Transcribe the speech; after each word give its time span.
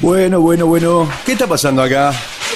Bueno, 0.00 0.40
bueno, 0.40 0.66
bueno. 0.66 1.06
¿Qué 1.26 1.32
está 1.32 1.46
pasando 1.46 1.82
acá? 1.82 2.12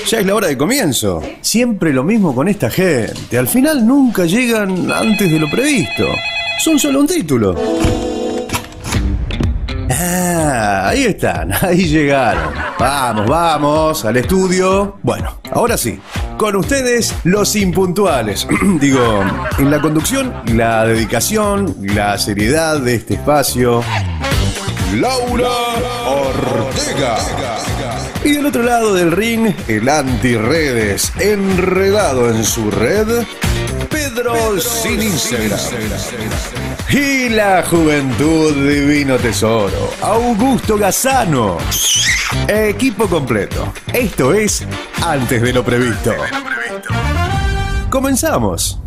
Ya 0.07 0.19
es 0.19 0.27
la 0.27 0.35
hora 0.35 0.49
de 0.49 0.57
comienzo. 0.57 1.23
Siempre 1.43 1.93
lo 1.93 2.03
mismo 2.03 2.35
con 2.35 2.49
esta 2.49 2.71
gente. 2.71 3.37
Al 3.37 3.49
final 3.49 3.87
nunca 3.87 4.25
llegan 4.25 4.91
antes 4.91 5.31
de 5.31 5.39
lo 5.39 5.51
previsto. 5.51 6.07
Son 6.59 6.79
solo 6.79 7.01
un 7.01 7.07
título. 7.07 7.55
Ah, 9.91 10.89
ahí 10.89 11.05
están, 11.05 11.53
ahí 11.63 11.85
llegaron. 11.85 12.55
Vamos, 12.79 13.27
vamos, 13.27 14.05
al 14.07 14.17
estudio. 14.17 14.97
Bueno, 15.03 15.39
ahora 15.53 15.77
sí, 15.77 16.01
con 16.39 16.57
ustedes 16.57 17.15
los 17.25 17.55
impuntuales. 17.57 18.47
Digo, 18.81 19.23
en 19.59 19.71
la 19.71 19.83
conducción, 19.83 20.33
la 20.55 20.87
dedicación, 20.87 21.77
la 21.81 22.17
seriedad 22.17 22.81
de 22.81 22.95
este 22.95 23.15
espacio. 23.15 23.83
Laura 24.95 25.51
Ortega. 26.07 27.17
Y 28.23 28.33
del 28.33 28.47
otro 28.47 28.63
lado 28.63 28.95
del 28.95 29.11
ring, 29.13 29.53
el 29.67 29.89
anti-redes, 29.89 31.13
enredado 31.19 32.31
en 32.31 32.45
su 32.45 32.71
red, 32.71 33.25
Pedro 33.91 34.61
sin 34.61 35.03
Instagram. 35.03 35.59
Y 36.91 37.29
la 37.31 37.65
juventud 37.69 38.53
divino 38.53 39.17
tesoro, 39.17 39.91
Augusto 40.01 40.79
Gazano. 40.79 41.59
Equipo 42.47 43.09
completo. 43.09 43.73
Esto 43.93 44.33
es 44.33 44.67
Antes 45.03 45.43
de 45.43 45.53
lo 45.53 45.65
previsto. 45.65 46.15
Comenzamos. 47.91 48.84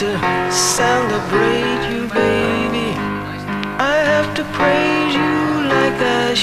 To 0.00 0.06
celebrate 0.50 1.82
you, 1.92 2.08
baby. 2.08 2.96
I 3.78 3.96
have 4.10 4.34
to 4.34 4.44
praise 4.56 5.14
you 5.14 5.68
like 5.68 5.92
I 6.00 6.34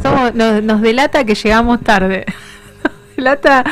Somos- 0.00 0.34
nos, 0.34 0.62
nos 0.62 0.80
delata 0.80 1.24
que 1.24 1.34
llegamos 1.34 1.80
tarde. 1.80 2.24
Nos 2.84 3.16
delata 3.16 3.64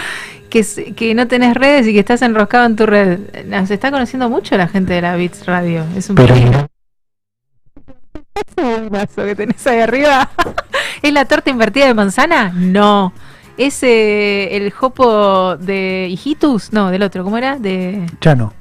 que, 0.61 1.15
no 1.15 1.27
tenés 1.27 1.55
redes 1.55 1.87
y 1.87 1.93
que 1.93 2.01
estás 2.01 2.23
enroscado 2.23 2.67
en 2.67 2.77
tu 2.77 2.87
red. 2.87 3.19
Nos 3.47 3.71
está 3.71 3.91
conociendo 3.91 4.29
mucho 4.31 4.57
la 4.57 4.69
gente 4.69 4.93
de 4.95 5.03
la 5.03 5.17
Beats 5.17 5.47
Radio. 5.47 5.85
Es 5.97 6.09
un 6.11 6.17
Pero 6.17 6.35
vaso 8.91 9.25
que 9.25 9.35
tenés 9.35 9.67
ahí 9.67 9.81
arriba. 9.81 10.29
¿Es 11.03 11.13
la 11.13 11.25
torta 11.25 11.51
invertida 11.51 11.87
de 11.87 11.95
manzana? 11.95 12.53
No. 12.55 13.13
¿Es 13.57 13.83
eh, 13.83 14.57
el 14.57 14.71
jopo 14.73 15.57
de 15.57 16.09
Hijitus? 16.11 16.73
No, 16.73 16.91
del 16.91 17.03
otro. 17.03 17.25
¿Cómo 17.25 17.39
era? 17.39 17.59
De... 17.59 18.07
Chano. 18.21 18.53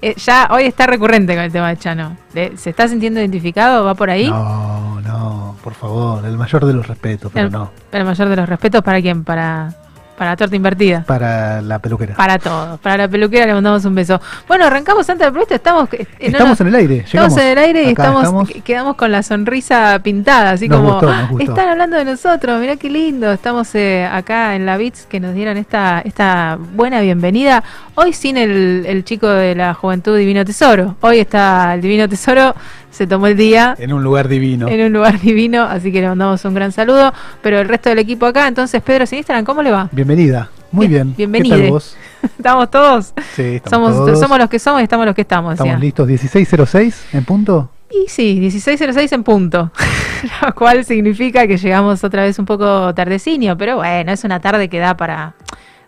Eh, 0.00 0.14
ya 0.18 0.48
hoy 0.52 0.64
está 0.64 0.86
recurrente 0.86 1.34
con 1.34 1.42
el 1.44 1.50
tema 1.50 1.68
de 1.70 1.76
Chano. 1.78 2.16
¿Se 2.32 2.70
está 2.70 2.86
sintiendo 2.86 3.18
identificado? 3.18 3.84
¿Va 3.84 3.94
por 3.94 4.08
ahí? 4.08 4.28
No, 4.28 5.00
no, 5.00 5.56
por 5.64 5.74
favor, 5.74 6.24
el 6.24 6.36
mayor 6.36 6.64
de 6.64 6.72
los 6.72 6.86
respetos, 6.86 7.32
pero 7.34 7.46
El- 7.46 7.52
no. 7.52 7.72
El 7.90 8.04
mayor 8.04 8.28
de 8.28 8.36
los 8.36 8.48
respetos 8.48 8.82
para 8.84 9.02
quién? 9.02 9.24
Para, 9.24 9.74
para 10.16 10.30
la 10.30 10.36
torta 10.36 10.56
invertida. 10.56 11.04
Para 11.06 11.60
la 11.62 11.78
peluquera. 11.78 12.14
Para 12.14 12.38
todos. 12.38 12.80
Para 12.80 12.96
la 12.98 13.08
peluquera 13.08 13.46
le 13.46 13.54
mandamos 13.54 13.84
un 13.84 13.94
beso. 13.94 14.20
Bueno, 14.48 14.64
arrancamos 14.66 15.08
antes 15.08 15.26
del 15.26 15.32
proyecto. 15.32 15.54
Estamos, 15.54 15.88
eh, 15.92 16.06
estamos 16.18 16.60
en 16.60 16.66
el 16.68 16.74
aire, 16.74 16.96
estamos 17.04 17.36
en 17.36 17.46
el 17.46 17.58
aire 17.58 17.82
y 17.84 17.88
estamos, 17.90 18.48
que- 18.48 18.60
quedamos 18.62 18.96
con 18.96 19.12
la 19.12 19.22
sonrisa 19.22 19.98
pintada, 20.02 20.50
así 20.52 20.68
Nos 20.68 20.78
como 20.78 20.92
gustó, 20.94 21.14
nos 21.14 21.30
gustó. 21.30 21.52
están 21.52 21.68
hablando 21.68 21.96
de 21.96 22.04
nosotros, 22.04 22.60
mirá 22.60 22.76
qué 22.76 22.88
lindo. 22.90 23.30
Estamos 23.32 23.74
eh, 23.74 24.08
acá 24.10 24.54
en 24.56 24.66
la 24.66 24.76
Beats 24.76 25.06
que 25.06 25.20
nos 25.20 25.34
dieron 25.34 25.56
esta, 25.56 26.00
esta 26.04 26.58
buena 26.74 27.00
bienvenida. 27.00 27.62
Hoy 27.94 28.12
sin 28.12 28.36
el, 28.36 28.84
el 28.86 29.04
chico 29.04 29.26
de 29.28 29.54
la 29.54 29.74
juventud 29.74 30.16
Divino 30.16 30.44
Tesoro. 30.44 30.96
Hoy 31.00 31.18
está 31.20 31.74
el 31.74 31.80
Divino 31.80 32.08
Tesoro, 32.08 32.54
se 32.96 33.06
tomó 33.06 33.26
el 33.26 33.36
día 33.36 33.74
En 33.78 33.92
un 33.92 34.02
lugar 34.02 34.26
divino. 34.28 34.68
en 34.68 34.80
un 34.86 34.92
lugar 34.92 35.20
divino, 35.20 35.62
así 35.64 35.92
que 35.92 36.00
le 36.00 36.08
mandamos 36.08 36.44
un 36.44 36.54
gran 36.54 36.72
saludo. 36.72 37.12
Pero 37.42 37.60
el 37.60 37.68
resto 37.68 37.88
del 37.90 37.98
equipo 37.98 38.26
acá, 38.26 38.48
entonces 38.48 38.82
Pedro 38.82 39.06
sin 39.06 39.18
Instagram, 39.18 39.44
¿cómo 39.44 39.62
le 39.62 39.70
va? 39.70 39.88
Bienvenida. 39.92 40.48
Muy 40.72 40.88
Bien- 40.88 41.14
bien. 41.14 41.30
bienvenide. 41.30 41.56
¿Qué 41.56 41.62
tal 41.62 41.70
vos? 41.70 41.96
¿Estamos 42.22 42.70
todos? 42.70 43.12
Sí, 43.34 43.42
estamos, 43.42 43.90
Somos, 43.94 44.06
todos. 44.06 44.20
somos 44.20 44.38
los 44.38 44.48
que 44.48 44.58
somos 44.58 44.80
y 44.80 44.84
estamos 44.84 45.06
los 45.06 45.14
que 45.14 45.20
estamos. 45.22 45.52
Estamos 45.54 45.78
listos. 45.80 46.06
1606 46.08 47.06
en 47.12 47.24
punto. 47.24 47.70
Y 47.90 48.08
sí, 48.08 48.40
16.06 48.40 49.12
en 49.12 49.22
punto, 49.22 49.70
lo 50.42 50.54
cual 50.56 50.84
significa 50.84 51.46
que 51.46 51.56
llegamos 51.56 52.02
otra 52.02 52.22
vez 52.24 52.36
un 52.38 52.44
poco 52.44 52.92
tardecinio, 52.94 53.56
pero 53.56 53.76
bueno, 53.76 54.10
es 54.10 54.24
una 54.24 54.40
tarde 54.40 54.68
que 54.68 54.80
da 54.80 54.96
para, 54.96 55.34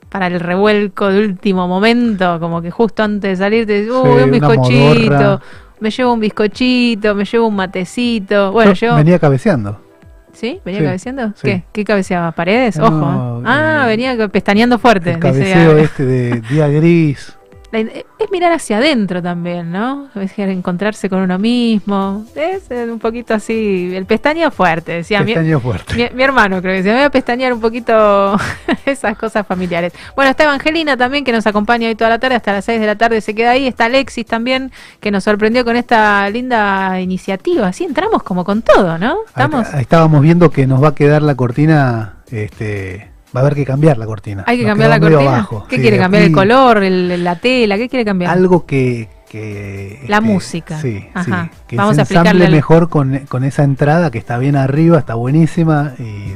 para 0.08 0.28
el 0.28 0.38
revuelco 0.38 1.08
de 1.08 1.25
último 1.26 1.66
momento, 1.66 2.38
como 2.38 2.62
que 2.62 2.70
justo 2.70 3.02
antes 3.02 3.36
de 3.38 3.44
salir 3.44 3.66
te 3.66 3.80
dices, 3.80 3.90
uy, 3.92 4.10
Sí, 4.16 4.25
un 4.25 4.30
bizcochito. 4.30 5.40
Me 5.81 5.91
llevo 5.91 6.12
un 6.12 6.21
bizcochito, 6.21 7.15
me 7.15 7.25
llevo 7.25 7.47
un 7.49 7.56
matecito, 7.56 8.53
bueno, 8.53 8.71
No, 8.71 8.75
yo... 8.75 8.97
Venía 8.97 9.19
cabeceando. 9.19 9.81
¿Sí? 10.33 10.61
¿Venía 10.65 10.81
Sí, 10.81 10.87
cabeceando? 10.87 11.28
sí. 11.34 11.43
¿Qué? 11.43 11.65
¿Qué 11.72 11.84
cabeceaba? 11.84 12.31
¿Paredes? 12.33 12.77
No, 12.77 12.87
Ojo. 12.87 13.41
¿eh? 13.41 13.44
Ah, 13.47 13.83
eh, 13.84 13.88
venía 13.88 14.28
pestañeando 14.28 14.78
fuerte. 14.78 15.12
El 15.12 15.19
cabeceo 15.19 15.77
este 15.78 16.05
de 16.05 16.41
día 16.43 16.69
gris. 16.69 17.38
Es 17.71 18.31
mirar 18.33 18.53
hacia 18.53 18.79
adentro 18.79 19.23
también, 19.23 19.71
¿no? 19.71 20.09
Es 20.15 20.39
encontrarse 20.39 21.11
con 21.11 21.21
uno 21.21 21.39
mismo. 21.39 22.25
Es 22.34 22.62
un 22.71 22.99
poquito 22.99 23.34
así. 23.34 23.93
El 23.95 24.06
pestañeo 24.06 24.51
fuerte, 24.51 24.93
decía 24.93 25.23
mi, 25.23 25.34
fuerte. 25.61 25.95
mi- 25.95 26.17
mi 26.17 26.23
hermano, 26.23 26.61
creo 26.62 26.73
que 26.73 26.77
decía. 26.79 26.93
Me 26.93 26.99
voy 27.01 27.06
a 27.06 27.11
pestañear 27.11 27.53
un 27.53 27.61
poquito 27.61 28.37
esas 28.87 29.19
cosas 29.19 29.47
familiares. 29.47 29.93
Bueno, 30.17 30.31
está 30.31 30.45
Evangelina 30.45 30.97
también, 30.97 31.25
que 31.25 31.33
nos 31.33 31.47
acompaña 31.47 31.89
hoy 31.89 31.95
toda 31.95 32.09
la 32.11 32.19
tarde, 32.19 32.37
hasta 32.37 32.53
las 32.53 32.65
6 32.65 32.81
de 32.81 32.87
la 32.87 32.97
tarde 32.97 33.21
se 33.21 33.34
queda 33.34 33.51
ahí. 33.51 33.67
Está 33.67 33.85
Alexis 33.85 34.25
también, 34.25 34.73
que 35.00 35.11
nos 35.11 35.25
sorprendió 35.25 35.65
con 35.65 35.77
esta 35.77 36.29
linda 36.31 36.99
iniciativa. 37.00 37.69
Así 37.69 37.85
entramos 37.85 38.23
como 38.23 38.45
con 38.45 38.62
todo, 38.62 38.97
¿no? 38.99 39.19
Estamos. 39.27 39.67
Ahí- 39.69 39.75
ahí 39.77 39.83
estábamos 39.83 40.23
viendo 40.23 40.50
que 40.50 40.67
nos 40.67 40.83
va 40.83 40.89
a 40.89 40.95
quedar 40.95 41.21
la 41.23 41.35
cortina. 41.35 42.15
Este, 42.31 43.11
va 43.34 43.41
a 43.41 43.43
haber 43.43 43.55
que 43.55 43.65
cambiar 43.65 43.99
la 43.99 44.06
cortina. 44.06 44.44
Hay 44.47 44.56
que 44.56 44.62
Nos 44.65 44.71
cambiar 44.71 44.91
la 44.91 45.00
cortina. 45.00 45.21
abajo. 45.37 45.66
¿Qué 45.69 45.77
Sí, 45.77 45.83
quiere 45.83 45.99
cambiar? 45.99 46.22
¿El 46.25 46.33
color? 46.33 46.83
el- 46.83 47.25
la 47.25 47.37
tela? 47.37 47.77
¿Qué 47.77 47.89
quiere 47.89 48.05
cambiar? 48.05 48.31
Algo 48.33 48.65
que. 48.66 49.09
que, 49.28 50.05
La 50.09 50.16
este, 50.19 50.27
música. 50.28 50.81
Sí, 50.81 51.06
Ajá. 51.12 51.50
sí. 51.53 51.59
Que 51.69 51.77
Vamos 51.77 51.97
se 51.97 52.00
a 52.00 52.05
ensamble 52.05 52.47
al- 52.47 52.50
mejor 52.53 52.88
con, 52.88 53.19
con 53.28 53.44
esa 53.44 53.62
entrada 53.62 54.11
que 54.11 54.17
está 54.17 54.38
bien 54.38 54.56
arriba, 54.56 54.99
está 54.99 55.15
buenísima 55.17 55.93
y 55.99 56.33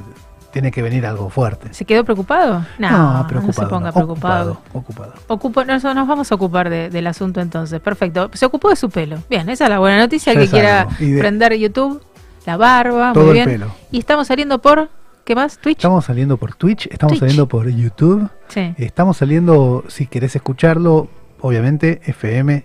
tiene 0.53 0.71
que 0.71 0.83
venir 0.83 1.07
algo 1.07 1.31
fuerte. 1.31 1.73
¿Se 1.73 1.87
quedó 1.87 2.05
preocupado? 2.05 2.67
No, 2.79 2.91
no, 3.23 3.27
preocupado. 3.27 3.67
se 3.69 3.71
ponga 3.75 3.87
no. 3.89 3.95
preocupado. 3.95 4.51
Ocupado, 4.75 4.79
ocupado. 4.79 5.15
Ocupo, 5.29 5.65
nos, 5.65 5.83
vamos 5.83 6.31
a 6.31 6.35
ocupar 6.35 6.69
de- 6.69 6.91
del 6.91 7.07
asunto 7.07 7.41
entonces. 7.41 7.81
Perfecto. 7.81 8.29
Se 8.35 8.45
ocupó 8.45 8.69
de 8.69 8.77
su 8.77 8.91
pelo. 8.91 9.17
Bien, 9.31 9.49
esa 9.49 9.65
es 9.65 9.71
la 9.71 9.79
buena 9.79 9.97
noticia. 9.97 10.35
Ya 10.35 10.41
que 10.41 10.49
quiera 10.49 10.87
de- 10.99 11.19
prender 11.19 11.55
YouTube, 11.57 12.03
la 12.45 12.59
barba, 12.59 13.15
Todo 13.15 13.25
muy 13.29 13.39
el 13.39 13.47
bien. 13.47 13.59
pelo. 13.59 13.75
Y 13.91 14.01
estamos 14.01 14.27
saliendo 14.27 14.61
por. 14.61 14.91
¿Qué 15.25 15.35
más? 15.35 15.59
¿Twitch? 15.59 15.79
Estamos 15.79 16.05
saliendo 16.05 16.37
por 16.37 16.55
Twitch, 16.55 16.87
estamos 16.91 17.13
Twitch. 17.13 17.21
saliendo 17.21 17.49
por 17.49 17.67
YouTube, 17.69 18.29
Sí, 18.49 18.75
estamos 18.77 19.17
saliendo, 19.17 19.85
si 19.89 20.07
querés 20.07 20.37
escucharlo, 20.37 21.09
obviamente 21.41 22.01
FM 22.05 22.65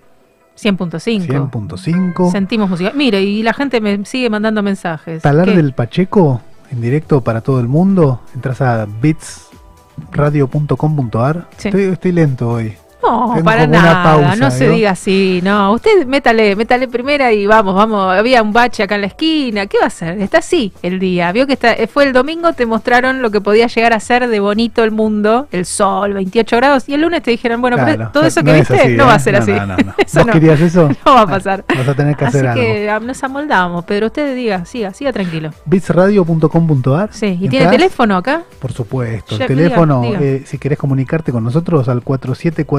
100.5. 0.56 1.50
100.5. 1.50 2.30
Sentimos 2.32 2.68
música. 2.68 2.92
Mire, 2.94 3.22
y 3.22 3.42
la 3.44 3.54
gente 3.54 3.80
me 3.80 4.04
sigue 4.04 4.28
mandando 4.28 4.60
mensajes. 4.62 5.22
Talar 5.22 5.46
¿Qué? 5.46 5.54
del 5.54 5.72
Pacheco, 5.72 6.40
en 6.72 6.80
directo 6.80 7.20
para 7.20 7.40
todo 7.42 7.60
el 7.60 7.68
mundo. 7.68 8.20
Entras 8.34 8.60
a 8.60 8.84
bitsradio.com.ar. 8.86 11.46
Sí. 11.56 11.68
Estoy, 11.68 11.82
estoy 11.84 12.10
lento 12.12 12.48
hoy. 12.50 12.74
No, 13.00 13.30
Tengo 13.32 13.44
para 13.44 13.66
nada, 13.66 14.02
pausa, 14.02 14.36
no 14.36 14.50
se 14.50 14.66
¿no? 14.66 14.72
diga 14.74 14.90
así, 14.90 15.40
no, 15.44 15.72
usted 15.72 16.04
métale, 16.06 16.56
métale 16.56 16.88
primera 16.88 17.32
y 17.32 17.46
vamos, 17.46 17.74
vamos, 17.76 18.12
había 18.16 18.42
un 18.42 18.52
bache 18.52 18.82
acá 18.82 18.96
en 18.96 19.02
la 19.02 19.06
esquina, 19.06 19.66
¿qué 19.66 19.78
va 19.78 19.84
a 19.84 19.86
hacer? 19.86 20.20
Está 20.20 20.38
así 20.38 20.72
el 20.82 20.98
día, 20.98 21.30
vio 21.30 21.46
que 21.46 21.52
está, 21.52 21.72
eh, 21.72 21.86
fue 21.86 22.04
el 22.04 22.12
domingo, 22.12 22.52
te 22.54 22.66
mostraron 22.66 23.22
lo 23.22 23.30
que 23.30 23.40
podía 23.40 23.68
llegar 23.68 23.92
a 23.92 24.00
ser 24.00 24.26
de 24.28 24.40
bonito 24.40 24.82
el 24.82 24.90
mundo, 24.90 25.46
el 25.52 25.64
sol, 25.64 26.12
28 26.14 26.56
grados, 26.56 26.88
y 26.88 26.94
el 26.94 27.02
lunes 27.02 27.22
te 27.22 27.30
dijeron, 27.30 27.60
bueno, 27.60 27.76
pero 27.84 28.10
todo 28.10 28.24
eso 28.26 28.40
que 28.42 28.50
no 28.50 28.56
es 28.56 28.68
viste 28.68 28.82
así, 28.84 28.96
no 28.96 29.04
¿eh? 29.04 29.06
va 29.06 29.14
a 29.14 29.18
ser 29.20 29.34
No, 29.34 29.38
así. 29.40 29.52
no, 29.52 29.66
no, 29.66 29.76
no. 29.76 29.94
Eso 29.98 30.18
¿Vos 30.18 30.26
no. 30.26 30.32
querías 30.32 30.60
eso? 30.60 30.88
No 31.06 31.14
va 31.14 31.20
a 31.22 31.26
pasar. 31.26 31.64
Vas 31.68 31.88
a 31.88 31.94
tener 31.94 32.16
que 32.16 32.24
Así 32.24 32.36
hacer 32.38 32.48
algo. 32.48 32.62
que 32.62 32.90
ah, 32.90 32.98
nos 33.00 33.22
amoldamos, 33.22 33.84
pero 33.84 34.06
usted 34.06 34.34
diga, 34.34 34.64
siga, 34.64 34.92
siga 34.92 35.12
tranquilo. 35.12 35.50
bitsradio.com.ar 35.66 37.10
Sí, 37.12 37.38
¿y 37.40 37.48
tiene 37.48 37.66
teléfono 37.68 38.16
acá? 38.16 38.42
Por 38.58 38.72
supuesto. 38.72 39.36
Ya, 39.38 39.44
el 39.44 39.48
teléfono, 39.48 40.02
diga, 40.02 40.18
diga. 40.18 40.30
eh, 40.32 40.42
si 40.46 40.58
querés 40.58 40.78
comunicarte 40.78 41.30
con 41.32 41.44
nosotros, 41.44 41.88
al 41.88 42.02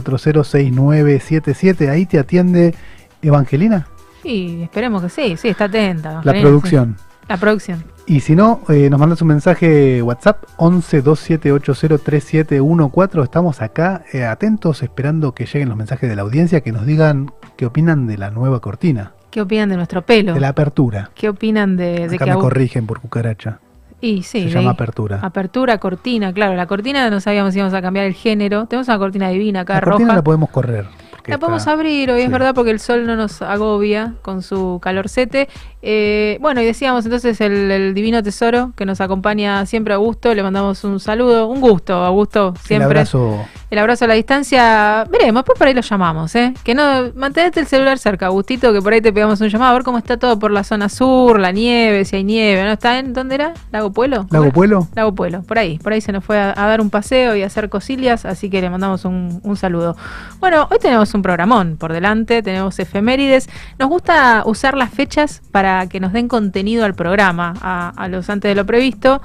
47406977. 0.10 1.90
Ahí 1.90 2.06
te 2.06 2.20
atiende 2.20 2.74
Evangelina, 3.22 3.88
Sí, 4.24 4.60
esperemos 4.64 5.02
que 5.02 5.10
sí, 5.10 5.38
sí, 5.38 5.48
está 5.50 5.66
atenta. 5.66 6.10
la 6.12 6.20
Evangelina, 6.22 6.42
producción. 6.50 6.96
sí. 6.98 7.04
La 7.30 7.38
producción. 7.38 7.84
Y 8.08 8.22
si 8.22 8.36
no, 8.36 8.62
eh, 8.70 8.90
nos 8.90 9.00
mandas 9.00 9.22
un 9.22 9.28
mensaje 9.30 10.02
WhatsApp 10.02 10.44
11 10.58 11.02
2780 11.04 11.98
3714. 12.04 13.22
Estamos 13.24 13.62
acá 13.62 14.04
eh, 14.12 14.26
atentos, 14.26 14.82
esperando 14.82 15.34
que 15.36 15.46
lleguen 15.46 15.70
los 15.70 15.78
mensajes 15.78 16.10
de 16.10 16.16
la 16.16 16.24
audiencia, 16.24 16.62
que 16.62 16.72
nos 16.72 16.86
digan 16.88 17.32
qué 17.56 17.68
opinan 17.68 18.08
de 18.08 18.18
la 18.18 18.32
nueva 18.32 18.60
cortina, 18.62 19.14
¿Qué 19.30 19.42
opinan 19.42 19.70
de 19.70 19.76
nuestro 19.78 20.02
pelo? 20.04 20.34
de 20.34 20.40
la 20.40 20.48
apertura. 20.50 21.12
¿Qué 21.14 21.30
opinan 21.30 21.78
de, 21.78 22.08
de 22.10 22.16
Acá 22.16 22.26
que 22.26 22.32
me 22.32 22.38
corrigen 22.40 22.88
por 22.88 23.00
cucaracha. 23.00 23.60
Y 24.02 24.24
sí, 24.24 24.44
Se 24.44 24.50
llama 24.50 24.72
apertura. 24.72 25.20
Apertura, 25.22 25.78
cortina, 25.78 26.34
claro. 26.34 26.56
La 26.56 26.68
cortina 26.68 27.10
no 27.10 27.20
sabíamos 27.20 27.54
si 27.54 27.60
íbamos 27.60 27.74
a 27.74 27.82
cambiar 27.82 28.06
el 28.06 28.14
género. 28.14 28.66
Tenemos 28.66 28.88
una 28.88 28.98
cortina 28.98 29.30
divina 29.30 29.62
acá, 29.62 29.76
la 29.76 29.82
cortina 29.82 30.06
roja. 30.08 30.16
la 30.16 30.24
podemos 30.24 30.50
correr. 30.50 30.86
La 31.26 31.38
podemos 31.38 31.68
abrir 31.68 32.10
hoy, 32.10 32.22
es 32.22 32.32
verdad, 32.32 32.56
porque 32.56 32.72
el 32.72 32.80
sol 32.80 33.06
no 33.06 33.16
nos 33.16 33.42
agobia 33.42 34.16
con 34.24 34.42
su 34.42 34.80
calorcete. 34.82 35.48
Eh, 35.82 36.38
bueno, 36.42 36.62
y 36.62 36.66
decíamos 36.66 37.06
entonces 37.06 37.40
el, 37.40 37.72
el 37.72 37.94
divino 37.94 38.22
tesoro 38.22 38.74
que 38.76 38.86
nos 38.86 39.00
acompaña 39.02 39.66
siempre 39.66 39.94
Augusto. 39.94 40.34
Le 40.34 40.44
mandamos 40.44 40.84
un 40.84 41.00
saludo, 41.00 41.48
un 41.48 41.62
gusto, 41.62 41.94
Augusto, 41.96 42.54
El 42.56 42.62
siempre. 42.62 42.86
abrazo. 42.86 43.40
El 43.70 43.78
abrazo 43.78 44.06
a 44.06 44.08
la 44.08 44.16
distancia, 44.16 45.06
veremos, 45.12 45.42
después 45.42 45.58
por 45.60 45.68
ahí 45.68 45.76
lo 45.76 45.82
llamamos, 45.82 46.34
¿eh? 46.36 46.54
Que 46.64 46.74
no, 46.74 47.12
mantenete 47.16 47.60
el 47.60 47.68
celular 47.68 48.00
cerca, 48.00 48.26
Agustito, 48.26 48.74
que 48.74 48.82
por 48.82 48.94
ahí 48.94 49.00
te 49.02 49.14
pegamos 49.14 49.40
un 49.42 49.48
llamado, 49.48 49.70
a 49.72 49.74
ver 49.76 49.84
cómo 49.84 50.00
está 50.00 50.18
todo 50.18 50.40
por 50.40 50.50
la 50.50 50.64
zona 50.64 50.90
sur, 50.90 51.40
la 51.40 51.52
nieve, 51.52 52.04
si 52.04 52.16
hay 52.16 52.24
nieve, 52.24 52.64
¿no? 52.64 52.72
¿Está 52.72 52.98
en, 52.98 53.14
dónde 53.14 53.36
era? 53.36 53.54
¿Lago? 53.72 53.94
¿Cómo 53.94 54.26
¿Lago 54.32 54.46
era? 54.46 54.54
Puelo? 54.54 54.88
Lago 54.96 55.14
Puelo, 55.14 55.44
por 55.44 55.60
ahí, 55.60 55.78
por 55.78 55.94
ahí 55.94 56.02
se 56.02 56.12
nos 56.12 56.24
fue 56.26 56.40
a, 56.40 56.50
a 56.50 56.68
dar 56.68 56.82
un 56.82 56.90
paseo 56.90 57.36
y 57.36 57.44
a 57.44 57.46
hacer 57.46 57.70
cosillas, 57.70 58.26
así 58.26 58.50
que 58.50 58.60
le 58.60 58.72
mandamos 58.72 59.06
un, 59.06 59.40
un 59.44 59.56
saludo. 59.56 59.96
Bueno, 60.40 60.68
hoy 60.72 60.80
tenemos 60.82 61.14
un 61.14 61.22
programón 61.22 61.78
por 61.78 61.94
delante, 61.94 62.42
tenemos 62.42 62.80
efemérides. 62.80 63.50
Nos 63.78 63.88
gusta 63.88 64.42
usar 64.48 64.76
las 64.76 64.90
fechas 64.90 65.44
para 65.52 65.69
que 65.90 66.00
nos 66.00 66.14
den 66.14 66.28
contenido 66.28 66.86
al 66.86 66.94
programa, 66.94 67.54
a, 67.62 67.90
a 67.96 68.08
los 68.08 68.30
antes 68.30 68.50
de 68.50 68.56
lo 68.56 68.66
previsto. 68.66 69.22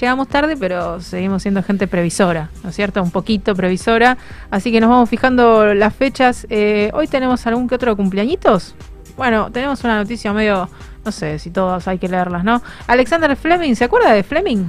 Llegamos 0.00 0.26
tarde, 0.26 0.56
pero 0.56 1.00
seguimos 1.00 1.42
siendo 1.42 1.62
gente 1.62 1.86
previsora, 1.86 2.50
¿no 2.64 2.70
es 2.70 2.76
cierto? 2.76 3.00
Un 3.00 3.12
poquito 3.12 3.54
previsora. 3.54 4.18
Así 4.50 4.72
que 4.72 4.80
nos 4.80 4.90
vamos 4.90 5.08
fijando 5.08 5.72
las 5.72 5.94
fechas. 5.94 6.46
Eh, 6.50 6.90
hoy 6.94 7.06
tenemos 7.06 7.46
algún 7.46 7.68
que 7.68 7.76
otro 7.76 7.96
cumpleañitos. 7.96 8.74
Bueno, 9.16 9.52
tenemos 9.52 9.84
una 9.84 9.98
noticia 9.98 10.32
medio, 10.32 10.68
no 11.04 11.12
sé 11.12 11.38
si 11.38 11.50
todas 11.50 11.86
hay 11.86 11.98
que 11.98 12.08
leerlas, 12.08 12.42
¿no? 12.42 12.60
Alexander 12.88 13.36
Fleming, 13.36 13.76
¿se 13.76 13.84
acuerda 13.84 14.12
de 14.12 14.24
Fleming? 14.24 14.64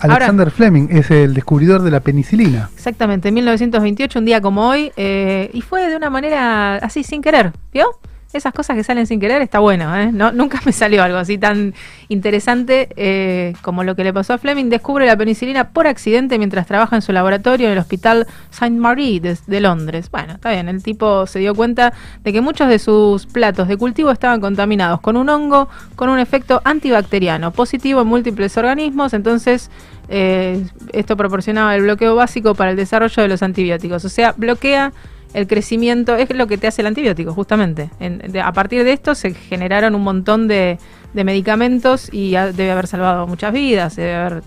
Alexander 0.00 0.50
Fleming 0.50 0.88
es 0.90 1.10
el 1.10 1.32
descubridor 1.32 1.80
de 1.80 1.90
la 1.90 2.00
penicilina. 2.00 2.68
Exactamente, 2.74 3.28
en 3.28 3.34
1928, 3.34 4.18
un 4.18 4.24
día 4.26 4.42
como 4.42 4.68
hoy, 4.68 4.92
eh, 4.96 5.50
y 5.54 5.62
fue 5.62 5.88
de 5.88 5.96
una 5.96 6.10
manera 6.10 6.76
así, 6.76 7.02
sin 7.02 7.22
querer, 7.22 7.52
¿vio? 7.72 7.86
Esas 8.32 8.52
cosas 8.52 8.76
que 8.76 8.84
salen 8.84 9.06
sin 9.06 9.20
querer 9.20 9.40
está 9.40 9.58
bueno, 9.58 9.96
¿eh? 9.96 10.12
No, 10.12 10.32
nunca 10.32 10.60
me 10.66 10.72
salió 10.72 11.02
algo 11.02 11.16
así 11.16 11.38
tan 11.38 11.74
interesante 12.08 12.90
eh, 12.96 13.54
como 13.62 13.84
lo 13.84 13.96
que 13.96 14.04
le 14.04 14.12
pasó 14.12 14.34
a 14.34 14.38
Fleming. 14.38 14.66
Descubre 14.66 15.06
la 15.06 15.16
penicilina 15.16 15.70
por 15.70 15.86
accidente 15.86 16.36
mientras 16.36 16.66
trabaja 16.66 16.96
en 16.96 17.02
su 17.02 17.12
laboratorio 17.12 17.68
en 17.68 17.72
el 17.72 17.78
hospital 17.78 18.26
Saint 18.50 18.78
Marie 18.78 19.20
de, 19.20 19.38
de 19.46 19.60
Londres. 19.60 20.10
Bueno, 20.10 20.34
está 20.34 20.50
bien, 20.50 20.68
el 20.68 20.82
tipo 20.82 21.26
se 21.26 21.38
dio 21.38 21.54
cuenta 21.54 21.94
de 22.22 22.32
que 22.32 22.42
muchos 22.42 22.68
de 22.68 22.78
sus 22.78 23.24
platos 23.24 23.66
de 23.66 23.78
cultivo 23.78 24.10
estaban 24.10 24.40
contaminados 24.40 25.00
con 25.00 25.16
un 25.16 25.28
hongo 25.30 25.68
con 25.96 26.10
un 26.10 26.18
efecto 26.18 26.60
antibacteriano 26.64 27.52
positivo 27.52 28.02
en 28.02 28.08
múltiples 28.08 28.56
organismos, 28.58 29.14
entonces 29.14 29.70
eh, 30.08 30.64
esto 30.92 31.16
proporcionaba 31.16 31.74
el 31.76 31.82
bloqueo 31.82 32.14
básico 32.14 32.54
para 32.54 32.70
el 32.72 32.76
desarrollo 32.76 33.22
de 33.22 33.28
los 33.28 33.42
antibióticos. 33.42 34.04
O 34.04 34.08
sea, 34.08 34.34
bloquea 34.36 34.92
el 35.34 35.46
crecimiento, 35.46 36.16
es 36.16 36.30
lo 36.34 36.46
que 36.46 36.56
te 36.58 36.66
hace 36.66 36.80
el 36.82 36.86
antibiótico, 36.86 37.32
justamente. 37.34 37.90
En- 38.00 38.18
de- 38.18 38.40
a 38.40 38.52
partir 38.52 38.84
de 38.84 38.92
esto 38.92 39.14
se 39.14 39.34
generaron 39.34 39.94
un 39.94 40.02
montón 40.02 40.48
de, 40.48 40.78
de 41.14 41.24
medicamentos 41.24 42.12
y 42.12 42.34
ha- 42.36 42.52
debe 42.52 42.70
haber 42.70 42.86
salvado 42.86 43.26
muchas 43.26 43.52
vidas, 43.52 43.96
debe 43.96 44.14
haber 44.14 44.42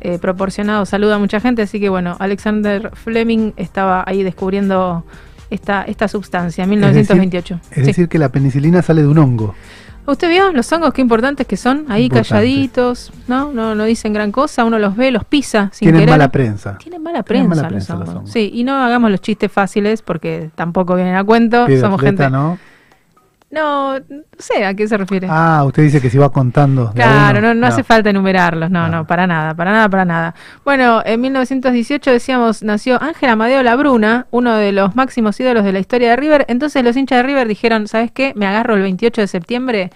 eh, 0.00 0.18
proporcionado 0.18 0.84
salud 0.84 1.10
a 1.12 1.18
mucha 1.18 1.38
gente. 1.40 1.62
Así 1.62 1.78
que 1.80 1.88
bueno, 1.88 2.16
Alexander 2.18 2.90
Fleming 2.94 3.52
estaba 3.56 4.02
ahí 4.06 4.22
descubriendo 4.24 5.04
esta, 5.48 5.82
esta 5.84 6.08
sustancia 6.08 6.64
en 6.64 6.70
1928. 6.70 7.60
Es 7.70 7.74
Sí. 7.76 7.80
decir, 7.82 8.08
que 8.08 8.18
la 8.18 8.30
penicilina 8.30 8.82
sale 8.82 9.02
de 9.02 9.08
un 9.08 9.18
hongo. 9.18 9.54
¿Usted 10.04 10.28
vio 10.28 10.52
los 10.52 10.70
hongos 10.72 10.92
qué 10.92 11.00
importantes 11.00 11.46
que 11.46 11.56
son? 11.56 11.86
Ahí 11.88 12.04
Importantes. 12.04 12.28
calladitos, 12.30 13.12
¿no? 13.28 13.52
¿no? 13.52 13.74
No 13.74 13.84
dicen 13.84 14.12
gran 14.12 14.32
cosa, 14.32 14.64
uno 14.64 14.78
los 14.78 14.96
ve, 14.96 15.10
los 15.12 15.24
pisa 15.24 15.70
sin 15.72 15.86
Tienen 15.86 16.00
querer. 16.02 16.10
mala 16.14 16.28
prensa. 16.30 16.76
Tienen 16.78 17.02
mala 17.02 17.22
Tienen 17.22 17.48
prensa, 17.48 17.62
mala 17.62 17.62
los 17.62 17.86
prensa 17.86 18.04
los 18.04 18.08
hongos. 18.16 18.30
Sí, 18.32 18.50
y 18.52 18.64
no 18.64 18.74
hagamos 18.82 19.10
los 19.12 19.20
chistes 19.20 19.50
fáciles 19.52 20.02
porque 20.02 20.50
tampoco 20.56 20.96
vienen 20.96 21.14
a 21.14 21.22
cuento. 21.24 21.66
Somos 21.80 22.00
atleta, 22.00 22.24
gente. 22.24 22.30
¿no? 22.30 22.58
No, 23.52 23.98
no 23.98 24.22
sé 24.38 24.64
a 24.64 24.72
qué 24.72 24.88
se 24.88 24.96
refiere. 24.96 25.28
Ah, 25.30 25.62
usted 25.66 25.82
dice 25.82 26.00
que 26.00 26.08
se 26.08 26.18
va 26.18 26.30
contando. 26.32 26.90
Claro, 26.94 27.42
no, 27.42 27.52
no 27.52 27.66
hace 27.66 27.84
falta 27.84 28.08
enumerarlos, 28.08 28.70
no, 28.70 28.88
No. 28.88 28.96
no, 28.96 29.06
para 29.06 29.26
nada, 29.26 29.54
para 29.54 29.72
nada, 29.72 29.88
para 29.90 30.04
nada. 30.06 30.34
Bueno, 30.64 31.02
en 31.04 31.20
1918 31.20 32.10
decíamos, 32.10 32.62
nació 32.62 33.00
Ángel 33.02 33.28
Amadeo 33.28 33.62
Labruna, 33.62 34.26
uno 34.30 34.56
de 34.56 34.72
los 34.72 34.96
máximos 34.96 35.38
ídolos 35.38 35.64
de 35.64 35.72
la 35.72 35.80
historia 35.80 36.10
de 36.10 36.16
River. 36.16 36.46
Entonces 36.48 36.82
los 36.82 36.96
hinchas 36.96 37.18
de 37.18 37.22
River 37.24 37.46
dijeron, 37.46 37.86
¿sabes 37.88 38.10
qué? 38.10 38.32
Me 38.36 38.46
agarro 38.46 38.74
el 38.74 38.80
28 38.82 39.20
de 39.20 39.26
septiembre, 39.26 39.90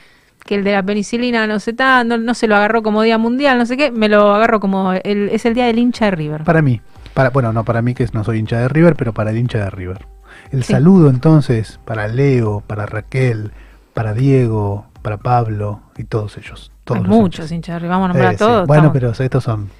que 0.44 0.56
el 0.56 0.62
de 0.62 0.72
la 0.72 0.82
penicilina 0.82 1.46
no 1.46 1.58
se, 1.58 1.72
ta, 1.72 2.04
no, 2.04 2.18
no 2.18 2.34
se 2.34 2.48
lo 2.48 2.56
agarró 2.56 2.82
como 2.82 3.00
día 3.00 3.16
mundial, 3.16 3.56
no 3.56 3.64
sé 3.64 3.78
qué, 3.78 3.90
me 3.90 4.10
lo 4.10 4.34
agarro 4.34 4.60
como, 4.60 4.92
el, 4.92 5.30
es 5.30 5.46
el 5.46 5.54
día 5.54 5.64
del 5.64 5.78
hincha 5.78 6.04
de 6.04 6.10
River. 6.10 6.44
Para 6.44 6.60
mí. 6.60 6.82
Para, 7.14 7.30
bueno, 7.30 7.54
no 7.54 7.64
para 7.64 7.80
mí 7.80 7.94
que 7.94 8.06
no 8.12 8.22
soy 8.22 8.38
hincha 8.38 8.58
de 8.58 8.68
River, 8.68 8.96
pero 8.96 9.14
para 9.14 9.30
el 9.30 9.38
hincha 9.38 9.56
de 9.58 9.70
River. 9.70 10.04
El 10.52 10.62
Sí. 10.64 10.72
saludo 10.72 11.10
entonces 11.10 11.80
para 11.84 12.08
Leo, 12.08 12.62
para 12.66 12.86
Raquel, 12.86 13.50
para 13.94 14.12
Diego, 14.14 14.86
para 15.02 15.16
Pablo 15.18 15.80
y 15.96 16.04
todos 16.04 16.36
ellos. 16.38 16.70
Todos 16.84 17.02
Hay 17.02 17.08
muchos 17.08 17.50
hinchas. 17.50 17.82
vamos 17.82 18.04
a 18.06 18.08
nombrar 18.08 18.24
Eh, 18.26 18.28
a 18.28 18.32
sí. 18.32 18.38
todos. 18.38 18.66
Bueno, 18.66 18.88
estamos- 18.88 18.92
pero 19.16 19.24
estos 19.24 19.44
son 19.44 19.70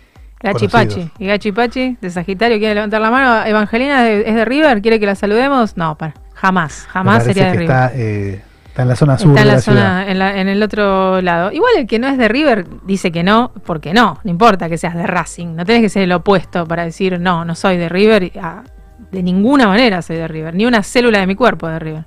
Gachi 0.43 0.69
conocidos. 0.69 0.95
Pachi. 1.09 1.11
Y 1.19 1.27
Gachi 1.29 1.53
Pachi, 1.53 1.97
de 2.01 2.11
Sagitario, 2.11 2.59
¿quiere 2.59 2.75
levantar 2.75 3.01
la 3.01 3.11
mano? 3.11 3.47
¿Evangelina 3.47 4.09
es 4.11 4.35
de, 4.35 4.45
River? 4.45 4.83
¿Quiere 4.83 4.99
que 5.01 5.07
la 5.07 5.15
saludemos? 5.15 5.77
No, 5.77 5.97
para, 5.97 6.15
jamás, 6.35 6.87
jamás 6.91 7.25
sería 7.25 7.47
de 7.47 7.53
que 7.53 7.59
River. 7.59 7.71
está, 7.77 7.93
eh, 7.95 8.43
está 8.67 8.83
en 8.83 8.89
la 8.89 8.97
zona 8.97 9.19
sur 9.19 9.29
Está 9.31 9.41
en 9.41 9.47
de 9.47 9.51
la, 9.51 9.55
la, 9.57 9.61
zona, 9.63 9.81
ciudad. 9.81 10.09
en, 10.11 10.19
la- 10.19 10.41
en 10.41 10.49
el 10.49 10.63
otro 10.63 11.21
lado. 11.23 11.53
Igual 11.53 11.73
el 11.79 11.87
que 11.87 11.99
no 11.99 12.09
es 12.09 12.19
de 12.19 12.29
River 12.29 12.67
dice 12.85 13.11
que 13.13 13.23
no, 13.23 13.53
porque 13.65 13.95
no, 13.95 14.19
no 14.25 14.31
importa 14.31 14.69
que 14.69 14.77
seas 14.79 14.95
de 14.95 15.07
Racing. 15.07 15.55
No 15.57 15.65
tenés 15.65 15.83
que 15.83 15.89
ser 15.89 16.03
el 16.03 16.13
opuesto 16.13 16.67
para 16.67 16.85
decir 16.85 17.19
no, 17.21 17.45
no 17.45 17.55
soy 17.55 17.77
de 17.79 17.89
River. 17.89 18.25
y, 18.25 18.33
ah, 18.41 18.63
de 19.17 19.23
ninguna 19.23 19.67
manera 19.67 20.03
soy 20.03 20.17
de 20.17 20.29
River, 20.29 20.55
ni 20.55 20.67
una 20.67 20.83
célula 20.83 21.21
de 21.21 21.27
mi 21.27 21.35
cuerpo 21.35 21.67
es 21.69 21.73
de 21.73 21.79
River. 21.79 22.05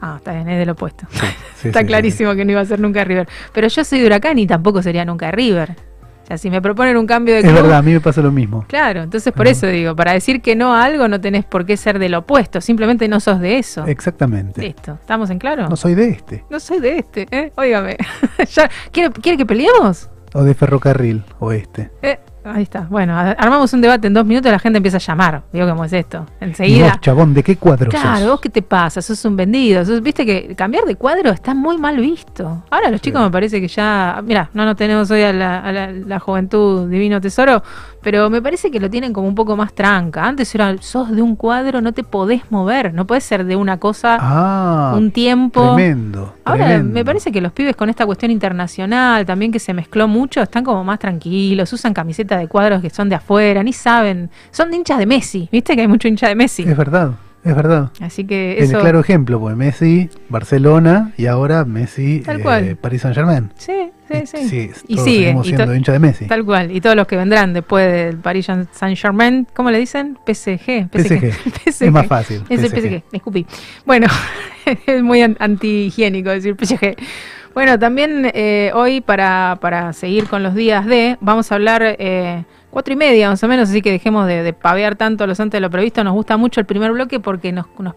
Ah, 0.00 0.14
está 0.18 0.32
bien, 0.32 0.48
es 0.48 0.58
del 0.58 0.70
opuesto. 0.70 1.06
Sí, 1.10 1.26
está 1.68 1.80
sí, 1.80 1.86
clarísimo 1.86 2.34
que 2.34 2.44
no 2.44 2.52
iba 2.52 2.60
a 2.60 2.64
ser 2.64 2.80
nunca 2.80 3.00
de 3.00 3.04
River. 3.04 3.28
Pero 3.52 3.68
yo 3.68 3.84
soy 3.84 4.00
de 4.00 4.06
Huracán 4.06 4.38
y 4.38 4.46
tampoco 4.46 4.82
sería 4.82 5.04
nunca 5.04 5.26
de 5.26 5.32
River. 5.32 5.76
O 6.24 6.26
sea, 6.28 6.36
si 6.36 6.50
me 6.50 6.60
proponen 6.60 6.96
un 6.96 7.06
cambio 7.06 7.34
de 7.34 7.40
Es 7.40 7.46
club, 7.46 7.56
verdad, 7.62 7.78
a 7.78 7.82
mí 7.82 7.92
me 7.92 8.00
pasa 8.00 8.20
lo 8.20 8.30
mismo. 8.30 8.64
Claro, 8.68 9.02
entonces 9.02 9.32
por 9.32 9.46
eso 9.46 9.66
digo, 9.68 9.96
para 9.96 10.12
decir 10.12 10.42
que 10.42 10.56
no 10.56 10.74
a 10.74 10.84
algo 10.84 11.08
no 11.08 11.20
tenés 11.20 11.44
por 11.44 11.64
qué 11.64 11.76
ser 11.76 11.98
del 11.98 12.14
opuesto, 12.16 12.60
simplemente 12.60 13.08
no 13.08 13.18
sos 13.20 13.40
de 13.40 13.56
eso. 13.58 13.86
Exactamente. 13.86 14.60
Listo, 14.60 14.98
¿estamos 15.00 15.30
en 15.30 15.38
claro? 15.38 15.68
No 15.68 15.76
soy 15.76 15.94
de 15.94 16.08
este. 16.10 16.44
No 16.50 16.60
soy 16.60 16.80
de 16.80 16.98
este, 16.98 17.26
¿eh? 17.30 17.52
Óigame. 17.56 17.96
Ya- 18.52 18.68
¿quiere, 18.92 19.10
¿Quiere 19.12 19.38
que 19.38 19.46
peleemos? 19.46 20.10
O 20.34 20.42
de 20.42 20.54
ferrocarril 20.54 21.22
oeste. 21.38 21.90
Eh, 22.02 22.18
ahí 22.44 22.62
está. 22.62 22.80
Bueno, 22.88 23.16
armamos 23.16 23.72
un 23.72 23.80
debate 23.80 24.06
en 24.06 24.14
dos 24.14 24.24
minutos 24.26 24.48
y 24.48 24.52
la 24.52 24.58
gente 24.58 24.76
empieza 24.78 24.96
a 24.96 25.00
llamar. 25.00 25.42
Digo, 25.52 25.68
¿cómo 25.68 25.84
es 25.84 25.92
esto? 25.92 26.26
Enseguida. 26.40 26.90
vos, 26.90 27.00
chabón, 27.00 27.34
¿de 27.34 27.42
qué 27.42 27.56
cuadro 27.56 27.90
Claro, 27.90 28.20
sos? 28.20 28.28
vos 28.30 28.40
qué 28.40 28.48
te 28.48 28.62
pasa, 28.62 29.02
sos 29.02 29.24
un 29.24 29.36
vendido. 29.36 29.84
sos- 29.84 30.02
Viste 30.02 30.24
que 30.24 30.54
cambiar 30.56 30.84
de 30.84 30.96
cuadro 30.96 31.30
está 31.30 31.54
muy 31.54 31.78
mal 31.78 31.96
visto. 31.96 32.64
Ahora 32.70 32.90
los 32.90 33.00
chicos 33.00 33.20
me 33.22 33.30
parece 33.30 33.60
que 33.60 33.68
ya. 33.68 34.20
Mira, 34.24 34.50
no 34.54 34.64
nos 34.64 34.76
tenemos 34.76 35.10
hoy 35.10 35.22
a, 35.22 35.32
la, 35.32 35.60
a 35.60 35.72
la- 35.72 35.92
la 35.92 36.18
juventud 36.20 36.88
divino 36.88 37.20
tesoro, 37.20 37.62
pero 38.08 38.30
me 38.30 38.40
parece 38.40 38.70
que 38.70 38.80
lo 38.80 38.88
tienen 38.88 39.12
como 39.12 39.28
un 39.28 39.34
poco 39.34 39.54
más 39.54 39.74
tranca. 39.74 40.24
Antes 40.24 40.54
era, 40.54 40.74
sos 40.80 41.10
de 41.14 41.20
un 41.20 41.36
cuadro, 41.36 41.82
no 41.82 41.92
te 41.92 42.02
podés 42.04 42.40
mover, 42.50 42.94
no 42.94 43.06
podés 43.06 43.22
ser 43.24 43.44
de 43.44 43.54
una 43.54 43.76
cosa 43.76 44.16
Ah, 44.18 44.94
un 44.96 45.10
tiempo. 45.10 45.74
tremendo. 45.74 46.32
Ahora 46.42 46.64
tremendo. 46.68 46.94
me 46.94 47.04
parece 47.04 47.30
que 47.30 47.42
los 47.42 47.52
pibes 47.52 47.76
con 47.76 47.90
esta 47.90 48.06
cuestión 48.06 48.30
internacional 48.30 49.26
también 49.26 49.52
que 49.52 49.58
se 49.58 49.74
mezcló 49.74 50.08
mucho 50.08 50.40
están 50.40 50.64
como 50.64 50.82
más 50.84 50.98
tranquilos, 50.98 51.70
usan 51.74 51.92
camisetas 51.92 52.08
camiseta 52.08 52.38
de 52.38 52.48
cuadros 52.48 52.80
que 52.80 52.88
son 52.88 53.10
de 53.10 53.16
afuera, 53.16 53.62
ni 53.62 53.74
saben. 53.74 54.30
Son 54.52 54.72
hinchas 54.72 54.96
de 54.98 55.04
Messi, 55.04 55.46
viste 55.52 55.74
que 55.74 55.82
hay 55.82 55.88
mucho 55.88 56.08
hincha 56.08 56.28
de 56.28 56.34
Messi. 56.34 56.62
Es 56.62 56.74
verdad, 56.78 57.10
es 57.44 57.54
verdad. 57.54 57.90
Así 58.00 58.24
que 58.24 58.56
El 58.56 58.64
eso. 58.64 58.80
claro 58.80 59.00
ejemplo, 59.00 59.38
pues 59.38 59.54
Messi, 59.54 60.08
Barcelona 60.30 61.12
y 61.18 61.26
ahora 61.26 61.66
Messi, 61.66 62.20
Tal 62.24 62.40
eh, 62.40 62.42
cual. 62.42 62.76
Paris 62.80 63.02
Saint 63.02 63.14
Germain. 63.14 63.50
Sí, 63.58 63.90
sí, 64.24 64.48
sí. 64.48 64.70
y 64.86 64.92
y 64.92 64.96
todos 64.96 65.04
sigue. 65.08 65.18
seguimos 65.24 65.46
siendo 65.46 65.74
hincha 65.74 65.92
de 65.92 65.98
Messi. 65.98 66.26
Tal 66.26 66.44
cual. 66.44 66.70
Y 66.70 66.80
todos 66.80 66.96
los 66.96 67.06
que 67.06 67.16
vendrán 67.16 67.52
después 67.52 67.90
del 67.92 68.16
Paris 68.18 68.46
Saint 68.72 68.96
Germain, 68.98 69.46
¿cómo 69.54 69.70
le 69.70 69.78
dicen? 69.78 70.18
PSG. 70.26 70.88
PSG. 70.90 71.32
PSG. 71.64 71.66
Es 71.86 71.92
más 71.92 72.06
fácil. 72.06 72.42
Es 72.48 72.62
el 72.62 72.70
PSG, 72.70 73.02
escupí. 73.12 73.46
Bueno, 73.84 74.06
es 74.86 75.02
muy 75.02 75.22
an- 75.22 75.36
antihigiénico 75.40 76.30
decir 76.30 76.56
PSG. 76.58 76.96
Bueno, 77.54 77.78
también 77.78 78.30
eh, 78.34 78.70
hoy 78.74 79.00
para, 79.00 79.58
para 79.60 79.92
seguir 79.92 80.28
con 80.28 80.42
los 80.42 80.54
días 80.54 80.86
de, 80.86 81.16
vamos 81.20 81.50
a 81.50 81.56
hablar 81.56 81.82
eh, 81.98 82.44
cuatro 82.70 82.92
y 82.94 82.96
media 82.96 83.30
más 83.30 83.42
o 83.42 83.48
menos, 83.48 83.68
así 83.70 83.82
que 83.82 83.90
dejemos 83.90 84.26
de, 84.28 84.42
de 84.44 84.52
pavear 84.52 84.94
tanto 84.96 85.26
los 85.26 85.40
antes 85.40 85.56
de 85.56 85.60
lo 85.62 85.70
previsto. 85.70 86.04
Nos 86.04 86.12
gusta 86.14 86.36
mucho 86.36 86.60
el 86.60 86.66
primer 86.66 86.92
bloque 86.92 87.18
porque 87.18 87.50
nos, 87.50 87.66
nos, 87.78 87.94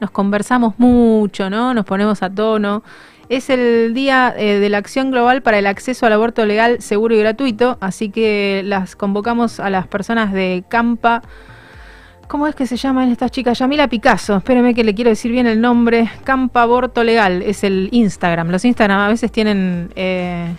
nos 0.00 0.10
conversamos 0.10 0.74
mucho, 0.78 1.50
¿no? 1.50 1.74
Nos 1.74 1.84
ponemos 1.84 2.22
a 2.22 2.30
tono. 2.30 2.82
Es 3.28 3.48
el 3.48 3.94
día 3.94 4.34
eh, 4.36 4.58
de 4.58 4.68
la 4.68 4.78
acción 4.78 5.10
global 5.10 5.42
para 5.42 5.58
el 5.58 5.66
acceso 5.66 6.04
al 6.04 6.12
aborto 6.12 6.44
legal, 6.44 6.82
seguro 6.82 7.14
y 7.14 7.18
gratuito, 7.18 7.78
así 7.80 8.10
que 8.10 8.62
las 8.64 8.96
convocamos 8.96 9.60
a 9.60 9.70
las 9.70 9.86
personas 9.86 10.32
de 10.32 10.64
Campa. 10.68 11.22
¿Cómo 12.28 12.46
es 12.46 12.54
que 12.54 12.66
se 12.66 12.76
llaman 12.76 13.10
estas 13.10 13.30
chicas? 13.30 13.58
Yamila 13.58 13.88
Picasso, 13.88 14.36
espéreme 14.36 14.74
que 14.74 14.84
le 14.84 14.94
quiero 14.94 15.10
decir 15.10 15.30
bien 15.30 15.46
el 15.46 15.60
nombre. 15.60 16.10
Campa 16.24 16.62
Aborto 16.62 17.02
Legal 17.02 17.42
es 17.42 17.64
el 17.64 17.88
Instagram. 17.92 18.50
Los 18.50 18.64
Instagram 18.64 19.00
a 19.00 19.08
veces 19.08 19.32
tienen 19.32 19.90
eh, 19.94 20.54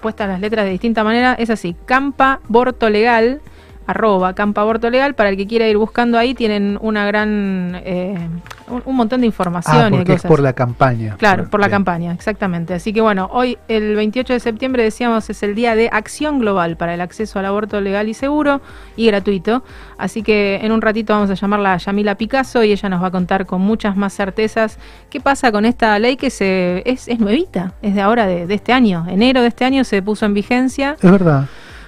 puestas 0.00 0.28
las 0.28 0.40
letras 0.40 0.64
de 0.66 0.72
distinta 0.72 1.04
manera. 1.04 1.34
Es 1.34 1.48
así, 1.48 1.74
Campa 1.86 2.40
Aborto 2.48 2.90
Legal, 2.90 3.40
arroba 3.86 4.34
Campa 4.34 4.60
Aborto 4.60 4.88
Legal. 4.90 5.14
Para 5.14 5.30
el 5.30 5.36
que 5.36 5.46
quiera 5.46 5.66
ir 5.68 5.76
buscando 5.76 6.18
ahí, 6.18 6.34
tienen 6.34 6.78
una 6.80 7.06
gran, 7.06 7.80
eh, 7.84 8.28
un, 8.68 8.82
un 8.84 8.96
montón 8.96 9.20
de 9.20 9.26
información 9.26 9.76
Ah, 9.76 9.88
y 9.88 9.90
porque 9.96 10.12
es 10.14 10.22
por 10.22 10.40
la 10.40 10.52
campaña. 10.52 11.16
Claro, 11.18 11.48
por 11.50 11.60
la 11.60 11.66
Bien. 11.66 11.76
campaña, 11.76 12.12
exactamente. 12.12 12.74
Así 12.74 12.92
que 12.92 13.00
bueno, 13.00 13.28
hoy 13.32 13.58
el 13.68 13.96
28 13.96 14.34
de 14.34 14.40
septiembre 14.40 14.82
decíamos 14.82 15.28
es 15.30 15.42
el 15.42 15.54
día 15.54 15.74
de 15.74 15.88
acción 15.92 16.38
global 16.38 16.76
para 16.76 16.94
el 16.94 17.00
acceso 17.00 17.38
al 17.38 17.46
aborto 17.46 17.80
legal 17.80 18.08
y 18.08 18.14
seguro 18.14 18.60
y 18.96 19.06
gratuito. 19.06 19.64
Así 19.98 20.22
que 20.22 20.60
en 20.62 20.72
un 20.72 20.82
ratito 20.82 21.12
vamos 21.12 21.30
a 21.30 21.34
llamarla 21.34 21.74
a 21.74 21.76
Yamila 21.78 22.14
Picasso 22.14 22.62
y 22.62 22.72
ella 22.72 22.88
nos 22.88 23.02
va 23.02 23.08
a 23.08 23.10
contar 23.10 23.46
con 23.46 23.60
muchas 23.60 23.96
más 23.96 24.12
certezas 24.14 24.78
qué 25.10 25.20
pasa 25.20 25.50
con 25.52 25.64
esta 25.64 25.98
ley 25.98 26.16
que 26.16 26.30
se 26.30 26.82
es, 26.86 27.08
es 27.08 27.18
nuevita, 27.18 27.72
es 27.82 27.94
de 27.94 28.00
ahora, 28.00 28.26
de, 28.26 28.46
de 28.46 28.54
este 28.54 28.72
año. 28.72 29.06
Enero 29.08 29.42
de 29.42 29.48
este 29.48 29.64
año 29.64 29.84
se 29.84 30.00
puso 30.02 30.26
en 30.26 30.34
vigencia. 30.34 30.96
Es 31.02 31.10
verdad. 31.10 31.46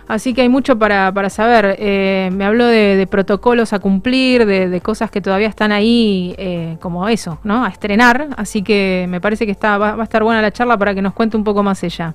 Así 0.09 0.35
que 0.35 0.43
hay 0.43 0.49
mucho 0.49 0.79
para, 0.79 1.13
para 1.13 1.31
saber. 1.31 1.77
Eh, 1.79 2.31
me 2.33 2.45
habló 2.45 2.67
de, 2.67 2.97
de 2.97 3.07
protocolos 3.07 3.73
a 3.73 3.79
cumplir, 3.79 4.47
de, 4.47 4.69
de 4.69 4.81
cosas 4.81 5.11
que 5.11 5.21
todavía 5.21 5.49
están 5.49 5.73
ahí, 5.73 6.35
eh, 6.39 6.77
como 6.81 7.09
eso, 7.09 7.39
¿no? 7.45 7.65
A 7.65 7.69
estrenar. 7.69 8.29
Así 8.37 8.63
que 8.63 9.07
me 9.09 9.21
parece 9.21 9.47
que 9.47 9.53
está, 9.53 9.79
va, 9.79 9.95
va 9.95 10.03
a 10.03 10.05
estar 10.05 10.23
buena 10.23 10.43
la 10.43 10.51
charla 10.51 10.77
para 10.77 10.95
que 10.95 11.03
nos 11.03 11.15
cuente 11.15 11.37
un 11.37 11.45
poco 11.45 11.63
más 11.63 11.83
ella. 11.83 12.15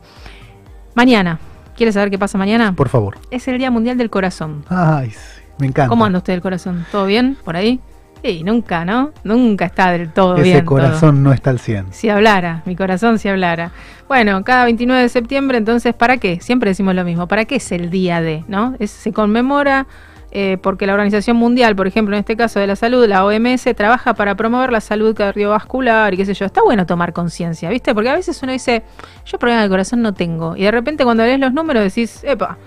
Mañana. 0.96 1.40
¿Quieres 1.76 1.94
saber 1.94 2.10
qué 2.10 2.18
pasa 2.18 2.40
mañana? 2.40 2.74
Por 2.74 2.90
favor. 2.90 3.20
Es 3.30 3.48
el 3.48 3.60
Día 3.60 3.70
Mundial 3.70 4.00
del 4.00 4.10
Corazón. 4.10 4.66
Ay, 4.68 5.12
sí, 5.12 5.42
me 5.60 5.68
encanta. 5.68 5.90
¿Cómo 5.90 6.06
anda 6.06 6.18
usted 6.18 6.34
el 6.34 6.42
corazón? 6.42 6.88
¿Todo 6.92 7.06
bien 7.06 7.38
por 7.46 7.56
ahí? 7.56 7.80
Sí, 8.24 8.44
nunca, 8.44 8.84
¿no? 8.84 9.12
Nunca 9.24 9.66
está 9.66 9.92
del 9.92 10.10
todo 10.12 10.36
Ese 10.36 10.44
bien. 10.44 10.58
todo. 10.66 10.76
corazón 10.76 11.24
no 11.24 11.32
está 11.32 11.50
al 11.52 11.60
100. 11.60 11.88
Si 11.94 12.10
hablara, 12.10 12.64
mi 12.66 12.76
corazón 12.76 13.20
si 13.20 13.30
hablara. 13.30 13.72
Bueno, 14.08 14.44
cada 14.44 14.66
29 14.66 15.04
de 15.04 15.10
septiembre, 15.10 15.58
entonces, 15.58 15.94
¿para 15.94 16.18
qué? 16.18 16.40
Siempre 16.42 16.72
decimos 16.72 16.96
lo 16.96 17.04
mismo. 17.04 17.28
¿Para 17.28 17.46
qué 17.46 17.56
es 17.58 17.72
el 17.72 17.90
día 17.90 18.20
de? 18.22 18.44
¿No? 18.48 18.76
Es- 18.80 18.92
se 18.92 19.14
conmemora 19.14 19.86
eh, 20.32 20.58
porque 20.62 20.86
la 20.86 20.94
Organización 20.94 21.38
Mundial, 21.38 21.76
por 21.76 21.88
ejemplo, 21.88 22.16
en 22.16 22.20
este 22.20 22.36
caso 22.36 22.60
de 22.60 22.68
la 22.68 22.76
salud, 22.76 23.06
la 23.08 23.24
OMS, 23.24 23.64
trabaja 23.76 24.14
para 24.14 24.36
promover 24.36 24.72
la 24.74 24.82
salud 24.82 25.16
cardiovascular 25.16 26.14
y 26.14 26.18
qué 26.18 26.26
sé 26.26 26.34
yo. 26.34 26.46
Está 26.46 26.62
bueno 26.64 26.86
tomar 26.86 27.14
conciencia, 27.14 27.70
¿viste? 27.70 27.94
Porque 27.94 28.10
a 28.10 28.16
veces 28.16 28.42
uno 28.44 28.52
dice, 28.52 28.84
yo 29.26 29.40
problema 29.40 29.62
del 29.62 29.70
corazón 29.70 30.02
no 30.02 30.14
tengo. 30.14 30.58
Y 30.58 30.64
de 30.64 30.72
repente 30.72 31.06
cuando 31.06 31.24
lees 31.24 31.40
los 31.40 31.54
números 31.54 31.82
decís, 31.84 32.24
epa, 32.26 32.58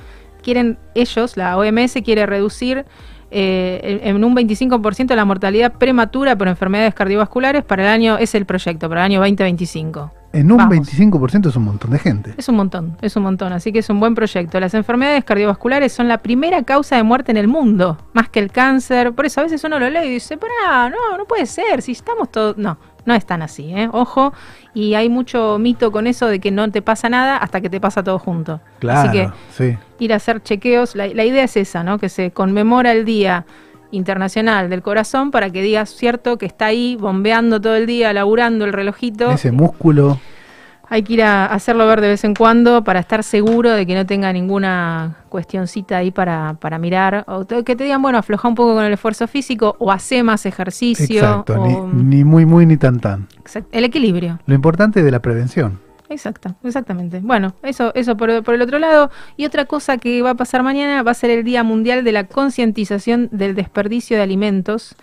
quieren 0.42 0.78
ellos, 0.94 1.36
la 1.36 1.58
OMS 1.58 1.98
quiere 2.02 2.24
reducir 2.24 2.86
eh, 3.30 4.00
en 4.02 4.24
un 4.24 4.34
25% 4.34 5.14
la 5.14 5.24
mortalidad 5.24 5.72
prematura 5.72 6.36
por 6.36 6.48
enfermedades 6.48 6.94
cardiovasculares 6.94 7.64
para 7.64 7.82
el 7.82 7.88
año, 7.88 8.18
es 8.18 8.34
el 8.34 8.46
proyecto, 8.46 8.88
para 8.88 9.02
el 9.02 9.12
año 9.12 9.20
2025. 9.20 10.19
En 10.32 10.52
un 10.52 10.58
Vamos. 10.58 10.76
25% 10.88 11.48
es 11.48 11.56
un 11.56 11.64
montón 11.64 11.90
de 11.90 11.98
gente. 11.98 12.34
Es 12.36 12.48
un 12.48 12.54
montón, 12.56 12.96
es 13.02 13.16
un 13.16 13.24
montón, 13.24 13.52
así 13.52 13.72
que 13.72 13.80
es 13.80 13.90
un 13.90 13.98
buen 13.98 14.14
proyecto. 14.14 14.60
Las 14.60 14.74
enfermedades 14.74 15.24
cardiovasculares 15.24 15.92
son 15.92 16.06
la 16.06 16.18
primera 16.18 16.62
causa 16.62 16.96
de 16.96 17.02
muerte 17.02 17.32
en 17.32 17.36
el 17.36 17.48
mundo, 17.48 17.98
más 18.12 18.28
que 18.28 18.38
el 18.38 18.52
cáncer. 18.52 19.12
Por 19.12 19.26
eso 19.26 19.40
a 19.40 19.44
veces 19.44 19.64
uno 19.64 19.78
lo 19.80 19.90
lee 19.90 20.06
y 20.06 20.08
dice, 20.10 20.36
pará, 20.36 20.88
no, 20.88 21.16
no 21.18 21.24
puede 21.24 21.46
ser, 21.46 21.82
si 21.82 21.92
estamos 21.92 22.30
todos... 22.30 22.56
No, 22.56 22.78
no 23.06 23.14
es 23.14 23.24
tan 23.26 23.42
así, 23.42 23.72
¿eh? 23.74 23.88
Ojo, 23.92 24.32
y 24.74 24.94
hay 24.94 25.08
mucho 25.08 25.58
mito 25.58 25.90
con 25.90 26.06
eso 26.06 26.26
de 26.26 26.38
que 26.38 26.50
no 26.50 26.70
te 26.70 26.82
pasa 26.82 27.08
nada 27.08 27.36
hasta 27.38 27.60
que 27.60 27.70
te 27.70 27.80
pasa 27.80 28.04
todo 28.04 28.18
junto. 28.18 28.60
Claro, 28.78 29.08
Así 29.08 29.18
que 29.18 29.30
sí. 29.52 29.78
ir 29.98 30.12
a 30.12 30.16
hacer 30.16 30.42
chequeos. 30.42 30.94
La, 30.94 31.08
la 31.08 31.24
idea 31.24 31.44
es 31.44 31.56
esa, 31.56 31.82
¿no? 31.82 31.98
Que 31.98 32.08
se 32.08 32.30
conmemora 32.30 32.92
el 32.92 33.04
Día 33.04 33.46
Internacional 33.90 34.70
del 34.70 34.82
Corazón 34.82 35.30
para 35.30 35.50
que 35.50 35.62
digas, 35.62 35.90
cierto, 35.90 36.38
que 36.38 36.46
está 36.46 36.66
ahí 36.66 36.96
bombeando 37.00 37.60
todo 37.60 37.74
el 37.76 37.86
día, 37.86 38.12
laburando 38.12 38.64
el 38.64 38.72
relojito. 38.72 39.30
Ese 39.30 39.52
músculo. 39.52 40.18
Hay 40.92 41.04
que 41.04 41.12
ir 41.12 41.22
a 41.22 41.46
hacerlo 41.46 41.86
ver 41.86 42.00
de 42.00 42.08
vez 42.08 42.24
en 42.24 42.34
cuando 42.34 42.82
para 42.82 42.98
estar 42.98 43.22
seguro 43.22 43.70
de 43.70 43.86
que 43.86 43.94
no 43.94 44.04
tenga 44.06 44.32
ninguna 44.32 45.18
cuestioncita 45.28 45.98
ahí 45.98 46.10
para, 46.10 46.54
para 46.60 46.78
mirar. 46.78 47.22
O 47.28 47.46
que 47.46 47.76
te 47.76 47.84
digan, 47.84 48.02
bueno, 48.02 48.18
afloja 48.18 48.48
un 48.48 48.56
poco 48.56 48.74
con 48.74 48.84
el 48.84 48.92
esfuerzo 48.94 49.28
físico 49.28 49.76
o 49.78 49.92
hace 49.92 50.24
más 50.24 50.46
ejercicio. 50.46 51.20
Exacto. 51.20 51.60
o- 51.62 51.86
Ni, 51.92 52.16
ni 52.16 52.24
muy, 52.24 52.44
muy, 52.44 52.66
ni 52.66 52.76
tan, 52.76 52.98
tan. 52.98 53.28
Exact- 53.44 53.68
el 53.70 53.84
equilibrio. 53.84 54.40
Lo 54.46 54.54
importante 54.56 54.98
es 54.98 55.04
de 55.04 55.12
la 55.12 55.20
prevención. 55.20 55.78
Exacto, 56.10 56.56
exactamente. 56.64 57.20
Bueno, 57.22 57.54
eso, 57.62 57.92
eso 57.94 58.16
por, 58.16 58.42
por 58.42 58.54
el 58.54 58.62
otro 58.62 58.80
lado. 58.80 59.10
Y 59.36 59.46
otra 59.46 59.64
cosa 59.64 59.96
que 59.96 60.20
va 60.22 60.30
a 60.30 60.34
pasar 60.34 60.64
mañana 60.64 61.02
va 61.04 61.12
a 61.12 61.14
ser 61.14 61.30
el 61.30 61.44
Día 61.44 61.62
Mundial 61.62 62.02
de 62.02 62.10
la 62.10 62.24
Concientización 62.24 63.28
del 63.30 63.54
Desperdicio 63.54 64.16
de 64.16 64.24
Alimentos. 64.24 64.96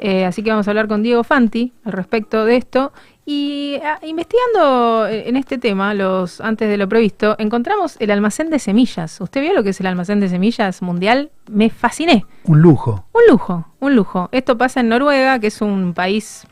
Eh, 0.00 0.24
así 0.24 0.42
que 0.42 0.50
vamos 0.50 0.66
a 0.66 0.72
hablar 0.72 0.88
con 0.88 1.02
Diego 1.02 1.22
Fanti 1.22 1.72
al 1.84 1.92
respecto 1.92 2.44
de 2.44 2.56
esto. 2.56 2.92
Y 3.24 3.78
ah, 3.84 4.00
investigando 4.02 5.06
eh, 5.06 5.28
en 5.28 5.36
este 5.36 5.58
tema, 5.58 5.94
los 5.94 6.40
antes 6.40 6.68
de 6.68 6.76
lo 6.76 6.88
previsto, 6.88 7.36
encontramos 7.38 7.96
el 8.00 8.10
almacén 8.10 8.50
de 8.50 8.58
semillas. 8.58 9.20
¿Usted 9.20 9.42
vio 9.42 9.52
lo 9.52 9.62
que 9.62 9.70
es 9.70 9.78
el 9.78 9.86
almacén 9.86 10.18
de 10.18 10.28
semillas 10.28 10.82
mundial? 10.82 11.30
Me 11.48 11.70
fasciné. 11.70 12.26
Un 12.44 12.62
lujo. 12.62 13.04
Un 13.12 13.22
lujo, 13.28 13.66
un 13.78 13.94
lujo. 13.94 14.28
Esto 14.32 14.58
pasa 14.58 14.80
en 14.80 14.88
Noruega, 14.88 15.38
que 15.38 15.48
es 15.48 15.60
un 15.60 15.94
país 15.94 16.48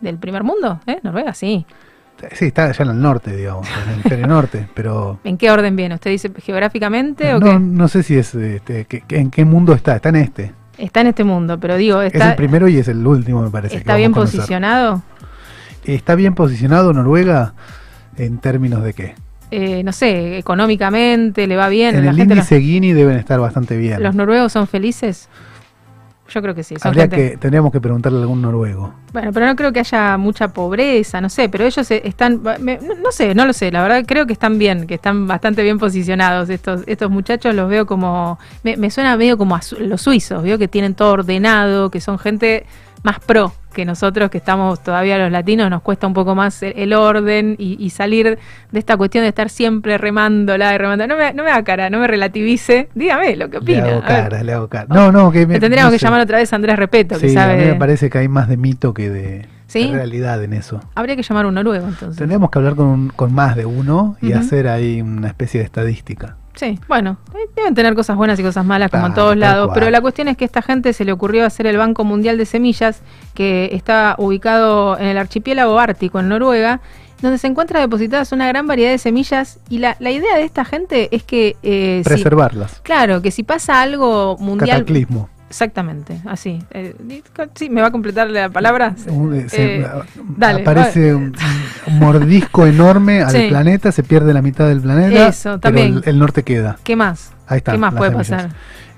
del 0.00 0.18
primer 0.18 0.42
mundo, 0.42 0.80
¿eh? 0.86 0.98
Noruega, 1.04 1.32
sí. 1.32 1.64
Sí, 2.32 2.46
está 2.46 2.64
allá 2.64 2.84
en 2.84 2.90
el 2.90 3.00
norte, 3.00 3.36
digamos, 3.36 3.66
en 3.68 3.88
el 3.88 3.94
hemisferio 3.94 4.26
norte, 4.26 4.68
pero 4.74 5.18
¿En 5.24 5.36
qué 5.36 5.50
orden 5.50 5.76
viene? 5.76 5.94
¿Usted 5.96 6.10
dice 6.10 6.30
geográficamente 6.42 7.34
o 7.34 7.40
no, 7.40 7.46
qué? 7.46 7.58
no 7.58 7.88
sé 7.88 8.02
si 8.02 8.16
es 8.16 8.34
este, 8.34 8.84
que- 8.86 9.02
que- 9.02 9.18
en 9.18 9.30
qué 9.30 9.44
mundo 9.44 9.72
está, 9.74 9.96
está 9.96 10.08
en 10.08 10.16
este. 10.16 10.52
Está 10.78 11.00
en 11.02 11.06
este 11.08 11.24
mundo, 11.24 11.58
pero 11.60 11.76
digo, 11.76 12.02
es 12.02 12.12
está, 12.14 12.30
el 12.30 12.36
primero 12.36 12.68
y 12.68 12.76
es 12.78 12.88
el 12.88 13.06
último, 13.06 13.42
me 13.42 13.50
parece. 13.50 13.76
está 13.76 13.96
bien 13.96 14.12
posicionado. 14.12 15.02
¿Está 15.84 16.14
bien 16.16 16.34
posicionado 16.34 16.92
Noruega 16.92 17.54
en 18.16 18.38
términos 18.38 18.82
de 18.82 18.92
qué? 18.92 19.14
Eh, 19.52 19.82
no 19.84 19.92
sé, 19.92 20.38
económicamente, 20.38 21.46
le 21.46 21.56
va 21.56 21.68
bien. 21.68 21.94
En 21.94 22.04
la 22.04 22.10
el 22.10 22.16
gente, 22.16 22.34
índice 22.34 22.60
Gini 22.60 22.92
deben 22.92 23.16
estar 23.16 23.38
bastante 23.38 23.76
bien. 23.76 23.94
los, 23.94 24.02
los 24.02 24.14
noruegos 24.16 24.52
son 24.52 24.66
felices. 24.66 25.28
Yo 26.28 26.42
creo 26.42 26.54
que 26.54 26.62
sí. 26.64 26.74
Son 26.76 26.88
Habría 26.88 27.02
gente- 27.04 27.30
que, 27.32 27.36
tendríamos 27.36 27.70
que 27.70 27.80
preguntarle 27.80 28.18
a 28.18 28.22
algún 28.22 28.42
noruego. 28.42 28.92
Bueno, 29.12 29.32
pero 29.32 29.46
no 29.46 29.54
creo 29.56 29.72
que 29.72 29.80
haya 29.80 30.16
mucha 30.16 30.48
pobreza, 30.48 31.20
no 31.20 31.28
sé, 31.28 31.48
pero 31.48 31.64
ellos 31.64 31.88
eh, 31.90 32.02
están, 32.04 32.42
me- 32.60 32.78
no, 32.78 32.94
no 32.96 33.12
sé, 33.12 33.34
no 33.34 33.46
lo 33.46 33.52
sé, 33.52 33.70
la 33.70 33.82
verdad 33.82 34.02
creo 34.06 34.26
que 34.26 34.32
están 34.32 34.58
bien, 34.58 34.86
que 34.86 34.94
están 34.94 35.26
bastante 35.28 35.62
bien 35.62 35.78
posicionados 35.78 36.50
estos, 36.50 36.82
estos 36.86 37.10
muchachos, 37.10 37.54
los 37.54 37.68
veo 37.70 37.86
como, 37.86 38.38
me, 38.64 38.76
me 38.76 38.90
suena 38.90 39.16
medio 39.16 39.38
como 39.38 39.54
a 39.56 39.62
su- 39.62 39.76
los 39.78 40.02
suizos, 40.02 40.42
veo 40.42 40.58
que 40.58 40.66
tienen 40.68 40.94
todo 40.94 41.12
ordenado, 41.12 41.90
que 41.90 42.00
son 42.00 42.18
gente 42.18 42.66
más 43.02 43.20
pro 43.20 43.52
que 43.72 43.84
nosotros, 43.84 44.30
que 44.30 44.38
estamos 44.38 44.82
todavía 44.82 45.18
los 45.18 45.30
latinos, 45.30 45.68
nos 45.68 45.82
cuesta 45.82 46.06
un 46.06 46.14
poco 46.14 46.34
más 46.34 46.62
el, 46.62 46.94
orden 46.94 47.56
y, 47.58 47.76
y 47.78 47.90
salir 47.90 48.38
de 48.72 48.78
esta 48.78 48.96
cuestión 48.96 49.22
de 49.22 49.28
estar 49.28 49.50
siempre 49.50 49.98
remándola 49.98 50.74
y 50.74 50.78
remando. 50.78 51.06
No 51.06 51.16
me, 51.16 51.34
no 51.34 51.44
me 51.44 51.50
haga 51.50 51.62
cara, 51.62 51.90
no 51.90 51.98
me 51.98 52.06
relativice, 52.06 52.88
dígame 52.94 53.36
lo 53.36 53.50
que 53.50 53.58
Le 53.58 53.62
opina. 53.62 53.84
hago 53.84 53.90
a 53.96 54.00
ver. 54.00 54.02
cara, 54.02 54.42
le 54.42 54.52
hago 54.54 54.68
cara. 54.68 54.86
No, 54.88 55.12
no, 55.12 55.30
que 55.30 55.46
me, 55.46 55.54
Le 55.54 55.60
tendríamos 55.60 55.90
no 55.90 55.94
que 55.94 55.98
sé. 55.98 56.06
llamar 56.06 56.22
otra 56.22 56.38
vez 56.38 56.52
a 56.52 56.56
Andrés 56.56 56.76
Repeto, 56.76 57.18
que 57.18 57.28
Sí, 57.28 57.34
sabe 57.34 57.52
a 57.54 57.56
mí 57.56 57.64
me 57.64 57.74
parece 57.74 58.08
que 58.08 58.16
hay 58.18 58.28
más 58.28 58.48
de 58.48 58.56
mito 58.56 58.94
que 58.94 59.10
de, 59.10 59.46
realidad 59.92 60.42
en 60.42 60.54
eso. 60.54 60.80
Habría 60.94 61.16
que 61.16 61.22
llamar 61.22 61.44
a 61.44 61.48
un 61.48 61.54
noruego 61.54 61.86
entonces. 61.86 62.16
Tendríamos 62.16 62.50
que 62.50 62.58
hablar 62.58 62.76
con, 62.76 63.08
con 63.10 63.34
más 63.34 63.56
de 63.56 63.66
uno 63.66 64.16
y 64.22 64.32
hacer 64.32 64.68
ahí 64.68 65.02
una 65.02 65.28
especie 65.28 65.60
de 65.60 65.66
estadística. 65.66 66.36
Sí, 66.54 66.80
bueno, 66.88 67.18
deben 67.56 67.74
tener 67.74 67.94
cosas 67.94 68.16
buenas 68.16 68.38
y 68.38 68.42
cosas 68.42 68.64
malas 68.64 68.90
como 68.90 69.06
en 69.06 69.14
todos 69.14 69.36
lados, 69.36 69.70
pero 69.74 69.90
la 69.90 70.00
cuestión 70.00 70.28
es 70.28 70.36
que 70.36 70.44
a 70.44 70.46
esta 70.46 70.62
gente 70.62 70.92
se 70.92 71.04
le 71.04 71.12
ocurrió 71.12 71.44
hacer 71.46 71.66
el 71.66 71.76
Banco 71.78 72.04
Mundial 72.04 72.36
de 72.38 72.46
Semillas, 72.46 73.00
que 73.34 73.70
está 73.72 74.14
ubicado 74.18 74.98
en 74.98 75.06
el 75.06 75.18
archipiélago 75.18 75.78
ártico 75.78 76.20
en 76.20 76.28
Noruega, 76.28 76.80
donde 77.22 77.38
se 77.38 77.46
encuentra 77.46 77.80
depositadas 77.80 78.32
una 78.32 78.46
gran 78.46 78.66
variedad 78.66 78.90
de 78.90 78.98
semillas 78.98 79.58
y 79.70 79.78
la, 79.78 79.96
la 80.00 80.10
idea 80.10 80.36
de 80.36 80.42
esta 80.44 80.66
gente 80.66 81.08
es 81.16 81.22
que... 81.22 81.56
eh, 81.62 82.02
si- 82.04 82.10
Preservarlas. 82.10 82.80
claro, 82.82 83.22
que 83.22 83.30
si 83.30 83.42
pasa 83.42 83.80
algo 83.80 84.36
mundial... 84.38 84.80
Cataclismo. 84.80 85.30
Exactamente, 85.48 86.20
así. 86.26 86.58
Eh, 86.72 86.94
sí, 87.54 87.70
¿me 87.70 87.80
va 87.80 87.88
a 87.88 87.90
completar 87.92 88.28
la 88.28 88.48
palabra? 88.48 88.94
Eh, 89.06 89.46
se- 89.48 89.76
Eh, 89.80 89.86
dale, 90.36 90.62
aparece 90.62 91.14
un, 91.14 91.34
un 91.86 91.98
mordisco 91.98 92.66
enorme 92.66 93.22
al 93.22 93.30
Sí. 93.30 93.46
planeta, 93.48 93.92
se 93.92 94.02
pierde 94.02 94.34
la 94.34 94.42
mitad 94.42 94.66
del 94.68 94.80
planeta, 94.80 95.28
Eso, 95.28 95.50
pero 95.50 95.60
también. 95.60 95.94
el, 95.98 96.02
el 96.04 96.18
norte 96.18 96.42
queda. 96.42 96.78
¿Qué 96.82 96.96
más? 96.96 97.32
Ahí 97.46 97.58
está. 97.58 97.72
¿Qué 97.72 97.78
más 97.78 97.94
puede 97.94 98.10
semillas. 98.10 98.28
pasar? 98.44 98.50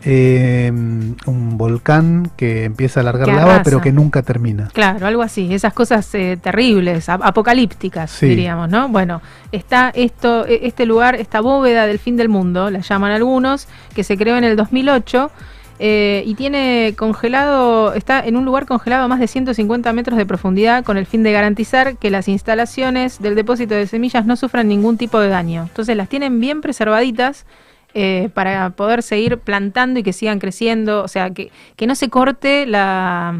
Eh, 0.04 0.70
un 0.72 1.58
volcán 1.58 2.30
que 2.36 2.64
empieza 2.64 3.00
a 3.00 3.02
largar 3.02 3.28
lava, 3.28 3.62
pero 3.64 3.80
que 3.80 3.92
nunca 3.92 4.22
termina. 4.22 4.68
Claro, 4.72 5.06
algo 5.06 5.22
así, 5.22 5.52
esas 5.52 5.72
cosas 5.74 6.14
eh, 6.14 6.38
terribles, 6.40 7.08
ap- 7.08 7.22
apocalípticas, 7.24 8.10
Sí. 8.12 8.26
diríamos, 8.28 8.70
¿no? 8.70 8.88
Bueno, 8.88 9.20
está 9.50 9.90
esto, 9.94 10.46
e- 10.46 10.60
este 10.62 10.86
lugar, 10.86 11.16
esta 11.16 11.40
bóveda 11.40 11.86
del 11.86 11.98
fin 11.98 12.16
del 12.16 12.28
mundo, 12.28 12.70
la 12.70 12.78
llaman 12.78 13.10
algunos, 13.10 13.66
que 13.92 14.04
se 14.04 14.16
creó 14.16 14.36
en 14.36 14.44
el 14.44 14.56
2008 14.56 15.30
eh, 15.78 16.22
y 16.26 16.34
tiene 16.34 16.94
congelado, 16.96 17.94
está 17.94 18.20
en 18.20 18.36
un 18.36 18.44
lugar 18.44 18.66
congelado 18.66 19.04
a 19.04 19.08
más 19.08 19.20
de 19.20 19.28
150 19.28 19.92
metros 19.92 20.18
de 20.18 20.26
profundidad 20.26 20.84
con 20.84 20.96
el 20.96 21.06
fin 21.06 21.22
de 21.22 21.32
garantizar 21.32 21.96
que 21.96 22.10
las 22.10 22.28
instalaciones 22.28 23.20
del 23.20 23.34
depósito 23.34 23.74
de 23.74 23.86
semillas 23.86 24.26
no 24.26 24.36
sufran 24.36 24.68
ningún 24.68 24.96
tipo 24.98 25.20
de 25.20 25.28
daño. 25.28 25.62
Entonces 25.62 25.96
las 25.96 26.08
tienen 26.08 26.40
bien 26.40 26.60
preservaditas. 26.60 27.46
eh, 27.94 28.28
para 28.34 28.70
poder 28.70 29.02
seguir 29.02 29.38
plantando 29.38 29.98
y 29.98 30.02
que 30.02 30.12
sigan 30.12 30.38
creciendo, 30.38 31.02
o 31.02 31.08
sea, 31.08 31.30
que, 31.30 31.50
que 31.74 31.86
no 31.86 31.94
se 31.94 32.10
corte 32.10 32.66
la, 32.66 33.34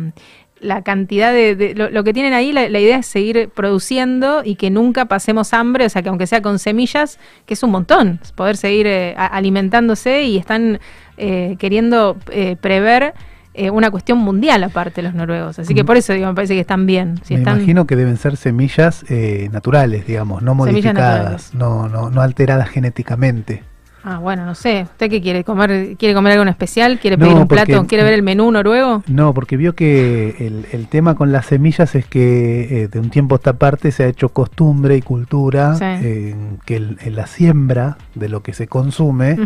la 0.61 0.83
cantidad 0.83 1.33
de, 1.33 1.55
de- 1.55 1.75
lo, 1.75 1.89
lo 1.91 2.03
que 2.05 2.13
tienen 2.13 2.33
ahí, 2.33 2.53
la, 2.53 2.69
la 2.69 2.81
idea 2.81 2.99
es 2.99 3.07
seguir 3.07 3.49
produciendo 3.55 4.43
y 4.45 4.57
que 4.57 4.71
nunca 4.71 5.05
pasemos 5.07 5.55
hambre, 5.55 5.87
o 5.87 5.89
sea 5.89 6.03
que 6.03 6.09
aunque 6.09 6.27
sea 6.27 6.43
con 6.43 6.59
semillas, 6.59 7.19
que 7.47 7.55
es 7.55 7.63
un 7.63 7.71
montón, 7.71 8.21
poder 8.35 8.57
seguir 8.57 8.87
eh, 8.87 9.15
alimentándose 9.17 10.23
y 10.25 10.37
están 10.37 10.81
eh, 11.17 11.57
queriendo 11.59 12.17
eh, 12.31 12.57
prever 12.61 13.15
eh, 13.55 13.71
una 13.71 13.91
cuestión 13.91 14.19
mundial 14.19 14.63
aparte 14.63 15.03
los 15.03 15.15
noruegos. 15.15 15.59
Así 15.59 15.75
que 15.75 15.83
Mm. 15.83 15.87
por 15.87 15.97
eso 15.97 16.13
digo, 16.13 16.27
me 16.29 16.35
parece 16.35 16.55
que 16.55 16.61
están 16.61 16.87
bien. 16.87 17.19
Si 17.25 17.35
Me 17.35 17.41
están, 17.41 17.57
imagino 17.57 17.87
que 17.87 17.97
deben 17.97 18.17
ser 18.17 18.37
semillas 18.37 19.05
eh, 19.09 19.49
naturales, 19.53 20.07
digamos, 20.07 20.43
no 20.43 20.55
modificadas, 20.55 21.55
no, 21.55 21.89
no, 21.89 22.09
no 22.11 22.21
alteradas 22.21 22.69
genéticamente. 22.69 23.63
Ah, 24.11 24.19
bueno, 24.19 24.47
no 24.47 24.55
sé. 24.55 24.85
¿Usted 24.85 25.11
qué 25.11 25.21
quiere? 25.21 25.45
¿Comer? 25.45 25.97
¿Quiere 25.99 26.15
comer 26.15 26.33
algo 26.33 26.43
en 26.45 26.49
especial? 26.49 26.99
¿Quiere 26.99 27.19
No, 27.19 27.25
pedir 27.27 27.37
un 27.37 27.47
porque- 27.47 27.65
plato? 27.67 27.87
¿Quiere 27.87 28.05
ver 28.05 28.15
el 28.15 28.23
menú 28.23 28.51
noruego? 28.51 29.03
No, 29.07 29.35
porque 29.35 29.59
vio 29.59 29.75
que 29.75 30.35
el, 30.39 30.65
el 30.73 30.89
tema 30.89 31.15
con 31.15 31.31
las 31.31 31.45
semillas 31.45 31.95
es 31.95 32.07
que 32.07 32.85
eh, 32.85 32.89
de 32.89 33.01
un 33.01 33.11
tiempo 33.11 33.35
a 33.35 33.37
esta 33.39 33.53
parte 33.59 33.91
se 33.93 34.05
ha 34.05 34.07
hecho 34.07 34.31
costumbre 34.31 34.97
y 34.97 35.03
cultura 35.03 35.75
Sí. 35.75 35.85
eh, 35.85 36.37
que 36.65 36.77
el- 36.77 36.97
en 37.03 37.17
la 37.17 37.27
siembra 37.27 37.99
de 38.15 38.31
lo 38.31 38.43
que 38.43 38.55
se 38.55 38.67
consume 38.67 39.37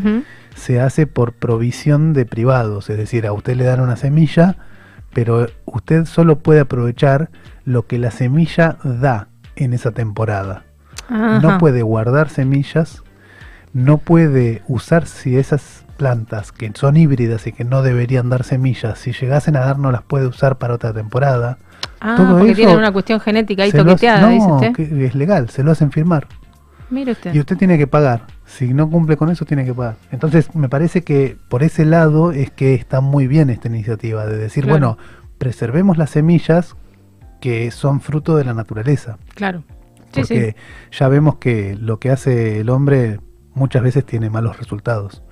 se 0.54 0.80
hace 0.80 1.08
por 1.08 1.32
provisión 1.32 2.12
de 2.12 2.24
privados, 2.24 2.88
es 2.88 2.96
decir, 2.98 3.26
a 3.26 3.32
usted 3.32 3.56
le 3.56 3.64
dan 3.64 3.80
una 3.80 3.96
semilla, 3.96 4.58
pero 5.12 5.48
usted 5.64 6.04
solo 6.04 6.38
puede 6.38 6.60
aprovechar 6.60 7.30
lo 7.64 7.88
que 7.88 7.98
la 7.98 8.12
semilla 8.12 8.76
da 8.84 9.26
en 9.56 9.72
esa 9.72 9.90
temporada. 9.90 10.62
Ajá. 11.08 11.40
No 11.40 11.58
puede 11.58 11.82
guardar 11.82 12.28
semillas, 12.28 13.02
no 13.72 13.98
puede 13.98 14.62
usar 14.68 15.06
si 15.06 15.36
esas 15.36 15.84
plantas 15.96 16.52
que 16.52 16.70
son 16.74 16.96
híbridas 16.96 17.46
y 17.46 17.52
que 17.52 17.64
no 17.64 17.82
deberían 17.82 18.28
dar 18.28 18.44
semillas, 18.44 18.98
si 18.98 19.12
llegasen 19.12 19.56
a 19.56 19.60
dar 19.60 19.78
no 19.78 19.92
las 19.92 20.02
puede 20.02 20.26
usar 20.26 20.58
para 20.58 20.74
otra 20.74 20.92
temporada. 20.92 21.58
Ah, 22.00 22.14
todo 22.16 22.36
porque 22.38 22.50
eso 22.52 22.56
tienen 22.56 22.76
una 22.78 22.92
cuestión 22.92 23.20
genética 23.20 23.62
ahí 23.62 23.68
hace- 23.68 23.78
toqueteada, 23.78 24.28
dice 24.28 24.46
no, 24.48 24.54
usted. 24.56 24.72
que 24.72 25.04
es 25.06 25.14
legal, 25.14 25.48
se 25.50 25.62
lo 25.62 25.70
hacen 25.70 25.92
firmar. 25.92 26.26
Mire 26.90 27.12
usted. 27.12 27.32
Y 27.32 27.38
usted 27.40 27.56
tiene 27.56 27.78
que 27.78 27.86
pagar. 27.86 28.26
Si 28.44 28.74
no 28.74 28.90
cumple 28.90 29.16
con 29.16 29.30
eso, 29.30 29.46
tiene 29.46 29.64
que 29.64 29.72
pagar. 29.72 29.96
Entonces, 30.10 30.54
me 30.54 30.68
parece 30.68 31.02
que 31.02 31.38
por 31.48 31.62
ese 31.62 31.86
lado 31.86 32.32
es 32.32 32.50
que 32.50 32.74
está 32.74 33.00
muy 33.00 33.26
bien 33.26 33.48
esta 33.48 33.68
iniciativa 33.68 34.26
de 34.26 34.36
decir, 34.36 34.64
Claro. 34.64 34.78
bueno, 34.96 34.98
preservemos 35.38 35.96
las 35.96 36.10
semillas 36.10 36.74
que 37.40 37.70
son 37.70 38.00
fruto 38.02 38.36
de 38.36 38.44
la 38.44 38.52
naturaleza. 38.52 39.16
Claro. 39.34 39.62
Sí, 40.12 40.20
Porque 40.20 40.56
sí. 40.90 40.98
ya 40.98 41.08
vemos 41.08 41.36
que 41.36 41.76
lo 41.80 41.98
que 41.98 42.10
hace 42.10 42.60
el 42.60 42.68
hombre 42.68 43.20
muchas 43.54 43.82
veces 43.82 44.04
tiene 44.04 44.30
malos 44.30 44.56
resultados. 44.58 45.22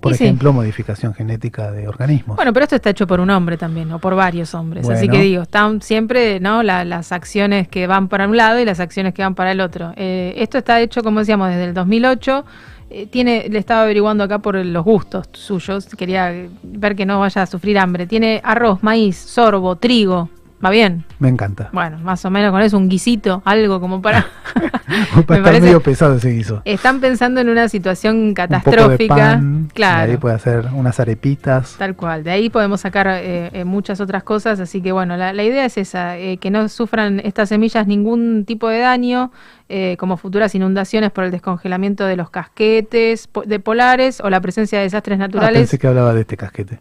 Por 0.00 0.12
Y 0.12 0.16
sí. 0.16 0.24
ejemplo, 0.24 0.52
modificación 0.52 1.14
genética 1.14 1.72
de 1.72 1.88
organismos. 1.88 2.36
Bueno, 2.36 2.52
pero 2.52 2.64
esto 2.64 2.76
está 2.76 2.90
hecho 2.90 3.06
por 3.06 3.18
un 3.18 3.30
hombre 3.30 3.56
también, 3.56 3.90
o 3.92 3.98
por 3.98 4.14
varios 4.14 4.54
hombres. 4.54 4.88
Así 4.88 5.08
que 5.08 5.20
digo, 5.22 5.42
están 5.42 5.80
siempre 5.80 6.38
¿no? 6.38 6.62
La- 6.62 6.84
las 6.84 7.12
acciones 7.12 7.66
que 7.66 7.86
van 7.86 8.08
para 8.08 8.28
un 8.28 8.36
lado 8.36 8.60
y 8.60 8.64
las 8.66 8.78
acciones 8.78 9.14
que 9.14 9.22
van 9.22 9.34
para 9.34 9.52
el 9.52 9.60
otro. 9.60 9.92
Eh, 9.96 10.34
esto 10.36 10.58
está 10.58 10.80
hecho, 10.80 11.02
como 11.02 11.20
decíamos, 11.20 11.48
desde 11.48 11.64
el 11.64 11.74
2008. 11.74 12.44
Eh, 12.90 13.06
tiene, 13.06 13.48
le 13.48 13.58
estaba 13.58 13.82
averiguando 13.82 14.22
acá 14.22 14.38
por 14.38 14.54
los 14.56 14.84
gustos 14.84 15.28
suyos. 15.32 15.86
Quería 15.86 16.30
ver 16.62 16.94
que 16.94 17.04
no 17.06 17.18
vaya 17.18 17.42
a 17.42 17.46
sufrir 17.46 17.78
hambre. 17.78 18.06
Tiene 18.06 18.40
arroz, 18.44 18.82
maíz, 18.82 19.16
sorbo, 19.16 19.76
trigo. 19.76 20.28
¿Va 20.64 20.70
bien? 20.70 21.04
Me 21.18 21.28
encanta. 21.28 21.68
Bueno, 21.72 21.98
más 21.98 22.24
o 22.24 22.30
menos 22.30 22.50
con 22.50 22.62
eso, 22.62 22.78
un 22.78 22.88
guisito, 22.88 23.42
algo 23.44 23.78
como 23.78 24.00
para... 24.00 24.26
Va 24.56 24.64
a 24.64 25.24
me 25.28 25.36
estar 25.38 25.60
medio 25.60 25.80
pesado 25.82 26.14
ese 26.16 26.30
guiso. 26.30 26.62
Están 26.64 27.00
pensando 27.00 27.40
en 27.40 27.48
una 27.50 27.68
situación 27.68 28.16
Un 28.16 28.34
poco 28.34 28.48
de 28.48 28.48
catastrófica. 28.48 29.14
pan, 29.14 29.68
claro. 29.74 30.08
y 30.08 30.10
ahí 30.12 30.16
puede 30.16 30.34
hacer 30.36 30.66
unas 30.72 30.98
arepitas. 31.00 31.74
Tal 31.76 31.94
cual, 31.94 32.24
de 32.24 32.30
ahí 32.30 32.48
podemos 32.48 32.80
sacar 32.80 33.06
eh, 33.08 33.50
eh, 33.52 33.64
muchas 33.64 34.00
otras 34.00 34.22
cosas, 34.22 34.58
así 34.60 34.80
que 34.80 34.92
bueno, 34.92 35.16
la, 35.16 35.32
la 35.34 35.42
idea 35.42 35.64
es 35.66 35.76
esa, 35.76 36.16
eh, 36.16 36.38
que 36.38 36.50
no 36.50 36.68
sufran 36.68 37.20
estas 37.22 37.48
semillas 37.50 37.86
ningún 37.86 38.44
tipo 38.46 38.68
de 38.68 38.78
daño, 38.78 39.32
eh, 39.68 39.96
como 39.98 40.16
futuras 40.16 40.54
inundaciones 40.54 41.10
por 41.10 41.24
el 41.24 41.32
descongelamiento 41.32 42.06
de 42.06 42.16
los 42.16 42.30
casquetes 42.30 43.26
po- 43.26 43.42
de 43.42 43.58
polares 43.60 44.20
o 44.20 44.30
la 44.30 44.40
presencia 44.40 44.78
de 44.78 44.84
desastres 44.84 45.16
Ah, 45.16 45.22
naturales. 45.26 45.58
pensé 45.60 45.78
que 45.78 45.86
hablaba 45.88 46.14
de 46.14 46.20
este 46.22 46.36
casquete. 46.36 46.78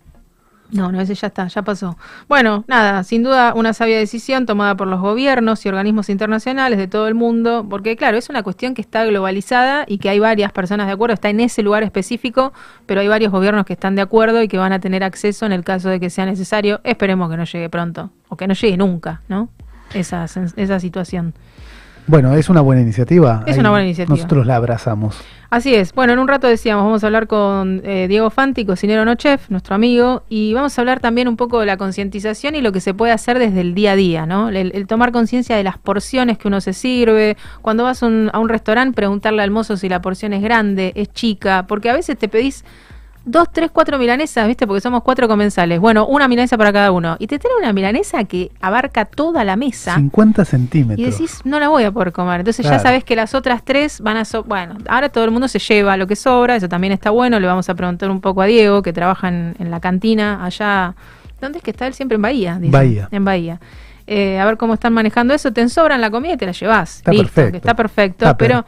No, 0.75 0.91
no, 0.91 0.99
ese 0.99 1.15
ya 1.15 1.27
está, 1.27 1.47
ya 1.47 1.61
pasó. 1.61 1.97
Bueno, 2.27 2.65
nada, 2.67 3.03
sin 3.03 3.23
duda 3.23 3.53
una 3.55 3.73
sabia 3.73 3.97
decisión 3.97 4.45
tomada 4.45 4.75
por 4.75 4.87
los 4.87 4.99
gobiernos 4.99 5.65
y 5.65 5.69
organismos 5.69 6.09
internacionales 6.09 6.77
de 6.77 6.87
todo 6.87 7.07
el 7.07 7.15
mundo, 7.15 7.65
porque 7.69 7.95
claro, 7.95 8.17
es 8.17 8.29
una 8.29 8.43
cuestión 8.43 8.73
que 8.73 8.81
está 8.81 9.05
globalizada 9.05 9.85
y 9.87 9.99
que 9.99 10.09
hay 10.09 10.19
varias 10.19 10.51
personas 10.51 10.87
de 10.87 10.93
acuerdo, 10.93 11.13
está 11.13 11.29
en 11.29 11.39
ese 11.39 11.63
lugar 11.63 11.83
específico, 11.83 12.51
pero 12.85 13.01
hay 13.01 13.07
varios 13.07 13.31
gobiernos 13.31 13.65
que 13.65 13.73
están 13.73 13.95
de 13.95 14.01
acuerdo 14.01 14.41
y 14.41 14.47
que 14.47 14.57
van 14.57 14.73
a 14.73 14.79
tener 14.79 15.03
acceso 15.03 15.45
en 15.45 15.53
el 15.53 15.63
caso 15.63 15.89
de 15.89 15.99
que 15.99 16.09
sea 16.09 16.25
necesario. 16.25 16.81
Esperemos 16.83 17.29
que 17.29 17.37
no 17.37 17.45
llegue 17.45 17.69
pronto, 17.69 18.11
o 18.27 18.35
que 18.35 18.47
no 18.47 18.53
llegue 18.53 18.75
nunca, 18.75 19.21
¿no? 19.29 19.49
Esa, 19.93 20.25
esa 20.25 20.79
situación. 20.79 21.33
Bueno, 22.07 22.35
es 22.35 22.49
una 22.49 22.61
buena 22.61 22.81
iniciativa. 22.81 23.43
Es 23.47 23.53
Ahí 23.53 23.59
una 23.59 23.71
buena 23.71 23.85
iniciativa. 23.85 24.15
Nosotros 24.15 24.45
la 24.45 24.57
abrazamos. 24.57 25.19
Así 25.55 25.73
es. 25.73 25.93
Bueno, 25.93 26.11
en 26.11 26.19
un 26.19 26.27
rato 26.27 26.47
decíamos, 26.47 26.83
vamos 26.83 27.01
a 27.01 27.07
hablar 27.07 27.27
con 27.27 27.81
eh, 27.85 28.09
Diego 28.09 28.29
Fanti, 28.29 28.65
cocinero 28.65 29.05
no 29.05 29.15
chef, 29.15 29.49
nuestro 29.49 29.73
amigo, 29.73 30.23
y 30.27 30.53
vamos 30.53 30.77
a 30.77 30.81
hablar 30.81 30.99
también 30.99 31.29
un 31.29 31.37
poco 31.37 31.61
de 31.61 31.65
la 31.65 31.77
concientización 31.77 32.55
y 32.55 32.61
lo 32.61 32.73
que 32.73 32.81
se 32.81 32.93
puede 32.93 33.13
hacer 33.13 33.39
desde 33.39 33.61
el 33.61 33.73
día 33.73 33.93
a 33.93 33.95
día, 33.95 34.25
¿no? 34.25 34.49
El, 34.49 34.85
tomar 34.85 35.13
conciencia 35.13 35.55
de 35.55 35.63
las 35.63 35.77
porciones 35.77 36.37
que 36.37 36.49
uno 36.49 36.59
se 36.59 36.73
sirve. 36.73 37.37
Cuando 37.61 37.85
vas 37.85 38.01
un, 38.01 38.29
a 38.33 38.39
un 38.39 38.49
restaurante, 38.49 38.97
preguntarle 38.97 39.43
al 39.43 39.49
mozo 39.49 39.77
si 39.77 39.87
la 39.87 40.01
porción 40.01 40.33
es 40.33 40.41
grande, 40.41 40.91
es 40.93 41.13
chica, 41.13 41.67
porque 41.69 41.89
a 41.89 41.93
veces 41.93 42.17
te 42.17 42.27
pedís 42.27 42.65
dos, 43.25 43.47
tres, 43.51 43.71
cuatro 43.71 43.97
milanesas, 43.97 44.47
¿viste? 44.47 44.65
Porque 44.67 44.81
somos 44.81 45.01
cuatro 45.03 45.27
comensales. 45.27 45.79
Bueno, 45.79 46.05
una 46.05 46.27
milanesa 46.27 46.57
para 46.57 46.71
cada 46.71 46.91
uno. 46.91 47.15
Y 47.19 47.27
te 47.27 47.39
trae 47.39 47.51
una 47.59 47.73
milanesa 47.73 48.23
que 48.23 48.51
abarca 48.61 49.05
toda 49.05 49.43
la 49.43 49.55
mesa. 49.55 49.95
50 49.95 50.45
centímetros. 50.45 50.99
Y 50.99 51.11
decís, 51.11 51.41
no 51.43 51.59
la 51.59 51.67
voy 51.69 51.83
a 51.83 51.91
poder 51.91 52.11
comer. 52.11 52.41
Entonces 52.41 52.65
ya 52.65 52.79
sabes 52.79 53.03
que 53.03 53.15
las 53.15 53.33
otras 53.33 53.63
tres 53.63 53.99
van 54.01 54.17
a... 54.17 54.25
so- 54.25 54.43
bueno, 54.43 54.77
ahora 54.87 55.09
todo 55.09 55.25
el 55.25 55.31
mundo 55.31 55.47
se 55.47 55.59
lleva 55.59 55.97
lo 55.97 56.07
que 56.07 56.15
sobra, 56.15 56.55
eso 56.55 56.69
también 56.69 56.93
está 56.93 57.09
bueno. 57.09 57.39
Le 57.39 57.47
vamos 57.47 57.67
a 57.69 57.73
preguntar 57.75 58.09
un 58.09 58.21
poco 58.21 58.41
a 58.41 58.45
Diego, 58.45 58.81
que 58.81 58.93
trabaja 58.93 59.27
en, 59.27 59.55
en 59.59 59.71
la 59.71 59.79
cantina 59.79 60.45
allá. 60.45 60.95
¿Dónde 61.41 61.57
es 61.57 61.63
que 61.63 61.71
está 61.71 61.87
él? 61.87 61.93
Siempre 61.93 62.15
en 62.15 62.21
Bahía. 62.21 62.57
dice. 62.59 62.71
Bahía. 62.71 63.09
En 63.11 63.25
Bahía. 63.25 63.59
Eh, 64.07 64.39
a 64.39 64.45
ver 64.45 64.57
cómo 64.57 64.75
están 64.75 64.93
manejando 64.93 65.33
eso. 65.33 65.51
Te 65.51 65.67
sobran 65.67 65.99
la 65.99 66.11
comida 66.11 66.33
y 66.33 66.37
te 66.37 66.45
la 66.45 66.51
llevas. 66.51 66.97
Está 66.97 67.11
Listo, 67.11 67.25
perfecto. 67.25 67.51
que 67.51 67.57
está 67.57 67.73
perfecto. 67.73 68.37
Pero... 68.37 68.65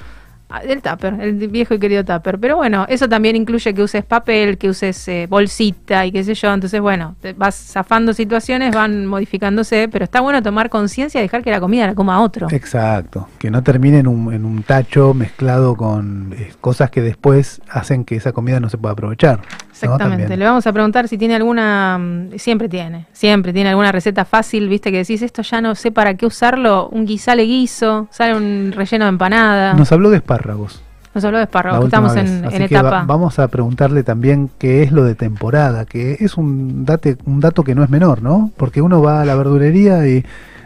El 0.63 0.81
tupper, 0.81 1.15
el 1.19 1.47
viejo 1.49 1.73
y 1.73 1.79
querido 1.79 2.05
tupper. 2.05 2.39
Pero 2.39 2.55
bueno, 2.55 2.85
eso 2.87 3.09
también 3.09 3.35
incluye 3.35 3.73
que 3.73 3.83
uses 3.83 4.05
papel, 4.05 4.57
que 4.57 4.69
uses 4.69 5.07
eh, 5.09 5.27
bolsita 5.29 6.05
y 6.05 6.11
qué 6.11 6.23
sé 6.23 6.35
yo. 6.35 6.53
Entonces, 6.53 6.79
bueno, 6.79 7.15
te 7.21 7.33
vas 7.33 7.55
zafando 7.55 8.13
situaciones, 8.13 8.73
van 8.73 9.05
modificándose, 9.05 9.89
pero 9.91 10.05
está 10.05 10.21
bueno 10.21 10.41
tomar 10.41 10.69
conciencia 10.69 11.19
y 11.19 11.23
dejar 11.23 11.43
que 11.43 11.51
la 11.51 11.59
comida 11.59 11.85
la 11.85 11.95
coma 11.95 12.21
otro. 12.21 12.47
Exacto, 12.49 13.27
que 13.37 13.51
no 13.51 13.61
termine 13.61 13.99
en 13.99 14.07
un, 14.07 14.33
en 14.33 14.45
un 14.45 14.63
tacho 14.63 15.13
mezclado 15.13 15.75
con 15.75 16.33
eh, 16.37 16.53
cosas 16.61 16.91
que 16.91 17.01
después 17.01 17.61
hacen 17.69 18.05
que 18.05 18.15
esa 18.15 18.31
comida 18.31 18.61
no 18.61 18.69
se 18.69 18.77
pueda 18.77 18.93
aprovechar. 18.93 19.41
Exactamente. 19.85 20.35
Le 20.37 20.45
vamos 20.45 20.65
a 20.67 20.73
preguntar 20.73 21.07
si 21.07 21.17
tiene 21.17 21.35
alguna, 21.35 21.97
mm, 21.99 22.37
siempre 22.37 22.67
tiene, 22.69 23.05
siempre 23.13 23.53
tiene 23.53 23.69
alguna 23.69 23.91
receta 23.91 24.25
fácil, 24.25 24.67
viste 24.69 24.91
que 24.91 24.97
decís 24.97 25.21
esto 25.21 25.41
ya 25.41 25.61
no 25.61 25.75
sé 25.75 25.91
para 25.91 26.13
qué 26.15 26.25
usarlo, 26.25 26.89
un 26.89 27.05
guisale 27.05 27.43
guiso, 27.43 28.07
sale 28.11 28.35
un 28.35 28.71
relleno 28.75 29.05
de 29.05 29.09
empanada. 29.09 29.73
Nos 29.73 29.91
habló 29.91 30.09
de 30.09 30.17
espárragos. 30.17 30.81
Nos 31.13 31.23
habló 31.25 31.37
de 31.39 31.45
espárragos, 31.45 31.79
que 31.79 31.85
estamos 31.85 32.13
vez. 32.13 32.29
en, 32.29 32.45
Así 32.45 32.55
en 32.57 32.67
que 32.67 32.75
va- 32.75 32.81
etapa. 32.81 33.03
vamos 33.07 33.39
a 33.39 33.47
preguntarle 33.47 34.03
también 34.03 34.51
qué 34.59 34.83
es 34.83 34.91
lo 34.91 35.03
de 35.03 35.15
temporada, 35.15 35.85
que 35.85 36.17
es 36.19 36.37
un, 36.37 36.85
date, 36.85 37.17
un 37.25 37.39
dato 37.39 37.63
que 37.63 37.73
no 37.73 37.83
es 37.83 37.89
menor, 37.89 38.21
¿no? 38.21 38.51
Porque 38.55 38.81
uno 38.83 39.01
va 39.01 39.21
a 39.21 39.25
la 39.25 39.33
verdulería 39.35 40.05
y 40.07 40.23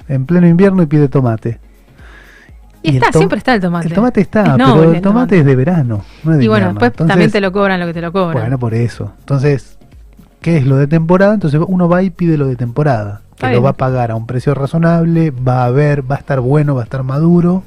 en 0.10 0.26
pleno 0.26 0.48
invierno 0.48 0.84
y 0.84 0.88
pide 0.88 1.08
tomate. 1.08 1.60
Y, 2.84 2.98
está, 2.98 3.12
siempre 3.12 3.38
está 3.38 3.54
el 3.54 3.62
tomate. 3.62 3.88
El 3.88 3.94
tomate 3.94 4.22
está, 4.22 4.42
Es 4.42 4.52
pero 4.56 4.94
el 4.94 5.02
tomate 5.02 5.40
es 5.40 5.46
de 5.46 5.56
verano, 5.56 6.04
no 6.24 6.32
es 6.32 6.38
de 6.40 6.46
Y 6.46 6.48
bueno, 6.48 6.70
después 6.70 6.92
Entonces, 6.92 7.08
también 7.12 7.32
te 7.32 7.42
lo 7.42 7.52
cobran 7.52 7.80
lo 7.80 7.86
que 7.86 7.94
te 7.94 8.02
lo 8.02 8.12
cobran. 8.12 8.34
Bueno, 8.34 8.58
por 8.58 8.74
eso. 8.74 9.14
Entonces, 9.20 9.78
¿qué 10.42 10.58
es 10.58 10.66
lo 10.66 10.78
de 10.78 10.88
temporada? 10.88 11.34
Entonces 11.34 11.62
uno 11.68 11.88
va 11.88 12.02
y 12.02 12.10
pide 12.10 12.38
lo 12.38 12.48
de 12.48 12.56
temporada. 12.56 13.22
Que 13.38 13.54
lo 13.54 13.62
va 13.64 13.72
a 13.72 13.74
pagar 13.74 14.12
a 14.12 14.16
un 14.16 14.28
precio 14.28 14.54
razonable, 14.54 15.32
va 15.32 15.66
a 15.66 15.72
ver, 15.72 16.10
va 16.10 16.16
a 16.16 16.20
estar 16.20 16.40
bueno, 16.40 16.76
va 16.76 16.82
a 16.82 16.84
estar 16.84 17.02
maduro 17.02 17.64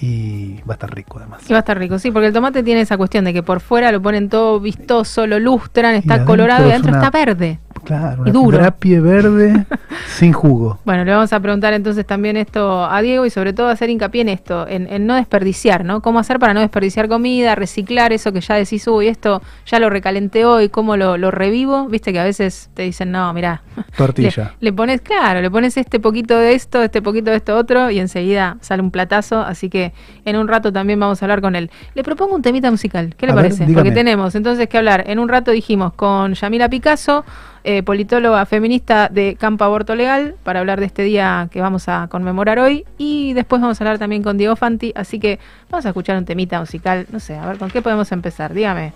y 0.00 0.54
va 0.68 0.72
a 0.72 0.72
estar 0.74 0.92
rico 0.92 1.18
además. 1.18 1.48
Y 1.48 1.52
va 1.52 1.58
a 1.58 1.60
estar 1.60 1.78
rico, 1.78 1.98
sí, 1.98 2.10
porque 2.10 2.26
el 2.28 2.32
tomate 2.32 2.62
tiene 2.62 2.80
esa 2.80 2.96
cuestión 2.96 3.24
de 3.24 3.32
que 3.32 3.42
por 3.42 3.60
fuera 3.60 3.92
lo 3.92 4.02
ponen 4.02 4.28
todo 4.28 4.58
vistoso, 4.58 5.26
lo 5.26 5.38
lustran, 5.38 5.94
está 5.94 6.24
colorado 6.24 6.64
y 6.64 6.66
es 6.66 6.72
adentro 6.72 6.90
una- 6.90 6.98
está 6.98 7.10
verde. 7.16 7.58
Claro, 7.84 8.18
Y 8.26 8.30
una 8.30 8.32
duro. 8.32 8.58
grapie 8.58 9.00
verde 9.00 9.66
sin 10.08 10.32
jugo. 10.32 10.78
Bueno, 10.84 11.04
le 11.04 11.12
vamos 11.12 11.32
a 11.32 11.40
preguntar 11.40 11.72
entonces 11.74 12.06
también 12.06 12.36
esto 12.36 12.84
a 12.84 13.00
Diego 13.02 13.26
y 13.26 13.30
sobre 13.30 13.52
todo 13.52 13.68
hacer 13.68 13.90
hincapié 13.90 14.22
en 14.22 14.28
esto, 14.28 14.66
en, 14.68 14.86
en 14.92 15.06
no 15.06 15.14
desperdiciar, 15.14 15.84
¿no? 15.84 16.00
¿Cómo 16.02 16.18
hacer 16.18 16.38
para 16.38 16.54
no 16.54 16.60
desperdiciar 16.60 17.08
comida, 17.08 17.54
reciclar 17.54 18.12
eso 18.12 18.32
que 18.32 18.40
ya 18.40 18.54
decís, 18.54 18.86
uy, 18.88 19.08
esto 19.08 19.42
ya 19.66 19.78
lo 19.78 19.90
recalenté 19.90 20.44
hoy, 20.44 20.68
cómo 20.68 20.96
lo, 20.96 21.16
lo 21.16 21.30
revivo? 21.30 21.86
Viste 21.88 22.12
que 22.12 22.20
a 22.20 22.24
veces 22.24 22.70
te 22.74 22.82
dicen, 22.82 23.10
no, 23.12 23.32
mirá, 23.32 23.62
Tortilla. 23.96 24.54
Le, 24.60 24.70
le 24.70 24.72
pones, 24.72 25.00
claro, 25.00 25.40
le 25.40 25.50
pones 25.50 25.76
este 25.76 26.00
poquito 26.00 26.36
de 26.38 26.54
esto, 26.54 26.82
este 26.82 27.02
poquito 27.02 27.30
de 27.30 27.36
esto 27.36 27.56
otro 27.56 27.90
y 27.90 27.98
enseguida 27.98 28.56
sale 28.60 28.82
un 28.82 28.90
platazo. 28.90 29.40
Así 29.40 29.68
que 29.68 29.92
en 30.24 30.36
un 30.36 30.48
rato 30.48 30.72
también 30.72 30.98
vamos 30.98 31.22
a 31.22 31.24
hablar 31.24 31.40
con 31.40 31.54
él. 31.56 31.70
Le 31.94 32.02
propongo 32.02 32.34
un 32.34 32.42
temita 32.42 32.70
musical. 32.70 33.14
¿Qué 33.16 33.26
le 33.26 33.32
A 33.32 33.34
ver, 33.34 33.44
parece? 33.44 33.66
dígame. 33.66 33.74
Porque 33.74 33.90
tenemos 33.94 34.34
entonces 34.34 34.68
que 34.68 34.78
hablar. 34.78 35.04
En 35.06 35.18
un 35.18 35.28
rato 35.28 35.50
dijimos 35.50 35.92
con 35.94 36.34
Yamila 36.34 36.68
Picasso, 36.68 37.24
eh, 37.64 37.82
politóloga 37.82 38.44
feminista 38.46 39.08
de 39.08 39.36
Campo 39.38 39.64
Aborto 39.64 39.94
Legal, 39.94 40.34
para 40.42 40.60
hablar 40.60 40.80
de 40.80 40.86
este 40.86 41.02
día 41.02 41.48
que 41.50 41.60
vamos 41.60 41.88
a 41.88 42.06
conmemorar 42.10 42.58
hoy. 42.58 42.84
Y 42.98 43.32
después 43.32 43.60
vamos 43.60 43.80
a 43.80 43.84
hablar 43.84 43.98
también 43.98 44.22
con 44.22 44.36
Diego 44.38 44.54
Fanti. 44.54 44.92
Así 44.94 45.18
que 45.18 45.38
vamos 45.70 45.84
a 45.86 45.88
escuchar 45.88 46.16
un 46.18 46.24
temita 46.24 46.60
musical. 46.60 47.06
No 47.10 47.20
sé, 47.20 47.36
a 47.36 47.46
ver, 47.46 47.58
¿con 47.58 47.70
qué 47.70 47.82
podemos 47.82 48.12
empezar? 48.12 48.52
Dígame. 48.54 48.92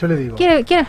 Yo 0.00 0.06
le 0.06 0.16
digo. 0.16 0.36
¿Quiere, 0.36 0.64
quiere- 0.64 0.86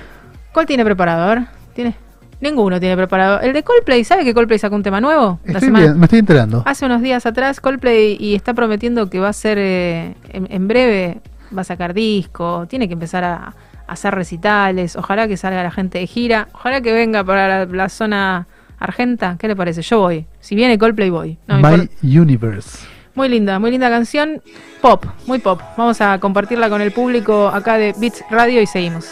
¿Cuál 0.51 0.65
tiene 0.65 0.83
preparado? 0.85 1.23
A 1.23 1.35
ver, 1.35 1.43
¿tiene? 1.73 1.95
Ninguno 2.41 2.77
tiene 2.79 2.97
preparado. 2.97 3.39
El 3.39 3.53
de 3.53 3.63
Coldplay, 3.63 4.03
¿sabe 4.03 4.25
que 4.25 4.33
Coldplay 4.33 4.59
sacó 4.59 4.75
un 4.75 4.83
tema 4.83 4.99
nuevo? 4.99 5.39
La 5.45 5.53
Estoy 5.53 5.67
semana- 5.67 5.85
bien, 5.85 5.99
me 5.99 6.05
estoy 6.05 6.19
enterando. 6.19 6.61
Hace 6.65 6.85
unos 6.85 7.01
días 7.01 7.25
atrás 7.25 7.61
Coldplay 7.61 8.17
y 8.19 8.35
está 8.35 8.53
prometiendo 8.53 9.09
que 9.09 9.19
va 9.21 9.29
a 9.29 9.33
ser 9.33 9.57
eh, 9.57 10.15
en, 10.29 10.47
en 10.51 10.67
breve, 10.67 11.19
va 11.57 11.61
a 11.61 11.63
sacar 11.63 11.93
disco, 11.93 12.65
tiene 12.67 12.87
que 12.87 12.93
empezar 12.95 13.23
a 13.23 13.53
hacer 13.87 14.15
recitales, 14.15 14.95
ojalá 14.95 15.27
que 15.27 15.37
salga 15.37 15.63
la 15.63 15.71
gente 15.71 15.99
de 15.99 16.07
gira, 16.07 16.47
ojalá 16.53 16.81
que 16.81 16.93
venga 16.93 17.23
para 17.23 17.65
la, 17.65 17.65
la 17.65 17.89
zona 17.89 18.47
argenta, 18.79 19.37
¿qué 19.39 19.47
le 19.47 19.55
parece? 19.55 19.81
Yo 19.81 19.99
voy, 19.99 20.25
si 20.39 20.55
viene 20.55 20.77
Coldplay 20.77 21.09
voy. 21.09 21.37
No 21.47 21.59
My. 21.59 21.89
Universe. 22.01 22.85
Muy 23.15 23.29
linda, 23.29 23.59
muy 23.59 23.71
linda 23.71 23.89
canción, 23.89 24.41
pop, 24.81 25.05
muy 25.27 25.39
pop. 25.39 25.61
Vamos 25.77 26.01
a 26.01 26.19
compartirla 26.19 26.69
con 26.69 26.81
el 26.81 26.91
público 26.91 27.47
acá 27.47 27.77
de 27.77 27.93
Beats 27.97 28.23
Radio 28.29 28.61
y 28.61 28.65
seguimos. 28.65 29.05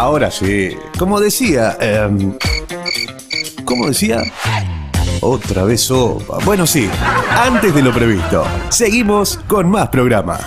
Ahora 0.00 0.30
sí, 0.30 0.74
como 0.98 1.20
decía, 1.20 1.76
em, 1.78 2.32
¿cómo 3.66 3.86
decía? 3.88 4.22
Otra 5.20 5.64
vez 5.64 5.82
sopa. 5.82 6.38
Bueno, 6.42 6.66
sí, 6.66 6.88
antes 7.38 7.74
de 7.74 7.82
lo 7.82 7.92
previsto. 7.92 8.42
Seguimos 8.70 9.38
con 9.46 9.68
más 9.70 9.90
programa. 9.90 10.38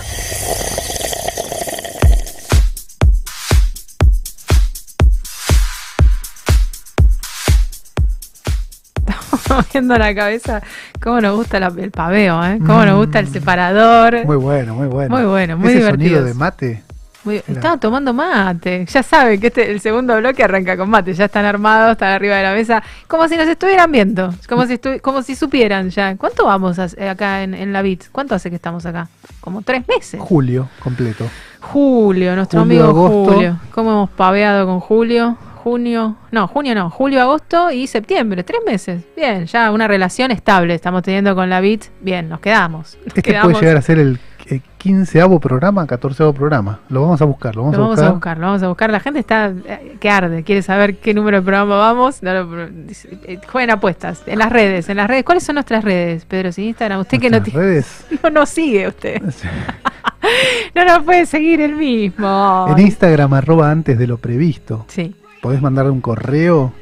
moviendo 9.48 9.96
la 9.98 10.14
cabeza. 10.14 10.62
Cómo 11.02 11.20
nos 11.20 11.36
gusta 11.36 11.60
la- 11.60 11.72
el 11.76 11.90
paveo, 11.90 12.44
¿eh? 12.44 12.58
Cómo 12.64 12.84
nos 12.84 12.96
gusta 12.98 13.18
el 13.18 13.28
separador. 13.28 14.24
Muy 14.24 14.36
bueno, 14.36 14.74
muy 14.74 14.86
bueno. 14.88 15.14
Muy 15.16 15.24
bueno, 15.26 15.56
muy 15.58 15.68
Ese 15.70 15.78
divertido. 15.78 16.08
sonido 16.16 16.24
de 16.24 16.34
mate. 16.34 16.82
Muy- 17.24 17.36
Estaban 17.46 17.80
tomando 17.80 18.12
mate. 18.12 18.84
Ya 18.86 19.02
saben 19.02 19.40
que 19.40 19.46
este 19.48 19.70
el 19.70 19.80
segundo 19.80 20.16
bloque 20.18 20.44
arranca 20.44 20.76
con 20.76 20.90
mate. 20.90 21.14
Ya 21.14 21.24
están 21.24 21.44
armados, 21.44 21.92
están 21.92 22.10
arriba 22.12 22.36
de 22.36 22.42
la 22.42 22.52
mesa. 22.52 22.82
Como 23.08 23.26
si 23.28 23.36
nos 23.36 23.48
estuvieran 23.48 23.90
viendo. 23.90 24.32
Como 24.48 24.66
si, 24.66 24.74
estu- 24.74 25.00
como 25.00 25.22
si 25.22 25.34
supieran 25.34 25.90
ya. 25.90 26.16
¿Cuánto 26.16 26.44
vamos 26.46 26.78
a- 26.78 26.88
acá 27.10 27.42
en, 27.42 27.54
en 27.54 27.72
la 27.72 27.82
BIT? 27.82 28.04
¿Cuánto 28.12 28.34
hace 28.34 28.50
que 28.50 28.56
estamos 28.56 28.84
acá? 28.86 29.08
Como 29.40 29.62
tres 29.62 29.84
meses. 29.88 30.20
Julio 30.20 30.68
completo. 30.82 31.24
Julio, 31.60 32.36
nuestro 32.36 32.60
Julio, 32.60 32.84
amigo 32.84 33.06
agosto. 33.06 33.32
Julio. 33.34 33.58
¿Cómo 33.72 33.90
hemos 33.92 34.10
paveado 34.10 34.66
con 34.66 34.80
Julio? 34.80 35.36
Junio, 35.64 36.16
no, 36.30 36.46
junio 36.46 36.74
no, 36.74 36.90
julio, 36.90 37.22
agosto 37.22 37.70
y 37.70 37.86
septiembre, 37.86 38.44
tres 38.44 38.60
meses. 38.66 39.02
Bien, 39.16 39.46
ya 39.46 39.70
una 39.70 39.88
relación 39.88 40.30
estable 40.30 40.74
estamos 40.74 41.02
teniendo 41.02 41.34
con 41.34 41.48
la 41.48 41.60
BIT. 41.62 41.84
Bien, 42.02 42.28
nos 42.28 42.40
quedamos. 42.40 42.98
Nos 42.98 43.06
Este 43.06 43.22
quedamos. 43.22 43.52
puede 43.52 43.62
llegar 43.64 43.78
a 43.78 43.80
ser 43.82 43.98
el 43.98 44.18
quinceavo 44.78 45.40
programa, 45.40 45.86
catorceavo 45.86 46.32
programa. 46.32 46.80
Lo 46.88 47.02
vamos 47.02 47.20
a 47.22 47.24
buscar, 47.24 47.56
lo 47.56 47.62
vamos, 47.62 47.76
Lo 47.76 47.82
vamos 47.84 47.98
a 47.98 48.02
a 48.06 48.10
buscar. 48.10 48.14
buscar, 48.14 48.38
lo 48.38 48.46
vamos 48.46 48.62
a 48.62 48.68
buscar. 48.68 48.90
La 48.90 49.00
gente 49.00 49.20
está 49.20 49.52
eh, 49.66 49.96
que 50.00 50.10
arde, 50.10 50.42
quiere 50.42 50.62
saber 50.62 50.96
qué 50.98 51.14
número 51.14 51.38
de 51.38 51.42
programa 51.42 51.76
vamos. 51.76 52.22
No, 52.22 52.30
eh, 52.32 53.40
jueguen 53.50 53.70
apuestas 53.70 54.22
en 54.26 54.38
las 54.38 54.52
redes, 54.52 54.88
en 54.88 54.96
las 54.98 55.08
redes. 55.08 55.24
¿Cuáles 55.24 55.44
son 55.44 55.54
nuestras 55.54 55.82
redes, 55.84 56.24
Pedro? 56.26 56.52
Si 56.52 56.66
Instagram, 56.66 57.00
usted 57.00 57.18
que 57.18 57.30
no, 57.30 57.42
tiene- 57.42 57.82
no 58.22 58.30
nos 58.30 58.48
sigue 58.50 58.88
usted, 58.88 59.22
no 60.74 60.84
nos 60.84 61.02
puede 61.04 61.26
seguir 61.26 61.60
el 61.60 61.74
mismo. 61.76 62.66
En 62.68 62.78
Instagram, 62.78 63.32
arroba 63.34 63.70
antes 63.70 63.98
de 63.98 64.06
lo 64.06 64.18
previsto. 64.18 64.84
Sí. 64.88 65.14
Podés 65.40 65.60
mandarle 65.60 65.90
un 65.90 66.00
correo 66.00 66.72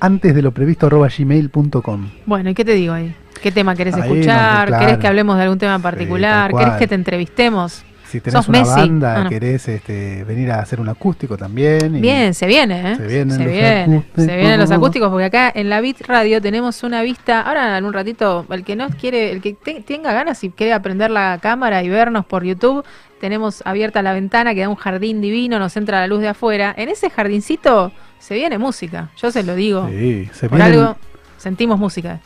antes 0.00 0.34
de 0.34 0.42
lo 0.42 0.52
previsto 0.52 0.86
arroba 0.86 1.08
gmail.com. 1.16 2.08
Bueno, 2.26 2.50
¿y 2.50 2.54
qué 2.54 2.64
te 2.64 2.72
digo 2.74 2.92
ahí? 2.94 3.14
¿Qué 3.42 3.52
tema 3.52 3.74
querés 3.74 3.94
Ahí, 3.94 4.02
escuchar? 4.02 4.70
no, 4.70 4.78
¿Querés 4.78 4.98
que 4.98 5.06
hablemos 5.06 5.36
de 5.36 5.42
algún 5.44 5.58
tema 5.58 5.74
en 5.76 5.82
particular? 5.82 6.50
tal 6.50 6.58
¿Querés 6.60 6.74
que 6.78 6.86
te 6.88 6.94
entrevistemos? 6.94 7.84
Si 8.06 8.20
tenés 8.20 8.34
¿Sos 8.38 8.48
una 8.48 8.58
Messi? 8.58 8.74
banda, 8.74 9.14
Ah, 9.20 9.24
no. 9.24 9.30
querés 9.30 9.68
este, 9.68 10.24
venir 10.24 10.50
a 10.50 10.58
hacer 10.58 10.80
un 10.80 10.88
acústico 10.88 11.36
también. 11.38 11.94
y- 11.96 12.00
Bien, 12.00 12.34
se 12.34 12.46
viene, 12.48 12.92
¿eh? 12.92 12.96
Se 12.96 13.06
vienen 13.06 13.30
se 13.36 13.44
los 13.44 13.52
viene, 13.52 13.82
acústicos. 13.82 14.24
se 14.24 14.36
vienen 14.36 14.58
los 14.60 14.70
acústicos 14.72 15.08
porque 15.10 15.24
acá 15.26 15.52
en 15.54 15.70
la 15.70 15.80
Bit 15.80 16.00
Radio 16.08 16.42
tenemos 16.42 16.82
una 16.82 17.02
vista. 17.02 17.40
Ahora 17.42 17.78
en 17.78 17.84
un 17.84 17.92
ratito, 17.92 18.44
el 18.50 18.64
que 18.64 18.74
no 18.74 18.88
quiere, 18.90 19.30
el 19.30 19.40
que 19.40 19.54
te- 19.54 19.80
tenga 19.82 20.12
ganas 20.12 20.42
y 20.42 20.50
quiere 20.50 20.72
aprender 20.72 21.10
la 21.12 21.38
cámara 21.40 21.84
y 21.84 21.88
vernos 21.88 22.26
por 22.26 22.42
YouTube, 22.44 22.84
tenemos 23.20 23.62
abierta 23.64 24.02
la 24.02 24.12
ventana 24.12 24.54
que 24.54 24.62
da 24.62 24.68
un 24.68 24.74
jardín 24.76 25.20
divino, 25.20 25.58
nos 25.60 25.76
entra 25.76 26.00
la 26.00 26.08
luz 26.08 26.20
de 26.20 26.28
afuera. 26.28 26.74
En 26.76 26.88
ese 26.88 27.10
jardincito 27.10 27.92
se 28.20 28.34
viene 28.34 28.58
música, 28.58 29.10
yo 29.16 29.32
se 29.32 29.42
lo 29.42 29.56
digo. 29.56 29.88
Sí, 29.88 30.28
se 30.32 30.48
por 30.48 30.62
algo 30.62 30.96
sentimos 31.38 31.78
música. 31.78 32.20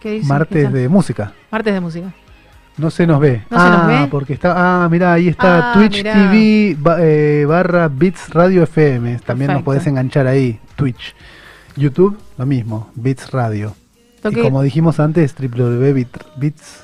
¿Qué 0.00 0.10
dice? 0.12 0.26
martes 0.28 0.66
¿Qué 0.66 0.72
de 0.78 0.88
música. 0.90 1.32
Martes 1.50 1.72
de 1.72 1.80
música. 1.80 2.12
No 2.76 2.90
se 2.90 3.06
nos 3.06 3.20
ve. 3.20 3.42
¿No 3.50 3.56
se 3.58 3.64
ah, 3.66 3.70
nos 3.70 3.86
ve? 3.86 4.08
porque 4.10 4.32
está. 4.34 4.82
Ah, 4.84 4.88
mirá, 4.90 5.12
ahí 5.14 5.28
está 5.28 5.70
Ah, 5.70 5.74
Twitch 5.74 5.98
mirá. 5.98 6.12
TV 6.12 6.76
ba- 6.78 6.96
eh, 7.00 7.46
barra 7.46 7.88
Bits 7.88 8.30
Radio 8.30 8.64
FM. 8.64 9.20
También 9.24 9.52
nos 9.52 9.62
podés 9.62 9.86
enganchar 9.86 10.26
ahí. 10.26 10.60
Twitch. 10.76 11.14
YouTube, 11.76 12.18
lo 12.36 12.44
mismo. 12.46 12.90
Bits 12.94 13.30
Radio. 13.30 13.74
Y 14.30 14.34
como 14.40 14.62
dijimos 14.62 15.00
antes, 15.00 15.34
www.bits 15.38 16.83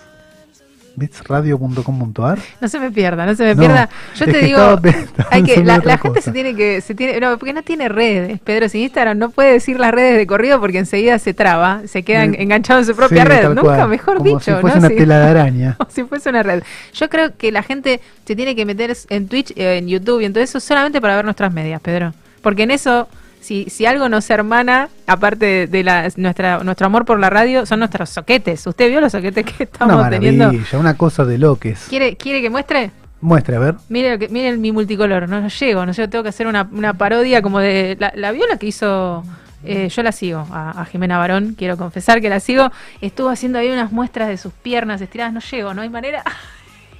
bitsradio.com.ar. 1.00 2.38
No 2.60 2.68
se 2.68 2.78
me 2.78 2.90
pierda, 2.90 3.26
no 3.26 3.34
se 3.34 3.44
me 3.44 3.54
No, 3.54 3.60
pierda. 3.60 3.88
Yo 4.16 4.24
te 4.30 4.38
digo, 4.38 4.80
hay 5.30 5.42
que, 5.42 5.64
la, 5.64 5.80
gente 5.98 6.20
se 6.22 6.30
tiene 6.32 6.54
que, 6.54 6.80
se 6.80 6.94
tiene, 6.94 7.18
no, 7.20 7.36
porque 7.38 7.52
no 7.52 7.62
tiene 7.62 7.88
redes, 7.88 8.38
Pedro, 8.40 8.68
sin 8.68 8.82
Instagram 8.82 9.18
no 9.18 9.30
puede 9.30 9.52
decir 9.52 9.78
las 9.80 9.92
redes 9.92 10.16
de 10.18 10.26
corrido 10.26 10.60
porque 10.60 10.78
enseguida 10.78 11.18
se 11.18 11.34
traba, 11.34 11.82
se 11.86 12.02
queda 12.02 12.24
en- 12.24 12.34
Sí. 12.34 12.42
enganchado 12.42 12.80
en 12.80 12.86
su 12.86 12.94
propia 12.94 13.22
Sí, 13.22 13.28
red. 13.28 13.48
Nunca 13.48 13.62
cual. 13.62 13.88
mejor 13.88 14.18
Como 14.18 14.28
dicho, 14.38 14.54
Si 14.54 14.60
fuese 14.60 14.80
¿no? 14.80 14.86
una 14.86 14.96
tela 14.96 15.18
de 15.18 15.26
araña. 15.30 15.76
Si 15.88 16.04
fuese 16.04 16.28
una 16.30 16.42
red. 16.42 16.62
Yo 16.94 17.08
creo 17.08 17.36
que 17.36 17.50
la 17.50 17.62
gente 17.62 18.00
se 18.24 18.36
tiene 18.36 18.54
que 18.54 18.64
meter 18.64 18.96
en 19.08 19.26
Twitch, 19.28 19.52
eh, 19.56 19.78
en 19.78 19.88
YouTube 19.88 20.20
y 20.20 20.24
en 20.26 20.32
todo 20.32 20.44
eso 20.44 20.60
solamente 20.60 21.00
para 21.00 21.16
ver 21.16 21.24
nuestras 21.24 21.52
medias, 21.52 21.80
Pedro. 21.80 22.12
Porque 22.42 22.62
en 22.62 22.70
eso, 22.70 23.08
si, 23.40 23.68
si 23.70 23.86
algo 23.86 24.08
nos 24.08 24.28
hermana, 24.30 24.88
aparte 25.06 25.44
de, 25.46 25.66
de 25.66 25.82
la, 25.84 26.08
nuestra, 26.16 26.62
nuestro 26.64 26.86
amor 26.86 27.04
por 27.04 27.18
la 27.18 27.30
radio, 27.30 27.66
son 27.66 27.78
nuestros 27.80 28.10
soquetes. 28.10 28.66
¿Usted 28.66 28.88
vio 28.90 29.00
los 29.00 29.12
soquetes 29.12 29.44
que 29.44 29.52
Una 29.54 29.64
estamos 29.64 30.10
teniendo? 30.10 30.44
maravilla, 30.46 30.78
una 30.78 30.96
cosa 30.96 31.24
de 31.24 31.38
loques. 31.38 31.86
¿Quiere, 31.88 32.16
¿Quiere 32.16 32.40
que 32.42 32.50
muestre? 32.50 32.90
Muestre, 33.22 33.56
a 33.56 33.58
ver. 33.58 33.74
Mire, 33.88 34.18
que- 34.18 34.28
mire 34.28 34.56
mi 34.56 34.72
multicolor, 34.72 35.28
no, 35.28 35.40
no 35.40 35.48
llego, 35.48 35.84
no 35.84 35.92
llego, 35.92 36.08
tengo 36.08 36.22
que 36.22 36.30
hacer 36.30 36.46
una, 36.46 36.68
una 36.72 36.94
parodia 36.94 37.42
como 37.42 37.58
de... 37.60 37.96
La, 38.00 38.12
la 38.14 38.32
viola 38.32 38.56
que 38.56 38.66
hizo, 38.66 39.22
eh, 39.64 39.88
yo 39.90 40.02
la 40.02 40.12
sigo, 40.12 40.46
a, 40.50 40.80
a 40.80 40.84
Jimena 40.86 41.18
Barón, 41.18 41.54
quiero 41.58 41.76
confesar 41.76 42.20
que 42.22 42.30
la 42.30 42.40
sigo, 42.40 42.70
estuvo 43.02 43.28
haciendo 43.28 43.58
ahí 43.58 43.68
unas 43.70 43.92
muestras 43.92 44.28
de 44.28 44.38
sus 44.38 44.52
piernas 44.54 45.00
estiradas, 45.02 45.32
no 45.34 45.40
llego, 45.40 45.74
no 45.74 45.82
hay 45.82 45.90
manera... 45.90 46.22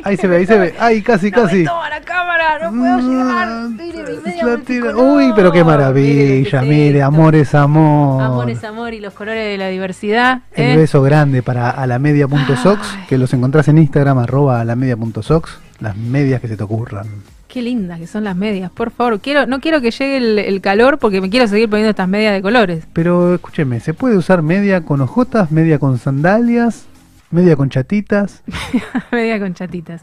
Ahí 0.05 0.17
se 0.17 0.27
ve, 0.27 0.37
ahí 0.39 0.47
se 0.47 0.59
ve. 0.59 0.75
Ay, 0.79 1.03
casi, 1.03 1.31
No 1.31 1.43
casi. 1.43 1.65
toma 1.65 1.89
la 1.91 2.01
cámara, 2.01 2.71
no 2.71 2.79
puedo 2.79 2.99
llegar. 3.11 3.49
Mm, 3.49 3.77
Mire, 3.77 4.03
mi 4.03 4.33
tira- 4.33 4.47
multicolor. 4.47 4.97
Uy, 4.97 5.33
pero 5.37 5.53
qué 5.53 5.63
Mire 5.65 5.77
maravilla. 5.77 6.63
Mire, 6.63 6.89
esto. 6.99 7.07
amor 7.07 7.35
es 7.37 7.55
amor. 7.55 8.23
Amor 8.23 8.51
es 8.51 8.65
amor 8.65 8.95
y 8.95 9.01
los 9.01 9.13
colores 9.15 9.45
de 9.45 9.59
la 9.59 9.69
diversidad. 9.69 10.43
El 10.55 10.71
¿eh? 10.71 10.77
beso 10.77 11.03
grande 11.03 11.43
para 11.43 11.71
alamedia.sox, 11.71 12.81
que 13.09 13.19
los 13.19 13.33
encontrás 13.35 13.69
en 13.69 13.79
Instagram, 13.79 14.19
arroba 14.19 14.61
alamedia.sox. 14.61 15.59
Las 15.81 15.97
medias 15.97 16.41
que 16.41 16.49
se 16.49 16.57
te 16.57 16.63
ocurran. 16.63 17.07
Qué 17.49 17.63
lindas 17.63 17.99
que 17.99 18.07
son 18.07 18.23
las 18.23 18.37
medias, 18.37 18.71
por 18.71 18.93
favor. 18.93 19.19
Quiero, 19.19 19.47
no 19.47 19.61
quiero 19.61 19.81
que 19.81 19.91
llegue 19.91 20.19
el, 20.19 20.39
el 20.39 20.61
calor 20.61 20.99
porque 20.99 21.21
me 21.21 21.31
quiero 21.31 21.49
seguir 21.49 21.69
poniendo 21.69 21.91
estas 21.91 22.07
medias 22.09 22.33
de 22.33 22.43
colores. 22.43 22.85
Pero 22.93 23.35
escúcheme, 23.35 23.81
¿se 23.81 23.93
puede 23.93 24.17
usar 24.17 24.43
media 24.43 24.83
con 24.83 25.01
ojotas, 25.01 25.51
media 25.51 25.79
con 25.81 25.99
sandalias, 25.99 26.85
media 27.31 27.57
con 27.57 27.69
chatitas? 27.71 28.43
Media 29.13 29.39
con 29.39 29.55
chatitas. 29.55 30.03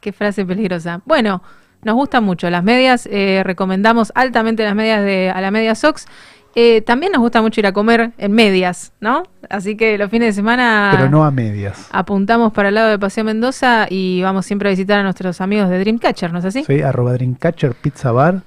Qué 0.00 0.12
frase 0.12 0.44
peligrosa. 0.44 1.00
Bueno, 1.04 1.42
nos 1.82 1.94
gustan 1.94 2.24
mucho 2.24 2.48
las 2.50 2.62
medias. 2.64 3.06
eh, 3.10 3.42
recomendamos 3.44 4.12
altamente 4.14 4.64
las 4.64 4.74
medias 4.74 5.02
de 5.02 5.30
a 5.30 5.40
la 5.40 5.50
media 5.50 5.74
Sox. 5.74 6.06
Eh, 6.58 6.80
también 6.80 7.12
nos 7.12 7.20
gusta 7.20 7.42
mucho 7.42 7.60
ir 7.60 7.66
a 7.66 7.72
comer 7.72 8.12
en 8.16 8.32
medias, 8.32 8.92
¿no? 9.00 9.24
Así 9.50 9.76
que 9.76 9.98
los 9.98 10.10
fines 10.10 10.28
de 10.28 10.32
semana 10.32 10.88
Pero 10.96 11.10
no 11.10 11.22
a 11.24 11.30
medias. 11.30 11.88
apuntamos 11.92 12.50
para 12.54 12.70
el 12.70 12.74
lado 12.76 12.88
de 12.88 12.98
Paseo 12.98 13.24
Mendoza 13.24 13.86
y 13.90 14.22
vamos 14.22 14.46
siempre 14.46 14.68
a 14.68 14.70
visitar 14.70 14.98
a 14.98 15.02
nuestros 15.02 15.42
amigos 15.42 15.68
de 15.68 15.78
Dreamcatcher, 15.80 16.32
¿no 16.32 16.38
es 16.38 16.46
así? 16.46 16.64
Soy 16.64 16.80
arroba 16.80 17.12
Dreamcatcher 17.12 17.74
Pizza 17.74 18.10
Bar. 18.10 18.40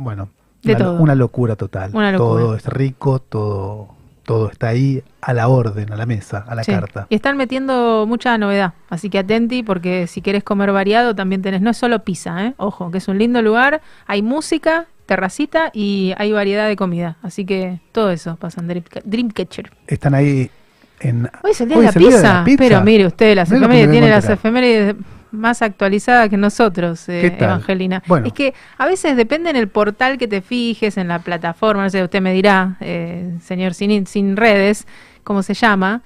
Bueno, 0.00 0.28
De 0.64 0.72
una, 0.74 0.78
todo. 0.84 1.00
una 1.00 1.14
locura 1.14 1.54
total. 1.54 1.90
Una 1.94 2.10
locura. 2.10 2.42
Todo 2.42 2.56
es 2.56 2.66
rico, 2.66 3.20
todo, 3.20 3.94
todo 4.26 4.50
está 4.50 4.68
ahí 4.68 5.02
a 5.22 5.32
la 5.32 5.48
orden, 5.48 5.92
a 5.92 5.96
la 5.96 6.04
mesa, 6.04 6.44
a 6.46 6.54
la 6.54 6.64
Sí. 6.64 6.72
carta. 6.72 7.06
Y 7.08 7.14
están 7.14 7.36
metiendo 7.36 8.04
mucha 8.06 8.36
novedad, 8.36 8.74
así 8.90 9.08
que 9.08 9.18
atenti 9.20 9.62
porque 9.62 10.06
si 10.08 10.20
querés 10.20 10.44
comer 10.44 10.72
variado 10.72 11.14
también 11.14 11.40
tenés, 11.42 11.62
no 11.62 11.70
es 11.70 11.76
solo 11.76 12.00
pizza, 12.04 12.44
¿eh? 12.46 12.54
ojo, 12.58 12.90
que 12.90 12.98
es 12.98 13.08
un 13.08 13.18
lindo 13.18 13.40
lugar, 13.40 13.80
hay 14.06 14.22
música, 14.22 14.86
terracita 15.06 15.70
y 15.72 16.12
hay 16.18 16.32
variedad 16.32 16.66
de 16.66 16.74
comida, 16.76 17.16
así 17.22 17.44
que 17.46 17.80
todo 17.92 18.10
eso 18.10 18.36
pasa 18.36 18.60
en 18.60 18.68
Dream- 18.68 19.02
Dreamcatcher. 19.04 19.70
Están 19.86 20.14
ahí 20.14 20.50
en... 20.98 21.30
Hoy 21.44 21.52
es 21.52 21.60
el 21.60 21.68
día, 21.68 21.76
Hoy 21.78 21.82
de, 21.84 21.86
la 21.86 21.92
de 21.92 22.00
la 22.00 22.44
pizza. 22.44 22.44
pero 22.58 22.80
mire 22.82 23.06
usted, 23.06 23.36
las 23.36 23.50
efemérides 23.52 23.90
tiene 23.92 24.08
las 24.10 24.28
efemérides 24.28 24.96
más 25.36 25.62
actualizadas 25.62 26.28
que 26.28 26.36
nosotros, 26.36 27.08
eh. 27.08 27.36
Evangelina. 27.38 28.02
Bueno. 28.06 28.26
Es 28.26 28.32
que 28.32 28.54
a 28.78 28.86
veces 28.86 29.16
depende 29.16 29.50
en 29.50 29.56
el 29.56 29.68
portal 29.68 30.18
que 30.18 30.28
te 30.28 30.40
fijes, 30.40 30.96
en 30.96 31.08
la 31.08 31.18
plataforma, 31.20 31.84
no 31.84 31.90
sé, 31.90 32.02
usted 32.02 32.20
me 32.20 32.32
dirá, 32.32 32.76
eh, 32.80 33.36
señor 33.42 33.74
sin, 33.74 34.06
sin 34.06 34.36
redes, 34.36 34.86
¿cómo 35.24 35.42
se 35.42 35.54
llama? 35.54 36.02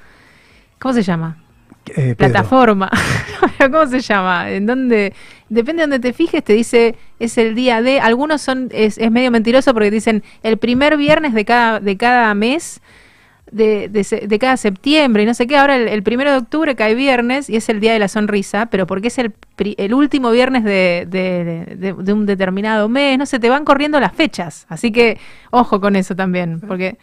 ¿Cómo 0.79 0.95
se 0.95 1.03
llama? 1.03 1.37
eh, 1.97 2.14
plataforma. 2.14 2.90
¿Cómo 3.59 3.87
se 3.87 4.01
llama? 4.01 4.51
En 4.51 4.66
donde 4.66 5.12
depende 5.49 5.83
de 5.83 5.88
donde 5.88 5.99
te 5.99 6.12
fijes, 6.12 6.43
te 6.45 6.53
dice 6.53 6.97
es 7.19 7.38
el 7.38 7.55
día 7.55 7.83
de. 7.83 8.01
Algunos 8.01 8.40
son 8.43 8.69
es, 8.73 8.99
es 8.99 9.11
medio 9.11 9.31
mentiroso 9.31 9.73
porque 9.73 9.90
dicen 9.90 10.23
el 10.43 10.59
primer 10.59 10.97
viernes 10.97 11.35
de 11.35 11.45
cada 11.45 11.81
de 11.81 11.97
cada 11.97 12.35
mes. 12.35 12.81
De, 13.53 13.89
de, 13.89 14.27
de 14.29 14.39
cada 14.39 14.57
septiembre 14.57 15.25
y 15.25 15.27
no 15.27 15.35
sé 15.35 15.49
qué, 15.49 15.57
ahora 15.57 15.75
el, 15.77 15.89
el 15.89 16.03
primero 16.05 16.31
de 16.31 16.37
octubre 16.39 16.77
cae 16.77 16.95
viernes 16.95 17.51
y 17.51 17.57
es 17.57 17.69
el 17.69 17.81
día 17.81 17.93
de 17.93 17.99
la 17.99 18.07
sonrisa, 18.07 18.67
pero 18.67 18.87
porque 18.87 19.09
es 19.09 19.19
el, 19.19 19.33
el 19.59 19.93
último 19.93 20.31
viernes 20.31 20.63
de, 20.63 21.05
de- 21.11 21.75
de- 21.77 21.93
de 21.95 22.13
un 22.13 22.27
determinado 22.27 22.89
mes, 22.89 23.19
no 23.19 23.27
sé, 23.27 23.41
te 23.41 23.49
van 23.51 23.65
corriendo 23.65 23.99
las 23.99 24.13
fechas, 24.13 24.67
así 24.69 24.93
que 24.93 25.19
ojo 25.51 25.81
con 25.81 25.97
eso 25.97 26.15
también, 26.15 26.61
porque 26.61 26.97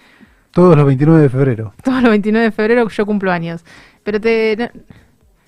Todos 0.51 0.77
los 0.77 0.85
29 0.85 1.21
de 1.23 1.29
febrero. 1.29 1.73
todos 1.83 2.01
los 2.01 2.11
29 2.11 2.45
de 2.45 2.51
febrero 2.53 2.87
yo 2.87 3.05
cumplo 3.05 3.31
años. 3.33 3.65
Pero 4.03 4.21
te 4.21 4.55
no- 4.57 4.81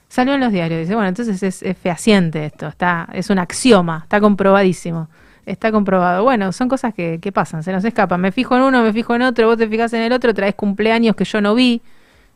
salió 0.09 0.33
en 0.33 0.41
los 0.41 0.51
diarios. 0.51 0.81
Dice, 0.81 0.95
bueno, 0.95 1.07
entonces 1.07 1.41
es, 1.43 1.63
es 1.63 1.77
fehaciente 1.77 2.45
esto, 2.45 2.67
está, 2.67 3.07
es 3.13 3.29
un 3.29 3.39
axioma, 3.39 4.01
está 4.03 4.19
comprobadísimo. 4.19 5.07
Está 5.51 5.71
comprobado. 5.71 6.23
Bueno, 6.23 6.51
son 6.51 6.67
cosas 6.69 6.93
que, 6.93 7.19
que 7.19 7.31
pasan, 7.31 7.63
se 7.63 7.71
nos 7.71 7.83
escapan. 7.83 8.21
Me 8.21 8.31
fijo 8.31 8.55
en 8.55 8.63
uno, 8.63 8.83
me 8.83 8.93
fijo 8.93 9.15
en 9.15 9.21
otro, 9.23 9.47
vos 9.47 9.57
te 9.57 9.67
fijas 9.67 9.91
en 9.93 10.01
el 10.01 10.11
otro, 10.13 10.33
traes 10.33 10.55
cumpleaños 10.55 11.15
que 11.15 11.25
yo 11.25 11.41
no 11.41 11.55
vi. 11.55 11.81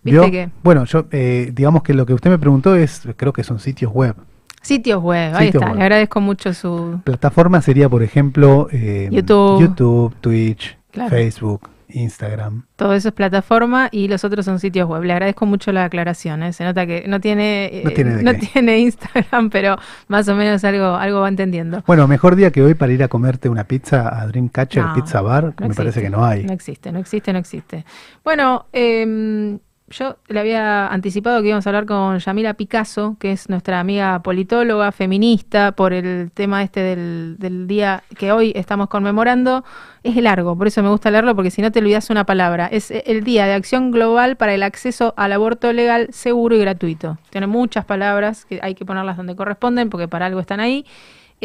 ¿Viste 0.04 0.19
¿Vio? 0.19 0.32
que? 0.32 0.49
Bueno, 0.63 0.84
yo, 0.86 1.06
eh, 1.12 1.52
digamos 1.54 1.84
que 1.84 1.93
lo 1.93 2.06
que 2.06 2.13
usted 2.13 2.30
me 2.30 2.38
preguntó 2.38 2.76
es, 2.76 3.08
creo 3.15 3.32
que 3.32 3.43
son 3.43 3.60
sitios 3.60 3.91
web. 3.93 4.15
Sitios 4.62 5.02
web, 5.02 5.34
ahí 5.36 5.47
está. 5.47 5.60
web. 5.67 5.76
Le 5.76 5.82
agradezco 5.84 6.21
mucho 6.21 6.54
su. 6.54 6.99
Plataforma 7.04 7.62
sería, 7.62 7.89
por 7.89 8.04
ejemplo, 8.04 8.67
eh, 8.71 9.10
YouTube. 9.12 9.62
YouTube, 9.62 10.15
Twitch, 10.21 10.78
Claro. 10.91 11.10
Facebook, 11.10 11.69
Instagram. 11.89 12.65
Todo 12.75 12.93
eso 12.93 13.09
es 13.09 13.13
plataforma 13.13 13.89
y 13.91 14.07
los 14.07 14.23
otros 14.23 14.45
son 14.45 14.59
sitios 14.59 14.87
web. 14.87 15.03
Le 15.03 15.13
agradezco 15.13 15.45
mucho 15.45 15.71
la 15.71 15.85
aclaración. 15.85 16.43
¿eh? 16.43 16.53
Se 16.53 16.63
nota 16.63 16.85
que 16.85 17.05
no 17.07 17.19
tiene, 17.19 17.65
eh, 17.65 17.83
No 17.85 17.91
tiene 18.35 18.71
no 18.71 18.77
Instagram, 18.77 19.49
pero 19.51 19.77
más 20.07 20.27
o 20.27 20.35
menos 20.35 20.63
algo, 20.63 20.95
algo 20.95 21.21
va 21.21 21.29
entendiendo. 21.29 21.83
Bueno, 21.85 22.07
mejor 22.07 22.35
día 22.35 22.51
que 22.51 22.61
hoy 22.61 22.73
para 22.73 22.91
ir 22.91 23.03
a 23.03 23.07
comerte 23.07 23.49
una 23.49 23.65
pizza 23.65 24.19
a 24.21 24.27
Dreamcatcher 24.27 24.83
No, 24.83 24.93
Pizza 24.93 25.21
Bar, 25.21 25.43
me 25.43 25.49
existe. 25.49 25.75
parece 25.75 26.01
que 26.01 26.09
no 26.09 26.25
hay. 26.25 26.43
No 26.43 26.53
existe, 26.53 26.91
no 26.91 26.99
existe, 26.99 27.33
no 27.33 27.39
existe. 27.39 27.85
Bueno, 28.23 28.67
em, 28.71 29.59
yo 29.93 30.17
le 30.27 30.39
había 30.39 30.88
anticipado 30.88 31.41
que 31.41 31.47
íbamos 31.47 31.65
a 31.65 31.69
hablar 31.69 31.86
con 31.86 32.19
Yamila 32.19 32.56
Picasso, 32.56 33.15
que 33.19 33.32
es 33.32 33.49
nuestra 33.49 33.79
amiga 33.79 34.21
politóloga, 34.21 34.91
feminista, 34.91 35.71
por 35.71 35.93
el 35.93 36.32
tema 36.32 36.63
este 36.63 36.82
del, 36.82 37.36
del 37.39 37.67
día 37.67 38.03
que 38.17 38.32
hoy 38.32 38.51
estamos 38.56 38.89
conmemorando. 38.89 39.63
Es 40.03 40.15
largo, 40.17 40.58
por 40.58 40.67
eso 40.67 40.84
me 40.84 40.89
gusta 40.89 41.12
leerlo, 41.12 41.36
porque 41.36 41.51
si 41.51 41.62
no 41.62 41.71
te 41.71 41.79
olvidas 41.79 42.10
una 42.10 42.25
palabra. 42.25 42.67
Es 42.67 42.91
el 42.91 43.23
Día 43.23 43.45
de 43.45 43.53
Acción 43.53 43.91
Global 43.91 44.36
para 44.36 44.53
el 44.53 44.63
Acceso 44.63 45.13
al 45.15 45.32
Aborto 45.32 45.71
Legal, 45.71 46.08
Seguro 46.12 46.56
y 46.56 46.60
Gratuito. 46.60 47.17
Tiene 47.29 47.47
muchas 47.47 47.86
palabras 47.86 48.45
que 48.45 48.60
hay 48.62 48.75
que 48.75 48.86
ponerlas 48.86 49.15
donde 49.15 49.36
corresponden, 49.36 49.89
porque 49.89 50.08
para 50.08 50.25
algo 50.25 50.39
están 50.39 50.60
ahí. 50.60 50.86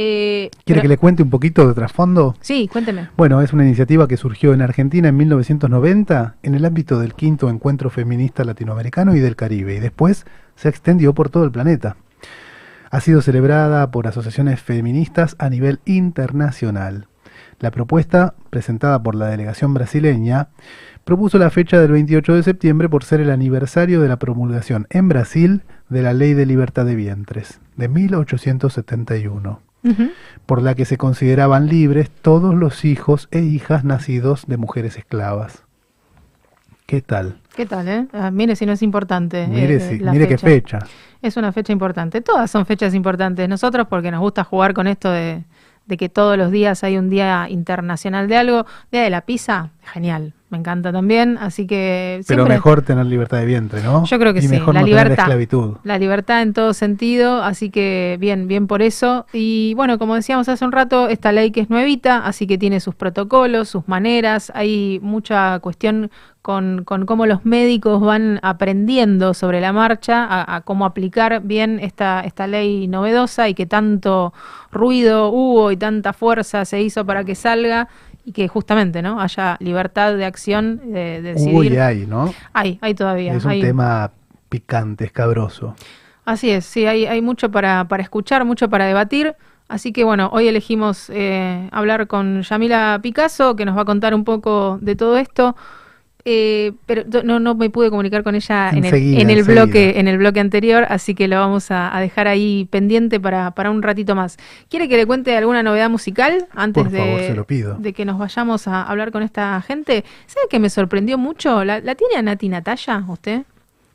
Eh, 0.00 0.50
¿Quiere 0.64 0.78
pero- 0.78 0.82
que 0.82 0.88
le 0.88 0.96
cuente 0.96 1.24
un 1.24 1.30
poquito 1.30 1.66
de 1.66 1.74
trasfondo? 1.74 2.36
Sí, 2.40 2.68
cuénteme. 2.72 3.08
Bueno, 3.16 3.42
es 3.42 3.52
una 3.52 3.64
iniciativa 3.64 4.06
que 4.06 4.16
surgió 4.16 4.54
en 4.54 4.62
Argentina 4.62 5.08
en 5.08 5.16
1990 5.16 6.36
en 6.44 6.54
el 6.54 6.64
ámbito 6.64 7.00
del 7.00 7.14
quinto 7.14 7.50
encuentro 7.50 7.90
feminista 7.90 8.44
latinoamericano 8.44 9.16
y 9.16 9.18
del 9.18 9.34
Caribe 9.34 9.74
y 9.74 9.80
después 9.80 10.24
se 10.54 10.68
extendió 10.68 11.14
por 11.14 11.30
todo 11.30 11.42
el 11.42 11.50
planeta. 11.50 11.96
Ha 12.92 13.00
sido 13.00 13.22
celebrada 13.22 13.90
por 13.90 14.06
asociaciones 14.06 14.60
feministas 14.62 15.34
a 15.40 15.50
nivel 15.50 15.80
internacional. 15.84 17.08
La 17.58 17.72
propuesta, 17.72 18.34
presentada 18.50 19.02
por 19.02 19.16
la 19.16 19.26
delegación 19.26 19.74
brasileña, 19.74 20.50
propuso 21.02 21.38
la 21.38 21.50
fecha 21.50 21.80
del 21.80 21.90
28 21.90 22.34
de 22.36 22.44
septiembre 22.44 22.88
por 22.88 23.02
ser 23.02 23.20
el 23.20 23.30
aniversario 23.30 24.00
de 24.00 24.08
la 24.08 24.20
promulgación 24.20 24.86
en 24.90 25.08
Brasil 25.08 25.62
de 25.88 26.02
la 26.02 26.12
Ley 26.12 26.34
de 26.34 26.46
Libertad 26.46 26.86
de 26.86 26.94
Vientres 26.94 27.60
de 27.76 27.88
1871 27.88 29.60
Por 30.46 30.62
la 30.62 30.74
que 30.74 30.84
se 30.84 30.96
consideraban 30.98 31.66
libres 31.68 32.10
todos 32.10 32.54
los 32.54 32.84
hijos 32.84 33.28
e 33.30 33.40
hijas 33.40 33.84
nacidos 33.84 34.46
de 34.46 34.56
mujeres 34.56 34.96
esclavas. 34.96 35.62
¿Qué 36.86 37.02
tal? 37.02 37.38
¿Qué 37.54 37.66
tal, 37.66 37.86
eh? 37.88 38.06
Ah, 38.12 38.30
mire 38.30 38.56
si 38.56 38.64
no 38.64 38.72
es 38.72 38.82
importante. 38.82 39.46
Mire, 39.46 39.74
eh, 39.76 39.80
si- 39.80 39.98
la 39.98 40.12
mire 40.12 40.26
qué 40.26 40.38
fecha. 40.38 40.78
Es 41.20 41.36
una 41.36 41.52
fecha 41.52 41.72
importante. 41.72 42.20
Todas 42.22 42.50
son 42.50 42.64
fechas 42.64 42.94
importantes. 42.94 43.46
Nosotros, 43.48 43.86
porque 43.90 44.10
nos 44.10 44.20
gusta 44.20 44.42
jugar 44.44 44.72
con 44.72 44.86
esto 44.86 45.10
de, 45.10 45.44
de 45.86 45.96
que 45.96 46.08
todos 46.08 46.38
los 46.38 46.50
días 46.50 46.82
hay 46.84 46.96
un 46.96 47.10
día 47.10 47.46
internacional 47.50 48.26
de 48.26 48.36
algo. 48.38 48.64
Día 48.90 49.02
de 49.02 49.10
la 49.10 49.20
pizza, 49.22 49.70
genial. 49.82 50.32
Me 50.50 50.56
encanta 50.56 50.92
también. 50.92 51.36
Así 51.38 51.66
que. 51.66 52.22
Pero 52.26 52.46
mejor 52.46 52.82
tener 52.82 53.04
libertad 53.06 53.38
de 53.38 53.46
vientre, 53.46 53.82
¿no? 53.82 54.04
Yo 54.04 54.18
creo 54.18 54.32
que 54.32 54.38
y 54.38 54.42
sí, 54.42 54.48
mejor 54.48 54.74
la 54.74 54.80
no 54.80 54.86
libertad. 54.86 55.08
tener 55.08 55.20
esclavitud. 55.20 55.76
La 55.84 55.98
libertad 55.98 56.42
en 56.42 56.54
todo 56.54 56.72
sentido, 56.72 57.42
así 57.42 57.70
que 57.70 58.16
bien, 58.18 58.48
bien 58.48 58.66
por 58.66 58.80
eso. 58.80 59.26
Y 59.32 59.74
bueno, 59.74 59.98
como 59.98 60.14
decíamos 60.14 60.48
hace 60.48 60.64
un 60.64 60.72
rato, 60.72 61.08
esta 61.08 61.32
ley 61.32 61.50
que 61.50 61.60
es 61.60 61.70
nuevita, 61.70 62.24
así 62.26 62.46
que 62.46 62.56
tiene 62.56 62.80
sus 62.80 62.94
protocolos, 62.94 63.68
sus 63.68 63.88
maneras, 63.88 64.50
hay 64.54 65.00
mucha 65.02 65.58
cuestión 65.60 66.10
con, 66.40 66.84
con 66.84 67.04
cómo 67.04 67.26
los 67.26 67.44
médicos 67.44 68.00
van 68.00 68.40
aprendiendo 68.42 69.34
sobre 69.34 69.60
la 69.60 69.74
marcha 69.74 70.24
a, 70.24 70.56
a 70.56 70.60
cómo 70.62 70.86
aplicar 70.86 71.42
bien 71.42 71.78
esta, 71.78 72.22
esta 72.22 72.46
ley 72.46 72.88
novedosa 72.88 73.50
y 73.50 73.54
que 73.54 73.66
tanto 73.66 74.32
ruido 74.72 75.28
hubo 75.28 75.70
y 75.72 75.76
tanta 75.76 76.14
fuerza 76.14 76.64
se 76.64 76.80
hizo 76.80 77.04
para 77.04 77.24
que 77.24 77.34
salga 77.34 77.88
y 78.28 78.32
que 78.32 78.46
justamente 78.46 79.00
no 79.00 79.20
haya 79.22 79.56
libertad 79.58 80.14
de 80.14 80.26
acción, 80.26 80.92
de, 80.92 81.22
de 81.22 81.32
decidir. 81.32 81.54
Uy, 81.72 81.76
hay, 81.78 82.06
¿no? 82.06 82.34
hay, 82.52 82.78
hay 82.82 82.92
todavía. 82.94 83.32
Es 83.32 83.44
un 83.46 83.52
hay- 83.52 83.62
tema 83.62 84.10
picante, 84.50 85.06
escabroso. 85.06 85.74
Así 86.26 86.50
es, 86.50 86.66
sí, 86.66 86.84
hay, 86.84 87.06
hay 87.06 87.22
mucho 87.22 87.50
para, 87.50 87.88
para 87.88 88.02
escuchar, 88.02 88.44
mucho 88.44 88.68
para 88.68 88.84
debatir. 88.84 89.34
Así 89.66 89.92
que 89.94 90.04
bueno, 90.04 90.28
hoy 90.30 90.46
elegimos 90.46 91.08
eh, 91.08 91.68
hablar 91.72 92.06
con 92.06 92.42
Yamila 92.42 92.98
Picasso, 93.02 93.56
que 93.56 93.64
nos 93.64 93.74
va 93.76 93.82
a 93.82 93.84
contar 93.86 94.14
un 94.14 94.24
poco 94.24 94.78
de 94.82 94.94
todo 94.94 95.16
esto. 95.16 95.56
Eh, 96.24 96.72
pero 96.84 97.04
no, 97.22 97.38
no 97.38 97.54
me 97.54 97.70
pude 97.70 97.90
comunicar 97.90 98.22
con 98.22 98.34
ella 98.34 98.70
en 98.70 98.84
el, 98.84 98.94
en 99.30 99.46
bloque 99.46 99.98
en 100.00 100.08
el 100.08 100.18
bloque 100.18 100.40
anterior, 100.40 100.84
así 100.88 101.14
que 101.14 101.28
lo 101.28 101.36
vamos 101.36 101.70
a, 101.70 101.96
a 101.96 102.00
dejar 102.00 102.26
ahí 102.26 102.66
pendiente 102.70 103.20
para, 103.20 103.52
para 103.52 103.70
un 103.70 103.82
ratito 103.82 104.14
más. 104.14 104.36
¿Quiere 104.68 104.88
que 104.88 104.96
le 104.96 105.06
cuente 105.06 105.36
alguna 105.36 105.62
novedad 105.62 105.88
musical 105.88 106.46
antes 106.54 106.82
Por 106.82 106.92
de, 106.92 106.98
favor, 106.98 107.20
se 107.20 107.34
lo 107.34 107.44
pido. 107.46 107.76
de 107.78 107.92
que 107.92 108.04
nos 108.04 108.18
vayamos 108.18 108.66
a 108.68 108.82
hablar 108.82 109.12
con 109.12 109.22
esta 109.22 109.60
gente? 109.62 110.04
¿Sabe 110.26 110.46
que 110.50 110.58
me 110.58 110.70
sorprendió 110.70 111.18
mucho? 111.18 111.64
¿La, 111.64 111.80
la 111.80 111.94
tiene 111.94 112.16
a 112.16 112.22
Nati 112.22 112.48
Natalia 112.48 113.04
usted? 113.08 113.42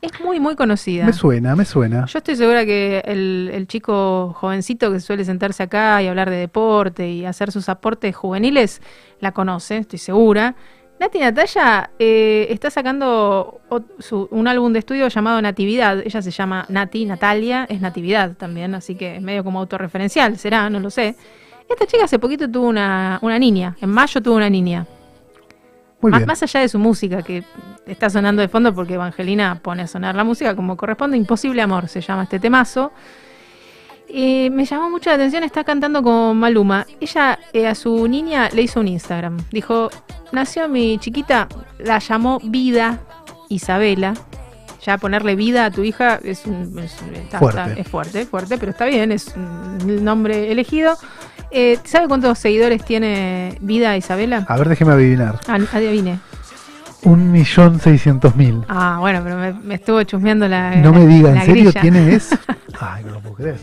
Es 0.00 0.20
muy, 0.22 0.38
muy 0.40 0.54
conocida. 0.54 1.06
Me 1.06 1.12
suena, 1.14 1.54
me 1.56 1.64
suena. 1.64 2.04
Yo 2.06 2.18
estoy 2.18 2.36
segura 2.36 2.66
que 2.66 3.02
el, 3.06 3.50
el 3.54 3.66
chico 3.66 4.34
jovencito 4.38 4.92
que 4.92 5.00
suele 5.00 5.24
sentarse 5.24 5.62
acá 5.62 6.02
y 6.02 6.08
hablar 6.08 6.28
de 6.28 6.36
deporte 6.36 7.08
y 7.08 7.24
hacer 7.24 7.50
sus 7.52 7.68
aportes 7.70 8.14
juveniles 8.14 8.82
la 9.20 9.32
conoce, 9.32 9.78
estoy 9.78 9.98
segura. 9.98 10.56
Nati 11.04 11.18
Natalia 11.18 11.90
eh, 11.98 12.46
está 12.48 12.70
sacando 12.70 13.60
su- 13.98 14.26
un 14.30 14.48
álbum 14.48 14.72
de 14.72 14.78
estudio 14.78 15.06
llamado 15.08 15.40
Natividad. 15.42 15.98
Ella 16.04 16.22
se 16.22 16.30
llama 16.30 16.64
Nati, 16.70 17.04
Natalia, 17.04 17.66
es 17.68 17.80
Natividad 17.82 18.32
también, 18.38 18.74
así 18.74 18.94
que 18.94 19.16
es 19.16 19.22
medio 19.22 19.44
como 19.44 19.58
autorreferencial, 19.60 20.38
será, 20.38 20.70
no 20.70 20.80
lo 20.80 20.88
sé. 20.88 21.14
Esta 21.68 21.86
chica 21.86 22.04
hace 22.04 22.18
poquito 22.18 22.50
tuvo 22.50 22.68
una, 22.68 23.18
una 23.22 23.38
niña, 23.38 23.76
en 23.82 23.90
mayo 23.90 24.22
tuvo 24.22 24.36
una 24.36 24.48
niña. 24.48 24.86
Muy 26.00 26.10
Ma- 26.10 26.18
bien. 26.18 26.26
Más 26.26 26.42
allá 26.42 26.60
de 26.60 26.68
su 26.70 26.78
música, 26.78 27.22
que 27.22 27.44
está 27.86 28.08
sonando 28.08 28.40
de 28.40 28.48
fondo 28.48 28.74
porque 28.74 28.94
Evangelina 28.94 29.60
pone 29.62 29.82
a 29.82 29.86
sonar 29.86 30.14
la 30.14 30.24
música 30.24 30.56
como 30.56 30.74
corresponde, 30.76 31.18
Imposible 31.18 31.60
Amor 31.60 31.86
se 31.88 32.00
llama 32.00 32.22
este 32.22 32.38
temazo. 32.40 32.92
Eh, 34.16 34.48
me 34.50 34.64
llamó 34.64 34.90
mucho 34.90 35.10
la 35.10 35.16
atención, 35.16 35.42
está 35.42 35.64
cantando 35.64 36.00
con 36.00 36.36
Maluma. 36.36 36.86
Ella 37.00 37.36
eh, 37.52 37.66
a 37.66 37.74
su 37.74 38.06
niña 38.06 38.48
le 38.52 38.62
hizo 38.62 38.78
un 38.78 38.86
Instagram. 38.86 39.38
Dijo, 39.50 39.90
nació 40.30 40.68
mi 40.68 40.98
chiquita, 40.98 41.48
la 41.80 41.98
llamó 41.98 42.38
Vida 42.44 43.00
Isabela. 43.48 44.14
Ya 44.86 44.98
ponerle 44.98 45.34
vida 45.34 45.64
a 45.64 45.70
tu 45.70 45.82
hija 45.82 46.20
es, 46.22 46.44
un- 46.46 46.78
es- 46.78 46.94
está- 47.14 47.38
Fuerte. 47.40 47.60
está- 47.70 47.80
es 47.80 47.88
fuerte, 47.88 48.26
fuerte, 48.26 48.58
pero 48.58 48.70
está 48.70 48.84
bien, 48.84 49.10
es 49.10 49.34
el 49.34 50.04
nombre 50.04 50.52
elegido. 50.52 50.96
Eh, 51.50 51.78
¿Sabe 51.84 52.06
cuántos 52.06 52.38
seguidores 52.38 52.84
tiene 52.84 53.56
Vida 53.62 53.96
Isabela? 53.96 54.44
A 54.48 54.56
ver, 54.58 54.68
déjeme 54.68 54.92
adivinar. 54.92 55.40
Ah, 55.48 55.58
adivine. 55.72 56.20
Un 57.04 57.30
millón 57.32 57.80
seiscientos 57.80 58.34
mil. 58.34 58.62
Ah, 58.68 58.96
bueno, 59.00 59.20
pero 59.22 59.36
me, 59.36 59.52
me 59.52 59.74
estuvo 59.74 60.02
chusmeando 60.04 60.48
la. 60.48 60.76
No 60.76 60.92
me 60.92 61.06
diga, 61.06 61.30
¿en 61.30 61.40
serio 61.44 61.64
grilla. 61.64 61.80
tiene 61.80 62.14
eso? 62.14 62.36
Ay, 62.80 63.04
no 63.04 63.12
lo 63.12 63.20
puedo 63.20 63.34
creer. 63.36 63.58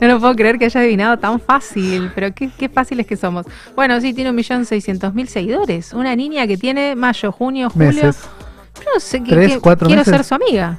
No 0.00 0.08
lo 0.08 0.20
puedo 0.20 0.34
creer 0.36 0.58
que 0.58 0.64
haya 0.66 0.80
adivinado 0.80 1.18
tan 1.18 1.38
fácil, 1.40 2.10
pero 2.14 2.32
qué, 2.34 2.48
qué 2.56 2.68
fáciles 2.68 3.06
que 3.06 3.16
somos. 3.16 3.46
Bueno, 3.76 4.00
sí, 4.00 4.14
tiene 4.14 4.30
un 4.30 4.36
millón 4.36 4.64
seiscientos 4.64 5.12
mil 5.14 5.28
seguidores. 5.28 5.92
Una 5.92 6.14
niña 6.16 6.46
que 6.46 6.56
tiene 6.56 6.94
mayo, 6.96 7.30
junio, 7.32 7.68
julio. 7.70 7.88
Meses. 7.88 8.20
Yo 8.76 8.84
no 8.94 9.00
sé, 9.00 9.22
que- 9.22 9.30
Tres, 9.32 9.52
que- 9.54 9.60
quiero 9.60 9.86
meses. 9.88 10.06
ser 10.06 10.24
su 10.24 10.34
amiga. 10.34 10.78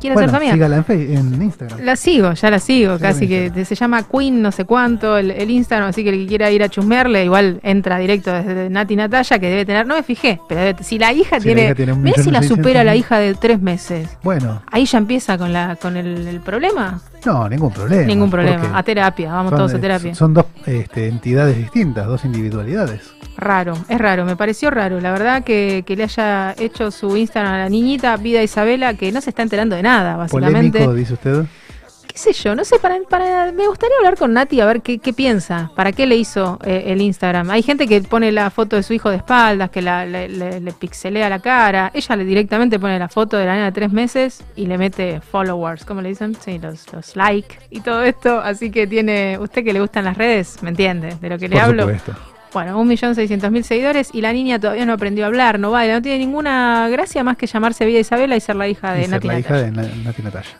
Quiero 0.00 0.14
Bueno, 0.14 0.28
ser 0.28 0.30
su 0.30 0.36
amiga. 0.36 0.52
sígala 0.54 0.76
en, 0.76 0.84
Fe- 0.84 1.14
en 1.14 1.42
Instagram. 1.42 1.80
La 1.80 1.96
sigo, 1.96 2.32
ya 2.32 2.50
la 2.50 2.58
sigo, 2.60 2.96
Sígala 2.96 3.12
casi 3.14 3.26
que 3.28 3.64
se 3.64 3.74
llama 3.74 4.04
Queen 4.04 4.40
no 4.40 4.52
sé 4.52 4.64
cuánto, 4.64 5.16
el, 5.18 5.30
el 5.32 5.50
Instagram, 5.50 5.88
así 5.88 6.04
que 6.04 6.10
el 6.10 6.18
que 6.20 6.26
quiera 6.26 6.50
ir 6.50 6.62
a 6.62 6.68
chusmearle, 6.68 7.24
igual 7.24 7.60
entra 7.62 7.98
directo 7.98 8.32
desde 8.32 8.70
Nati 8.70 8.94
Natalia, 8.96 9.38
que 9.38 9.48
debe 9.48 9.64
tener, 9.66 9.86
no 9.86 9.96
me 9.96 10.02
fijé, 10.02 10.40
pero 10.48 10.60
debe- 10.60 10.82
si 10.84 10.98
la 10.98 11.12
hija 11.12 11.40
Si 11.40 11.48
la 11.48 11.54
tiene, 11.54 11.64
hija 11.64 11.74
tiene 11.74 11.92
un 11.92 12.02
mira 12.02 12.22
si 12.22 12.30
la 12.30 12.42
supera 12.42 12.84
la 12.84 12.94
hija 12.96 13.18
de 13.18 13.34
tres 13.34 13.60
meses. 13.60 14.08
Bueno, 14.22 14.62
Ahí 14.70 14.84
ya 14.84 14.98
empieza 14.98 15.36
con 15.36 15.52
la 15.52 15.76
con 15.76 15.96
el, 15.96 16.26
el 16.28 16.40
problema. 16.40 17.00
No, 17.24 17.48
ningún 17.48 17.72
problema. 17.72 18.04
Ningún 18.04 18.30
problema. 18.30 18.76
A 18.76 18.82
terapia, 18.82 19.32
vamos 19.32 19.50
son, 19.50 19.58
todos 19.58 19.74
a 19.74 19.80
terapia. 19.80 20.14
Son 20.14 20.34
dos 20.34 20.46
este, 20.66 21.08
entidades 21.08 21.56
distintas, 21.56 22.06
dos 22.06 22.24
individualidades. 22.24 23.12
Raro, 23.36 23.74
es 23.88 23.98
raro, 23.98 24.24
me 24.24 24.36
pareció 24.36 24.70
raro. 24.70 25.00
La 25.00 25.12
verdad 25.12 25.44
que, 25.44 25.84
que 25.86 25.96
le 25.96 26.04
haya 26.04 26.54
hecho 26.58 26.90
su 26.90 27.16
Instagram 27.16 27.54
a 27.54 27.58
la 27.58 27.68
niñita, 27.68 28.16
Vida 28.16 28.42
Isabela, 28.42 28.94
que 28.94 29.12
no 29.12 29.20
se 29.20 29.30
está 29.30 29.42
enterando 29.42 29.76
de 29.76 29.82
nada, 29.82 30.16
básicamente. 30.16 30.80
Polémico, 30.80 30.94
dice 30.94 31.14
usted. 31.14 31.44
¿Qué 32.18 32.30
qué 32.30 32.34
sé 32.34 32.42
yo, 32.42 32.54
no 32.56 32.64
sé, 32.64 32.78
para, 32.80 32.96
para, 33.08 33.52
me 33.52 33.66
gustaría 33.68 33.96
hablar 33.98 34.16
con 34.16 34.32
Nati 34.32 34.60
a 34.60 34.66
ver 34.66 34.82
qué, 34.82 34.98
qué 34.98 35.12
piensa, 35.12 35.70
para 35.76 35.92
qué 35.92 36.04
le 36.04 36.16
hizo 36.16 36.58
eh, 36.64 36.84
el 36.86 37.00
Instagram. 37.00 37.48
Hay 37.50 37.62
gente 37.62 37.86
que 37.86 38.00
pone 38.02 38.32
la 38.32 38.50
foto 38.50 38.74
de 38.74 38.82
su 38.82 38.92
hijo 38.92 39.08
de 39.08 39.16
espaldas, 39.18 39.70
que 39.70 39.82
la, 39.82 40.04
le, 40.04 40.28
le- 40.28 40.60
le 40.60 40.72
pixelea 40.72 41.28
la 41.28 41.38
cara. 41.38 41.92
Ella 41.94 42.16
le 42.16 42.24
directamente 42.24 42.78
pone 42.80 42.98
la 42.98 43.08
foto 43.08 43.36
de 43.36 43.46
la 43.46 43.52
nena 43.54 43.66
de 43.66 43.72
tres 43.72 43.92
meses 43.92 44.42
y 44.56 44.66
le 44.66 44.78
mete 44.78 45.20
followers, 45.20 45.84
¿cómo 45.84 46.00
le 46.02 46.08
dicen? 46.08 46.34
Sí, 46.34 46.58
los, 46.58 46.92
los 46.92 47.14
like 47.14 47.56
y 47.70 47.80
todo 47.80 48.02
esto. 48.02 48.40
Así 48.40 48.70
que 48.72 48.86
tiene, 48.88 49.38
usted 49.38 49.62
que 49.62 49.72
le 49.72 49.80
gustan 49.80 50.04
las 50.04 50.16
redes, 50.18 50.60
¿me 50.62 50.70
entiende? 50.70 51.14
De 51.20 51.28
lo 51.28 51.38
que 51.38 51.48
le 51.48 51.60
hablo. 51.60 51.84
supuesto. 51.84 52.12
Bueno, 52.52 52.82
1.600.000 52.82 53.62
seguidores 53.62 54.10
y 54.12 54.20
la 54.20 54.32
niña 54.32 54.58
todavía 54.58 54.86
no 54.86 54.92
aprendió 54.94 55.24
a 55.24 55.26
hablar, 55.28 55.58
no 55.58 55.70
baila, 55.70 55.94
no 55.94 56.02
tiene 56.02 56.18
ninguna 56.18 56.88
gracia 56.88 57.22
más 57.24 57.36
que 57.36 57.46
llamarse 57.46 57.84
Vida 57.84 57.98
Isabela 57.98 58.36
y 58.36 58.40
ser 58.40 58.56
la 58.56 58.68
hija 58.68 58.92
de 58.92 59.00
Y 59.00 59.04
ser 59.04 59.10
Nati 59.12 59.26
la 59.28 59.38
hija 59.38 59.56
de 59.56 59.70
Nati. 59.70 59.92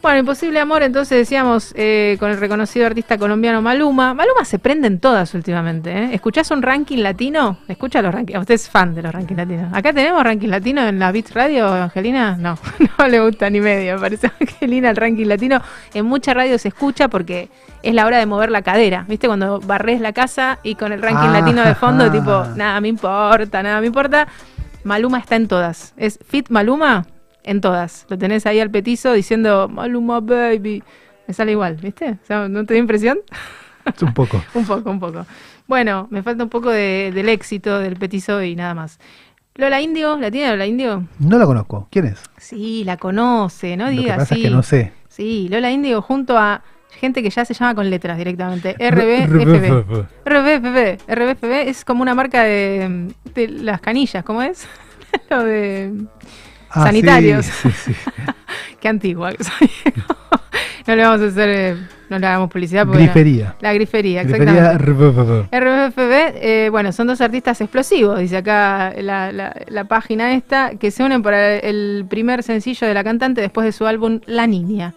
Bueno, 0.03 0.19
Imposible 0.19 0.61
Amor, 0.61 0.83
entonces 0.83 1.19
decíamos 1.19 1.73
eh, 1.77 2.17
con 2.21 2.31
el 2.31 2.39
reconocido 2.39 2.87
artista 2.87 3.17
colombiano 3.19 3.63
Maluma. 3.63 4.15
Maluma 4.15 4.45
se 4.45 4.59
prenden 4.59 4.99
todas 5.01 5.35
últimamente. 5.35 5.91
¿eh? 5.91 6.11
¿Escuchás 6.13 6.51
un 6.51 6.63
ranking 6.63 6.99
latino? 6.99 7.59
Escucha 7.69 8.03
los 8.03 8.13
rankings. 8.15 8.39
Usted 8.41 8.55
es 8.55 8.69
fan 8.69 8.95
de 8.95 9.03
los 9.03 9.13
rankings 9.13 9.39
latinos. 9.39 9.73
¿Acá 9.73 9.93
tenemos 9.93 10.23
ranking 10.23 10.49
latino 10.49 10.87
en 10.87 10.99
la 10.99 11.13
Beat 11.13 11.31
Radio, 11.33 11.69
Angelina? 11.69 12.37
No, 12.39 12.59
no 12.99 13.09
le 13.09 13.21
gusta 13.21 13.49
ni 13.51 13.61
medio. 13.61 13.95
Me 13.95 14.01
parece 14.01 14.31
Angelina 14.41 14.91
el 14.91 14.97
ranking 14.97 15.27
latino. 15.27 15.61
En 15.95 16.07
mucha 16.07 16.35
radio 16.35 16.59
se 16.59 16.69
escucha 16.69 17.09
porque 17.09 17.49
es 17.83 17.95
la 17.95 18.07
hora 18.07 18.19
de 18.19 18.27
mover 18.27 18.51
la 18.51 18.63
cadera. 18.63 19.05
¿Viste? 19.09 19.27
Cuando 19.27 19.61
barres 19.61 20.01
la 20.01 20.13
casa 20.13 20.59
y 20.63 20.75
con 20.75 20.93
el 20.93 21.03
ranking 21.03 21.29
Ah, 21.29 21.41
latino 21.41 21.65
de 21.65 21.75
fondo, 21.79 22.05
ajá. 22.05 22.13
tipo, 22.13 22.45
nada 22.57 22.81
me 22.81 22.89
importa, 22.89 23.63
nada 23.63 23.81
me 23.81 23.87
importa. 23.87 24.29
Maluma 24.85 25.19
está 25.19 25.37
en 25.37 25.49
todas. 25.49 25.95
Es 25.97 26.19
Fit 26.27 26.49
Maluma 26.51 27.07
en 27.45 27.61
todas. 27.61 28.07
Lo 28.09 28.17
tenés 28.19 28.47
ahí 28.47 28.61
al 28.61 28.71
petizo 28.71 29.13
diciendo 29.13 29.69
Maluma 29.69 30.21
Baby. 30.21 30.83
Me 31.27 31.35
sale 31.35 31.53
igual, 31.53 31.77
¿viste? 31.77 32.13
O 32.23 32.27
sea, 32.27 32.49
¿No 32.49 32.65
te 32.65 32.75
da 32.75 32.81
impresión? 32.81 33.19
Es 33.85 34.03
un 34.03 34.15
poco. 34.15 34.43
un 34.55 34.65
poco, 34.67 34.91
un 34.91 35.01
poco. 35.01 35.27
Bueno, 35.67 36.07
me 36.11 36.23
falta 36.23 36.45
un 36.45 36.49
poco 36.51 36.71
de- 36.71 37.11
del 37.15 37.29
éxito 37.29 37.79
del 37.79 37.97
petizo 37.97 38.43
y 38.43 38.55
nada 38.57 38.75
más. 38.75 38.99
Lola 39.57 39.81
Indio, 39.81 40.17
¿la 40.17 40.31
tiene 40.31 40.51
Lola 40.51 40.67
Indio? 40.67 41.05
No 41.19 41.37
la 41.39 41.45
conozco. 41.45 41.89
¿Quién 41.91 42.07
es? 42.07 42.23
Sí, 42.37 42.85
la 42.85 42.97
conoce, 42.97 43.77
no 43.77 43.91
Lo 43.91 44.03
que 44.03 44.09
pasa 44.09 44.35
sí. 44.35 44.41
es 44.43 44.47
que 44.47 44.51
no 44.51 44.63
sé. 44.63 44.93
Sí, 45.09 45.49
Lola 45.51 45.71
Indio 45.71 46.01
junto 46.01 46.39
a 46.39 46.63
gente 46.99 47.23
que 47.23 47.31
ya 47.31 47.45
se 47.45 47.55
llama 47.55 47.75
con 47.75 47.89
letras 47.89 48.19
directamente. 48.19 48.75
RBFB. 48.79 50.05
RBFB. 50.25 50.99
RBFB 51.09 51.69
es 51.69 51.85
como 51.85 52.03
una 52.03 52.15
marca 52.15 52.43
de, 52.43 53.09
de 53.35 53.49
las 53.49 53.81
canillas, 53.81 54.25
¿cómo 54.25 54.43
es? 54.43 54.67
Lo 55.31 55.43
de 55.45 55.93
Ah, 56.71 56.85
Sanitarios. 56.85 57.47
Sí, 57.47 57.71
sí, 57.71 57.93
sí. 57.95 58.13
Qué 58.81 58.89
antigua 58.89 59.33
que 59.33 59.43
soy. 59.43 59.71
no 60.87 60.97
le 60.97 61.03
vamos 61.03 61.21
a 61.23 61.25
hacer, 61.29 61.49
eh, 61.49 61.77
no 62.11 62.19
le 62.19 62.27
hagamos 62.27 62.51
publicidad. 62.51 62.87
porque 62.87 63.05
Grifería. 63.05 63.47
no- 63.47 63.55
La 63.61 63.73
grifería, 63.73 64.21
exactamente. 64.21 64.77
RBFB. 64.79 65.47
RBFB, 65.51 66.13
eh, 66.43 66.69
bueno, 66.71 66.93
son 66.93 67.07
dos 67.07 67.23
artistas 67.23 67.59
explosivos, 67.63 68.19
dice 68.21 68.37
acá 68.37 68.93
la, 69.01 69.33
la- 69.33 69.57
la 69.69 69.85
página 69.85 70.35
esta, 70.35 70.73
que 70.77 70.91
se 70.91 71.03
unen 71.03 71.23
para 71.23 71.55
el 71.57 72.05
primer 72.09 72.43
sencillo 72.43 72.87
de 72.87 72.93
la 72.93 73.03
cantante 73.03 73.41
después 73.41 73.65
de 73.65 73.73
su 73.73 73.87
álbum 73.87 74.21
La 74.27 74.47
Niña. 74.47 74.93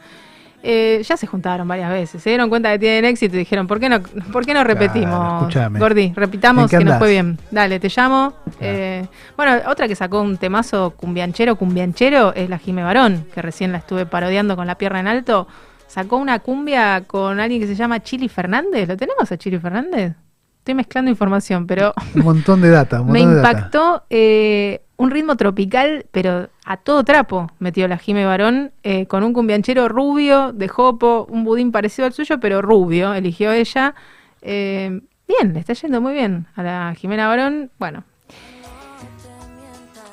Eh, 0.63 1.01
ya 1.03 1.17
se 1.17 1.25
juntaron 1.25 1.67
varias 1.67 1.89
veces, 1.89 2.21
se 2.21 2.29
dieron 2.29 2.49
cuenta 2.49 2.71
que 2.71 2.79
tienen 2.79 3.05
éxito 3.05 3.35
y 3.35 3.39
dijeron, 3.39 3.65
¿por 3.65 3.79
qué 3.79 3.89
no, 3.89 3.99
por 4.31 4.45
qué 4.45 4.53
no 4.53 4.63
repetimos? 4.63 5.41
escúchame. 5.41 5.79
Gordi, 5.79 6.13
repitamos 6.15 6.63
¿En 6.65 6.69
qué 6.69 6.77
que 6.77 6.85
nos 6.85 6.99
fue 6.99 7.09
bien. 7.09 7.39
Dale, 7.49 7.79
te 7.79 7.89
llamo. 7.95 8.33
Eh, 8.59 9.05
bueno, 9.35 9.57
otra 9.67 9.87
que 9.87 9.95
sacó 9.95 10.21
un 10.21 10.37
temazo 10.37 10.91
cumbianchero, 10.91 11.55
cumbianchero, 11.55 12.33
es 12.35 12.49
la 12.49 12.59
Jime 12.59 12.83
Barón, 12.83 13.25
que 13.33 13.41
recién 13.41 13.71
la 13.71 13.79
estuve 13.79 14.05
parodiando 14.05 14.55
con 14.55 14.67
la 14.67 14.75
pierna 14.75 14.99
en 14.99 15.07
alto. 15.07 15.47
Sacó 15.87 16.17
una 16.17 16.39
cumbia 16.39 17.05
con 17.07 17.39
alguien 17.39 17.59
que 17.59 17.67
se 17.67 17.75
llama 17.75 18.01
Chili 18.01 18.29
Fernández. 18.29 18.87
¿Lo 18.87 18.95
tenemos 18.95 19.31
a 19.31 19.37
Chili 19.37 19.57
Fernández? 19.59 20.13
Estoy 20.59 20.75
mezclando 20.75 21.09
información, 21.09 21.65
pero 21.65 21.91
Un 22.13 22.23
montón 22.23 22.61
de 22.61 22.69
data. 22.69 23.01
Un 23.01 23.07
me 23.11 23.19
montón 23.19 23.35
de 23.35 23.41
data. 23.41 23.49
impactó 23.51 24.03
eh, 24.11 24.81
un 25.01 25.09
ritmo 25.11 25.35
tropical, 25.35 26.05
pero 26.11 26.49
a 26.65 26.77
todo 26.77 27.03
trapo 27.03 27.51
metió 27.59 27.87
la 27.87 27.97
Jime 27.97 28.25
Barón, 28.25 28.71
eh, 28.83 29.07
con 29.07 29.23
un 29.23 29.33
cumbianchero 29.33 29.87
rubio, 29.89 30.53
de 30.53 30.67
jopo, 30.67 31.25
un 31.29 31.43
budín 31.43 31.71
parecido 31.71 32.05
al 32.05 32.13
suyo, 32.13 32.39
pero 32.39 32.61
rubio, 32.61 33.13
eligió 33.13 33.51
ella. 33.51 33.95
Eh, 34.43 35.01
bien, 35.27 35.53
le 35.53 35.59
está 35.59 35.73
yendo 35.73 36.01
muy 36.01 36.13
bien 36.13 36.45
a 36.55 36.61
la 36.63 36.93
Jimena 36.95 37.27
Barón. 37.27 37.71
Bueno, 37.79 38.03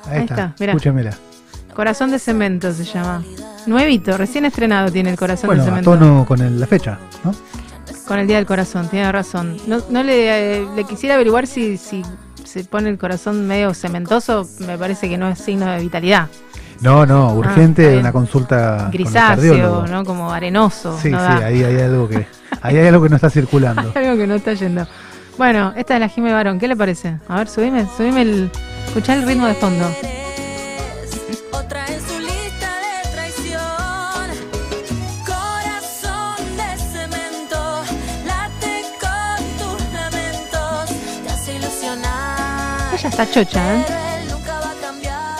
Ahí, 0.07 0.17
ahí 0.17 0.21
está. 0.21 0.33
está, 0.33 0.55
mirá. 0.59 0.71
Escúchemela. 0.73 1.11
Corazón 1.75 2.11
de 2.11 2.19
Cemento 2.19 2.71
se 2.73 2.83
llama. 2.83 3.23
Nuevito, 3.67 4.17
recién 4.17 4.45
estrenado 4.45 4.91
tiene 4.91 5.11
el 5.11 5.17
Corazón 5.17 5.47
Bueno, 5.47 5.63
de 5.63 5.69
Cemento. 5.69 5.91
tono 5.91 6.25
con 6.27 6.41
el- 6.41 6.59
la 6.59 6.65
fecha, 6.67 6.97
¿no? 7.23 7.31
Con 8.07 8.17
el 8.19 8.25
Día 8.27 8.37
del 8.37 8.47
Corazón, 8.47 8.87
tiene 8.89 9.11
razón. 9.11 9.55
No, 9.67 9.77
no 9.91 10.01
le, 10.01 10.61
eh, 10.61 10.67
le 10.75 10.83
quisiera 10.85 11.13
averiguar 11.15 11.45
si, 11.45 11.77
si 11.77 12.01
se 12.49 12.63
pone 12.63 12.89
el 12.89 12.97
corazón 12.97 13.47
medio 13.47 13.73
cementoso, 13.73 14.47
me 14.65 14.77
parece 14.77 15.07
que 15.07 15.17
no 15.17 15.29
es 15.29 15.39
signo 15.39 15.65
de 15.67 15.79
vitalidad. 15.79 16.27
No, 16.81 17.05
no, 17.05 17.29
Ah, 17.29 17.33
urgente 17.33 17.87
bien. 17.87 17.99
una 17.99 18.11
consulta 18.11 18.89
Grisáceo. 18.91 19.85
¿no? 19.87 20.03
Como 20.05 20.31
arenoso. 20.31 20.97
Sí, 21.01 21.09
no 21.09 21.19
sí, 21.19 21.43
ahí 21.43 21.63
hay 21.63 21.79
algo 21.81 22.07
que 22.07 22.25
ahí 22.61 22.77
hay 22.77 22.87
algo 22.87 23.03
que 23.03 23.09
no 23.09 23.15
está 23.17 23.29
circulando. 23.29 23.91
Hay 23.95 24.05
algo 24.05 24.17
que 24.17 24.27
no 24.27 24.35
está 24.35 24.53
yendo. 24.53 24.87
Bueno, 25.37 25.73
esta 25.75 25.93
es 25.95 25.99
la 25.99 26.07
Jime 26.09 26.33
Barón, 26.33 26.57
¿qué 26.59 26.67
le 26.67 26.75
parece? 26.75 27.17
A 27.27 27.37
ver, 27.37 27.47
subime, 27.47 27.85
subime 27.95 28.21
el. 28.23 28.51
Escuchá 28.87 29.13
el 29.13 29.25
ritmo 29.27 29.45
de 29.45 29.53
fondo. 29.53 29.85
Está 43.23 43.43
chocha, 43.43 43.75
¿eh? 43.75 43.85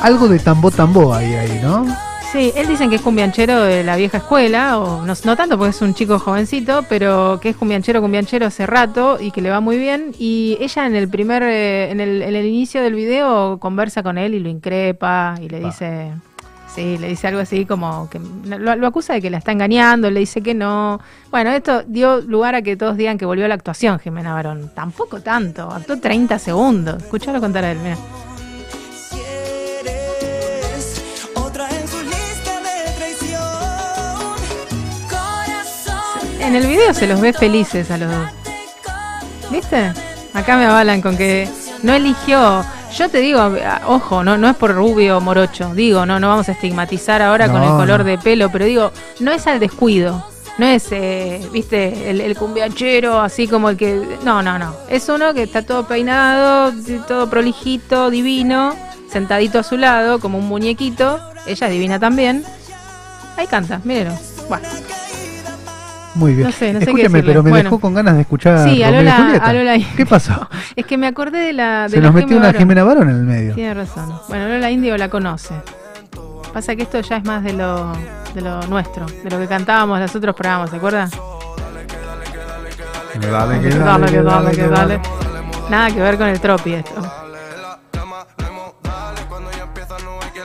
Algo 0.01 0.27
de 0.27 0.39
tambo 0.39 0.69
tambo 0.69 1.13
hay 1.13 1.34
ahí, 1.34 1.59
¿no? 1.61 1.86
Sí, 2.32 2.51
él 2.55 2.67
dicen 2.67 2.89
que 2.89 2.97
es 2.97 3.01
cumbianchero 3.01 3.61
de 3.61 3.84
la 3.84 3.95
vieja 3.95 4.17
escuela, 4.17 4.77
o 4.80 5.05
no, 5.05 5.13
no 5.23 5.36
tanto 5.36 5.57
porque 5.57 5.71
es 5.71 5.82
un 5.82 5.93
chico 5.93 6.19
jovencito, 6.19 6.84
pero 6.88 7.39
que 7.41 7.49
es 7.49 7.55
cumbianchero, 7.55 8.01
cumbianchero 8.01 8.45
hace 8.45 8.67
rato 8.67 9.17
y 9.19 9.32
que 9.32 9.41
le 9.41 9.49
va 9.49 9.61
muy 9.61 9.77
bien. 9.77 10.11
Y 10.19 10.57
ella 10.59 10.86
en 10.86 10.95
el 10.95 11.09
primer, 11.09 11.41
eh, 11.43 11.89
en, 11.89 12.01
el, 12.01 12.21
en 12.21 12.36
el 12.36 12.45
inicio 12.45 12.84
del 12.84 12.93
video 12.93 13.59
conversa 13.59 14.03
con 14.03 14.17
él 14.17 14.36
y 14.36 14.39
lo 14.39 14.49
increpa 14.49 15.36
y 15.41 15.49
le 15.49 15.59
dice, 15.61 16.11
sí, 16.80 16.97
le 16.97 17.09
dice 17.09 17.27
algo 17.27 17.41
así 17.41 17.65
como 17.65 18.09
que 18.09 18.19
lo, 18.19 18.75
lo 18.75 18.88
acusa 18.88 19.13
de 19.13 19.21
que 19.21 19.30
la 19.30 19.38
está 19.38 19.51
engañando, 19.51 20.09
le 20.09 20.21
dice 20.21 20.41
que 20.41 20.53
no. 20.53 20.99
Bueno, 21.30 21.51
esto 21.51 21.84
dio 21.86 22.21
lugar 22.21 22.55
a 22.55 22.61
que 22.61 22.77
todos 22.77 22.95
digan 22.95 23.17
que 23.17 23.25
volvió 23.25 23.45
a 23.45 23.47
la 23.49 23.55
actuación 23.55 23.99
Jimena 23.99 24.34
Barón. 24.34 24.71
Tampoco 24.73 25.19
tanto, 25.19 25.69
actuó 25.69 25.99
30 25.99 26.39
segundos. 26.39 27.03
Escuchalo 27.03 27.41
contar 27.41 27.65
a 27.65 27.71
él, 27.71 27.80
mira. 27.80 27.97
En 36.39 36.55
el 36.55 36.65
video 36.65 36.93
se 36.93 37.05
los 37.05 37.19
ve 37.19 37.34
felices 37.34 37.91
a 37.91 37.97
los 37.97 38.09
dos. 38.09 38.30
¿Viste? 39.51 39.91
Acá 40.34 40.57
me 40.57 40.65
avalan 40.65 41.01
con 41.01 41.17
que 41.17 41.47
no 41.84 41.93
eligió. 41.93 42.63
Yo 42.95 43.09
te 43.09 43.19
digo, 43.19 43.39
ojo, 43.86 44.23
no, 44.23 44.38
no 44.38 44.49
es 44.49 44.55
por 44.55 44.73
rubio 44.73 45.17
o 45.17 45.21
morocho. 45.21 45.73
Digo, 45.75 46.05
no, 46.05 46.19
no 46.19 46.30
vamos 46.30 46.49
a 46.49 46.53
estigmatizar 46.53 47.21
ahora 47.21 47.51
con 47.51 47.61
el 47.61 47.69
color 47.69 48.03
de 48.03 48.17
pelo, 48.17 48.51
pero 48.51 48.65
digo, 48.65 48.91
no 49.19 49.32
es 49.32 49.45
al 49.47 49.59
descuido. 49.59 50.25
No 50.57 50.65
es, 50.65 50.88
eh, 50.91 51.39
viste, 51.53 52.09
el, 52.09 52.19
el 52.19 52.36
cumbianchero 52.36 53.21
así 53.21 53.47
como 53.47 53.69
el 53.69 53.77
que. 53.77 54.17
No, 54.25 54.41
no, 54.41 54.59
no. 54.59 54.75
Es 54.89 55.07
uno 55.07 55.34
que 55.34 55.43
está 55.43 55.61
todo 55.61 55.88
peinado, 55.88 56.73
todo 57.07 57.30
prolijito, 57.30 58.09
divino, 58.09 58.75
sentadito 59.09 59.59
a 59.59 59.63
su 59.63 59.77
lado, 59.77 60.19
como 60.19 60.38
un 60.38 60.47
muñequito. 60.49 61.21
Ella 61.45 61.67
es 61.67 61.73
divina 61.73 61.97
también. 61.97 62.43
Ahí 63.38 63.47
canta, 63.47 63.80
mírenlo. 63.86 64.19
Bueno, 64.49 64.67
Muy 66.20 66.34
bien. 66.36 66.47
No 66.47 66.51
sé, 66.51 66.74
no 66.74 66.80
sé 66.80 66.86
qué 66.86 66.91
Escúcheme, 66.91 67.09
decirle. 67.09 67.24
pero 67.32 67.43
me 67.43 67.49
Bueno. 67.49 67.63
dejó 67.63 67.80
con 67.80 67.93
ganas 67.93 68.15
de 68.15 68.22
escuchar 68.22 68.67
Sí, 68.70 68.84
a 68.84 68.91
Lola- 68.91 69.15
Julieta. 69.17 69.45
a 69.45 69.53
Lola- 69.53 69.78
¿Qué 69.95 70.05
pasó? 70.05 70.49
es 70.76 70.86
que 70.86 70.97
me 70.97 71.07
acordé 71.07 71.39
de 71.39 71.53
la. 71.53 71.84
De 71.84 71.89
Se 71.89 71.97
la 71.97 72.03
nos 72.07 72.13
metió 72.13 72.38
una. 72.38 72.53
Jimena 72.53 72.84
Barón 72.84 73.09
en 73.09 73.15
el 73.15 73.24
medio. 73.24 73.55
Tiene 73.55 73.74
razón. 73.74 74.13
Bueno, 74.28 74.47
Lola 74.49 74.70
Indio 74.70 74.97
la 74.97 75.09
conoce. 75.09 75.55
Pasa 76.53 76.76
que 76.76 76.82
esto 76.84 76.99
ya 77.01 77.17
es 77.17 77.24
más 77.26 77.43
de 77.43 77.53
lo, 77.53 77.93
de 78.34 78.41
lo 78.41 78.61
nuestro, 78.67 79.05
de 79.05 79.30
lo 79.30 79.38
que 79.39 79.47
cantábamos 79.47 79.99
los 79.99 80.15
otros 80.15 80.36
programas, 80.36 80.72
¿se 80.72 80.78
acuerdan? 80.78 81.09
Que 81.09 81.17
dale, 83.28 83.59
Que 83.61 83.70
dale, 83.78 84.07
que 84.07 84.22
dale, 84.24 84.51
que 84.51 84.67
dale. 84.67 84.99
Nada 85.70 85.91
que 85.91 85.99
ver 86.01 86.17
con 86.17 86.28
el 86.28 86.39
tropi 86.39 86.74
esto. 86.74 87.01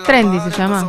Trendy 0.07 0.39
se 0.41 0.51
llama. 0.51 0.87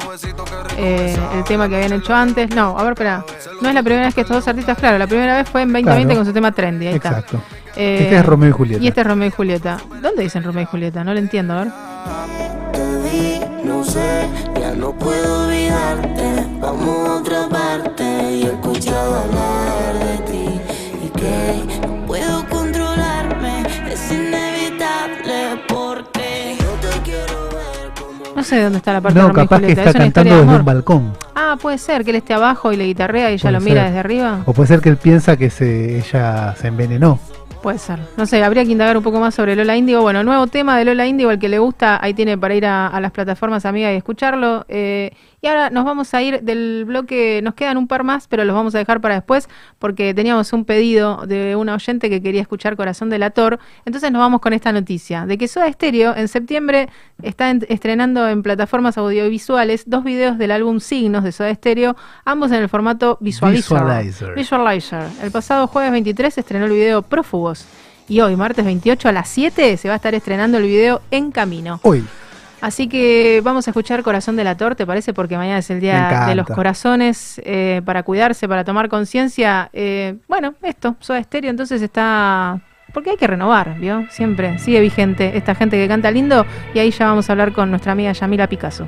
Eh, 0.78 1.18
el 1.36 1.44
tema 1.46 1.70
que 1.70 1.76
habían 1.76 1.94
hecho 1.94 2.14
antes. 2.14 2.50
No, 2.54 2.78
a 2.78 2.84
ver, 2.84 2.92
espera. 2.94 3.24
No 3.62 3.70
es 3.70 3.76
la 3.76 3.84
primera 3.84 4.06
vez 4.06 4.16
que 4.16 4.22
estos 4.22 4.38
dos 4.38 4.47
artistas, 4.47 4.78
claro, 4.78 4.97
la 4.97 5.08
primera 5.08 5.38
vez 5.38 5.49
fue 5.49 5.62
en 5.62 5.72
2020 5.74 6.03
claro. 6.06 6.20
con 6.20 6.26
su 6.26 6.34
tema 6.34 6.51
Trendy. 6.51 6.88
Ahí 6.88 6.95
Exacto. 6.95 7.38
Está. 7.38 7.82
Eh, 7.82 7.99
este 8.03 8.18
es 8.18 8.26
Romeo 8.26 8.49
y 8.49 8.51
Julieta. 8.51 8.84
Y 8.84 8.88
este 8.88 9.01
es 9.01 9.08
Romeo 9.08 9.28
y 9.28 9.32
Julieta. 9.32 9.78
¿Dónde 10.01 10.24
dicen 10.24 10.43
Romeo 10.43 10.64
y 10.64 10.66
Julieta? 10.66 11.03
No 11.03 11.14
lo 11.14 11.20
entiendo, 11.20 11.53
a 11.53 11.64
ver. 11.64 11.74
Te 12.74 13.10
vi, 13.10 13.39
no 13.66 13.84
sé, 13.84 14.28
ya 14.60 14.74
no 14.74 14.93
puedo 14.93 15.45
olvidarte. 15.45 16.45
Vamos 16.60 17.10
a 17.10 17.14
otra 17.16 17.49
parte 17.49 18.03
y 18.03 18.43
he 18.43 18.47
escuchado 18.47 19.16
hablar 19.24 20.06
de 20.06 20.18
ti. 20.32 20.62
Y 21.06 21.10
que 21.10 21.75
sé 28.46 28.62
dónde 28.64 28.78
está 28.78 28.93
la 28.93 29.02
parte 29.02 29.20
de 29.20 29.26
No, 29.26 29.32
y 29.32 29.34
capaz 29.34 29.60
que 29.60 29.72
está 29.72 29.84
es 29.89 29.93
cantando 29.93 30.36
de 30.36 30.41
desde 30.46 30.56
un 30.60 30.66
balcón. 30.66 31.14
Ah, 31.36 31.58
puede 31.62 31.78
ser 31.78 32.04
que 32.06 32.12
él 32.12 32.16
esté 32.18 32.34
abajo 32.34 32.72
y 32.72 32.78
le 32.78 32.86
guitarrea 32.86 33.30
y 33.32 33.34
ella 33.34 33.41
Puede 33.41 33.54
lo 33.54 33.60
mira 33.62 33.76
ser. 33.82 33.86
desde 33.88 34.00
arriba. 34.00 34.41
O 34.46 34.54
puede 34.54 34.68
ser 34.68 34.80
que 34.80 34.89
él 34.89 34.98
piensa 34.98 35.36
que 35.36 35.50
se, 35.50 35.98
ella 35.98 36.56
se 36.56 36.68
envenenó. 36.68 37.20
Puede 37.62 37.80
ser. 37.80 38.00
No 38.16 38.26
sé, 38.28 38.43
habría 38.43 38.64
que 38.64 38.72
indagar 38.72 38.96
un 38.96 39.04
poco 39.04 39.20
más 39.20 39.34
sobre 39.34 39.56
Lola 39.56 39.76
Índigo. 39.76 40.02
Bueno, 40.02 40.24
nuevo 40.24 40.46
tema 40.48 40.78
de 40.78 40.86
Lola 40.86 41.08
Índigo, 41.08 41.32
el 41.32 41.39
que 41.39 41.50
le 41.50 41.58
gusta, 41.58 41.98
ahí 42.02 42.14
tiene 42.14 42.38
para 42.38 42.54
ir 42.54 42.66
a, 42.68 42.88
a 42.88 43.00
las 43.02 43.12
plataformas 43.12 43.66
amigas 43.66 43.91
y 43.93 43.96
escucharlo. 43.96 44.66
Eh, 44.70 45.12
y 45.46 45.48
ahora 45.48 45.70
nos 45.70 45.86
vamos 45.86 46.12
a 46.16 46.24
ir 46.24 46.41
del 46.41 46.86
bloque, 46.88 47.39
nos 47.43 47.54
quedan 47.54 47.78
un 47.78 47.88
par 47.88 48.04
más, 48.04 48.28
pero 48.28 48.43
los 48.46 48.56
vamos 48.56 48.74
a 48.74 48.80
dejar 48.80 49.00
para 49.00 49.14
después, 49.14 49.48
porque 49.78 50.12
teníamos 50.16 50.52
un 50.54 50.66
pedido 50.66 51.28
de 51.28 51.56
una 51.56 51.76
oyente 51.76 52.10
que 52.10 52.20
quería 52.20 52.41
escuchar 52.41 52.76
Corazón 52.76 53.12
del 53.12 53.22
Ator. 53.22 53.60
Entonces 53.86 54.12
nos 54.12 54.22
vamos 54.22 54.41
con 54.41 54.54
esta 54.54 54.72
noticia, 54.72 55.28
de 55.28 55.38
que 55.38 55.48
Soda 55.48 55.72
Stereo 55.72 56.16
en 56.16 56.28
septiembre 56.30 56.89
está 57.22 57.52
en- 57.52 57.64
estrenando 57.70 58.28
en 58.28 58.41
plataformas 58.41 58.98
audiovisuales 58.98 59.84
dos 59.86 60.04
videos 60.04 60.39
del 60.39 60.50
álbum 60.50 60.80
Signos 60.80 61.24
de 61.24 61.32
Soda 61.32 61.54
Stereo, 61.54 61.96
ambos 62.26 62.52
en 62.52 62.64
el 62.64 62.68
formato 62.70 63.20
Visualizer. 63.22 63.62
Visualizer. 63.84 64.34
Visualizer. 64.34 65.04
El 65.22 65.30
pasado 65.30 65.68
jueves 65.68 65.91
23 65.91 66.34
se 66.34 66.39
estrenó 66.39 66.66
el 66.66 66.72
video 66.72 67.04
Prófugos. 67.04 67.68
Y 68.08 68.20
hoy, 68.22 68.36
martes 68.36 68.66
28 68.66 69.10
a 69.10 69.12
las 69.12 69.30
7, 69.30 69.78
se 69.78 69.88
va 69.89 69.93
a 69.93 69.98
estar 69.98 70.16
estrenando 70.16 70.58
el 70.58 70.64
video 70.64 71.02
En 71.12 71.32
Camino. 71.32 71.80
Hoy. 71.84 72.04
Así 72.66 72.88
que 72.88 73.41
vamos 73.43 73.68
a 73.68 73.70
escuchar 73.70 74.01
Corazón 74.01 74.36
del 74.38 74.47
Ator, 74.47 74.74
¿te 74.74 74.88
parece? 74.88 75.13
Porque 75.13 75.38
mañana 75.38 75.59
es 75.59 75.70
el 75.70 75.80
Día 75.80 76.26
de 76.28 76.34
los 76.34 76.47
Corazones, 76.47 77.39
eh, 77.45 77.84
para 77.86 78.01
cuidarse, 78.01 78.47
para 78.47 78.63
tomar 78.63 78.89
conciencia. 78.89 79.70
Eh, 79.72 80.16
bueno, 80.28 80.55
esto, 80.63 80.95
Soda 80.99 81.22
Stereo, 81.22 81.51
entonces 81.51 81.80
está... 81.84 82.59
Porque 82.91 83.11
hay 83.11 83.18
que 83.18 83.28
renovar, 83.28 83.78
¿vio? 83.78 84.07
Siempre 84.09 84.57
sigue 84.57 84.82
vigente 84.82 85.38
esta 85.38 85.53
gente 85.53 85.78
que 85.78 85.88
canta 85.88 86.09
lindo. 86.09 86.43
Y 86.74 86.80
ahí 86.80 86.89
ya 86.89 87.05
vamos 87.05 87.30
a 87.30 87.34
hablar 87.34 87.53
con 87.53 87.70
nuestra 87.70 87.91
amiga 87.91 88.11
Yamila 88.13 88.47
Picasso. 88.47 88.88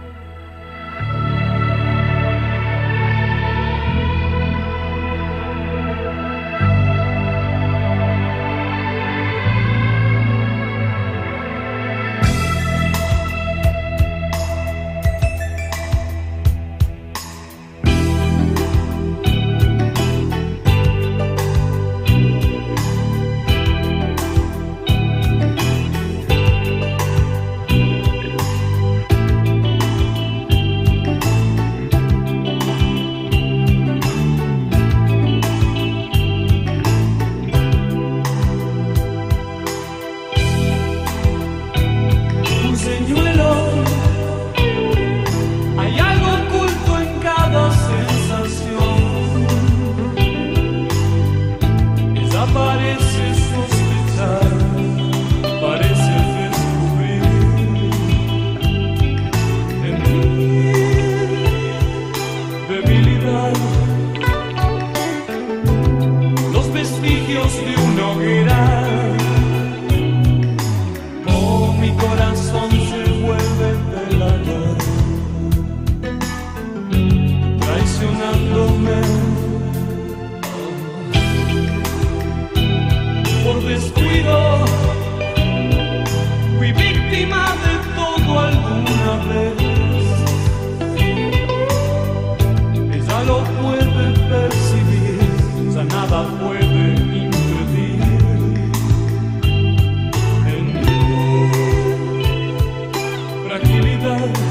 love. 104.08 104.47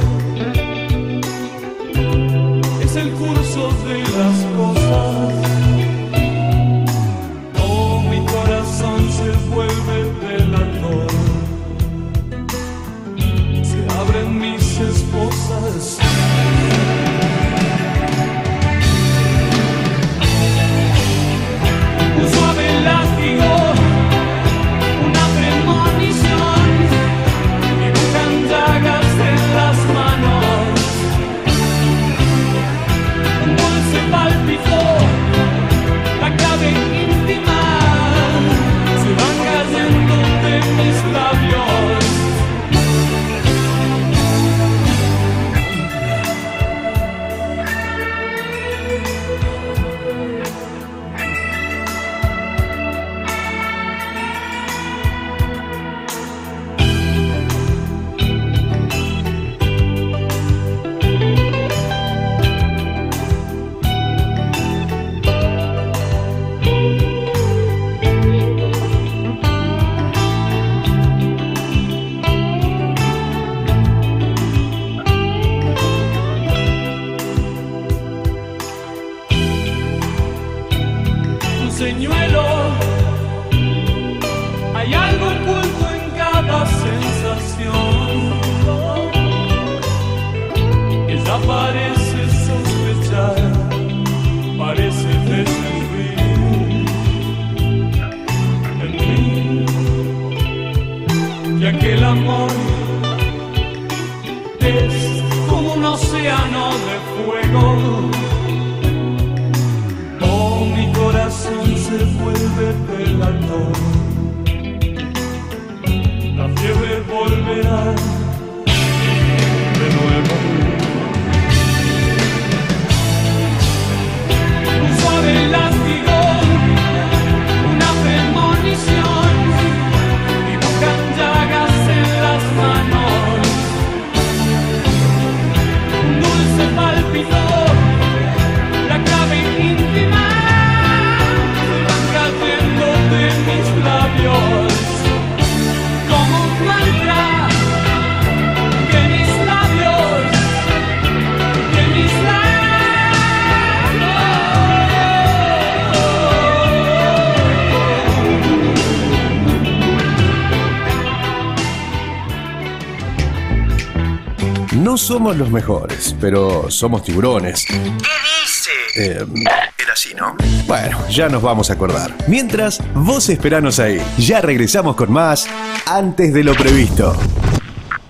Somos 165.27 165.39
los 165.39 165.51
mejores, 165.51 166.15
pero 166.21 166.71
somos 166.71 167.03
tiburones. 167.03 167.65
¿Qué 167.67 167.75
dice? 167.75 168.71
era 168.95 169.93
así, 169.93 170.15
¿no? 170.15 170.37
Bueno, 170.69 170.99
ya 171.09 171.29
nos 171.29 171.43
vamos 171.43 171.69
a 171.69 171.73
acordar. 171.73 172.15
Mientras, 172.29 172.81
vos 172.95 173.29
esperanos 173.29 173.81
ahí. 173.81 174.01
Ya 174.19 174.41
regresamos 174.41 174.95
con 174.95 175.13
más 175.13 175.49
antes 175.85 176.33
de 176.33 176.45
lo 176.45 176.55
previsto. 176.55 177.17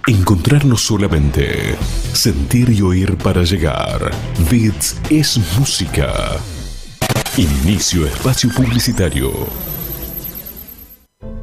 Encontrarnos 0.07 0.83
solamente. 0.83 1.77
Sentir 2.13 2.69
y 2.69 2.83
oír 2.83 3.17
para 3.17 3.45
llegar. 3.45 4.11
Bits 4.51 5.01
es 5.09 5.39
música. 5.59 6.13
Inicio 7.39 8.05
espacio 8.05 8.51
publicitario. 8.55 9.33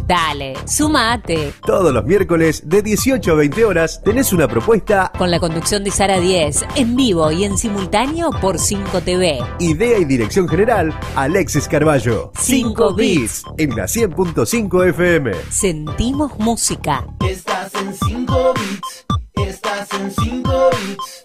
Dale, 0.05 0.55
sumate. 0.65 1.53
Todos 1.65 1.93
los 1.93 2.03
miércoles 2.03 2.63
de 2.65 2.81
18 2.81 3.31
a 3.31 3.35
20 3.35 3.63
horas 3.63 4.01
tenés 4.03 4.33
una 4.33 4.49
propuesta, 4.49 5.13
Con 5.17 5.31
la 5.31 5.39
conducción 5.39 5.85
de 5.85 5.91
Sara 5.91 6.19
10, 6.19 6.65
en 6.75 6.97
vivo 6.97 7.31
y 7.31 7.45
en 7.45 7.57
simultáneo 7.57 8.31
por 8.41 8.59
5 8.59 8.99
TV. 9.01 9.39
idea 9.59 9.97
y 9.97 10.03
dirección 10.03 10.49
general, 10.49 10.93
Alexis 11.15 11.69
Carballo. 11.69 12.33
Cinco 12.37 12.93
bits. 12.93 13.45
En 13.57 13.69
la 13.77 13.85
100.5 13.85 14.89
FM. 14.89 15.31
Sentimos 15.49 16.37
música. 16.37 17.07
Estás 17.25 17.73
en 17.75 17.93
5 17.93 18.53
bits. 18.55 19.10
Estás 19.47 19.87
en 19.93 20.11
5 20.11 20.69
bits. 20.71 21.21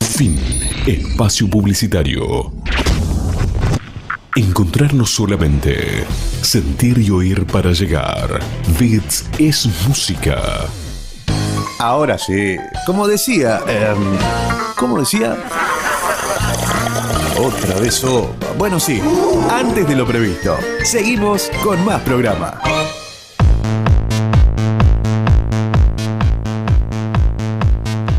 Fin. 0.00 0.38
Espacio 0.86 1.48
publicitario. 1.48 2.52
Encontrarnos 4.36 5.10
solamente. 5.10 6.04
Sentir 6.42 6.98
y 6.98 7.10
oír 7.10 7.46
para 7.46 7.72
llegar. 7.72 8.40
Bits 8.78 9.26
es 9.38 9.66
música. 9.86 10.40
Ahora 11.78 12.18
sí, 12.18 12.56
como 12.86 13.06
decía, 13.06 13.60
em, 13.66 14.18
¿cómo 14.76 14.98
decía? 14.98 15.36
Otra 17.38 17.78
vez 17.78 17.94
sopa. 17.94 18.46
Bueno, 18.56 18.80
sí, 18.80 19.00
antes 19.50 19.86
de 19.86 19.94
lo 19.94 20.06
previsto. 20.06 20.56
Seguimos 20.82 21.50
con 21.62 21.84
más 21.84 22.00
programa. 22.02 22.60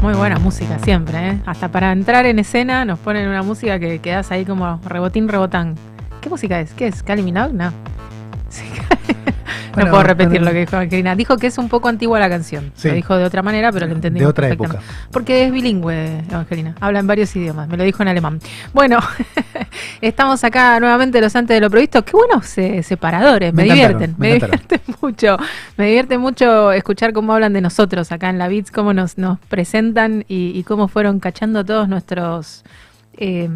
Muy 0.09 0.17
buena 0.17 0.39
música 0.39 0.79
siempre, 0.79 1.29
¿eh? 1.29 1.39
Hasta 1.45 1.67
para 1.67 1.91
entrar 1.91 2.25
en 2.25 2.39
escena 2.39 2.83
nos 2.83 2.97
ponen 2.97 3.27
una 3.27 3.43
música 3.43 3.79
que 3.79 3.99
quedas 3.99 4.31
ahí 4.31 4.43
como 4.43 4.81
rebotín, 4.83 5.27
rebotán. 5.27 5.75
¿Qué 6.19 6.29
música 6.29 6.59
es? 6.59 6.73
¿Qué 6.73 6.87
es? 6.87 7.03
¿Kylie 7.03 7.21
Minogue? 7.21 7.53
No. 7.53 7.71
No 9.85 9.89
puedo 9.91 10.03
repetir 10.03 10.41
lo 10.41 10.51
que 10.51 10.59
dijo 10.59 10.77
Angelina. 10.77 11.15
Dijo 11.15 11.37
que 11.37 11.47
es 11.47 11.57
un 11.57 11.69
poco 11.69 11.87
antigua 11.89 12.19
la 12.19 12.29
canción. 12.29 12.71
Sí. 12.75 12.89
Lo 12.89 12.93
dijo 12.95 13.15
de 13.17 13.23
otra 13.25 13.41
manera, 13.41 13.71
pero 13.71 13.85
lo 13.87 13.93
entendí. 13.93 14.19
De 14.19 14.25
otra 14.25 14.47
perfectamente. 14.47 14.83
época. 14.85 15.09
Porque 15.11 15.45
es 15.45 15.51
bilingüe, 15.51 16.23
Angelina. 16.31 16.75
Habla 16.79 16.99
en 16.99 17.07
varios 17.07 17.35
idiomas. 17.35 17.67
Me 17.67 17.77
lo 17.77 17.83
dijo 17.83 18.01
en 18.03 18.09
alemán. 18.09 18.39
Bueno, 18.73 18.99
estamos 20.01 20.43
acá 20.43 20.79
nuevamente 20.79 21.21
los 21.21 21.35
antes 21.35 21.55
de 21.55 21.61
lo 21.61 21.69
previsto. 21.69 22.03
Qué 22.03 22.13
buenos 22.13 22.57
eh, 22.57 22.83
separadores. 22.83 23.53
Me, 23.53 23.63
divierten. 23.63 24.15
me 24.17 24.27
Me, 24.29 24.33
divierten 24.35 24.81
mucho. 25.01 25.37
Me 25.77 25.85
divierte 25.87 26.17
mucho 26.17 26.71
escuchar 26.71 27.13
cómo 27.13 27.33
hablan 27.33 27.53
de 27.53 27.61
nosotros 27.61 28.11
acá 28.11 28.29
en 28.29 28.37
la 28.37 28.47
Beats, 28.47 28.71
cómo 28.71 28.93
nos, 28.93 29.17
nos 29.17 29.39
presentan 29.39 30.25
y, 30.27 30.51
y 30.57 30.63
cómo 30.63 30.87
fueron 30.87 31.19
cachando 31.19 31.63
todos 31.65 31.87
nuestros. 31.89 32.63
eh, 33.17 33.49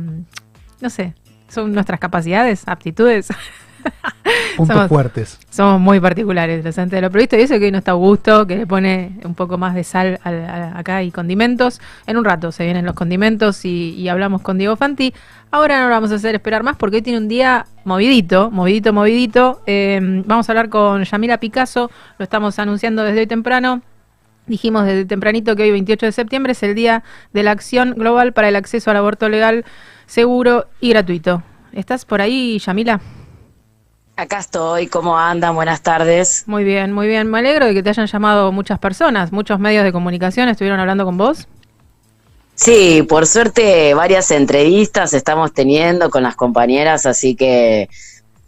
no 0.82 0.90
sé. 0.90 1.14
Son 1.48 1.72
nuestras 1.72 2.00
capacidades, 2.00 2.64
aptitudes. 2.66 3.28
Puntos 4.58 4.76
Somos- 4.76 4.88
fuertes. 4.90 5.40
Somos 5.50 5.80
muy 5.82 6.00
particulares 6.00 6.64
los 6.64 6.78
antes 6.78 6.98
de 6.98 7.02
lo 7.02 7.10
previsto 7.12 7.36
y 7.38 7.42
eso 7.42 7.58
que 7.60 7.66
hoy 7.66 7.72
no 7.72 7.80
está 7.80 7.92
Augusto, 7.92 8.46
que 8.48 8.56
le 8.58 8.68
pone 8.68 9.18
un 9.24 9.34
poco 9.36 9.58
más 9.58 9.74
de 9.76 9.84
sal 9.84 10.20
al- 10.24 10.46
a- 10.46 10.78
acá 10.78 11.04
y 11.04 11.12
condimentos. 11.12 11.82
En 12.08 12.18
un 12.18 12.26
rato 12.26 12.52
se 12.52 12.64
vienen 12.66 12.86
los 12.86 12.96
condimentos 12.96 13.66
y, 13.66 13.92
y 13.96 14.08
hablamos 14.10 14.42
con 14.42 14.58
Diego 14.58 14.76
Fanti. 14.76 15.14
Ahora 15.52 15.80
no 15.82 15.86
lo 15.88 15.92
vamos 15.92 16.12
a 16.12 16.16
hacer 16.16 16.36
esperar 16.36 16.64
más 16.64 16.76
porque 16.78 16.98
hoy 16.98 17.02
tiene 17.02 17.20
un 17.20 17.28
día 17.28 17.66
movidito, 17.84 18.50
movidito, 18.52 18.94
movidito. 18.94 19.62
Eh, 19.66 20.00
vamos 20.26 20.48
a 20.48 20.52
hablar 20.52 20.70
con 20.70 21.04
Yamila 21.04 21.38
Picasso, 21.40 21.92
lo 22.18 22.24
estamos 22.24 22.58
anunciando 22.60 23.04
desde 23.04 23.20
hoy 23.22 23.28
temprano. 23.28 23.82
Dijimos 24.46 24.86
desde 24.86 25.06
tempranito 25.06 25.56
que 25.56 25.64
hoy 25.64 25.72
28 25.72 26.06
de 26.08 26.12
septiembre 26.12 26.52
es 26.52 26.62
el 26.64 26.76
día 26.76 27.04
de 27.34 27.44
la 27.44 27.52
acción 27.52 27.94
global 27.96 28.34
para 28.34 28.50
el 28.50 28.56
acceso 28.58 28.92
al 28.92 28.98
aborto 28.98 29.30
legal, 29.30 29.64
seguro 30.06 30.68
y 30.82 30.90
gratuito. 30.90 31.44
¿Estás 31.72 32.04
por 32.06 32.22
ahí, 32.22 32.60
Yamila? 32.60 33.00
Acá 34.16 34.38
estoy, 34.40 34.88
¿cómo 34.88 35.18
andan? 35.18 35.56
Buenas 35.56 35.82
tardes. 35.82 36.44
Muy 36.46 36.64
bien, 36.64 36.92
muy 36.94 37.08
bien. 37.08 37.30
Me 37.32 37.40
alegro 37.40 37.66
de 37.66 37.74
que 37.74 37.82
te 37.82 37.90
hayan 37.90 38.06
llamado 38.06 38.52
muchas 38.52 38.78
personas, 38.78 39.32
muchos 39.32 39.60
medios 39.60 39.84
de 39.84 39.92
comunicación 39.92 40.50
estuvieron 40.50 40.80
hablando 40.80 41.04
con 41.04 41.18
vos. 41.18 41.48
Sí, 42.54 43.04
por 43.10 43.26
suerte 43.26 43.96
varias 43.96 44.30
entrevistas 44.30 45.14
estamos 45.14 45.52
teniendo 45.54 46.12
con 46.12 46.22
las 46.22 46.36
compañeras, 46.36 47.08
así 47.08 47.36
que 47.36 47.90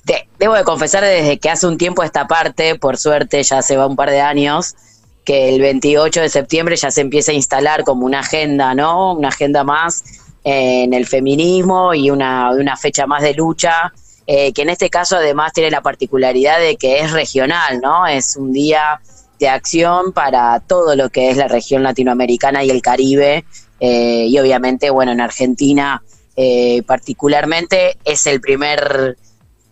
de- 0.03 0.27
debo 0.37 0.53
de 0.53 0.63
confesar 0.63 1.03
desde 1.03 1.39
que 1.39 1.49
hace 1.49 1.65
un 1.65 1.79
tiempo 1.79 2.03
esta 2.03 2.27
parte, 2.27 2.75
por 2.75 2.97
suerte 2.97 3.41
ya 3.41 3.63
se 3.63 3.75
va 3.75 3.87
un 3.87 3.95
par 3.95 4.11
de 4.11 4.21
años, 4.21 4.75
que 5.23 5.49
el 5.49 5.59
28 5.59 6.21
de 6.21 6.29
septiembre 6.29 6.75
ya 6.75 6.91
se 6.91 7.01
empieza 7.01 7.31
a 7.31 7.35
instalar 7.35 7.83
como 7.83 8.05
una 8.05 8.19
agenda, 8.19 8.75
¿no? 8.75 9.13
Una 9.13 9.29
agenda 9.29 9.63
más 9.63 10.03
eh, 10.43 10.83
en 10.83 10.93
el 10.93 11.07
feminismo 11.07 11.95
y 11.95 12.11
una, 12.11 12.51
una 12.51 12.77
fecha 12.77 13.07
más 13.07 13.23
de 13.23 13.33
lucha, 13.33 13.91
eh, 14.27 14.53
que 14.53 14.63
en 14.63 14.69
este 14.69 14.89
caso 14.89 15.17
además 15.17 15.53
tiene 15.53 15.71
la 15.71 15.81
particularidad 15.81 16.59
de 16.59 16.77
que 16.77 16.99
es 16.99 17.11
regional, 17.11 17.79
¿no? 17.81 18.07
Es 18.07 18.35
un 18.35 18.51
día 18.51 18.99
de 19.39 19.49
acción 19.49 20.13
para 20.13 20.59
todo 20.61 20.95
lo 20.95 21.09
que 21.09 21.29
es 21.29 21.37
la 21.37 21.47
región 21.47 21.83
latinoamericana 21.83 22.63
y 22.63 22.69
el 22.69 22.81
Caribe, 22.81 23.45
eh, 23.79 24.25
y 24.27 24.39
obviamente, 24.39 24.89
bueno, 24.89 25.11
en 25.11 25.21
Argentina 25.21 26.01
eh, 26.35 26.81
particularmente 26.85 27.97
es 28.03 28.25
el 28.27 28.41
primer 28.41 29.17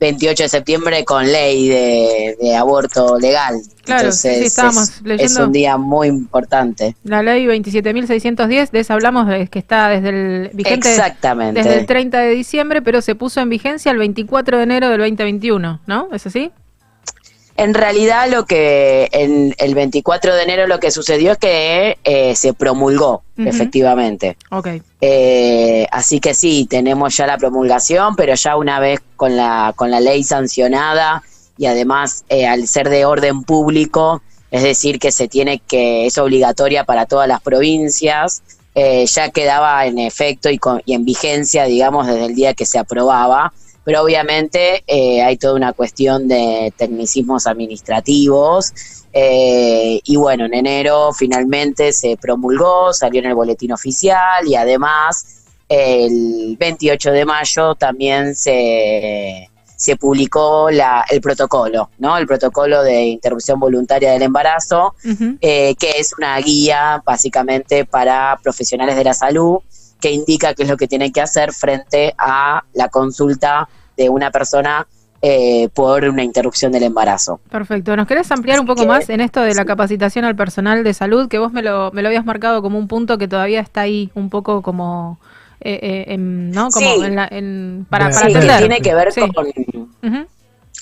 28 0.04 0.44
de 0.44 0.50
septiembre 0.50 1.06
con 1.06 1.26
ley 1.32 1.70
de, 1.70 2.38
de 2.42 2.56
aborto 2.56 3.18
legal. 3.18 3.56
Claro, 3.84 4.02
Entonces, 4.02 4.38
sí, 4.40 4.44
estábamos 4.46 4.90
es, 4.90 5.02
leyendo. 5.02 5.24
es 5.24 5.38
un 5.38 5.52
día 5.52 5.78
muy 5.78 6.08
importante. 6.08 6.96
La 7.04 7.24
ley 7.24 7.46
27.610, 7.46 8.72
de 8.72 8.80
esa 8.80 8.94
hablamos, 8.94 9.28
que 9.50 9.60
está 9.60 9.90
desde 9.90 10.10
el 10.10 10.50
vigente 10.54 10.90
Exactamente. 10.90 11.62
desde 11.62 11.80
el 11.80 11.86
30 11.86 12.20
de 12.20 12.30
diciembre, 12.32 12.82
pero 12.82 13.02
se 13.02 13.16
puso 13.16 13.40
en 13.42 13.50
vigencia 13.50 13.92
el 13.92 13.98
24 13.98 14.58
de 14.58 14.64
enero 14.64 14.90
del 14.90 15.00
2021, 15.00 15.82
¿no? 15.88 16.10
¿Es 16.14 16.28
así? 16.28 16.52
En 17.56 17.74
realidad 17.76 18.28
lo 18.30 18.46
que 18.46 19.10
en 19.12 19.54
el 19.60 19.76
24 19.76 20.34
de 20.36 20.42
enero 20.44 20.66
lo 20.68 20.80
que 20.80 20.90
sucedió 20.90 21.34
es 21.34 21.38
que 21.38 21.98
eh, 22.04 22.36
se 22.36 22.54
promulgó, 22.54 23.22
efectivamente. 23.48 24.38
Ok. 24.50 24.68
Eh, 25.02 25.86
así 25.92 26.20
que 26.20 26.34
sí, 26.34 26.66
tenemos 26.70 27.16
ya 27.16 27.28
la 27.28 27.38
promulgación, 27.38 28.16
pero 28.16 28.34
ya 28.34 28.56
una 28.58 28.80
vez 28.80 29.00
con 29.16 29.36
la, 29.38 29.74
con 29.76 29.92
la 29.92 30.00
ley 30.00 30.24
sancionada 30.24 31.22
y 31.58 31.68
además 31.68 32.26
eh, 32.30 32.48
al 32.48 32.68
ser 32.68 32.90
de 32.90 33.06
orden 33.06 33.44
público, 33.44 34.22
es 34.50 34.64
decir, 34.64 34.98
que 35.00 35.12
se 35.12 35.28
tiene 35.28 35.60
que, 35.60 36.08
es 36.08 36.18
obligatoria 36.18 36.84
para 36.84 37.06
todas 37.06 37.28
las 37.28 37.42
provincias, 37.42 38.42
eh, 38.76 39.06
ya 39.06 39.30
quedaba 39.30 39.86
en 39.86 40.00
efecto 40.00 40.50
y, 40.50 40.58
con- 40.58 40.82
y 40.86 40.94
en 40.94 41.06
vigencia, 41.06 41.66
digamos, 41.66 42.08
desde 42.08 42.26
el 42.26 42.34
día 42.36 42.54
que 42.56 42.66
se 42.66 42.80
aprobaba. 42.80 43.54
Pero 43.84 44.02
obviamente 44.02 44.84
eh, 44.88 45.22
hay 45.22 45.38
toda 45.38 45.56
una 45.56 45.74
cuestión 45.74 46.28
de 46.28 46.74
tecnicismos 46.78 47.48
administrativos, 47.48 48.74
eh, 49.16 50.02
y 50.04 50.16
bueno, 50.16 50.46
en 50.46 50.56
enero 50.56 51.14
finalmente 51.14 51.94
se 51.94 52.18
promulgó, 52.18 52.94
salió 52.94 53.20
en 53.20 53.28
el 53.28 53.36
boletín 53.36 53.72
oficial 53.72 54.48
y 54.48 54.56
además 54.56 55.44
el 55.70 56.58
28 56.60 57.12
de 57.12 57.26
mayo 57.26 57.76
también 57.76 58.36
se, 58.36 59.50
se 59.76 59.96
publicó 59.98 60.72
la, 60.72 61.06
el 61.10 61.22
protocolo, 61.22 61.92
¿no? 62.00 62.18
El 62.18 62.26
protocolo 62.26 62.82
de 62.82 63.04
interrupción 63.04 63.60
voluntaria 63.60 64.12
del 64.12 64.24
embarazo, 64.24 64.96
eh, 65.42 65.76
que 65.76 65.92
es 65.98 66.14
una 66.18 66.38
guía 66.40 67.02
básicamente 67.06 67.86
para 67.86 68.40
profesionales 68.42 68.96
de 68.96 69.04
la 69.04 69.14
salud 69.14 69.60
que 70.04 70.12
indica 70.12 70.54
qué 70.54 70.64
es 70.64 70.70
lo 70.70 70.76
que 70.76 70.86
tienen 70.90 71.14
que 71.14 71.22
hacer 71.22 71.54
frente 71.54 72.14
a 72.18 72.62
la 72.74 72.90
consulta 72.90 73.70
de 73.96 74.10
una 74.10 74.32
persona 74.32 74.86
eh, 75.22 75.70
por 75.74 76.04
una 76.04 76.24
interrupción 76.26 76.74
del 76.74 76.84
embarazo. 76.84 77.40
Perfecto. 77.50 77.96
¿Nos 77.96 78.06
querés 78.06 78.30
ampliar 78.30 78.60
un 78.60 78.66
poco 78.66 78.86
más 78.86 79.10
en 79.10 79.22
esto 79.22 79.40
de 79.40 79.54
la 79.54 79.64
capacitación 79.64 80.26
al 80.26 80.36
personal 80.36 80.84
de 80.84 80.94
salud? 80.94 81.30
Que 81.30 81.40
vos 81.40 81.54
me 81.54 81.62
lo, 81.64 81.90
me 81.94 82.02
lo 82.02 82.10
habías 82.10 82.26
marcado 82.26 82.62
como 82.62 82.78
un 82.78 82.90
punto 82.90 83.18
que 83.18 83.30
todavía 83.30 83.62
está 83.62 83.80
ahí, 83.82 84.12
un 84.16 84.30
poco 84.30 84.62
como, 84.62 85.20
eh, 85.62 85.80
eh, 85.82 86.06
en- 86.14 86.52
¿no? 86.52 86.70
Como 86.70 86.96
Sí. 86.96 87.04
en 87.06 87.16
la- 87.16 87.28
en- 87.32 87.88
para, 87.90 88.12
Sí, 88.12 88.20
para 88.20 88.28
que 88.28 88.38
atender. 88.38 88.58
tiene 88.60 88.82
que 88.82 88.94
ver 88.94 89.12
Sí. 89.14 89.22
con. 89.34 89.46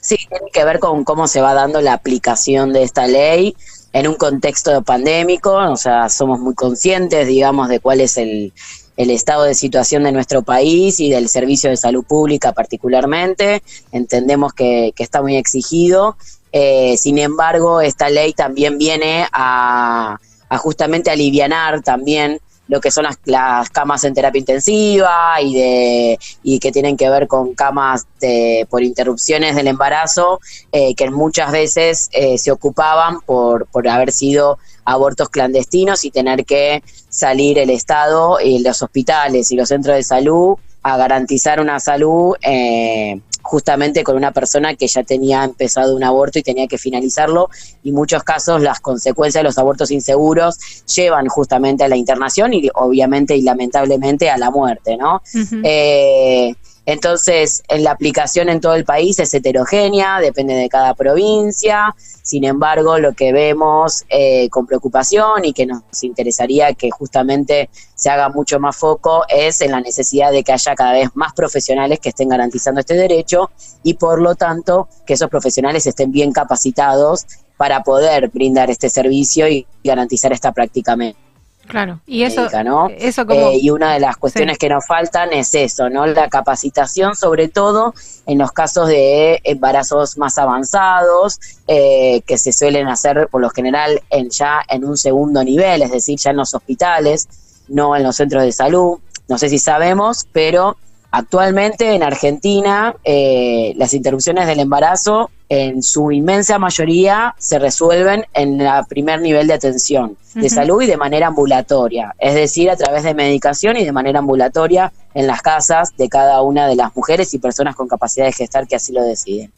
Sí, 0.01 0.17
tiene 0.17 0.47
que 0.51 0.65
ver 0.65 0.79
con 0.79 1.03
cómo 1.03 1.27
se 1.27 1.41
va 1.41 1.53
dando 1.53 1.79
la 1.81 1.93
aplicación 1.93 2.73
de 2.73 2.81
esta 2.81 3.05
ley 3.05 3.55
en 3.93 4.07
un 4.07 4.15
contexto 4.15 4.81
pandémico, 4.81 5.53
o 5.53 5.75
sea, 5.75 6.09
somos 6.09 6.39
muy 6.39 6.55
conscientes, 6.55 7.27
digamos, 7.27 7.69
de 7.69 7.79
cuál 7.79 8.01
es 8.01 8.17
el, 8.17 8.51
el 8.97 9.09
estado 9.09 9.43
de 9.43 9.53
situación 9.53 10.03
de 10.03 10.11
nuestro 10.11 10.41
país 10.41 10.99
y 10.99 11.09
del 11.09 11.29
servicio 11.29 11.69
de 11.69 11.77
salud 11.77 12.03
pública 12.03 12.51
particularmente. 12.51 13.63
Entendemos 13.91 14.53
que, 14.53 14.93
está 14.97 15.21
muy 15.21 15.35
exigido. 15.35 16.17
Eh, 16.51 16.95
sin 16.97 17.17
embargo, 17.17 17.81
esta 17.81 18.09
ley 18.09 18.33
también 18.33 18.77
viene 18.77 19.25
a, 19.31 20.19
a 20.49 20.57
justamente 20.57 21.09
alivianar 21.09 21.81
también 21.81 22.39
lo 22.71 22.79
que 22.79 22.89
son 22.89 23.03
las, 23.03 23.19
las 23.25 23.69
camas 23.69 24.05
en 24.05 24.13
terapia 24.13 24.39
intensiva 24.39 25.35
y 25.41 25.55
de 25.55 26.19
y 26.41 26.57
que 26.59 26.71
tienen 26.71 26.95
que 26.95 27.09
ver 27.09 27.27
con 27.27 27.53
camas 27.53 28.07
de, 28.21 28.65
por 28.69 28.81
interrupciones 28.81 29.57
del 29.57 29.67
embarazo 29.67 30.39
eh, 30.71 30.95
que 30.95 31.09
muchas 31.09 31.51
veces 31.51 32.07
eh, 32.13 32.37
se 32.37 32.49
ocupaban 32.49 33.19
por, 33.25 33.67
por 33.67 33.89
haber 33.89 34.13
sido 34.13 34.57
abortos 34.85 35.29
clandestinos 35.29 36.05
y 36.05 36.11
tener 36.11 36.45
que 36.45 36.83
salir 37.09 37.59
el 37.59 37.69
Estado 37.69 38.39
y 38.39 38.59
los 38.59 38.81
hospitales 38.81 39.51
y 39.51 39.55
los 39.55 39.69
centros 39.69 39.95
de 39.95 40.03
salud 40.03 40.57
a 40.83 40.97
garantizar 40.97 41.59
una 41.59 41.79
salud 41.79 42.35
eh, 42.41 43.19
justamente 43.41 44.03
con 44.03 44.15
una 44.15 44.31
persona 44.31 44.75
que 44.75 44.87
ya 44.87 45.03
tenía 45.03 45.43
empezado 45.43 45.95
un 45.95 46.03
aborto 46.03 46.39
y 46.39 46.43
tenía 46.43 46.67
que 46.67 46.77
finalizarlo 46.77 47.49
y 47.83 47.89
en 47.89 47.95
muchos 47.95 48.23
casos 48.23 48.61
las 48.61 48.79
consecuencias 48.79 49.41
de 49.41 49.43
los 49.43 49.57
abortos 49.57 49.91
inseguros 49.91 50.57
llevan 50.95 51.27
justamente 51.27 51.83
a 51.83 51.87
la 51.87 51.95
internación 51.95 52.53
y 52.53 52.69
obviamente 52.73 53.35
y 53.35 53.41
lamentablemente 53.41 54.29
a 54.29 54.37
la 54.37 54.51
muerte, 54.51 54.97
¿no? 54.97 55.21
Eh, 55.63 56.55
entonces, 56.91 57.63
en 57.69 57.85
la 57.85 57.91
aplicación 57.91 58.49
en 58.49 58.59
todo 58.59 58.75
el 58.75 58.83
país 58.83 59.17
es 59.17 59.33
heterogénea, 59.33 60.19
depende 60.19 60.55
de 60.55 60.67
cada 60.67 60.93
provincia. 60.93 61.95
Sin 62.21 62.43
embargo, 62.43 62.99
lo 62.99 63.13
que 63.13 63.31
vemos 63.31 64.03
eh, 64.09 64.49
con 64.49 64.67
preocupación 64.67 65.45
y 65.45 65.53
que 65.53 65.65
nos 65.65 65.81
interesaría 66.01 66.73
que 66.73 66.91
justamente 66.91 67.69
se 67.95 68.09
haga 68.09 68.27
mucho 68.27 68.59
más 68.59 68.75
foco 68.75 69.23
es 69.29 69.61
en 69.61 69.71
la 69.71 69.79
necesidad 69.79 70.33
de 70.33 70.43
que 70.43 70.51
haya 70.51 70.75
cada 70.75 70.91
vez 70.91 71.09
más 71.13 71.31
profesionales 71.31 71.99
que 72.01 72.09
estén 72.09 72.27
garantizando 72.27 72.81
este 72.81 72.95
derecho 72.95 73.51
y 73.83 73.93
por 73.93 74.21
lo 74.21 74.35
tanto 74.35 74.89
que 75.05 75.13
esos 75.13 75.29
profesionales 75.29 75.87
estén 75.87 76.11
bien 76.11 76.33
capacitados 76.33 77.25
para 77.55 77.83
poder 77.83 78.27
brindar 78.29 78.69
este 78.69 78.89
servicio 78.89 79.47
y 79.47 79.65
garantizar 79.81 80.33
esta 80.33 80.51
práctica 80.51 80.97
médica. 80.97 81.30
Claro. 81.71 82.01
Y 82.05 82.23
eso, 82.23 82.41
médica, 82.41 82.63
¿no? 82.63 82.89
eso 82.89 83.25
como... 83.25 83.49
Eh, 83.51 83.57
y 83.61 83.69
una 83.69 83.93
de 83.93 83.99
las 83.99 84.17
cuestiones 84.17 84.57
que 84.57 84.67
nos 84.69 84.85
faltan 84.85 85.31
es 85.31 85.55
eso, 85.55 85.89
¿no? 85.89 86.05
La 86.05 86.29
capacitación, 86.29 87.15
sobre 87.15 87.47
todo 87.47 87.93
en 88.25 88.37
los 88.37 88.51
casos 88.51 88.89
de 88.89 89.39
embarazos 89.43 90.17
más 90.17 90.37
avanzados, 90.37 91.39
eh, 91.67 92.21
que 92.25 92.37
se 92.37 92.51
suelen 92.51 92.87
hacer 92.87 93.29
por 93.29 93.41
lo 93.41 93.49
general 93.49 94.01
en, 94.09 94.29
ya 94.29 94.61
en 94.67 94.83
un 94.83 94.97
segundo 94.97 95.43
nivel, 95.43 95.81
es 95.81 95.91
decir, 95.91 96.19
ya 96.19 96.31
en 96.31 96.37
los 96.37 96.53
hospitales, 96.53 97.27
no 97.69 97.95
en 97.95 98.03
los 98.03 98.17
centros 98.17 98.43
de 98.43 98.51
salud. 98.51 98.99
No 99.29 99.37
sé 99.37 99.47
si 99.47 99.57
sabemos, 99.57 100.27
pero 100.33 100.75
actualmente 101.11 101.93
en 101.93 102.03
Argentina 102.03 102.95
eh, 103.03 103.73
las 103.75 103.93
interrupciones 103.93 104.47
del 104.47 104.59
embarazo 104.59 105.29
en 105.49 105.83
su 105.83 106.11
inmensa 106.13 106.57
mayoría 106.57 107.35
se 107.37 107.59
resuelven 107.59 108.25
en 108.33 108.61
el 108.61 108.85
primer 108.85 109.19
nivel 109.19 109.47
de 109.47 109.53
atención 109.53 110.15
de 110.33 110.49
salud 110.49 110.81
y 110.81 110.87
de 110.87 110.95
manera 110.95 111.27
ambulatoria, 111.27 112.15
es 112.17 112.35
decir, 112.35 112.69
a 112.71 112.77
través 112.77 113.03
de 113.03 113.13
medicación 113.13 113.75
y 113.75 113.83
de 113.83 113.91
manera 113.91 114.19
ambulatoria 114.19 114.93
en 115.13 115.27
las 115.27 115.41
casas 115.41 115.97
de 115.97 116.07
cada 116.07 116.41
una 116.41 116.67
de 116.67 116.77
las 116.77 116.95
mujeres 116.95 117.33
y 117.33 117.39
personas 117.39 117.75
con 117.75 117.89
capacidad 117.89 118.25
de 118.25 118.31
gestar 118.31 118.65
que 118.65 118.77
así 118.77 118.93
lo 118.93 119.03
deciden. 119.03 119.51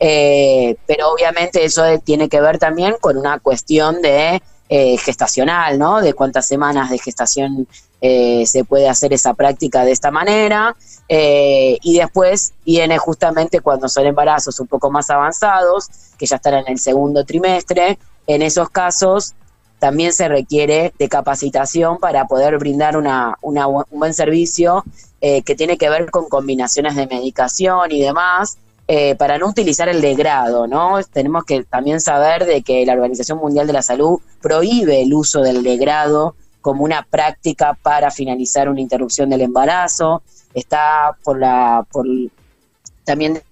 Eh, 0.00 0.76
pero 0.86 1.10
obviamente 1.10 1.62
eso 1.62 1.82
tiene 2.02 2.30
que 2.30 2.40
ver 2.40 2.58
también 2.58 2.94
con 3.02 3.18
una 3.18 3.38
cuestión 3.38 4.00
de 4.00 4.42
eh, 4.70 4.96
gestacional, 4.96 5.78
¿no? 5.78 6.00
De 6.00 6.14
cuántas 6.14 6.46
semanas 6.46 6.88
de 6.88 6.98
gestación 6.98 7.68
eh, 8.06 8.44
se 8.44 8.64
puede 8.64 8.86
hacer 8.86 9.14
esa 9.14 9.32
práctica 9.32 9.82
de 9.82 9.92
esta 9.92 10.10
manera. 10.10 10.76
Eh, 11.08 11.78
y 11.82 11.96
después 11.96 12.52
viene 12.62 12.98
justamente 12.98 13.60
cuando 13.60 13.88
son 13.88 14.04
embarazos 14.04 14.60
un 14.60 14.66
poco 14.66 14.90
más 14.90 15.08
avanzados, 15.08 15.88
que 16.18 16.26
ya 16.26 16.36
están 16.36 16.52
en 16.52 16.68
el 16.68 16.78
segundo 16.78 17.24
trimestre. 17.24 17.98
En 18.26 18.42
esos 18.42 18.68
casos 18.68 19.32
también 19.78 20.12
se 20.12 20.28
requiere 20.28 20.92
de 20.98 21.08
capacitación 21.08 21.96
para 21.96 22.26
poder 22.26 22.58
brindar 22.58 22.98
una, 22.98 23.38
un 23.40 23.84
buen 23.90 24.12
servicio 24.12 24.84
eh, 25.22 25.40
que 25.40 25.54
tiene 25.54 25.78
que 25.78 25.88
ver 25.88 26.10
con 26.10 26.28
combinaciones 26.28 26.96
de 26.96 27.06
medicación 27.06 27.90
y 27.90 28.02
demás, 28.02 28.58
para 29.16 29.38
no 29.38 29.48
utilizar 29.48 29.88
el 29.88 30.02
degrado, 30.02 30.66
¿no? 30.66 31.02
Tenemos 31.10 31.44
que 31.44 31.64
también 31.64 32.02
saber 32.02 32.44
de 32.44 32.60
que 32.60 32.84
la 32.84 32.92
Organización 32.92 33.38
Mundial 33.38 33.66
de 33.66 33.72
la 33.72 33.80
Salud 33.80 34.20
prohíbe 34.42 35.00
el 35.00 35.14
uso 35.14 35.40
del 35.40 35.62
degrado 35.62 36.34
como 36.64 36.82
una 36.82 37.02
práctica 37.02 37.74
para 37.74 38.10
finalizar 38.10 38.70
una 38.70 38.80
interrupción 38.80 39.28
del 39.28 39.42
embarazo. 39.42 40.22
Está 40.54 41.14
por 41.22 41.38
la 41.38 41.86
por 41.92 42.06
también 43.04 43.42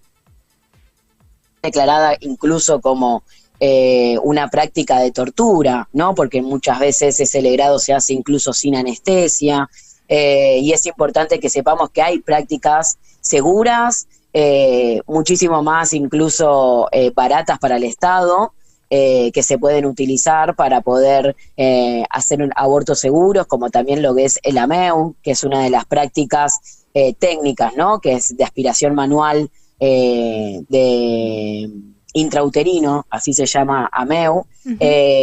declarada 1.62 2.16
incluso 2.20 2.80
como 2.80 3.22
eh, 3.60 4.16
una 4.22 4.48
práctica 4.48 4.98
de 4.98 5.12
tortura, 5.12 5.90
¿no? 5.92 6.14
Porque 6.14 6.40
muchas 6.40 6.80
veces 6.80 7.20
ese 7.20 7.42
legrado 7.42 7.78
se 7.78 7.92
hace 7.92 8.14
incluso 8.14 8.54
sin 8.54 8.76
anestesia. 8.76 9.68
eh, 10.08 10.60
y 10.62 10.72
es 10.72 10.86
importante 10.86 11.38
que 11.38 11.50
sepamos 11.50 11.90
que 11.90 12.00
hay 12.00 12.18
prácticas 12.20 12.96
seguras 13.20 14.08
eh, 14.32 15.02
muchísimo 15.06 15.62
más 15.62 15.92
incluso 15.92 16.88
baratas 17.14 17.58
para 17.58 17.76
el 17.76 17.84
Estado, 17.84 18.54
eh, 18.94 19.30
que 19.32 19.42
se 19.42 19.56
pueden 19.56 19.86
utilizar 19.86 20.54
para 20.54 20.82
poder 20.82 21.34
eh, 21.56 22.04
hacer 22.10 22.42
un- 22.42 22.52
abortos 22.54 23.00
seguros, 23.00 23.46
como 23.46 23.70
también 23.70 24.02
lo 24.02 24.14
que 24.14 24.26
es 24.26 24.38
el 24.42 24.58
AMEU, 24.58 25.14
que 25.22 25.30
es 25.30 25.44
una 25.44 25.62
de 25.62 25.70
las 25.70 25.86
prácticas 25.86 26.58
eh, 26.92 27.14
técnicas, 27.14 27.74
¿no? 27.74 28.00
Que 28.00 28.12
es 28.12 28.36
de 28.36 28.44
aspiración 28.44 28.94
manual 28.94 29.48
de 30.68 31.70
intrauterino, 32.14 33.06
así 33.10 33.32
se 33.32 33.46
llama 33.46 33.88
AMEU, 33.92 34.46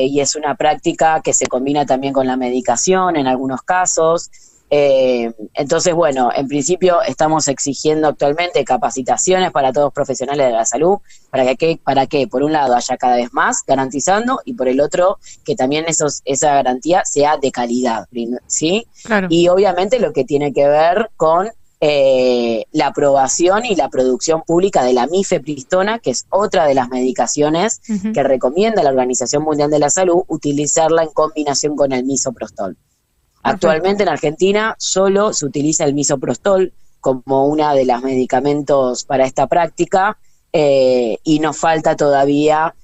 y 0.09 0.19
es 0.19 0.35
una 0.35 0.55
práctica 0.55 1.21
que 1.23 1.33
se 1.33 1.45
combina 1.47 1.85
también 1.85 2.13
con 2.13 2.25
la 2.27 2.35
medicación 2.37 3.15
en 3.15 3.27
algunos 3.27 3.61
casos. 3.61 4.29
Eh, 4.69 5.31
entonces, 5.53 5.93
bueno, 5.93 6.29
en 6.35 6.47
principio 6.47 7.01
estamos 7.01 7.47
exigiendo 7.47 8.07
actualmente 8.07 8.63
capacitaciones 8.63 9.51
para 9.51 9.71
todos 9.73 9.87
los 9.87 9.93
profesionales 9.93 10.47
de 10.47 10.53
la 10.53 10.65
salud, 10.65 10.99
para 11.31 11.55
que, 11.55 11.79
para 11.83 12.05
que 12.07 12.27
por 12.27 12.43
un 12.43 12.53
lado 12.53 12.75
haya 12.75 12.97
cada 12.97 13.15
vez 13.15 13.33
más 13.33 13.63
garantizando 13.65 14.41
y 14.45 14.53
por 14.53 14.67
el 14.67 14.79
otro 14.79 15.17
que 15.43 15.55
también 15.55 15.85
esos, 15.87 16.21
esa 16.25 16.53
garantía 16.53 17.03
sea 17.05 17.37
de 17.37 17.51
calidad, 17.51 18.07
¿sí? 18.47 18.85
Claro. 19.03 19.27
Y 19.29 19.47
obviamente 19.47 19.99
lo 19.99 20.13
que 20.13 20.23
tiene 20.23 20.53
que 20.53 20.67
ver 20.67 21.09
con 21.17 21.49
eh, 21.81 22.65
la 22.73 22.87
aprobación 22.87 23.65
y 23.65 23.73
la 23.73 23.87
producción 23.87 24.43
pública 24.45 24.83
de 24.83 24.91
la 24.91 25.07
mifepristona, 25.07 25.99
que 25.99 26.11
es 26.11 26.25
otra 26.29 26.65
de 26.65 26.73
las 26.73 26.89
medicaciones 26.89 27.81
que 28.13 28.21
recomienda 28.21 28.83
la 28.83 28.89
Organización 28.89 29.43
Mundial 29.43 29.71
de 29.71 29.79
la 29.79 29.89
Salud 29.89 30.23
utilizarla 30.27 31.03
en 31.03 31.09
combinación 31.09 31.77
con 31.77 31.93
el 31.93 32.03
misoprostol. 32.03 32.75
Actualmente 33.43 34.03
en 34.03 34.09
Argentina 34.09 34.75
solo 34.79 35.33
se 35.33 35.45
utiliza 35.45 35.85
el 35.85 35.93
misoprostol 35.93 36.73
como 36.99 37.47
una 37.47 37.73
de 37.73 37.85
los 37.85 38.03
medicamentos 38.03 39.05
para 39.05 39.25
esta 39.25 39.47
práctica 39.47 40.17
eh, 40.51 41.17
y 41.23 41.39
nos 41.39 41.57
falta 41.57 41.95
todavía 41.95 42.75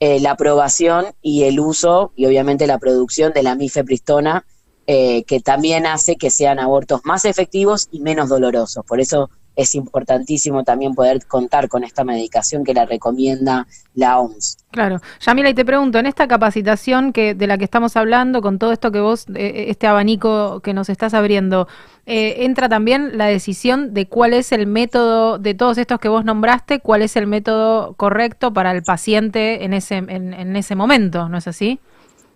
eh, 0.00 0.20
la 0.20 0.32
aprobación 0.32 1.06
y 1.20 1.44
el 1.44 1.60
uso 1.60 2.12
y 2.16 2.26
obviamente 2.26 2.66
la 2.66 2.78
producción 2.78 3.32
de 3.32 3.42
la 3.42 3.54
mifepristona 3.54 4.46
eh, 4.86 5.22
que 5.24 5.40
también 5.40 5.86
hace 5.86 6.16
que 6.16 6.30
sean 6.30 6.58
abortos 6.58 7.02
más 7.04 7.24
efectivos 7.24 7.88
y 7.92 8.00
menos 8.00 8.28
dolorosos. 8.28 8.84
Por 8.84 9.00
eso 9.00 9.30
es 9.56 9.74
importantísimo 9.74 10.64
también 10.64 10.94
poder 10.94 11.26
contar 11.26 11.68
con 11.68 11.84
esta 11.84 12.04
medicación 12.04 12.64
que 12.64 12.74
la 12.74 12.86
recomienda 12.86 13.66
la 13.94 14.18
OMS. 14.18 14.58
Claro. 14.70 15.00
Yamila, 15.20 15.50
y 15.50 15.54
te 15.54 15.64
pregunto, 15.64 15.98
en 15.98 16.06
esta 16.06 16.26
capacitación 16.26 17.12
que 17.12 17.34
de 17.34 17.46
la 17.46 17.58
que 17.58 17.64
estamos 17.64 17.96
hablando, 17.96 18.40
con 18.40 18.58
todo 18.58 18.72
esto 18.72 18.90
que 18.90 19.00
vos, 19.00 19.26
eh, 19.34 19.66
este 19.68 19.86
abanico 19.86 20.60
que 20.60 20.72
nos 20.72 20.88
estás 20.88 21.12
abriendo, 21.12 21.68
eh, 22.06 22.44
entra 22.44 22.68
también 22.68 23.18
la 23.18 23.26
decisión 23.26 23.92
de 23.92 24.08
cuál 24.08 24.32
es 24.32 24.50
el 24.52 24.66
método 24.66 25.38
de 25.38 25.54
todos 25.54 25.76
estos 25.76 26.00
que 26.00 26.08
vos 26.08 26.24
nombraste, 26.24 26.80
cuál 26.80 27.02
es 27.02 27.16
el 27.16 27.26
método 27.26 27.94
correcto 27.94 28.52
para 28.52 28.72
el 28.72 28.82
paciente 28.82 29.64
en 29.64 29.74
ese, 29.74 29.96
en, 29.96 30.32
en 30.32 30.56
ese 30.56 30.74
momento, 30.74 31.28
¿no 31.28 31.36
es 31.36 31.46
así? 31.46 31.78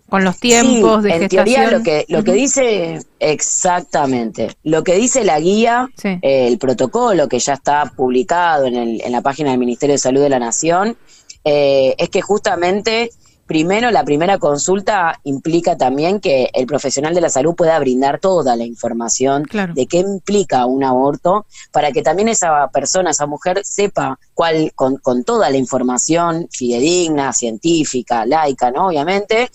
Con 0.09 0.23
los 0.23 0.37
tiempos 0.39 1.03
Sí, 1.03 1.09
de 1.09 1.15
en 1.15 1.19
gestación. 1.21 1.29
teoría 1.45 1.71
lo 1.71 1.83
que 1.83 2.05
lo 2.07 2.23
que 2.23 2.31
dice 2.31 2.99
exactamente 3.19 4.55
lo 4.63 4.83
que 4.83 4.95
dice 4.95 5.23
la 5.23 5.39
guía 5.39 5.89
Sí. 5.97 6.09
eh, 6.21 6.47
el 6.47 6.57
protocolo 6.57 7.27
que 7.27 7.39
ya 7.39 7.53
está 7.53 7.91
publicado 7.95 8.65
en, 8.65 8.75
el- 8.75 9.01
en 9.01 9.11
la 9.11 9.21
página 9.21 9.49
del 9.51 9.59
Ministerio 9.59 9.93
de 9.95 9.99
Salud 9.99 10.21
de 10.21 10.29
la 10.29 10.39
Nación 10.39 10.97
eh, 11.43 11.95
es 11.97 12.09
que 12.09 12.21
justamente 12.21 13.09
primero 13.47 13.91
la 13.91 14.03
primera 14.03 14.37
consulta 14.39 15.19
implica 15.23 15.77
también 15.77 16.19
que 16.19 16.49
el 16.53 16.65
profesional 16.67 17.13
de 17.13 17.21
la 17.21 17.29
salud 17.29 17.55
pueda 17.55 17.79
brindar 17.79 18.19
toda 18.19 18.55
la 18.57 18.65
información 18.65 19.43
Claro. 19.45 19.73
de 19.73 19.87
qué 19.87 19.99
implica 19.99 20.65
un 20.65 20.83
aborto 20.83 21.45
para 21.71 21.91
que 21.91 22.01
también 22.01 22.27
esa 22.27 22.67
persona 22.73 23.11
esa 23.11 23.25
mujer 23.25 23.61
sepa 23.63 24.19
cuál 24.33 24.71
con, 24.75 24.97
con 24.97 25.23
toda 25.23 25.49
la 25.49 25.57
información 25.57 26.47
fidedigna 26.51 27.31
científica 27.33 28.25
laica 28.25 28.69
no 28.71 28.87
obviamente 28.87 29.49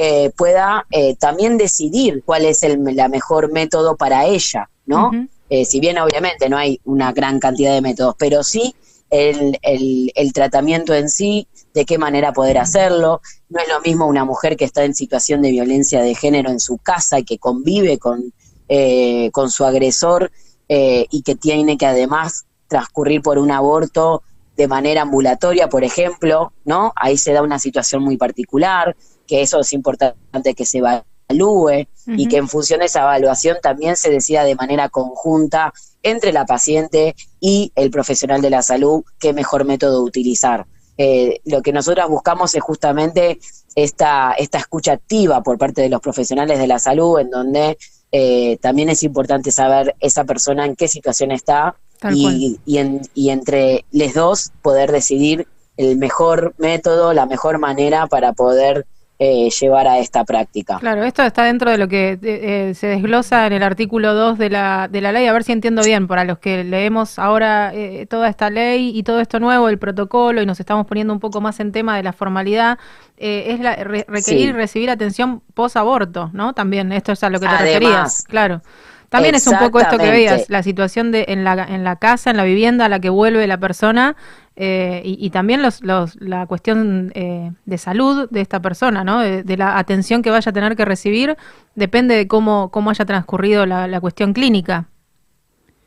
eh, 0.00 0.30
pueda 0.36 0.86
eh, 0.90 1.16
también 1.16 1.58
decidir 1.58 2.22
cuál 2.24 2.44
es 2.44 2.62
el 2.62 2.78
la 2.94 3.08
mejor 3.08 3.50
método 3.52 3.96
para 3.96 4.26
ella, 4.26 4.68
¿no? 4.86 5.10
Eh, 5.50 5.64
si 5.64 5.80
bien 5.80 5.98
obviamente 5.98 6.48
no 6.48 6.56
hay 6.58 6.80
una 6.84 7.12
gran 7.12 7.40
cantidad 7.40 7.72
de 7.72 7.80
métodos, 7.80 8.14
pero 8.18 8.42
sí 8.42 8.74
el, 9.10 9.58
el- 9.62 10.12
el 10.14 10.32
tratamiento 10.32 10.92
en 10.94 11.08
sí, 11.08 11.46
de 11.74 11.84
qué 11.84 11.96
manera 11.98 12.32
poder 12.32 12.58
hacerlo. 12.58 13.20
No 13.48 13.60
es 13.60 13.68
lo 13.68 13.80
mismo 13.80 14.06
una 14.06 14.24
mujer 14.24 14.56
que 14.56 14.66
está 14.66 14.84
en 14.84 14.94
situación 14.94 15.40
de 15.42 15.50
violencia 15.50 16.02
de 16.02 16.14
género 16.14 16.50
en 16.50 16.60
su 16.60 16.76
casa 16.78 17.18
y 17.18 17.24
que 17.24 17.38
convive 17.38 17.98
con, 17.98 18.32
eh, 18.68 19.30
con 19.32 19.50
su 19.50 19.64
agresor 19.64 20.30
y 20.70 21.22
que 21.22 21.34
tiene 21.34 21.78
que 21.78 21.86
además 21.86 22.44
transcurrir 22.68 23.22
por 23.22 23.38
un 23.38 23.50
aborto 23.50 24.22
de 24.54 24.68
manera 24.68 25.00
ambulatoria, 25.02 25.68
por 25.70 25.82
ejemplo, 25.82 26.52
¿no? 26.66 26.92
Ahí 26.94 27.16
se 27.16 27.32
da 27.32 27.40
una 27.42 27.58
situación 27.58 28.02
muy 28.02 28.18
particular, 28.18 28.94
que 29.28 29.42
eso 29.42 29.60
es 29.60 29.72
importante 29.72 30.54
que 30.56 30.64
se 30.66 30.78
evalúe 30.78 31.86
y 32.16 32.26
que 32.28 32.38
en 32.38 32.48
función 32.48 32.80
de 32.80 32.86
esa 32.86 33.00
evaluación 33.02 33.58
también 33.62 33.94
se 33.96 34.10
decida 34.10 34.42
de 34.44 34.54
manera 34.56 34.88
conjunta 34.88 35.72
entre 36.02 36.32
la 36.32 36.46
paciente 36.46 37.14
y 37.38 37.70
el 37.76 37.90
profesional 37.90 38.40
de 38.40 38.50
la 38.50 38.62
salud 38.62 39.04
qué 39.20 39.32
mejor 39.32 39.64
método 39.64 40.02
utilizar. 40.02 40.66
Eh, 40.96 41.40
lo 41.44 41.60
que 41.62 41.72
nosotros 41.72 42.08
buscamos 42.08 42.54
es 42.54 42.62
justamente 42.62 43.38
esta, 43.76 44.32
esta 44.38 44.58
escucha 44.58 44.92
activa 44.92 45.42
por 45.42 45.58
parte 45.58 45.82
de 45.82 45.88
los 45.90 46.00
profesionales 46.00 46.58
de 46.58 46.66
la 46.66 46.78
salud, 46.78 47.20
en 47.20 47.30
donde 47.30 47.78
eh, 48.10 48.56
también 48.62 48.88
es 48.88 49.02
importante 49.02 49.52
saber 49.52 49.94
esa 50.00 50.24
persona 50.24 50.64
en 50.64 50.74
qué 50.76 50.88
situación 50.88 51.30
está 51.30 51.76
y, 52.16 52.58
y, 52.64 52.78
en- 52.78 53.02
y 53.14 53.30
entre 53.30 53.84
los 53.92 54.14
dos 54.14 54.50
poder 54.62 54.90
decidir 54.92 55.46
el 55.76 55.96
mejor 55.98 56.54
método, 56.58 57.12
la 57.12 57.26
mejor 57.26 57.58
manera 57.58 58.06
para 58.06 58.32
poder 58.32 58.86
eh, 59.18 59.48
llevar 59.50 59.88
a 59.88 59.98
esta 59.98 60.24
práctica. 60.24 60.78
Claro, 60.78 61.02
esto 61.02 61.22
está 61.24 61.42
dentro 61.44 61.70
de 61.70 61.78
lo 61.78 61.88
que 61.88 62.18
eh, 62.22 62.72
se 62.74 62.86
desglosa 62.86 63.46
en 63.48 63.52
el 63.52 63.62
artículo 63.64 64.14
2 64.14 64.38
de 64.38 64.50
la, 64.50 64.86
de 64.88 65.00
la 65.00 65.10
ley, 65.10 65.26
a 65.26 65.32
ver 65.32 65.42
si 65.44 65.52
entiendo 65.52 65.82
bien, 65.82 66.06
para 66.06 66.24
los 66.24 66.38
que 66.38 66.62
leemos 66.62 67.18
ahora 67.18 67.72
eh, 67.74 68.06
toda 68.08 68.28
esta 68.28 68.48
ley 68.50 68.92
y 68.96 69.02
todo 69.02 69.20
esto 69.20 69.40
nuevo, 69.40 69.68
el 69.68 69.78
protocolo, 69.78 70.40
y 70.40 70.46
nos 70.46 70.60
estamos 70.60 70.86
poniendo 70.86 71.12
un 71.12 71.20
poco 71.20 71.40
más 71.40 71.58
en 71.58 71.72
tema 71.72 71.96
de 71.96 72.02
la 72.04 72.12
formalidad, 72.12 72.78
eh, 73.16 73.46
es 73.48 73.60
la, 73.60 73.74
re- 73.76 74.04
requerir 74.06 74.22
Sí. 74.42 74.48
y 74.48 74.52
recibir 74.52 74.90
atención 74.90 75.42
post-aborto, 75.54 76.30
¿no? 76.32 76.52
También, 76.52 76.92
esto 76.92 77.10
es 77.12 77.24
a 77.24 77.30
lo 77.30 77.40
que 77.40 77.46
te 77.46 77.52
Además. 77.54 77.64
referías, 77.80 78.24
claro. 78.28 78.62
También 79.08 79.34
es 79.34 79.46
un 79.46 79.58
poco 79.58 79.80
esto 79.80 79.96
que 79.96 80.10
veías, 80.10 80.50
la 80.50 80.62
situación 80.62 81.10
de 81.12 81.24
en 81.28 81.42
la, 81.42 81.54
en 81.64 81.82
la 81.82 81.96
casa, 81.96 82.30
en 82.30 82.36
la 82.36 82.44
vivienda 82.44 82.84
a 82.84 82.88
la 82.90 83.00
que 83.00 83.08
vuelve 83.08 83.46
la 83.46 83.56
persona 83.56 84.16
eh, 84.60 85.02
y, 85.04 85.24
y 85.24 85.30
también 85.30 85.62
los, 85.62 85.82
los, 85.82 86.16
la 86.20 86.46
cuestión 86.46 87.12
eh, 87.14 87.52
de 87.64 87.78
salud 87.78 88.28
de 88.28 88.40
esta 88.40 88.60
persona, 88.60 89.04
¿no? 89.04 89.20
De, 89.20 89.44
de 89.44 89.56
la 89.56 89.78
atención 89.78 90.20
que 90.20 90.30
vaya 90.30 90.50
a 90.50 90.52
tener 90.52 90.74
que 90.74 90.84
recibir, 90.84 91.36
depende 91.76 92.16
de 92.16 92.26
cómo, 92.26 92.70
cómo 92.70 92.90
haya 92.90 93.04
transcurrido 93.04 93.66
la, 93.66 93.86
la 93.86 94.00
cuestión 94.00 94.32
clínica. 94.32 94.88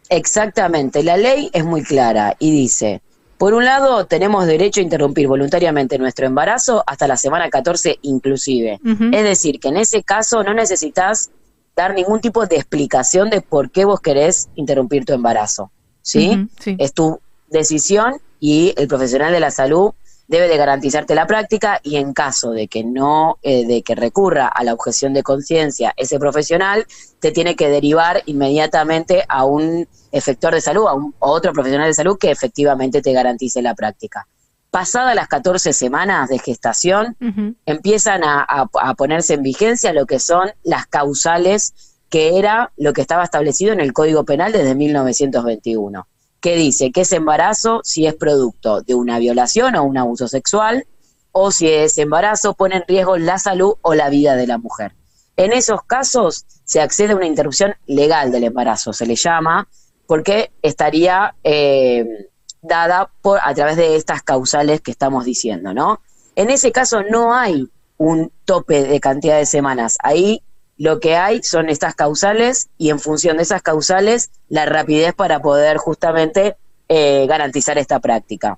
Exactamente, 0.09 1.03
la 1.03 1.17
ley 1.17 1.49
es 1.51 1.65
muy 1.65 1.83
clara 1.83 2.35
y 2.39 2.51
dice, 2.51 3.01
por 3.37 3.53
un 3.53 3.65
lado, 3.65 4.05
tenemos 4.05 4.45
derecho 4.45 4.79
a 4.79 4.83
interrumpir 4.83 5.27
voluntariamente 5.27 5.97
nuestro 5.97 6.25
embarazo 6.25 6.83
hasta 6.87 7.07
la 7.07 7.17
semana 7.17 7.49
14 7.49 7.99
inclusive. 8.03 8.79
Es 9.11 9.23
decir, 9.23 9.59
que 9.59 9.69
en 9.69 9.77
ese 9.77 10.03
caso 10.03 10.43
no 10.43 10.53
necesitas 10.53 11.31
dar 11.75 11.93
ningún 11.93 12.21
tipo 12.21 12.45
de 12.45 12.55
explicación 12.57 13.29
de 13.29 13.41
por 13.41 13.71
qué 13.71 13.83
vos 13.83 13.99
querés 13.99 14.47
interrumpir 14.55 15.05
tu 15.05 15.13
embarazo. 15.13 15.71
¿Sí? 16.03 16.47
Sí. 16.59 16.75
Es 16.77 16.93
tu 16.93 17.19
decisión 17.51 18.19
y 18.39 18.73
el 18.77 18.87
profesional 18.87 19.31
de 19.31 19.39
la 19.39 19.51
salud 19.51 19.91
debe 20.27 20.47
de 20.47 20.55
garantizarte 20.57 21.13
la 21.13 21.27
práctica 21.27 21.79
y 21.83 21.97
en 21.97 22.13
caso 22.13 22.51
de 22.51 22.67
que 22.69 22.83
no, 22.85 23.37
eh, 23.43 23.65
de 23.67 23.81
que 23.83 23.95
recurra 23.95 24.47
a 24.47 24.63
la 24.63 24.73
objeción 24.73 25.13
de 25.13 25.23
conciencia 25.23 25.93
ese 25.97 26.17
profesional, 26.19 26.85
te 27.19 27.31
tiene 27.31 27.55
que 27.57 27.67
derivar 27.69 28.23
inmediatamente 28.25 29.25
a 29.27 29.43
un 29.43 29.87
efector 30.13 30.53
de 30.53 30.61
salud, 30.61 30.87
a, 30.87 30.93
un, 30.93 31.13
a 31.19 31.25
otro 31.27 31.51
profesional 31.51 31.87
de 31.87 31.93
salud 31.93 32.17
que 32.17 32.31
efectivamente 32.31 33.01
te 33.01 33.11
garantice 33.11 33.61
la 33.61 33.75
práctica. 33.75 34.25
Pasadas 34.69 35.15
las 35.15 35.27
14 35.27 35.73
semanas 35.73 36.29
de 36.29 36.39
gestación, 36.39 37.17
empiezan 37.65 38.23
a, 38.23 38.41
a- 38.47 38.69
a 38.81 38.93
ponerse 38.95 39.33
en 39.33 39.43
vigencia 39.43 39.91
lo 39.91 40.05
que 40.05 40.19
son 40.19 40.49
las 40.63 40.87
causales, 40.87 41.73
que 42.09 42.39
era 42.39 42.71
lo 42.77 42.93
que 42.93 43.01
estaba 43.01 43.25
establecido 43.25 43.73
en 43.73 43.81
el 43.81 43.91
Código 43.91 44.23
Penal 44.23 44.53
desde 44.53 44.75
1921, 44.75 46.07
que 46.41 46.55
dice 46.55 46.91
que 46.91 47.01
ese 47.01 47.17
embarazo 47.17 47.81
si 47.83 48.07
es 48.07 48.15
producto 48.15 48.81
de 48.81 48.95
una 48.95 49.19
violación 49.19 49.75
o 49.75 49.83
un 49.83 49.97
abuso 49.97 50.27
sexual, 50.27 50.85
o 51.31 51.51
si 51.51 51.69
ese 51.69 52.01
embarazo 52.01 52.55
pone 52.55 52.77
en 52.77 52.83
riesgo 52.87 53.17
la 53.17 53.37
salud 53.37 53.75
o 53.81 53.93
la 53.93 54.09
vida 54.09 54.35
de 54.35 54.47
la 54.47 54.57
mujer. 54.57 54.93
En 55.37 55.53
esos 55.53 55.83
casos 55.83 56.45
se 56.65 56.81
accede 56.81 57.13
a 57.13 57.15
una 57.15 57.25
interrupción 57.25 57.75
legal 57.85 58.31
del 58.31 58.43
embarazo, 58.43 58.91
se 58.91 59.05
le 59.05 59.15
llama, 59.15 59.67
porque 60.07 60.51
estaría 60.61 61.35
eh, 61.43 62.29
dada 62.61 63.09
por 63.21 63.39
a 63.41 63.53
través 63.53 63.77
de 63.77 63.95
estas 63.95 64.23
causales 64.23 64.81
que 64.81 64.91
estamos 64.91 65.23
diciendo, 65.23 65.73
¿no? 65.73 66.01
En 66.35 66.49
ese 66.49 66.71
caso 66.71 67.01
no 67.03 67.33
hay 67.33 67.69
un 67.97 68.31
tope 68.45 68.83
de 68.83 68.99
cantidad 68.99 69.37
de 69.37 69.45
semanas. 69.45 69.97
Ahí 70.01 70.43
lo 70.85 70.99
que 70.99 71.15
hay 71.15 71.43
son 71.43 71.69
estas 71.69 71.93
causales 71.93 72.69
y 72.79 72.89
en 72.89 72.99
función 72.99 73.37
de 73.37 73.43
esas 73.43 73.61
causales 73.61 74.31
la 74.49 74.65
rapidez 74.65 75.13
para 75.13 75.39
poder 75.39 75.77
justamente 75.77 76.57
eh, 76.89 77.27
garantizar 77.27 77.77
esta 77.77 77.99
práctica. 77.99 78.57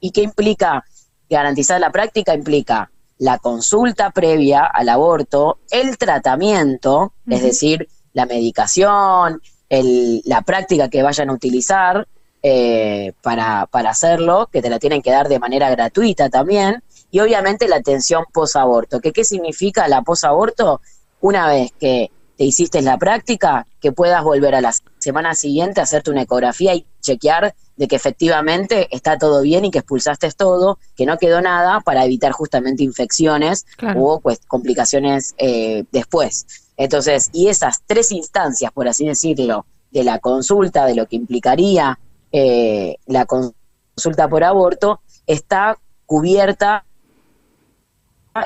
¿Y 0.00 0.10
qué 0.12 0.22
implica 0.22 0.84
garantizar 1.28 1.78
la 1.80 1.90
práctica? 1.92 2.34
Implica 2.34 2.90
la 3.18 3.36
consulta 3.38 4.10
previa 4.10 4.64
al 4.64 4.88
aborto, 4.88 5.58
el 5.70 5.98
tratamiento, 5.98 7.12
es 7.28 7.42
decir, 7.42 7.88
la 8.14 8.24
medicación, 8.24 9.42
el- 9.68 10.22
la 10.24 10.40
práctica 10.42 10.88
que 10.88 11.02
vayan 11.02 11.28
a 11.28 11.34
utilizar 11.34 12.08
eh, 12.46 13.12
para, 13.22 13.66
para 13.70 13.90
hacerlo, 13.90 14.48
que 14.52 14.60
te 14.62 14.68
la 14.70 14.78
tienen 14.78 15.00
que 15.02 15.10
dar 15.10 15.28
de 15.28 15.38
manera 15.38 15.70
gratuita 15.70 16.28
también, 16.28 16.82
y 17.10 17.20
obviamente 17.20 17.68
la 17.68 17.76
atención 17.76 18.24
posaborto. 18.32 19.00
¿Que 19.00 19.12
¿Qué 19.12 19.24
significa 19.24 19.88
la 19.88 20.02
posaborto? 20.02 20.80
Una 21.24 21.48
vez 21.48 21.72
que 21.80 22.10
te 22.36 22.44
hiciste 22.44 22.82
la 22.82 22.98
práctica, 22.98 23.66
que 23.80 23.92
puedas 23.92 24.22
volver 24.22 24.54
a 24.54 24.60
la 24.60 24.74
semana 24.98 25.34
siguiente 25.34 25.80
a 25.80 25.84
hacerte 25.84 26.10
una 26.10 26.20
ecografía 26.20 26.74
y 26.74 26.84
chequear 27.00 27.54
de 27.78 27.88
que 27.88 27.96
efectivamente 27.96 28.94
está 28.94 29.16
todo 29.16 29.40
bien 29.40 29.64
y 29.64 29.70
que 29.70 29.78
expulsaste 29.78 30.30
todo, 30.32 30.78
que 30.94 31.06
no 31.06 31.16
quedó 31.16 31.40
nada 31.40 31.80
para 31.80 32.04
evitar 32.04 32.32
justamente 32.32 32.82
infecciones 32.82 33.64
Claro. 33.78 34.04
o 34.04 34.20
pues, 34.20 34.40
complicaciones 34.46 35.34
eh, 35.38 35.84
después. 35.92 36.46
Entonces, 36.76 37.30
y 37.32 37.48
esas 37.48 37.80
tres 37.86 38.12
instancias, 38.12 38.70
por 38.70 38.86
así 38.86 39.06
decirlo, 39.06 39.64
de 39.92 40.04
la 40.04 40.18
consulta, 40.18 40.84
de 40.84 40.94
lo 40.94 41.06
que 41.06 41.16
implicaría 41.16 41.98
eh, 42.32 42.96
la 43.06 43.24
consulta 43.24 44.28
por 44.28 44.44
aborto, 44.44 45.00
está 45.26 45.78
cubierta 46.04 46.84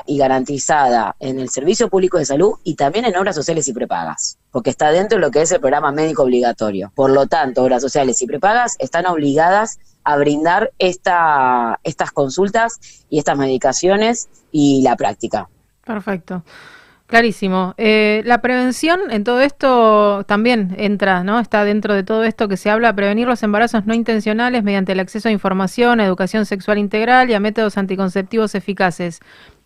y 0.05 0.17
garantizada 0.17 1.15
en 1.19 1.39
el 1.39 1.49
Servicio 1.49 1.89
Público 1.89 2.17
de 2.17 2.25
Salud 2.25 2.53
y 2.63 2.75
también 2.75 3.05
en 3.05 3.15
obras 3.15 3.35
sociales 3.35 3.67
y 3.67 3.73
prepagas, 3.73 4.37
porque 4.51 4.69
está 4.69 4.91
dentro 4.91 5.17
de 5.17 5.21
lo 5.21 5.31
que 5.31 5.41
es 5.41 5.51
el 5.51 5.59
programa 5.59 5.91
médico 5.91 6.23
obligatorio. 6.23 6.91
Por 6.95 7.11
lo 7.11 7.27
tanto, 7.27 7.63
obras 7.63 7.81
sociales 7.81 8.21
y 8.21 8.27
prepagas 8.27 8.75
están 8.79 9.05
obligadas 9.07 9.79
a 10.03 10.17
brindar 10.17 10.71
esta, 10.79 11.79
estas 11.83 12.11
consultas 12.11 12.79
y 13.09 13.19
estas 13.19 13.37
medicaciones 13.37 14.29
y 14.51 14.81
la 14.83 14.95
práctica. 14.95 15.49
Perfecto. 15.85 16.43
Clarísimo. 17.07 17.73
Eh, 17.77 18.21
la 18.25 18.39
prevención 18.39 18.99
en 19.09 19.23
todo 19.23 19.41
esto 19.41 20.23
también 20.27 20.75
entra, 20.77 21.23
¿no? 21.23 21.39
Está 21.39 21.63
dentro 21.63 21.95
de 21.95 22.03
todo 22.03 22.23
esto 22.23 22.47
que 22.47 22.55
se 22.55 22.69
habla, 22.69 22.93
prevenir 22.93 23.27
los 23.27 23.41
embarazos 23.41 23.87
no 23.87 23.95
intencionales 23.95 24.63
mediante 24.63 24.91
el 24.91 24.99
acceso 24.99 25.27
a 25.27 25.31
información, 25.31 25.99
a 25.99 26.05
educación 26.05 26.45
sexual 26.45 26.77
integral 26.77 27.31
y 27.31 27.33
a 27.33 27.39
métodos 27.39 27.79
anticonceptivos 27.79 28.53
eficaces. 28.53 29.21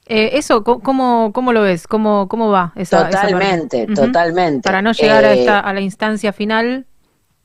Eh, 0.05 0.31
eso, 0.33 0.63
¿cómo, 0.63 1.31
¿cómo 1.33 1.53
lo 1.53 1.61
ves? 1.61 1.87
¿Cómo, 1.87 2.27
cómo 2.27 2.49
va 2.49 2.73
esa? 2.75 3.05
Totalmente, 3.09 3.87
totalmente. 3.87 4.61
Para 4.61 4.81
no 4.81 4.91
llegar 4.91 5.23
a, 5.23 5.33
Eh, 5.33 5.39
esta, 5.39 5.59
a 5.59 5.73
la 5.73 5.81
instancia 5.81 6.33
final 6.33 6.85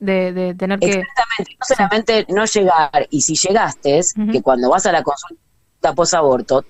de, 0.01 0.33
de 0.33 0.55
tener 0.55 0.81
que... 0.81 0.87
Exactamente, 0.87 1.57
no 1.59 1.67
solamente 1.67 2.27
no 2.29 2.45
llegar, 2.45 3.07
y 3.11 3.21
si 3.21 3.37
llegaste, 3.37 4.01
que 4.33 4.43
cuando 4.43 4.71
vas 4.71 4.87
a 4.87 4.93
la 4.93 5.03
consulta 5.03 5.95
post-aborto, 5.95 6.65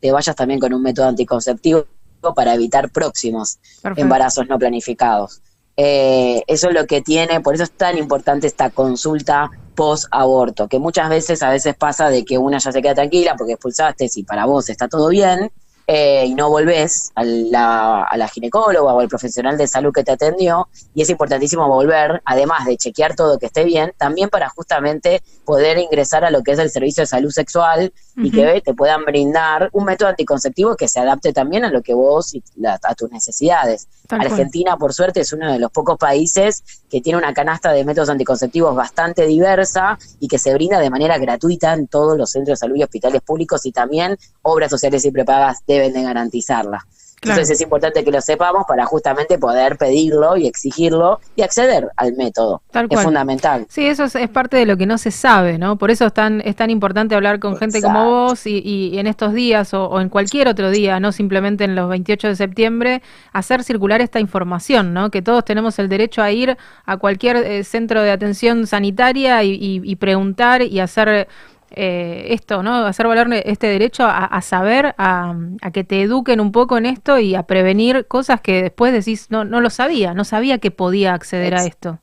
te 0.00 0.10
vayas 0.12 0.34
también 0.36 0.60
con 0.60 0.72
un 0.72 0.82
método 0.82 1.08
anticonceptivo 1.08 1.86
para 2.34 2.54
evitar 2.54 2.90
próximos 2.90 3.58
Perfecto. 3.82 4.00
embarazos 4.00 4.48
no 4.48 4.58
planificados. 4.58 5.42
Eh, 5.76 6.42
eso 6.46 6.68
es 6.68 6.74
lo 6.74 6.86
que 6.86 7.00
tiene, 7.00 7.40
por 7.40 7.54
eso 7.54 7.64
es 7.64 7.72
tan 7.72 7.98
importante 7.98 8.46
esta 8.46 8.70
consulta 8.70 9.50
post-aborto, 9.74 10.68
que 10.68 10.78
muchas 10.78 11.08
veces, 11.08 11.42
a 11.42 11.50
veces 11.50 11.74
pasa 11.74 12.08
de 12.10 12.24
que 12.24 12.38
una 12.38 12.58
ya 12.58 12.70
se 12.70 12.80
queda 12.80 12.94
tranquila 12.94 13.34
porque 13.36 13.54
expulsaste 13.54 14.08
y 14.14 14.22
para 14.22 14.46
vos 14.46 14.70
está 14.70 14.86
todo 14.86 15.08
bien, 15.08 15.50
eh, 15.86 16.24
y 16.26 16.34
no 16.34 16.48
volvés 16.48 17.10
a 17.14 17.24
la, 17.24 18.04
a 18.04 18.16
la 18.16 18.28
ginecóloga 18.28 18.94
o 18.94 19.00
al 19.00 19.08
profesional 19.08 19.58
de 19.58 19.66
salud 19.66 19.92
que 19.92 20.04
te 20.04 20.12
atendió, 20.12 20.68
y 20.94 21.02
es 21.02 21.10
importantísimo 21.10 21.68
volver, 21.68 22.22
además 22.24 22.66
de 22.66 22.76
chequear 22.76 23.16
todo 23.16 23.38
que 23.38 23.46
esté 23.46 23.64
bien, 23.64 23.92
también 23.98 24.30
para 24.30 24.48
justamente 24.48 25.22
poder 25.44 25.76
ingresar 25.78 26.24
a 26.24 26.30
lo 26.30 26.42
que 26.42 26.52
es 26.52 26.58
el 26.58 26.70
servicio 26.70 27.02
de 27.02 27.08
salud 27.08 27.30
sexual 27.30 27.92
y 28.16 28.30
que 28.30 28.60
te 28.60 28.74
puedan 28.74 29.04
brindar 29.04 29.70
un 29.72 29.84
método 29.84 30.08
anticonceptivo 30.08 30.76
que 30.76 30.86
se 30.88 31.00
adapte 31.00 31.32
también 31.32 31.64
a 31.64 31.70
lo 31.70 31.82
que 31.82 31.94
vos 31.94 32.34
y 32.34 32.42
la- 32.56 32.78
a 32.82 32.94
tus 32.94 33.10
necesidades. 33.10 33.88
Tal 34.06 34.20
cual. 34.20 34.30
Argentina, 34.30 34.76
por 34.76 34.92
suerte, 34.92 35.20
es 35.20 35.32
uno 35.32 35.52
de 35.52 35.58
los 35.58 35.70
pocos 35.72 35.98
países 35.98 36.62
que 36.88 37.00
tiene 37.00 37.18
una 37.18 37.34
canasta 37.34 37.72
de 37.72 37.84
métodos 37.84 38.08
anticonceptivos 38.10 38.74
bastante 38.76 39.26
diversa 39.26 39.98
y 40.20 40.28
que 40.28 40.38
se 40.38 40.52
brinda 40.54 40.78
de 40.78 40.90
manera 40.90 41.18
gratuita 41.18 41.72
en 41.74 41.88
todos 41.88 42.16
los 42.16 42.30
centros 42.30 42.58
de 42.58 42.60
salud 42.60 42.76
y 42.76 42.82
hospitales 42.84 43.20
públicos 43.22 43.66
y 43.66 43.72
también 43.72 44.16
obras 44.42 44.70
sociales 44.70 45.04
y 45.04 45.10
prepagas 45.10 45.58
deben 45.66 45.92
de 45.92 46.02
garantizarla. 46.02 46.86
Claro. 47.24 47.40
Entonces 47.40 47.56
es 47.56 47.62
importante 47.62 48.04
que 48.04 48.10
lo 48.10 48.20
sepamos 48.20 48.64
para 48.68 48.84
justamente 48.86 49.38
poder 49.38 49.76
pedirlo 49.76 50.36
y 50.36 50.46
exigirlo 50.46 51.20
y 51.36 51.42
acceder 51.42 51.88
al 51.96 52.14
método. 52.14 52.62
Tal 52.70 52.84
es 52.84 52.88
fundamental. 53.04 53.66
Sí, 53.68 53.86
eso 53.86 54.04
es, 54.04 54.14
es 54.14 54.28
parte 54.28 54.56
de 54.56 54.66
lo 54.66 54.76
que 54.76 54.86
no 54.86 54.98
se 54.98 55.10
sabe, 55.10 55.58
¿no? 55.58 55.76
Por 55.76 55.90
eso 55.90 56.06
es 56.06 56.12
tan, 56.12 56.40
es 56.44 56.56
tan 56.56 56.70
importante 56.70 57.14
hablar 57.14 57.38
con 57.40 57.56
gente 57.56 57.80
como 57.82 58.04
vos 58.04 58.46
y, 58.46 58.58
y 58.60 58.98
en 58.98 59.06
estos 59.06 59.32
días 59.32 59.72
o, 59.74 59.86
o 59.86 60.00
en 60.00 60.08
cualquier 60.08 60.48
otro 60.48 60.70
día, 60.70 61.00
no 61.00 61.12
simplemente 61.12 61.64
en 61.64 61.74
los 61.74 61.88
28 61.88 62.28
de 62.28 62.36
septiembre, 62.36 63.02
hacer 63.32 63.62
circular 63.64 64.00
esta 64.00 64.20
información, 64.20 64.92
¿no? 64.94 65.10
Que 65.10 65.22
todos 65.22 65.44
tenemos 65.44 65.78
el 65.78 65.88
derecho 65.88 66.22
a 66.22 66.30
ir 66.30 66.56
a 66.84 66.96
cualquier 66.96 67.36
eh, 67.38 67.64
centro 67.64 68.02
de 68.02 68.10
atención 68.10 68.66
sanitaria 68.66 69.42
y, 69.42 69.50
y- 69.52 69.80
y 69.84 69.96
preguntar 69.96 70.62
y 70.62 70.80
hacer 70.80 71.28
eh, 71.76 72.26
esto, 72.30 72.62
¿no? 72.62 72.86
Hacer 72.86 73.06
valer 73.06 73.42
este 73.46 73.66
derecho 73.66 74.04
a, 74.04 74.24
a 74.24 74.42
saber, 74.42 74.94
a, 74.98 75.34
a 75.60 75.70
que 75.70 75.84
te 75.84 76.02
eduquen 76.02 76.40
un 76.40 76.52
poco 76.52 76.78
en 76.78 76.86
esto 76.86 77.18
y 77.18 77.34
a 77.34 77.42
prevenir 77.42 78.06
cosas 78.06 78.40
que 78.40 78.62
después 78.62 78.92
decís, 78.92 79.26
no, 79.30 79.44
no 79.44 79.60
lo 79.60 79.70
sabía, 79.70 80.14
no 80.14 80.24
sabía 80.24 80.58
que 80.58 80.70
podía 80.70 81.14
acceder 81.14 81.54
a 81.54 81.64
esto. 81.64 81.98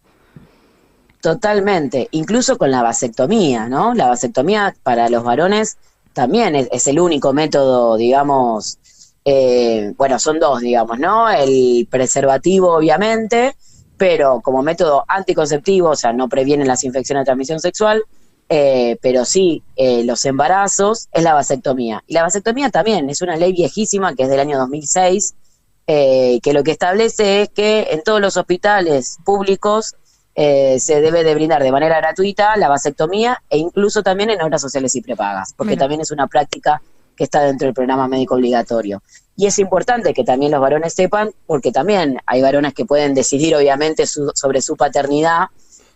Totalmente, 1.22 2.08
incluso 2.12 2.58
con 2.58 2.72
la 2.72 2.82
vasectomía, 2.82 3.70
¿no? 3.70 3.94
La 3.94 4.08
vasectomía 4.08 4.74
para 4.82 5.08
los 5.10 5.24
varones 5.24 5.78
también 6.14 6.56
es, 6.56 6.68
es 6.72 6.88
el 6.88 7.00
único 7.00 7.32
método, 7.32 7.96
digamos, 7.96 8.80
eh, 9.24 9.94
bueno, 9.98 10.18
son 10.18 10.40
dos, 10.40 10.62
digamos, 10.62 10.98
¿no? 10.98 11.30
El 11.30 11.88
preservativo, 11.90 12.76
obviamente, 12.76 13.56
pero 13.98 14.42
como 14.42 14.64
método 14.64 15.06
anticonceptivo, 15.08 15.90
o 15.90 15.96
sea, 15.96 16.12
no 16.12 16.28
previene 16.28 16.66
las 16.66 16.84
infecciones 16.84 17.22
de 17.22 17.26
transmisión 17.26 17.60
sexual, 17.60 18.02
eh, 18.54 18.98
pero 19.02 19.24
sí 19.24 19.64
eh, 19.78 20.04
los 20.04 20.26
embarazos, 20.26 21.08
es 21.14 21.24
la 21.24 21.34
vasectomía. 21.34 22.04
Y 22.06 22.14
la 22.16 22.24
vasectomía 22.24 22.70
también 22.70 23.10
es 23.10 23.22
una 23.22 23.38
ley 23.38 23.54
viejísima 23.54 24.14
que 24.14 24.24
es 24.24 24.30
del 24.30 24.42
año 24.42 24.58
2006, 24.58 25.34
eh, 25.88 26.40
que 26.44 26.52
lo 26.52 26.62
que 26.64 26.72
establece 26.72 27.44
es 27.44 27.50
que 27.50 27.88
en 27.92 28.04
todos 28.04 28.20
los 28.20 28.36
hospitales 28.36 29.18
públicos 29.24 29.96
eh, 30.36 30.80
se 30.80 31.00
debe 31.00 31.24
de 31.24 31.34
brindar 31.34 31.64
de 31.64 31.72
manera 31.72 31.98
gratuita 31.98 32.56
la 32.58 32.68
vasectomía 32.68 33.42
e 33.50 33.58
incluso 33.58 34.04
también 34.04 34.30
en 34.30 34.42
obras 34.42 34.62
sociales 34.62 34.94
y 34.96 35.02
prepagas, 35.02 35.54
porque 35.56 35.72
Mira. 35.72 35.80
también 35.82 36.02
es 36.02 36.12
una 36.12 36.28
práctica 36.28 36.82
que 37.16 37.24
está 37.24 37.42
dentro 37.44 37.68
del 37.68 37.74
programa 37.74 38.08
médico 38.10 38.36
obligatorio. 38.36 39.02
Y 39.38 39.46
es 39.48 39.60
importante 39.60 40.14
que 40.14 40.24
también 40.26 40.52
los 40.52 40.60
varones 40.62 40.94
sepan, 40.94 41.32
porque 41.48 41.72
también 41.72 42.18
hay 42.26 42.42
varones 42.42 42.74
que 42.74 42.84
pueden 42.86 43.14
decidir 43.14 43.56
obviamente 43.56 44.06
su- 44.08 44.32
sobre 44.36 44.62
su 44.62 44.76
paternidad, 44.76 45.46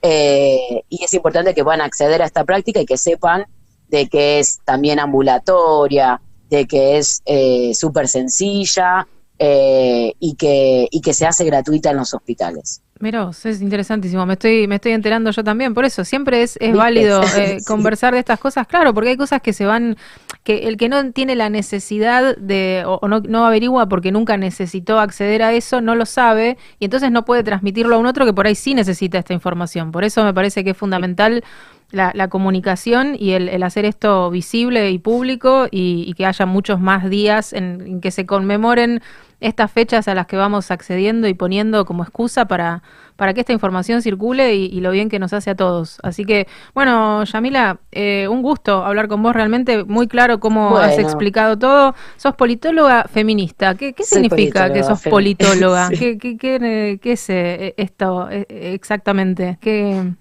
eh, 0.01 0.83
y 0.89 1.03
es 1.03 1.13
importante 1.13 1.53
que 1.53 1.63
puedan 1.63 1.81
acceder 1.81 2.21
a 2.21 2.25
esta 2.25 2.43
práctica 2.43 2.81
y 2.81 2.85
que 2.85 2.97
sepan 2.97 3.45
de 3.87 4.07
que 4.07 4.39
es 4.39 4.59
también 4.65 4.99
ambulatoria, 4.99 6.21
de 6.49 6.67
que 6.67 6.97
es 6.97 7.21
eh, 7.25 7.73
súper 7.73 8.07
sencilla 8.07 9.07
eh, 9.39 10.13
y, 10.19 10.35
que, 10.35 10.87
y 10.89 11.01
que 11.01 11.13
se 11.13 11.25
hace 11.25 11.45
gratuita 11.45 11.91
en 11.91 11.97
los 11.97 12.13
hospitales. 12.13 12.81
Mira, 13.01 13.29
es 13.29 13.61
interesantísimo. 13.61 14.25
Me 14.25 14.33
estoy, 14.33 14.67
me 14.67 14.75
estoy 14.75 14.93
enterando 14.93 15.29
yo 15.29 15.43
también. 15.43 15.73
Por 15.73 15.83
eso 15.83 16.05
siempre 16.05 16.41
es, 16.43 16.57
es 16.61 16.73
válido 16.73 17.21
eh, 17.37 17.59
Sí. 17.59 17.65
conversar 17.65 18.13
de 18.13 18.19
estas 18.19 18.39
cosas, 18.39 18.67
claro, 18.67 18.93
porque 18.93 19.09
hay 19.09 19.17
cosas 19.17 19.41
que 19.41 19.51
se 19.51 19.65
van, 19.65 19.97
que 20.43 20.67
el 20.69 20.77
que 20.77 20.87
no 20.87 21.11
tiene 21.11 21.35
la 21.35 21.49
necesidad 21.49 22.37
de, 22.37 22.83
o, 22.85 22.99
o 23.01 23.07
no, 23.09 23.19
no 23.19 23.45
averigua 23.45 23.89
porque 23.89 24.13
nunca 24.13 24.37
necesitó 24.37 24.99
acceder 24.99 25.43
a 25.43 25.51
eso, 25.51 25.81
no 25.81 25.93
lo 25.95 26.05
sabe, 26.05 26.57
y 26.79 26.85
entonces 26.85 27.11
no 27.11 27.25
puede 27.25 27.43
transmitirlo 27.43 27.95
a 27.95 27.97
un 27.99 28.05
otro 28.05 28.25
que 28.25 28.33
por 28.33 28.47
ahí 28.47 28.55
sí 28.55 28.73
necesita 28.73 29.17
esta 29.19 29.33
información. 29.33 29.91
Por 29.91 30.05
eso 30.05 30.23
me 30.23 30.33
parece 30.33 30.63
que 30.63 30.69
es 30.69 30.77
fundamental 30.77 31.43
la, 31.91 32.11
la 32.15 32.29
comunicación 32.29 33.15
y 33.19 33.31
el, 33.31 33.49
el 33.49 33.63
hacer 33.63 33.83
esto 33.83 34.29
visible 34.31 34.89
y 34.91 34.99
público 34.99 35.67
y, 35.69 36.05
y 36.07 36.13
que 36.13 36.25
haya 36.25 36.45
muchos 36.45 36.79
más 36.79 37.09
días 37.09 37.51
en, 37.51 37.81
en 37.85 38.01
que 38.01 38.11
se 38.11 38.25
conmemoren 38.25 39.01
estas 39.39 39.71
fechas 39.71 40.07
a 40.07 40.15
las 40.15 40.27
que 40.27 40.37
vamos 40.37 40.71
accediendo 40.71 41.27
y 41.27 41.33
poniendo 41.33 41.85
como 41.85 42.03
excusa 42.03 42.45
para, 42.45 42.83
para 43.15 43.33
que 43.33 43.41
esta 43.41 43.53
información 43.53 44.01
circule 44.01 44.55
y, 44.55 44.65
y 44.65 44.81
lo 44.81 44.91
bien 44.91 45.09
que 45.09 45.19
nos 45.19 45.33
hace 45.33 45.51
a 45.51 45.55
todos. 45.55 45.99
Así 46.03 46.25
que, 46.25 46.47
bueno, 46.73 47.23
Yamila, 47.23 47.79
eh, 47.91 48.27
un 48.29 48.41
gusto 48.41 48.83
hablar 48.83 49.07
con 49.07 49.21
vos, 49.23 49.33
realmente 49.33 49.83
muy 49.83 50.07
claro 50.07 50.39
cómo 50.39 50.77
has 50.77 50.97
explicado 50.97 51.57
todo. 51.57 51.95
Sos 52.17 52.35
politóloga 52.35 53.05
feminista. 53.11 53.75
¿Qué, 53.75 53.93
qué 53.93 54.03
significa 54.03 54.71
que 54.71 54.83
sos 54.83 55.01
politóloga? 55.01 55.89
Sí. 55.95 55.97
¿Qué, 55.97 56.17
qué, 56.17 56.37
qué, 56.37 56.99
qué 57.01 57.11
es 57.11 57.29
eh, 57.29 57.73
esto 57.77 58.27
eh, 58.29 58.45
exactamente? 58.49 59.57
¿Qué... 59.61 60.13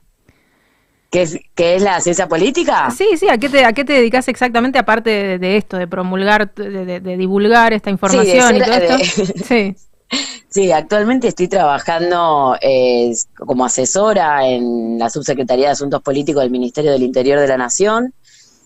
¿Qué 1.15 1.23
es, 1.23 1.39
qué 1.55 1.77
es 1.77 1.83
la 1.83 2.01
ciencia 2.01 2.27
política? 2.29 2.91
Sí, 2.91 3.07
sí, 3.17 3.29
¿a 3.29 3.39
qué 3.39 3.49
te, 3.49 3.65
a 3.65 3.73
qué 3.73 3.85
te 3.85 3.93
dedicas 3.93 4.27
exactamente 4.27 4.81
aparte 4.81 5.11
de, 5.11 5.39
de 5.39 5.57
esto, 5.57 5.77
de 5.77 5.87
promulgar, 5.87 6.53
de, 6.57 6.85
de- 6.85 6.99
de 6.99 7.17
divulgar 7.17 7.73
esta 7.73 7.89
información 7.89 8.57
y 8.57 8.59
ser- 8.61 8.65
todo 8.65 8.99
esto? 8.99 9.23
de- 9.23 9.45
Sí, 9.45 9.77
Sí, 10.49 10.73
actualmente 10.73 11.29
estoy 11.29 11.47
trabajando 11.47 12.57
eh, 12.61 13.13
como 13.37 13.65
asesora 13.65 14.45
en 14.49 14.99
la 14.99 15.09
Subsecretaría 15.09 15.67
de 15.67 15.73
Asuntos 15.73 16.03
Políticos 16.03 16.43
del 16.43 16.51
Ministerio 16.51 16.91
del 16.91 17.03
Interior 17.05 17.39
de 17.39 17.47
la 17.49 17.57
Nación. 17.59 18.13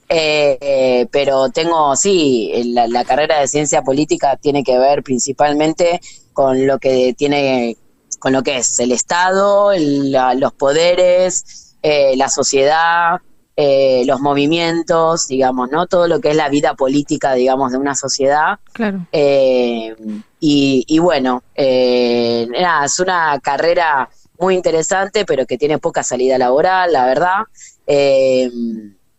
Eh, 0.09 0.57
eh, 0.61 1.07
pero 1.11 1.51
tengo, 1.51 1.95
sí, 1.97 2.51
la, 2.73 2.87
la 2.89 3.05
carrera 3.05 3.41
de 3.41 3.47
ciencia 3.49 3.83
política 3.83 4.37
tiene 4.37 4.65
que 4.65 4.79
ver 4.79 5.03
principalmente 5.03 6.01
con 6.33 6.67
lo 6.67 6.79
que 6.79 7.15
tiene, 7.17 7.77
con 8.19 8.33
lo 8.33 8.43
que 8.43 8.57
es 8.59 8.79
el 8.81 8.93
Estado, 8.93 9.73
el- 9.73 10.13
la- 10.13 10.33
los 10.35 10.53
poderes, 10.55 11.68
eh, 11.83 12.17
la 12.17 12.29
sociedad, 12.29 13.19
eh, 13.57 14.05
los 14.07 14.21
movimientos, 14.21 15.27
digamos, 15.29 15.71
¿no? 15.71 15.87
Todo 15.87 16.07
lo 16.07 16.21
que 16.21 16.31
es 16.31 16.37
la 16.37 16.49
vida 16.49 16.75
política, 16.75 17.35
digamos, 17.35 17.73
de 17.73 17.79
una 17.79 17.95
sociedad. 17.95 18.59
Claro. 18.73 19.07
Eh, 19.13 19.95
y, 20.41 20.85
y 20.87 20.99
bueno, 21.01 21.43
nada, 21.57 22.85
es 22.85 23.01
una 23.01 23.39
carrera 23.43 24.09
muy 24.39 24.55
interesante, 24.55 25.25
pero 25.25 25.47
que 25.47 25.59
tiene 25.59 25.79
poca 25.79 26.05
salida 26.05 26.39
laboral, 26.39 26.93
la 26.93 27.07
verdad. 27.07 27.39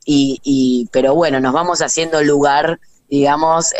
Y, 0.05 0.39
y- 0.43 0.87
pero 0.91 1.13
bueno, 1.15 1.39
nos 1.39 1.53
vamos 1.53 1.81
haciendo 1.81 2.21
lugar, 2.23 2.79
digamos, 3.09 3.71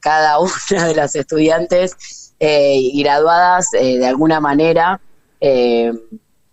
cada 0.00 0.38
una 0.70 0.86
de 0.88 0.94
las 0.94 1.14
estudiantes 1.14 2.32
y 2.40 3.02
graduadas 3.02 3.70
de 3.70 4.06
alguna 4.06 4.40
manera 4.40 5.00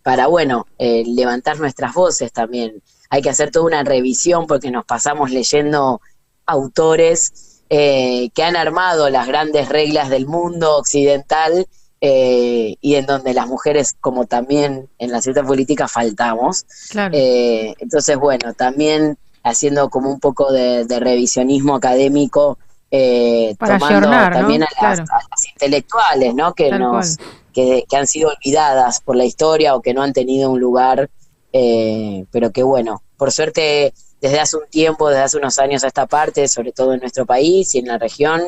para, 0.04 0.28
bueno, 0.28 0.66
eh, 0.78 1.04
levantar 1.06 1.60
nuestras 1.60 1.93
voces 1.93 2.32
también. 2.32 2.82
Hay 3.10 3.22
que 3.22 3.30
hacer 3.30 3.52
toda 3.52 3.66
una 3.66 3.84
revisión 3.84 4.47
porque 4.47 4.72
nos 4.72 4.86
pasamos 4.86 5.32
leyendo 5.32 6.02
autores 6.45 7.62
eh, 7.70 8.30
que 8.34 8.43
han 8.43 8.56
armado 8.56 9.10
las 9.10 9.28
grandes 9.28 9.70
reglas 9.70 10.10
del 10.10 10.26
mundo 10.28 10.78
occidental 10.78 11.68
eh, 12.02 12.76
y 12.82 12.95
en 12.95 13.06
donde 13.06 13.34
las 13.34 13.47
mujeres, 13.47 13.95
como 14.02 14.26
también 14.26 14.89
en 14.97 15.12
la 15.12 15.22
ciencia 15.22 15.43
política, 15.43 15.88
faltamos. 15.88 16.66
Claro. 16.89 17.14
Eh, 17.16 17.74
entonces, 17.80 18.18
bueno, 18.18 18.54
también 18.54 19.18
haciendo 19.43 19.89
como 19.89 20.10
un 20.10 20.20
poco 20.20 20.52
de, 20.52 20.86
de 20.86 20.99
revisionismo 20.99 21.76
académico, 21.76 22.58
eh, 22.89 23.56
tomando 23.58 24.10
también 24.10 24.64
a 24.64 24.68
las, 24.82 24.99
Claro. 24.99 25.04
a 25.12 25.20
las 25.30 25.47
intelectuales, 25.54 26.36
¿no? 26.36 26.54
Que 26.54 26.70
Tal 26.70 26.80
nos 26.80 27.18
cual. 27.18 27.28
Que, 27.54 27.86
han 27.91 28.08
sido 28.08 28.30
olvidadas 28.30 29.02
por 29.02 29.16
la 29.16 29.26
historia 29.26 29.76
o 29.76 29.82
que 29.82 29.93
no 29.93 30.02
han 30.02 30.14
tenido 30.14 30.49
un 30.52 30.60
lugar, 30.60 31.10
eh, 31.54 32.26
pero 32.32 32.52
que 32.52 32.64
bueno, 32.64 33.04
por 33.18 33.32
suerte 33.32 33.93
desde 34.22 34.39
hace 34.39 34.58
un 34.58 34.68
tiempo, 34.68 35.10
desde 35.10 35.24
hace 35.24 35.38
unos 35.38 35.58
años 35.60 35.84
a 35.84 35.88
esta 35.88 36.06
parte, 36.06 36.47
sobre 36.47 36.72
todo 36.72 36.93
en 36.93 36.99
nuestro 36.99 37.26
país 37.26 37.74
y 37.74 37.80
en 37.80 37.88
la 37.88 37.97
región, 37.97 38.43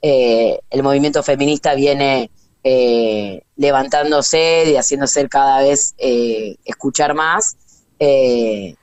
eh, 0.00 0.60
el 0.70 0.82
movimiento 0.84 1.22
feminista 1.22 1.74
viene 1.74 2.30
eh, 2.62 3.42
levantándose 3.56 4.70
y 4.70 4.76
haciéndose 4.76 5.28
cada 5.28 5.62
vez 5.62 5.94
eh, 5.98 6.56
escuchar 6.64 7.14
más 7.14 7.56
y, 7.98 8.76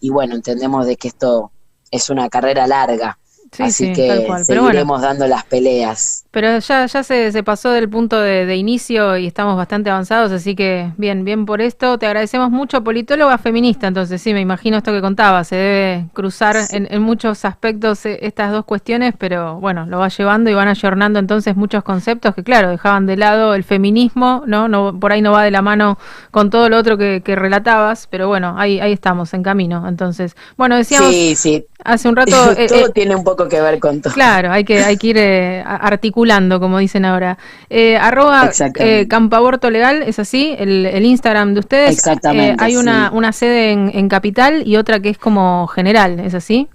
y 0.00 0.10
bueno, 0.10 0.34
entendemos 0.34 0.86
de 0.86 0.96
que 0.96 1.08
esto 1.08 1.52
es 1.90 2.10
una 2.10 2.28
carrera 2.28 2.66
larga, 2.66 3.18
Sí, 3.54 3.62
así 3.62 3.86
sí, 3.86 3.92
que 3.92 4.08
tal 4.08 4.26
cual. 4.26 4.42
Pero 4.46 4.62
bueno. 4.62 4.72
seguiremos 4.72 5.02
dando 5.02 5.26
las 5.26 5.44
peleas. 5.44 6.24
Pero 6.30 6.58
ya, 6.58 6.86
ya 6.86 7.02
se, 7.02 7.30
se 7.30 7.42
pasó 7.42 7.70
del 7.70 7.88
punto 7.88 8.20
de, 8.20 8.46
de 8.46 8.56
inicio 8.56 9.16
y 9.16 9.26
estamos 9.26 9.56
bastante 9.56 9.90
avanzados, 9.90 10.32
así 10.32 10.56
que 10.56 10.90
bien, 10.96 11.24
bien 11.24 11.46
por 11.46 11.60
esto. 11.60 11.98
Te 11.98 12.06
agradecemos 12.06 12.50
mucho, 12.50 12.82
politóloga 12.82 13.38
feminista, 13.38 13.86
entonces 13.86 14.20
sí, 14.20 14.34
me 14.34 14.40
imagino 14.40 14.78
esto 14.78 14.92
que 14.92 15.00
contaba, 15.00 15.44
se 15.44 15.56
debe 15.56 16.06
cruzar 16.12 16.56
en, 16.70 16.88
en 16.90 17.02
muchos 17.02 17.44
aspectos 17.44 18.04
eh, 18.06 18.18
estas 18.22 18.50
dos 18.50 18.64
cuestiones, 18.64 19.14
pero 19.16 19.60
bueno, 19.60 19.86
lo 19.86 19.98
va 19.98 20.08
llevando 20.08 20.50
y 20.50 20.54
van 20.54 20.68
ayornando 20.68 21.18
entonces 21.18 21.54
muchos 21.56 21.84
conceptos 21.84 22.34
que 22.34 22.42
claro, 22.42 22.70
dejaban 22.70 23.06
de 23.06 23.16
lado 23.16 23.54
el 23.54 23.64
feminismo, 23.64 24.42
¿no? 24.46 24.68
no 24.68 24.98
por 24.98 25.12
ahí 25.12 25.22
no 25.22 25.32
va 25.32 25.44
de 25.44 25.50
la 25.50 25.62
mano 25.62 25.98
con 26.30 26.50
todo 26.50 26.68
lo 26.68 26.78
otro 26.78 26.98
que, 26.98 27.22
que 27.24 27.36
relatabas, 27.36 28.08
pero 28.10 28.28
bueno, 28.28 28.54
ahí, 28.58 28.80
ahí 28.80 28.92
estamos, 28.92 29.34
en 29.34 29.42
camino. 29.42 29.86
Entonces, 29.88 30.36
bueno, 30.56 30.76
decíamos 30.76 31.10
Sí, 31.10 31.36
sí. 31.36 31.66
hace 31.84 32.08
un 32.08 32.16
rato... 32.16 32.52
eh, 32.56 32.66
todo 32.68 32.86
eh, 32.86 32.92
tiene 32.94 33.14
un 33.14 33.24
poco 33.24 33.43
que 33.48 33.60
ver 33.60 33.78
con 33.78 34.00
todo. 34.00 34.12
Claro, 34.12 34.50
hay 34.52 34.64
que, 34.64 34.84
hay 34.84 34.96
que 34.96 35.06
ir 35.08 35.16
eh, 35.18 35.62
articulando, 35.64 36.60
como 36.60 36.78
dicen 36.78 37.04
ahora. 37.04 37.38
Eh, 37.70 37.96
arroba 37.96 38.50
eh, 38.78 39.06
Campaborto 39.08 39.70
Legal, 39.70 40.02
es 40.02 40.18
así, 40.18 40.54
el, 40.58 40.86
el 40.86 41.04
Instagram 41.04 41.54
de 41.54 41.60
ustedes. 41.60 41.90
Exactamente, 41.90 42.52
Eh, 42.52 42.56
hay 42.58 42.76
una, 42.76 43.10
una 43.12 43.32
sede 43.32 43.72
en, 43.72 43.90
en 43.94 44.08
Capital 44.08 44.66
y 44.66 44.76
otra 44.76 45.00
que 45.00 45.10
es 45.10 45.18
como 45.18 45.66
general, 45.68 46.20
¿es 46.20 46.34
así? 46.34 46.68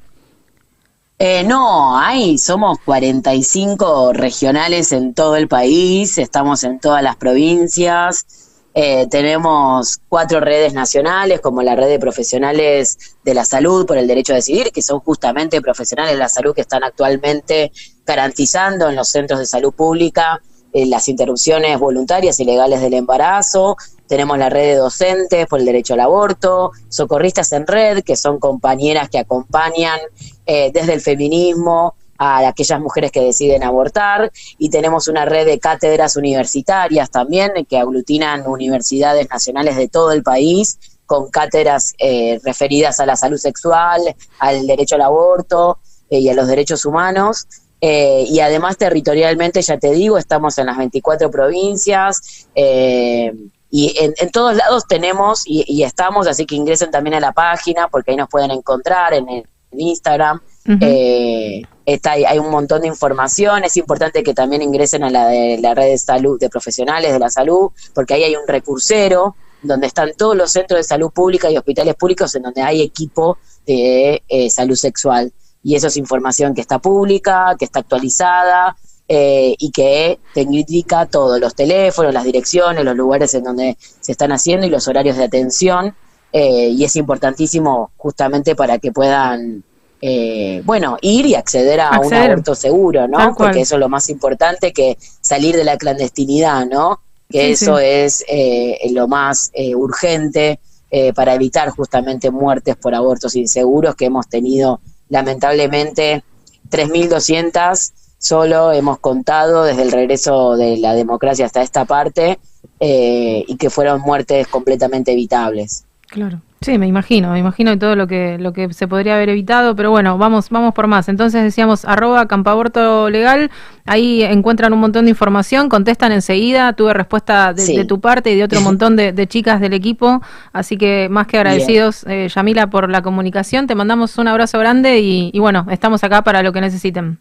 Eh, 1.22 1.44
no, 1.44 1.98
hay, 2.00 2.38
somos 2.38 2.80
45 2.86 4.14
regionales 4.14 4.94
en 4.94 5.14
todo 5.14 5.36
el 5.36 5.50
país, 5.50 6.18
estamos 6.18 6.64
en 6.64 6.80
todas 6.80 7.04
las 7.04 7.18
provincias, 7.18 8.26
eh, 8.74 9.08
tenemos 9.10 10.00
cuatro 10.08 10.40
redes 10.40 10.74
nacionales, 10.74 11.42
como 11.42 11.62
la 11.64 11.76
red 11.76 11.88
de 11.88 12.00
profesionales 12.00 12.98
de 13.24 13.34
la 13.34 13.44
salud 13.44 13.86
por 13.86 13.98
el 13.98 14.08
derecho 14.08 14.34
a 14.34 14.38
decidir, 14.38 14.72
que 14.72 14.82
son 14.82 15.00
justamente 15.00 15.62
profesionales 15.62 16.14
de 16.14 16.20
la 16.20 16.30
salud 16.30 16.54
que 16.54 16.62
están 16.62 16.84
actualmente 16.84 17.72
garantizando 18.06 18.88
en 18.90 18.96
los 18.96 19.10
centros 19.10 19.40
de 19.40 19.46
salud 19.46 19.74
pública 19.74 20.42
eh, 20.72 20.86
las 20.86 21.08
interrupciones 21.08 21.80
voluntarias 21.80 22.40
y 22.40 22.46
legales 22.46 22.82
del 22.82 22.94
embarazo. 22.94 23.76
Tenemos 24.08 24.38
la 24.38 24.50
red 24.50 24.74
de 24.74 24.76
docentes 24.76 25.48
por 25.48 25.60
el 25.60 25.66
derecho 25.66 25.96
al 25.96 26.02
aborto, 26.02 26.72
socorristas 26.90 27.52
en 27.54 27.66
red, 27.66 28.04
que 28.04 28.16
son 28.16 28.40
compañeras 28.40 29.10
que 29.10 29.18
acompañan 29.18 30.00
eh, 30.46 30.72
desde 30.72 30.94
el 30.94 31.02
feminismo 31.02 31.96
a 32.20 32.48
aquellas 32.48 32.80
mujeres 32.80 33.12
que 33.12 33.22
deciden 33.22 33.64
abortar 33.64 34.32
y 34.60 34.70
tenemos 34.70 35.08
una 35.08 35.26
red 35.26 35.46
de 35.48 35.58
cátedras 35.58 36.16
universitarias 36.18 37.10
también 37.10 37.52
que 37.68 37.78
aglutinan 37.80 38.46
universidades 38.46 39.28
nacionales 39.30 39.76
de 39.78 39.88
todo 39.88 40.12
el 40.12 40.22
país 40.22 40.78
con 41.08 41.32
cátedras 41.32 41.94
eh, 41.98 42.40
referidas 42.44 43.00
a 43.00 43.06
la 43.08 43.16
salud 43.16 43.38
sexual, 43.38 44.02
al 44.38 44.68
derecho 44.68 44.94
al 44.96 45.02
aborto 45.02 45.80
eh, 46.12 46.20
y 46.20 46.30
a 46.30 46.36
los 46.36 46.46
derechos 46.48 46.86
humanos. 46.86 47.48
Eh, 47.82 48.26
y 48.28 48.42
además 48.42 48.78
territorialmente, 48.78 49.62
ya 49.62 49.78
te 49.80 49.92
digo, 49.92 50.18
estamos 50.18 50.58
en 50.58 50.66
las 50.66 50.78
24 50.78 51.32
provincias 51.32 52.48
eh, 52.54 53.34
y 53.72 53.96
en, 53.98 54.14
en 54.18 54.30
todos 54.32 54.56
lados 54.56 54.84
tenemos 54.88 55.44
y, 55.46 55.64
y 55.68 55.84
estamos, 55.84 56.28
así 56.28 56.46
que 56.46 56.56
ingresen 56.56 56.92
también 56.92 57.14
a 57.16 57.20
la 57.22 57.32
página 57.32 57.88
porque 57.88 58.12
ahí 58.12 58.18
nos 58.18 58.28
pueden 58.30 58.52
encontrar 58.52 59.14
en, 59.14 59.30
el- 59.30 59.46
en 59.72 59.82
Instagram. 59.82 60.42
Eh, 60.82 61.64
está, 61.86 62.12
hay 62.12 62.38
un 62.38 62.52
montón 62.52 62.82
de 62.82 62.88
información, 62.88 63.64
es 63.64 63.76
importante 63.78 64.22
que 64.22 64.36
también 64.36 64.62
ingresen 64.62 65.04
a 65.04 65.10
la 65.10 65.28
de 65.28 65.58
la 65.60 65.74
red 65.74 65.88
de 65.88 65.98
salud, 65.98 66.40
de 66.40 66.50
profesionales 66.50 67.12
de 67.12 67.20
la 67.20 67.30
salud, 67.30 67.72
porque 67.96 68.14
ahí 68.14 68.24
hay 68.24 68.36
un 68.36 68.48
recursero 68.48 69.36
donde 69.62 69.88
están 69.88 70.12
todos 70.18 70.36
los 70.36 70.52
centros 70.52 70.80
de 70.80 70.84
salud 70.84 71.12
pública 71.12 71.50
y 71.50 71.58
hospitales 71.58 71.96
públicos 71.96 72.34
en 72.36 72.44
donde 72.44 72.62
hay 72.62 72.82
equipo 72.82 73.38
de 73.66 74.24
eh, 74.28 74.50
salud 74.50 74.76
sexual. 74.76 75.34
Y 75.64 75.76
eso 75.76 75.88
es 75.88 75.98
información 75.98 76.54
que 76.54 76.62
está 76.62 76.80
pública, 76.80 77.56
que 77.58 77.66
está 77.66 77.80
actualizada 77.80 78.78
eh, 79.08 79.56
y 79.58 79.72
que 79.72 80.20
te 80.34 80.42
indica 80.42 81.06
todos 81.06 81.40
los 81.40 81.56
teléfonos, 81.56 82.14
las 82.14 82.24
direcciones, 82.24 82.86
los 82.86 82.96
lugares 82.96 83.34
en 83.34 83.44
donde 83.44 83.78
se 83.80 84.12
están 84.14 84.32
haciendo 84.32 84.66
y 84.66 84.70
los 84.70 84.88
horarios 84.88 85.18
de 85.18 85.26
atención. 85.26 85.96
Eh, 86.32 86.70
y 86.70 86.84
es 86.84 86.96
importantísimo 86.96 87.92
justamente 87.98 88.56
para 88.56 88.78
que 88.80 88.92
puedan, 88.92 89.64
eh, 90.02 90.62
bueno, 90.66 90.98
ir 91.02 91.26
y 91.26 91.36
acceder 91.36 91.82
a 91.82 92.00
un 92.00 92.14
aborto 92.14 92.56
seguro, 92.56 93.08
¿no? 93.08 93.18
Tal 93.18 93.36
cual. 93.36 93.50
Porque 93.50 93.62
eso 93.62 93.76
es 93.76 93.80
lo 93.80 93.90
más 93.90 94.10
importante 94.10 94.72
que 94.74 94.98
salir 95.22 95.56
de 95.56 95.64
la 95.64 95.78
clandestinidad, 95.78 96.66
¿no? 96.66 97.02
Que 97.30 97.56
Sí, 97.56 97.64
eso 97.64 97.78
sí. 97.78 97.86
es 97.86 98.26
eh, 98.28 98.80
lo 98.92 99.08
más 99.08 99.52
eh, 99.54 99.76
urgente 99.76 100.60
eh, 100.92 101.14
para 101.14 101.36
evitar 101.36 101.70
justamente 101.70 102.32
muertes 102.32 102.76
por 102.76 102.96
abortos 102.96 103.36
inseguros 103.36 103.96
que 103.96 104.06
hemos 104.06 104.28
tenido 104.28 104.80
lamentablemente 105.10 106.24
3.200 106.72 107.92
solo 108.18 108.72
hemos 108.74 108.98
contado 108.98 109.66
desde 109.66 109.84
el 109.84 109.92
regreso 109.92 110.58
de 110.58 110.78
la 110.78 110.96
democracia 110.96 111.46
hasta 111.46 111.62
esta 111.62 111.86
parte 111.86 112.40
eh, 112.80 113.44
y 113.48 113.56
que 113.58 113.70
fueron 113.70 114.02
muertes 114.02 114.48
completamente 114.48 115.12
evitables. 115.12 115.86
Claro. 116.10 116.42
Sí, 116.62 116.78
me 116.78 116.88
imagino, 116.88 117.32
me 117.32 117.40
imagino 117.40 117.78
todo 117.80 117.96
lo 117.96 118.06
que, 118.06 118.38
lo 118.38 118.52
que 118.52 118.74
se 118.74 118.86
podría 118.86 119.16
haber 119.16 119.30
evitado, 119.30 119.78
pero 119.78 119.92
bueno, 119.92 120.18
vamos, 120.18 120.50
vamos 120.50 120.74
por 120.74 120.88
más. 120.88 121.08
Entonces 121.08 121.42
decíamos 121.42 121.86
arroba 121.86 122.28
campaborto 122.28 123.10
legal, 123.10 123.50
ahí 123.86 124.24
encuentran 124.24 124.74
un 124.74 124.80
montón 124.80 125.06
de 125.06 125.12
información, 125.12 125.70
contestan 125.70 126.12
enseguida, 126.12 126.74
tuve 126.74 126.94
respuesta 126.94 127.54
de, 127.54 127.62
Sí. 127.62 127.78
de 127.78 127.86
tu 127.86 128.02
parte 128.02 128.32
y 128.32 128.36
de 128.36 128.44
otro 128.44 128.60
montón 128.78 128.98
de, 128.98 129.14
de 129.14 129.28
chicas 129.28 129.62
del 129.62 129.74
equipo, 129.74 130.22
así 130.52 130.76
que 130.78 131.08
más 131.10 131.28
que 131.28 131.38
agradecidos, 131.38 132.04
eh, 132.08 132.28
Yamila, 132.28 132.68
por 132.70 132.90
la 132.90 133.02
comunicación, 133.02 133.66
te 133.68 133.76
mandamos 133.76 134.18
un 134.18 134.28
abrazo 134.28 134.60
grande 134.60 135.00
y, 135.00 135.32
y 135.34 135.40
bueno, 135.40 135.66
estamos 135.70 136.04
acá 136.04 136.24
para 136.24 136.44
lo 136.44 136.52
que 136.52 136.60
necesiten. 136.60 137.20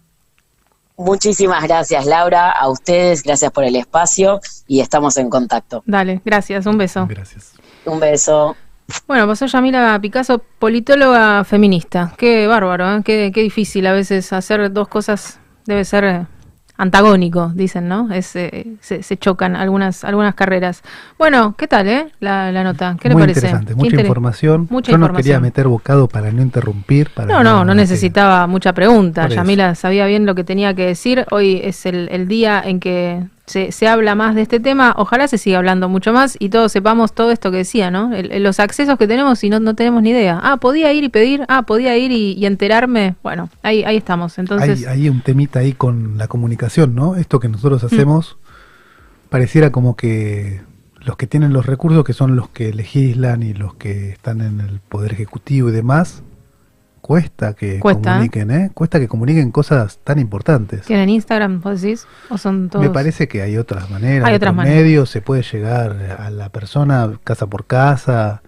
Muchísimas 0.96 1.62
gracias 1.62 2.06
Laura, 2.06 2.50
a 2.50 2.68
ustedes, 2.68 3.22
gracias 3.22 3.52
por 3.52 3.62
el 3.62 3.76
espacio 3.76 4.40
y 4.66 4.80
estamos 4.80 5.16
en 5.16 5.30
contacto. 5.30 5.84
Dale, 5.86 6.20
gracias, 6.24 6.66
un 6.66 6.76
beso. 6.76 7.06
Gracias. 7.08 7.52
Un 7.84 8.00
beso. 8.00 8.56
Bueno, 9.06 9.26
pasó 9.26 9.46
Yamila 9.46 9.98
Picasso, 10.00 10.42
politóloga 10.58 11.44
feminista. 11.44 12.12
Qué 12.16 12.46
bárbaro, 12.46 12.96
¿eh? 12.96 13.02
qué, 13.04 13.30
qué 13.34 13.42
difícil 13.42 13.86
a 13.86 13.92
veces 13.92 14.32
hacer 14.32 14.72
dos 14.72 14.88
cosas. 14.88 15.40
Debe 15.66 15.84
ser 15.84 16.04
eh, 16.04 16.26
antagónico, 16.78 17.52
dicen, 17.54 17.88
¿no? 17.88 18.10
Es, 18.12 18.34
eh, 18.36 18.66
se, 18.80 19.02
se 19.02 19.16
chocan 19.18 19.56
algunas, 19.56 20.04
algunas 20.04 20.34
carreras. 20.34 20.82
Bueno, 21.18 21.54
¿qué 21.58 21.66
tal, 21.68 21.88
eh? 21.88 22.06
La, 22.20 22.50
la 22.52 22.64
nota. 22.64 22.96
¿Qué 23.00 23.08
le 23.08 23.14
Muy 23.14 23.22
parece? 23.24 23.40
interesante, 23.40 23.74
mucha 23.74 23.86
inter- 23.90 24.00
información. 24.06 24.66
Mucha 24.70 24.92
Yo 24.92 24.98
no 24.98 25.04
información. 25.06 25.22
quería 25.24 25.40
meter 25.40 25.68
bocado 25.68 26.08
para 26.08 26.30
no 26.30 26.40
interrumpir. 26.40 27.10
Para 27.10 27.28
No, 27.32 27.42
no, 27.44 27.64
no 27.66 27.74
necesitaba 27.74 28.46
mucha 28.46 28.72
pregunta. 28.72 29.28
Yamila 29.28 29.74
sabía 29.74 30.06
bien 30.06 30.24
lo 30.24 30.34
que 30.34 30.44
tenía 30.44 30.72
que 30.74 30.86
decir. 30.86 31.26
Hoy 31.30 31.60
es 31.62 31.84
el, 31.84 32.08
el 32.10 32.26
día 32.28 32.62
en 32.64 32.80
que 32.80 33.22
se, 33.48 33.72
se 33.72 33.88
habla 33.88 34.14
más 34.14 34.34
de 34.34 34.42
este 34.42 34.60
tema. 34.60 34.94
Ojalá 34.96 35.26
se 35.26 35.38
siga 35.38 35.58
hablando 35.58 35.88
mucho 35.88 36.12
más 36.12 36.36
y 36.38 36.50
todos 36.50 36.70
sepamos 36.70 37.12
todo 37.12 37.30
esto 37.32 37.50
que 37.50 37.56
decía, 37.58 37.90
¿no? 37.90 38.14
El- 38.14 38.30
el- 38.30 38.42
los 38.44 38.60
accesos 38.60 38.96
que 38.98 39.08
tenemos 39.08 39.42
y 39.42 39.50
no, 39.50 39.58
no 39.58 39.74
tenemos 39.74 40.02
ni 40.02 40.10
idea. 40.10 40.38
Ah, 40.42 40.58
podía 40.58 40.92
ir 40.92 41.02
y 41.04 41.08
pedir. 41.08 41.44
Ah, 41.48 41.62
podía 41.62 41.96
ir 41.96 42.12
y, 42.12 42.32
y 42.34 42.46
enterarme. 42.46 43.16
Bueno, 43.22 43.48
ahí, 43.62 43.82
ahí 43.84 43.96
estamos. 43.96 44.38
Entonces, 44.38 44.86
Hay, 44.86 45.00
hay 45.00 45.08
un 45.08 45.20
temita 45.22 45.58
ahí 45.60 45.72
con 45.72 46.18
la 46.18 46.28
comunicación, 46.28 46.94
¿no? 46.94 47.16
Esto 47.16 47.40
que 47.40 47.48
nosotros 47.48 47.82
hacemos 47.84 48.36
pareciera 49.28 49.70
como 49.72 49.96
que 49.96 50.60
los 51.00 51.16
que 51.16 51.26
tienen 51.26 51.52
los 51.52 51.66
recursos, 51.66 52.04
que 52.04 52.12
son 52.12 52.36
los 52.36 52.48
que 52.48 52.72
legislan 52.72 53.42
y 53.42 53.54
los 53.54 53.74
que 53.74 54.10
están 54.10 54.40
en 54.40 54.60
el 54.60 54.80
poder 54.80 55.12
ejecutivo 55.12 55.68
y 55.68 55.72
demás, 55.72 56.22
cuesta 57.00 57.54
que 57.54 57.78
Cuesta, 57.80 58.12
comuniquen, 58.14 58.50
¿eh? 58.50 58.70
Cuesta 58.74 58.98
que 59.00 59.08
comuniquen 59.08 59.50
cosas 59.50 59.98
tan 60.04 60.18
importantes. 60.18 60.82
¿tienen 60.82 61.08
Instagram, 61.08 61.60
vos 61.60 61.80
decís? 61.80 62.06
¿O 62.30 62.38
son 62.38 62.68
todos? 62.68 62.84
Me 62.84 62.90
parece 62.92 63.28
que 63.28 63.42
hay 63.42 63.56
otras 63.56 63.90
maneras, 63.90 64.28
Hay 64.28 64.34
otras 64.34 64.54
maneras. 64.54 64.82
medios, 64.82 65.10
se 65.10 65.20
puede 65.22 65.42
llegar 65.42 66.16
a 66.18 66.30
la 66.30 66.48
persona 66.50 67.10
casa 67.24 67.46
por 67.46 67.66
casa. 67.66 68.42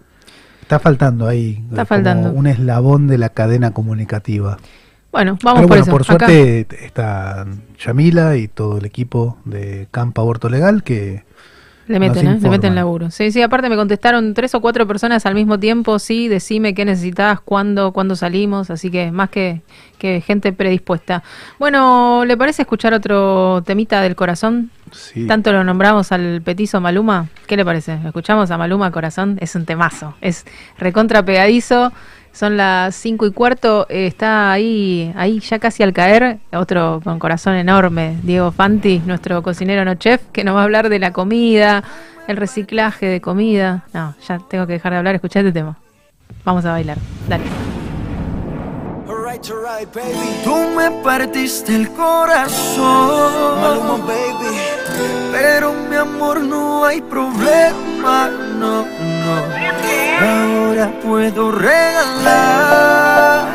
Está 0.61 0.79
faltando 0.79 1.27
ahí 1.27 1.57
Está 1.69 1.69
como 1.69 1.85
faltando. 1.85 2.31
un 2.31 2.47
eslabón 2.47 3.07
de 3.07 3.17
la 3.17 3.29
cadena 3.29 3.71
comunicativa. 3.71 4.57
Bueno, 5.11 5.37
vamos 5.43 5.59
Pero 5.59 5.67
por 5.67 5.77
bueno, 5.77 5.81
eso. 5.83 5.91
por 5.91 6.01
Acá- 6.03 6.25
suerte 6.27 6.85
está 6.85 7.45
Yamila 7.77 8.37
y 8.37 8.47
todo 8.47 8.77
el 8.77 8.85
equipo 8.85 9.37
de 9.43 9.89
Campa 9.91 10.21
Aborto 10.21 10.47
Legal 10.47 10.83
que 10.83 11.25
Le 11.91 11.99
meten, 11.99 12.25
¿eh? 12.25 12.39
Le 12.41 12.49
meten 12.49 12.73
laburo. 12.73 13.11
Sí, 13.11 13.31
sí, 13.31 13.41
aparte 13.41 13.67
me 13.67 13.75
contestaron 13.75 14.33
tres 14.33 14.55
o 14.55 14.61
cuatro 14.61 14.87
personas 14.87 15.25
al 15.25 15.35
mismo 15.35 15.59
tiempo, 15.59 15.99
sí, 15.99 16.29
decime 16.29 16.73
qué 16.73 16.85
necesitas, 16.85 17.41
cuándo, 17.41 17.91
cuándo 17.91 18.15
salimos, 18.15 18.69
así 18.69 18.89
que 18.89 19.11
más 19.11 19.29
que, 19.29 19.61
que 19.97 20.21
gente 20.21 20.53
predispuesta. 20.53 21.21
Bueno, 21.59 22.23
¿le 22.25 22.37
parece 22.37 22.61
escuchar 22.61 22.93
otro 22.93 23.61
temita 23.65 24.01
del 24.01 24.15
corazón? 24.15 24.69
Sí. 24.91 25.27
Tanto 25.27 25.51
lo 25.51 25.65
nombramos 25.65 26.13
al 26.13 26.41
petizo 26.41 26.79
Maluma, 26.79 27.27
¿qué 27.45 27.57
le 27.57 27.65
parece? 27.65 27.99
¿Escuchamos 28.05 28.51
a 28.51 28.57
Maluma 28.57 28.89
Corazón? 28.91 29.37
Es 29.41 29.55
un 29.55 29.65
temazo, 29.65 30.15
es 30.21 30.45
recontra 30.77 31.25
pegadizo. 31.25 31.91
Son 32.33 32.55
las 32.55 32.95
cinco 32.95 33.25
y 33.25 33.31
cuarto, 33.31 33.85
eh, 33.89 34.07
está 34.07 34.51
ahí, 34.51 35.11
ahí 35.15 35.39
ya 35.39 35.59
casi 35.59 35.83
al 35.83 35.91
caer, 35.91 36.39
otro 36.53 37.01
con 37.03 37.19
corazón 37.19 37.55
enorme, 37.55 38.17
Diego 38.23 38.51
Fanti, 38.51 38.99
nuestro 39.05 39.43
cocinero 39.43 39.83
no 39.83 39.95
chef, 39.95 40.21
que 40.31 40.43
nos 40.43 40.55
va 40.55 40.61
a 40.61 40.63
hablar 40.63 40.89
de 40.89 40.99
la 40.99 41.11
comida, 41.11 41.83
el 42.27 42.37
reciclaje 42.37 43.05
de 43.05 43.21
comida. 43.21 43.83
No, 43.93 44.15
ya 44.27 44.39
tengo 44.49 44.65
que 44.65 44.73
dejar 44.73 44.93
de 44.93 44.99
hablar, 44.99 45.15
escuchá 45.15 45.39
este 45.41 45.51
tema. 45.51 45.77
Vamos 46.45 46.65
a 46.65 46.71
bailar, 46.71 46.97
dale. 47.27 47.43
Tú 50.43 50.55
me 50.75 50.91
partiste 51.03 51.75
el 51.75 51.89
corazón, 51.89 53.61
Maluma, 53.61 53.97
baby. 54.05 54.57
Pero 55.31 55.73
mi 55.89 55.95
amor 55.95 56.41
no 56.41 56.85
hay 56.85 57.01
problema, 57.01 58.29
no, 58.59 58.85
no. 58.85 60.50
Puedo 60.87 61.51
regalar 61.51 63.45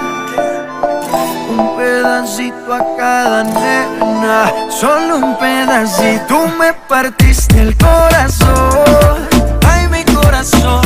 un 1.50 1.76
pedacito 1.76 2.72
a 2.72 2.96
cada 2.96 3.42
nena, 3.42 4.52
solo 4.70 5.16
un 5.16 5.36
pedacito. 5.36 6.24
Tú 6.28 6.46
me 6.56 6.72
partiste 6.88 7.60
el 7.60 7.76
corazón, 7.76 9.28
ay 9.66 9.88
mi 9.88 10.04
corazón. 10.04 10.85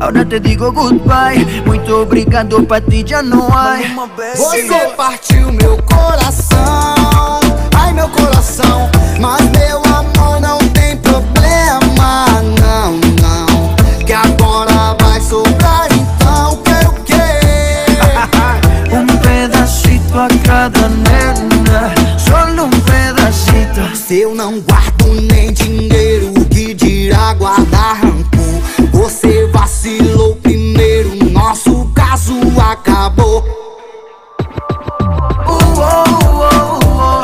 Ahora 0.00 0.24
te 0.24 0.38
digo 0.38 0.70
goodbye, 0.72 1.62
muito 1.64 2.02
obrigado 2.02 2.62
pra 2.64 2.80
ti 2.80 3.02
já 3.06 3.22
não 3.22 3.48
há. 3.48 3.76
Você 4.36 4.92
partiu 4.96 5.52
meu 5.52 5.78
coração, 5.82 7.40
ai 7.74 7.92
meu 7.94 8.08
coração. 8.10 8.90
Mas 9.18 9.40
meu 9.50 9.78
amor 9.94 10.40
não 10.40 10.58
tem 10.70 10.96
problema, 10.98 12.26
não, 12.60 12.92
não. 13.22 13.74
Que 14.04 14.12
agora 14.12 14.94
vai 15.00 15.20
sobrar, 15.20 15.88
então 15.90 16.58
quero 16.62 16.90
o 16.90 17.04
quê? 17.04 17.14
Um 18.92 19.06
pedacito 19.18 20.18
a 20.18 20.28
cada 20.44 20.88
nena, 20.88 21.94
solo 22.18 22.64
um 22.64 22.80
pedacito. 22.80 23.96
Se 23.96 24.20
eu 24.20 24.34
não 24.34 24.60
guardo 24.60 25.06
nem 25.32 25.52
dinheiro, 25.52 26.32
o 26.36 26.44
que 26.44 26.74
dirá 26.74 27.32
guardar? 27.34 27.65
Você 29.06 29.46
vacilou 29.52 30.34
primeiro, 30.34 31.14
nosso 31.30 31.88
caso 31.94 32.34
acabou. 32.60 33.38
Uh, 35.46 35.70
oh, 35.78 36.04
oh, 36.42 36.80
oh. 36.82 37.22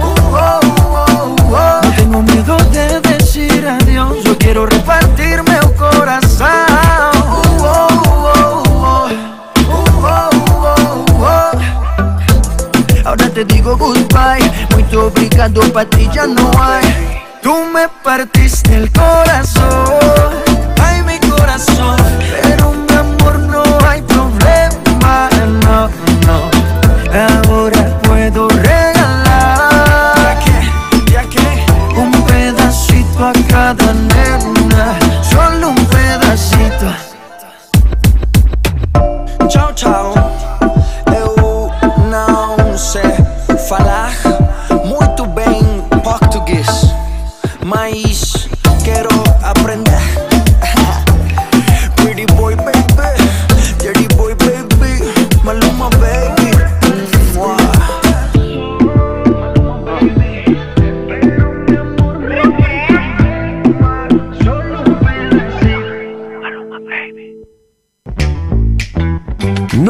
Uh, 0.00 0.16
oh, 0.32 0.60
oh, 0.96 1.36
oh. 1.44 1.84
No 1.84 1.92
tengo 1.94 2.22
miedo 2.22 2.56
de 2.70 3.00
decir 3.00 3.68
adiós, 3.68 4.24
yo 4.24 4.34
quiero 4.38 4.64
repartirme 4.64 5.58
el 5.58 5.74
corazón. 5.74 6.48
Uh, 7.20 7.64
oh, 7.64 7.88
oh, 8.24 8.62
oh. 8.72 9.10
Uh, 9.68 9.84
oh, 10.02 10.30
oh, 10.64 11.04
oh. 11.20 13.06
Ahora 13.06 13.28
te 13.28 13.44
digo 13.44 13.76
goodbye, 13.76 14.50
muito 14.72 15.08
obrigado 15.08 15.60
pra 15.70 15.84
ti 15.84 16.08
já 16.14 16.26
não 16.26 16.50
há. 16.58 16.80
Tú 17.42 17.66
me 17.66 17.86
partiste 18.02 18.74
el 18.74 18.90
corazón, 18.90 19.70
ay 20.48 20.49
mi 20.49 20.49
corazón, 21.60 21.96
pero 22.42 22.72
mi 22.72 22.94
amor 22.94 23.38
no 23.38 23.62
hay 23.86 24.02
problema, 24.02 25.28
no, 25.64 25.88
no. 26.26 26.50
Ahora 27.12 28.00
puedo 28.02 28.48
regalar 28.48 30.38
un 31.96 32.12
pedacito 32.24 33.26
a 33.26 33.32
cada 33.48 33.92
nena, 33.92 34.98
solo 35.22 35.68
un 35.70 35.86
pedacito. 35.86 36.86
Tchau, 39.48 39.72
tchau. 39.74 40.09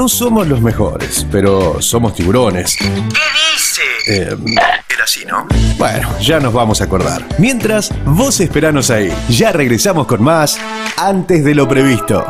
No 0.01 0.09
somos 0.09 0.49
los 0.49 0.63
mejores, 0.63 1.27
pero 1.31 1.83
somos 1.83 2.15
tiburones. 2.15 2.75
¿Qué 2.75 2.89
dice? 2.89 3.83
Eh, 4.09 4.35
Era 4.89 5.05
así, 5.05 5.27
¿no? 5.27 5.47
Bueno, 5.77 6.09
ya 6.21 6.41
nos 6.41 6.55
vamos 6.55 6.81
a 6.81 6.85
acordar. 6.85 7.23
Mientras, 7.37 7.91
vos 8.07 8.41
esperanos 8.41 8.89
ahí. 8.89 9.13
Ya 9.29 9.53
regresamos 9.53 10.07
con 10.07 10.23
más 10.23 10.59
antes 10.97 11.45
de 11.45 11.55
lo 11.55 11.69
previsto. 11.69 12.25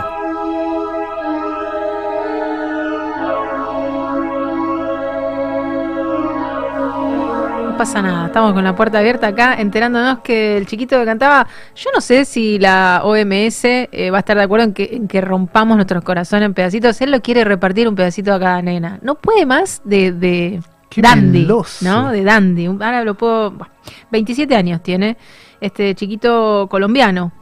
Pasa 7.81 8.02
nada. 8.02 8.27
Estamos 8.27 8.52
con 8.52 8.62
la 8.62 8.77
puerta 8.77 8.98
abierta 8.98 9.28
acá, 9.28 9.55
enterándonos 9.55 10.19
que 10.19 10.59
el 10.59 10.66
chiquito 10.66 10.98
que 10.98 11.07
cantaba, 11.07 11.47
yo 11.74 11.89
no 11.94 12.02
sé 12.02 12.27
si 12.27 12.59
la 12.59 13.01
OMS 13.05 13.65
eh, 13.65 14.11
va 14.11 14.19
a 14.19 14.20
estar 14.20 14.36
de 14.36 14.43
acuerdo 14.43 14.66
en 14.66 14.74
que, 14.74 14.90
en 14.93 15.09
que 15.09 15.23
rompamos 15.23 15.77
nuestros 15.77 16.05
corazones 16.05 16.44
en 16.44 16.52
pedacitos. 16.52 17.01
Él 17.01 17.11
lo 17.11 17.23
quiere 17.23 17.43
repartir 17.43 17.89
un 17.89 17.94
pedacito 17.94 18.35
a 18.35 18.39
cada 18.39 18.61
nena. 18.61 18.98
No 19.01 19.15
puede 19.15 19.47
más 19.47 19.81
de, 19.86 20.12
de 20.12 20.61
Qué 20.90 21.01
dandy, 21.01 21.40
meloso. 21.40 21.82
¿no? 21.82 22.11
De 22.11 22.23
dandy. 22.23 22.66
Ahora 22.66 23.02
lo 23.02 23.15
puedo... 23.15 23.51
bueno, 23.51 23.73
27 24.12 24.55
años 24.55 24.82
tiene 24.82 25.16
este 25.62 25.94
chiquito 25.94 26.69
colombiano. 26.70 27.32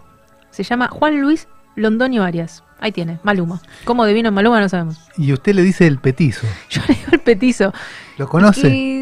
Se 0.50 0.62
llama 0.62 0.86
Juan 0.86 1.20
Luis 1.20 1.48
Londoño 1.74 2.22
Arias. 2.22 2.62
Ahí 2.80 2.92
tiene, 2.92 3.18
Maluma. 3.24 3.60
¿Cómo 3.82 4.06
divino 4.06 4.30
Maluma? 4.30 4.60
No 4.60 4.68
sabemos. 4.68 5.00
Y 5.16 5.32
usted 5.32 5.52
le 5.52 5.62
dice 5.62 5.88
el 5.88 5.98
petizo. 5.98 6.46
Yo 6.70 6.80
le 6.86 6.94
digo 6.94 7.08
el 7.10 7.18
petizo. 7.18 7.72
¿Lo 8.18 8.28
conoce? 8.28 8.68
Y 8.68 8.97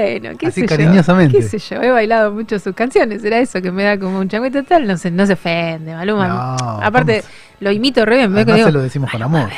bueno, 0.00 0.38
qué 0.38 0.46
Así 0.48 0.60
sé 0.62 0.66
cariñosamente. 0.66 1.34
yo. 1.34 1.40
Qué 1.50 1.58
sé 1.58 1.74
yo, 1.74 1.82
he 1.82 1.90
bailado 1.90 2.32
mucho 2.32 2.58
sus 2.58 2.74
canciones. 2.74 3.22
Era 3.24 3.38
eso 3.38 3.60
que 3.62 3.70
me 3.72 3.84
da 3.84 3.98
como 3.98 4.18
un 4.18 4.28
changüito 4.28 4.62
tal. 4.64 4.86
No 4.86 4.96
se, 4.96 5.10
no 5.10 5.26
se 5.26 5.34
ofende, 5.34 5.94
Maluma. 5.94 6.28
No, 6.28 6.80
Aparte, 6.82 7.22
lo 7.60 7.70
imito 7.70 8.04
re 8.04 8.16
bien. 8.16 8.32
Además 8.34 8.54
digo, 8.56 8.66
se 8.68 8.72
lo 8.72 8.80
decimos 8.82 9.10
con 9.10 9.22
amor. 9.22 9.48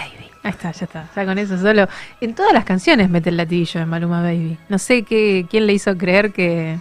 Ahí 0.42 0.50
está, 0.52 0.72
ya 0.72 0.84
está. 0.86 1.04
Ya 1.14 1.24
con 1.26 1.38
eso 1.38 1.58
solo. 1.58 1.86
En 2.20 2.34
todas 2.34 2.52
las 2.52 2.64
canciones 2.64 3.10
mete 3.10 3.28
el 3.30 3.36
latillo 3.36 3.80
de 3.80 3.86
Maluma 3.86 4.22
Baby. 4.22 4.56
No 4.68 4.78
sé 4.78 5.02
qué, 5.02 5.46
quién 5.50 5.66
le 5.66 5.74
hizo 5.74 5.96
creer 5.98 6.32
que. 6.32 6.78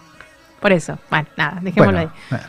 Por 0.60 0.72
eso. 0.72 0.98
Bueno, 1.10 1.28
nada, 1.38 1.60
dejémoslo 1.62 1.92
Bueno, 2.00 2.12
ahí. 2.32 2.38
eh, 2.38 2.44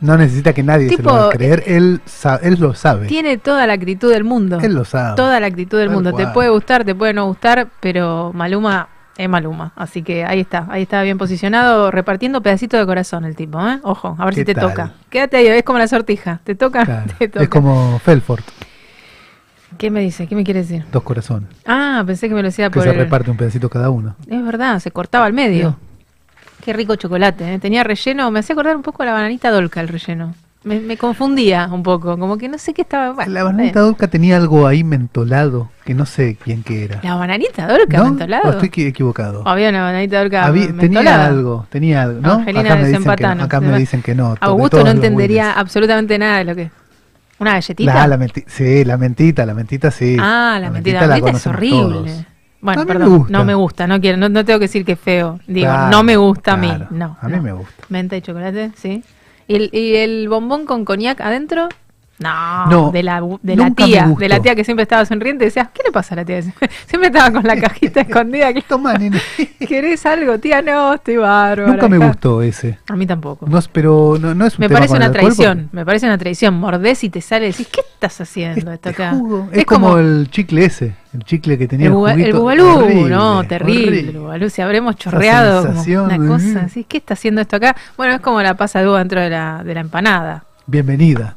no 0.00 0.16
necesita 0.18 0.52
que 0.52 0.62
nadie 0.62 0.88
se 0.90 0.96
Tipo, 0.98 1.08
lo 1.10 1.14
haga 1.16 1.30
creer. 1.30 1.62
Él, 1.66 2.00
sa- 2.04 2.36
él 2.42 2.56
lo 2.60 2.74
sabe. 2.74 3.06
Tiene 3.06 3.38
toda 3.38 3.66
la 3.66 3.72
actitud 3.72 4.12
del 4.12 4.24
mundo. 4.24 4.58
Él 4.60 4.74
lo 4.74 4.84
sabe. 4.84 5.16
Toda 5.16 5.40
la 5.40 5.46
actitud 5.46 5.78
del 5.78 5.88
Tal 5.88 5.94
mundo. 5.94 6.12
Te 6.14 6.26
puede 6.28 6.50
gustar, 6.50 6.84
te 6.84 6.94
puede 6.94 7.14
no 7.14 7.26
gustar, 7.26 7.68
pero 7.80 8.30
Maluma 8.34 8.88
es 9.16 9.28
Maluma. 9.28 9.72
Así 9.76 10.02
que 10.02 10.24
ahí 10.24 10.40
está, 10.40 10.66
ahí 10.70 10.82
está 10.82 11.02
bien 11.02 11.18
posicionado, 11.18 11.90
repartiendo 11.90 12.42
pedacitos 12.42 12.78
de 12.80 12.86
corazón 12.86 13.24
el 13.24 13.34
tipo, 13.36 13.60
¿eh? 13.66 13.78
Ojo, 13.82 14.16
a 14.18 14.24
ver 14.24 14.34
¿Qué 14.34 14.40
si 14.40 14.44
te 14.44 14.54
tal? 14.54 14.68
toca. 14.68 14.92
Quédate 15.10 15.36
ahí, 15.38 15.46
es 15.48 15.62
como 15.62 15.78
la 15.78 15.88
sortija. 15.88 16.40
¿Te 16.44 16.54
toca? 16.54 16.84
Claro. 16.84 17.12
Te 17.18 17.28
toca. 17.28 17.42
Es 17.44 17.48
como 17.48 17.98
Felford, 18.00 18.42
¿Qué 19.78 19.90
me 19.90 20.00
dice? 20.00 20.26
¿Qué 20.26 20.34
me 20.34 20.42
quiere 20.44 20.60
decir? 20.60 20.84
dos 20.90 21.02
corazones. 21.02 21.50
Ah, 21.66 22.02
pensé 22.06 22.28
que 22.28 22.34
me 22.34 22.40
lo 22.42 22.48
decía 22.48 22.68
Que 22.70 22.74
por 22.74 22.84
se 22.84 22.90
el... 22.90 22.96
reparte 22.96 23.30
un 23.30 23.36
pedacito 23.36 23.68
cada 23.68 23.90
uno. 23.90 24.16
Es 24.26 24.44
verdad, 24.44 24.78
se 24.80 24.90
cortaba 24.90 25.26
al 25.26 25.32
medio. 25.34 25.76
Qué 26.64 26.72
rico 26.72 26.96
chocolate, 26.96 27.54
¿eh? 27.54 27.58
Tenía 27.58 27.84
relleno, 27.84 28.30
me 28.30 28.38
hacía 28.40 28.54
acordar 28.54 28.74
un 28.76 28.82
poco 28.82 29.02
a 29.02 29.06
la 29.06 29.12
bananita 29.12 29.50
dolca 29.50 29.80
el 29.80 29.88
relleno. 29.88 30.34
Me, 30.66 30.80
me 30.80 30.96
confundía 30.96 31.68
un 31.70 31.82
poco, 31.84 32.18
como 32.18 32.36
que 32.38 32.48
no 32.48 32.58
sé 32.58 32.74
qué 32.74 32.82
estaba... 32.82 33.12
bueno, 33.12 33.32
La 33.32 33.44
bananita 33.44 33.80
dolca 33.80 34.08
tenía 34.08 34.36
algo 34.36 34.66
ahí 34.66 34.82
mentolado 34.82 35.70
que 35.84 35.94
no 35.94 36.06
sé 36.06 36.36
quién 36.42 36.64
que 36.64 36.82
era. 36.84 36.98
La 37.04 37.14
bananita 37.14 37.68
dolca, 37.68 37.98
¿No? 37.98 38.04
mentolado. 38.06 38.48
¿O 38.48 38.50
estoy 38.50 38.68
equi- 38.70 38.86
equivocado? 38.88 39.42
¿O 39.44 39.48
había 39.48 39.68
una 39.70 39.82
bananita 39.82 40.18
dolca 40.18 40.44
Habí- 40.44 40.66
tenía 40.66 40.82
mentolada? 40.82 41.26
algo, 41.26 41.66
tenía 41.70 42.02
algo, 42.02 42.20
¿no? 42.20 42.32
Angelina 42.32 42.60
acá 42.62 42.76
me 42.76 42.88
dicen 42.88 43.04
que, 43.16 43.26
acá 43.26 43.60
me 43.60 43.78
dicen 43.78 44.02
que 44.02 44.14
no. 44.16 44.34
Augusto 44.40 44.82
no 44.82 44.90
entendería 44.90 45.52
absolutamente 45.52 46.18
nada 46.18 46.38
de 46.38 46.44
lo 46.44 46.54
que... 46.56 46.70
¿Una 47.38 47.52
galletita? 47.52 47.94
La, 47.94 48.06
la 48.08 48.16
menti- 48.18 48.44
sí, 48.48 48.84
la 48.84 48.96
mentita, 48.96 49.46
la 49.46 49.54
mentita 49.54 49.90
sí. 49.92 50.16
ah, 50.18 50.58
la, 50.60 50.70
mentira. 50.70 51.02
La 51.06 51.14
mentita 51.14 51.36
es 51.36 51.46
horrible. 51.46 51.78
todos. 52.10 52.24
Bueno, 52.60 52.80
me 52.80 52.86
perdón, 52.86 53.18
gusta. 53.18 53.32
no 53.32 53.44
me 53.44 53.54
gusta, 53.54 53.86
no 53.86 54.00
quiero, 54.00 54.16
no, 54.16 54.28
no 54.30 54.44
tengo 54.44 54.58
que 54.58 54.64
decir 54.64 54.84
que 54.84 54.92
es 54.92 54.98
feo. 54.98 55.38
Digo, 55.46 55.66
Claro, 55.68 55.90
no 55.90 56.02
me 56.02 56.16
gusta 56.16 56.54
a 56.54 56.56
mí. 56.56 56.72
No. 56.90 57.16
A 57.20 57.28
mí 57.28 57.36
no. 57.36 57.42
me 57.42 57.52
gusta. 57.52 57.84
Menta 57.90 58.16
y 58.16 58.22
chocolate, 58.22 58.72
sí. 58.76 59.04
¿Y 59.48 59.54
el, 59.56 59.70
y 59.72 59.96
el 59.96 60.28
bombón 60.28 60.66
con 60.66 60.84
coñac 60.84 61.20
adentro? 61.20 61.68
No, 62.18 62.66
No, 62.66 62.90
de 62.92 63.02
la, 63.02 63.20
de 63.42 63.56
la 63.56 63.70
tía, 63.72 64.06
de 64.18 64.28
la 64.28 64.40
tía 64.40 64.54
que 64.54 64.64
siempre 64.64 64.84
estaba 64.84 65.04
sonriente, 65.04 65.44
decías, 65.44 65.68
¿qué 65.74 65.82
le 65.84 65.92
pasa 65.92 66.14
a 66.14 66.16
la 66.16 66.24
tía? 66.24 66.40
Siempre 66.86 67.08
estaba 67.08 67.30
con 67.30 67.42
la 67.44 67.56
cajita 67.60 68.00
escondida. 68.00 68.48
Toma, 68.66 68.94
nene. 68.98 69.20
¿Querés 69.68 70.06
algo, 70.06 70.38
tía? 70.38 70.62
No, 70.62 70.94
estoy 70.94 71.16
bárbaro. 71.18 71.66
Nunca 71.72 71.88
me 71.90 71.96
acá". 71.96 72.06
gustó 72.08 72.40
ese. 72.40 72.78
A 72.88 72.96
mí 72.96 73.06
tampoco. 73.06 73.46
No, 73.46 73.60
pero 73.70 74.16
no, 74.18 74.34
no 74.34 74.46
es 74.46 74.54
un 74.54 74.60
Me 74.62 74.68
tema 74.68 74.78
parece 74.80 74.96
una 74.96 75.12
traición, 75.12 75.68
me 75.72 75.84
parece 75.84 76.06
una 76.06 76.16
traición. 76.16 76.54
Mordés 76.58 77.04
y 77.04 77.10
te 77.10 77.20
sale 77.20 77.48
y 77.48 77.50
decís, 77.50 77.68
¿qué 77.70 77.80
estás 77.82 78.18
haciendo 78.20 78.72
esto 78.72 78.88
acá? 78.88 79.14
Es, 79.52 79.66
como, 79.66 79.98
el 79.98 80.28
chicle 80.30 80.64
ese, 80.64 80.94
el 81.12 81.22
chicle 81.24 81.58
que 81.58 81.68
tenía 81.68 81.88
el, 81.88 81.92
buba- 81.92 82.14
el 82.14 82.32
bubalú, 82.32 82.66
Horrible, 82.78 83.10
no, 83.10 83.44
terrible. 83.44 83.88
horrible. 83.88 84.10
El 84.12 84.18
bubalú, 84.20 84.48
si 84.50 84.62
habremos 84.62 84.96
chorreado 84.96 85.66
como 85.66 85.82
una 86.04 86.18
de- 86.18 86.26
cosa 86.26 86.60
así, 86.64 86.84
¿qué 86.84 86.96
está 86.96 87.12
haciendo 87.12 87.42
esto 87.42 87.56
acá? 87.56 87.76
Bueno, 87.98 88.14
es 88.14 88.20
como 88.20 88.40
la 88.40 88.54
pasa 88.54 88.82
dentro 88.82 89.20
de 89.20 89.28
la, 89.30 89.62
de 89.62 89.74
la 89.74 89.80
empanada. 89.80 90.44
Bienvenida. 90.66 91.34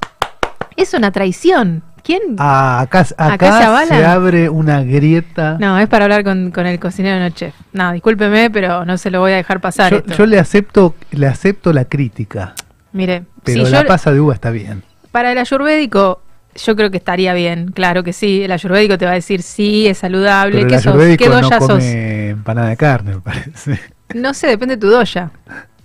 Es 0.81 0.93
una 0.93 1.11
traición. 1.11 1.84
¿Quién? 2.03 2.22
Ah, 2.38 2.80
acá, 2.80 3.01
acá, 3.18 3.34
Acá 3.34 3.85
se 3.85 4.06
abre 4.06 4.49
una 4.49 4.81
grieta. 4.84 5.57
No, 5.60 5.77
es 5.77 5.88
para 5.89 6.06
hablar 6.06 6.23
con, 6.23 6.51
con 6.51 6.65
el 6.65 6.80
cocinero 6.80 7.19
no 7.19 7.30
chef. 7.31 7.53
No, 7.73 7.91
discúlpeme, 7.91 8.49
pero 8.49 8.85
no 8.85 8.97
se 8.97 9.11
lo 9.11 9.19
voy 9.19 9.34
a 9.34 9.35
dejar 9.35 9.60
pasar 9.60 9.91
yo, 9.91 9.97
esto. 9.97 10.14
yo 10.14 10.26
le 10.26 10.39
acepto, 10.39 10.95
le 11.11 11.27
acepto 11.27 11.73
la 11.73 11.85
crítica, 11.85 12.53
Mire, 12.93 13.23
pero 13.43 13.65
si 13.65 13.72
la 13.72 13.81
yo- 13.81 13.88
pasa 13.88 14.11
de 14.14 14.19
uva 14.22 14.34
está 14.34 14.49
bien. 14.49 14.81
para 15.11 15.31
el 15.34 15.38
ayurvédico, 15.38 16.22
yo 16.56 16.76
creo 16.76 16.89
que 16.89 16.97
estaría 16.97 17.34
bien, 17.34 17.72
claro 17.73 18.01
que 18.03 18.14
sí. 18.14 18.41
El 18.43 18.53
ayurvédico 18.53 18.97
te 18.97 19.06
va 19.06 19.11
a 19.11 19.15
decir, 19.15 19.43
sí, 19.43 19.85
es 19.85 19.97
saludable. 19.97 20.56
Pero 20.64 20.68
el 20.68 20.72
¿Qué 20.73 20.80
sos? 20.80 21.18
¿Qué 21.18 21.27
no 21.30 21.41
doya 21.41 21.60
come 21.60 21.73
sos? 21.73 21.84
empanada 21.84 22.69
de 22.69 22.77
carne, 22.77 23.15
me 23.15 23.22
parece. 23.22 23.80
No 24.15 24.34
sé, 24.34 24.47
depende 24.47 24.77
de 24.77 24.81
tu 24.81 24.88
doya. 24.89 25.30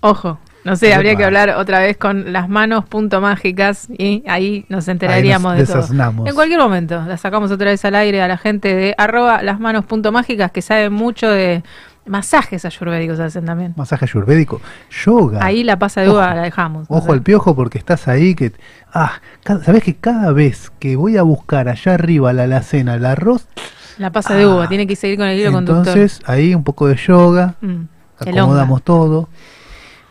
Ojo. 0.01 0.39
No 0.65 0.77
sé, 0.77 0.95
habría 0.95 1.15
que 1.15 1.25
hablar 1.25 1.51
otra 1.51 1.79
vez 1.81 1.97
con 1.99 2.33
las 2.33 2.49
manos 2.49 2.87
punto 2.87 3.21
mágicas 3.21 3.87
y 3.91 4.23
ahí 4.27 4.65
nos 4.69 4.89
enteraríamos 4.89 5.53
Ahí 5.53 5.61
nos 5.61 5.69
de 5.69 5.87
todo. 5.95 6.27
En 6.27 6.35
cualquier 6.35 6.59
momento, 6.59 7.03
la 7.07 7.17
sacamos 7.19 7.51
otra 7.51 7.71
vez 7.71 7.85
al 7.85 7.95
aire 7.95 8.23
a 8.23 8.29
la 8.29 8.39
gente 8.39 8.75
de 8.75 8.95
arroba 8.97 9.43
las 9.43 9.61
manos 9.61 9.85
punto 9.85 10.11
mágicas 10.11 10.51
que 10.53 10.63
saben 10.63 10.93
mucho 10.93 11.29
de 11.29 11.63
masajes 12.07 12.65
ayurvédicos 12.65 13.19
hacen 13.21 13.45
también. 13.45 13.75
Masaje 13.77 14.05
ayurvédico, 14.05 14.61
yoga. 15.05 15.45
Ahí 15.45 15.65
la 15.65 15.79
pasa 15.79 16.01
de 16.01 16.11
uva 16.11 16.35
la 16.35 16.43
dejamos. 16.43 16.87
Ojo 16.89 17.13
al 17.13 17.23
piojo 17.23 17.55
porque 17.55 17.79
estás 17.79 18.09
ahí 18.09 18.35
que... 18.35 18.53
Ah, 18.93 19.21
¿sabés 19.65 19.83
que 19.83 19.95
cada 19.95 20.33
vez 20.33 20.71
que 20.79 20.97
voy 20.97 21.17
a 21.17 21.23
buscar 21.23 21.69
allá 21.69 21.95
arriba 21.95 22.33
la 22.33 22.45
alacena 22.45 22.95
el 22.95 23.05
arroz, 23.07 23.49
La 23.99 24.11
pasa 24.11 24.35
de 24.35 24.47
uva, 24.47 24.69
tiene 24.69 24.87
que 24.87 24.97
seguir 24.97 25.19
con 25.19 25.27
el 25.27 25.39
hilo 25.39 25.53
conductor. 25.53 25.89
entonces 25.89 26.21
ahí 26.27 26.55
un 26.55 26.65
poco 26.65 26.89
de 26.89 26.97
yoga, 26.97 27.55
Mm, 27.61 27.85
acomodamos 28.19 28.83
todo. 28.83 29.29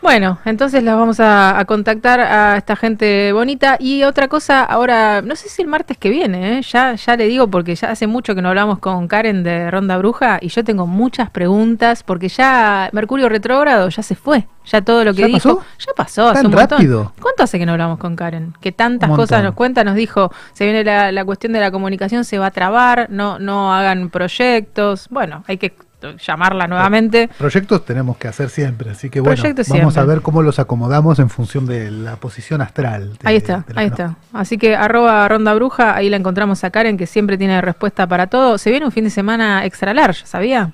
Bueno, 0.04 0.38
entonces 0.44 0.82
las 0.82 0.96
vamos 0.96 1.18
a, 1.18 1.58
a 1.58 1.64
contactar 1.64 2.20
a 2.20 2.58
esta 2.58 2.76
gente 2.76 3.32
bonita. 3.32 3.76
Y 3.80 4.02
otra 4.02 4.28
cosa, 4.28 4.62
ahora, 4.62 5.22
no 5.22 5.34
sé 5.34 5.48
si 5.48 5.62
el 5.62 5.68
martes 5.68 5.96
que 5.96 6.10
viene, 6.10 6.58
¿eh? 6.58 6.62
ya, 6.62 6.92
ya 6.94 7.16
le 7.16 7.26
digo 7.26 7.48
porque 7.48 7.74
ya 7.74 7.90
hace 7.90 8.06
mucho 8.06 8.34
que 8.34 8.42
no 8.42 8.50
hablamos 8.50 8.80
con 8.80 9.08
Karen 9.08 9.42
de 9.42 9.70
Ronda 9.70 9.96
Bruja 9.96 10.36
y 10.42 10.48
yo 10.48 10.62
tengo 10.62 10.86
muchas 10.86 11.30
preguntas 11.30 12.02
porque 12.02 12.28
ya 12.28 12.90
Mercurio 12.92 13.30
retrógrado 13.30 13.88
ya 13.88 14.02
se 14.02 14.14
fue. 14.14 14.46
Ya 14.66 14.82
todo 14.82 15.04
lo 15.04 15.14
que 15.14 15.22
¿Ya 15.22 15.26
dijo. 15.28 15.56
pasó? 15.56 15.62
Ya 15.78 15.92
pasó, 15.96 16.28
hace 16.28 16.34
¿Tan 16.42 16.46
un 16.46 16.52
montón. 16.52 16.78
rápido? 16.78 17.12
¿Cuánto 17.22 17.42
hace 17.44 17.58
que 17.58 17.64
no 17.64 17.72
hablamos 17.72 17.98
con 17.98 18.14
Karen? 18.14 18.52
Que 18.60 18.72
tantas 18.72 19.08
Un 19.08 19.16
cosas 19.16 19.42
nos 19.42 19.54
cuenta, 19.54 19.84
nos 19.84 19.94
dijo, 19.94 20.30
se 20.52 20.64
viene 20.64 20.84
la, 20.84 21.12
la 21.12 21.24
cuestión 21.24 21.54
de 21.54 21.60
la 21.60 21.70
comunicación, 21.70 22.24
se 22.26 22.38
va 22.38 22.46
a 22.46 22.50
trabar, 22.50 23.06
no, 23.08 23.38
no 23.38 23.72
hagan 23.74 24.10
proyectos. 24.10 25.06
Bueno, 25.08 25.44
hay 25.46 25.56
que 25.56 25.74
llamarla 26.12 26.66
nuevamente. 26.66 27.28
Proyectos 27.38 27.84
tenemos 27.84 28.16
que 28.16 28.28
hacer 28.28 28.50
siempre, 28.50 28.90
así 28.90 29.10
que 29.10 29.20
bueno, 29.20 29.36
Proyectos 29.40 29.68
vamos 29.68 29.96
a 29.96 30.04
ver 30.04 30.20
cómo 30.20 30.42
los 30.42 30.58
acomodamos 30.58 31.18
en 31.18 31.30
función 31.30 31.66
de 31.66 31.90
la 31.90 32.16
posición 32.16 32.60
astral. 32.60 33.12
de- 33.14 33.18
Ahí 33.28 33.36
está, 33.36 33.64
ahí 33.74 33.86
no- 33.86 33.92
está. 33.92 34.16
Así 34.32 34.58
que 34.58 34.76
arroba 34.76 35.26
ronda 35.28 35.54
bruja, 35.54 35.94
ahí 35.96 36.08
la 36.10 36.16
encontramos 36.16 36.64
a 36.64 36.70
Karen, 36.70 36.96
que 36.96 37.06
siempre 37.06 37.36
tiene 37.38 37.60
respuesta 37.60 38.06
para 38.06 38.26
todo. 38.28 38.58
Se 38.58 38.70
viene 38.70 38.86
un 38.86 38.92
fin 38.92 39.04
de 39.04 39.10
semana 39.10 39.64
extra 39.64 39.94
large, 39.94 40.26
¿sabía? 40.26 40.72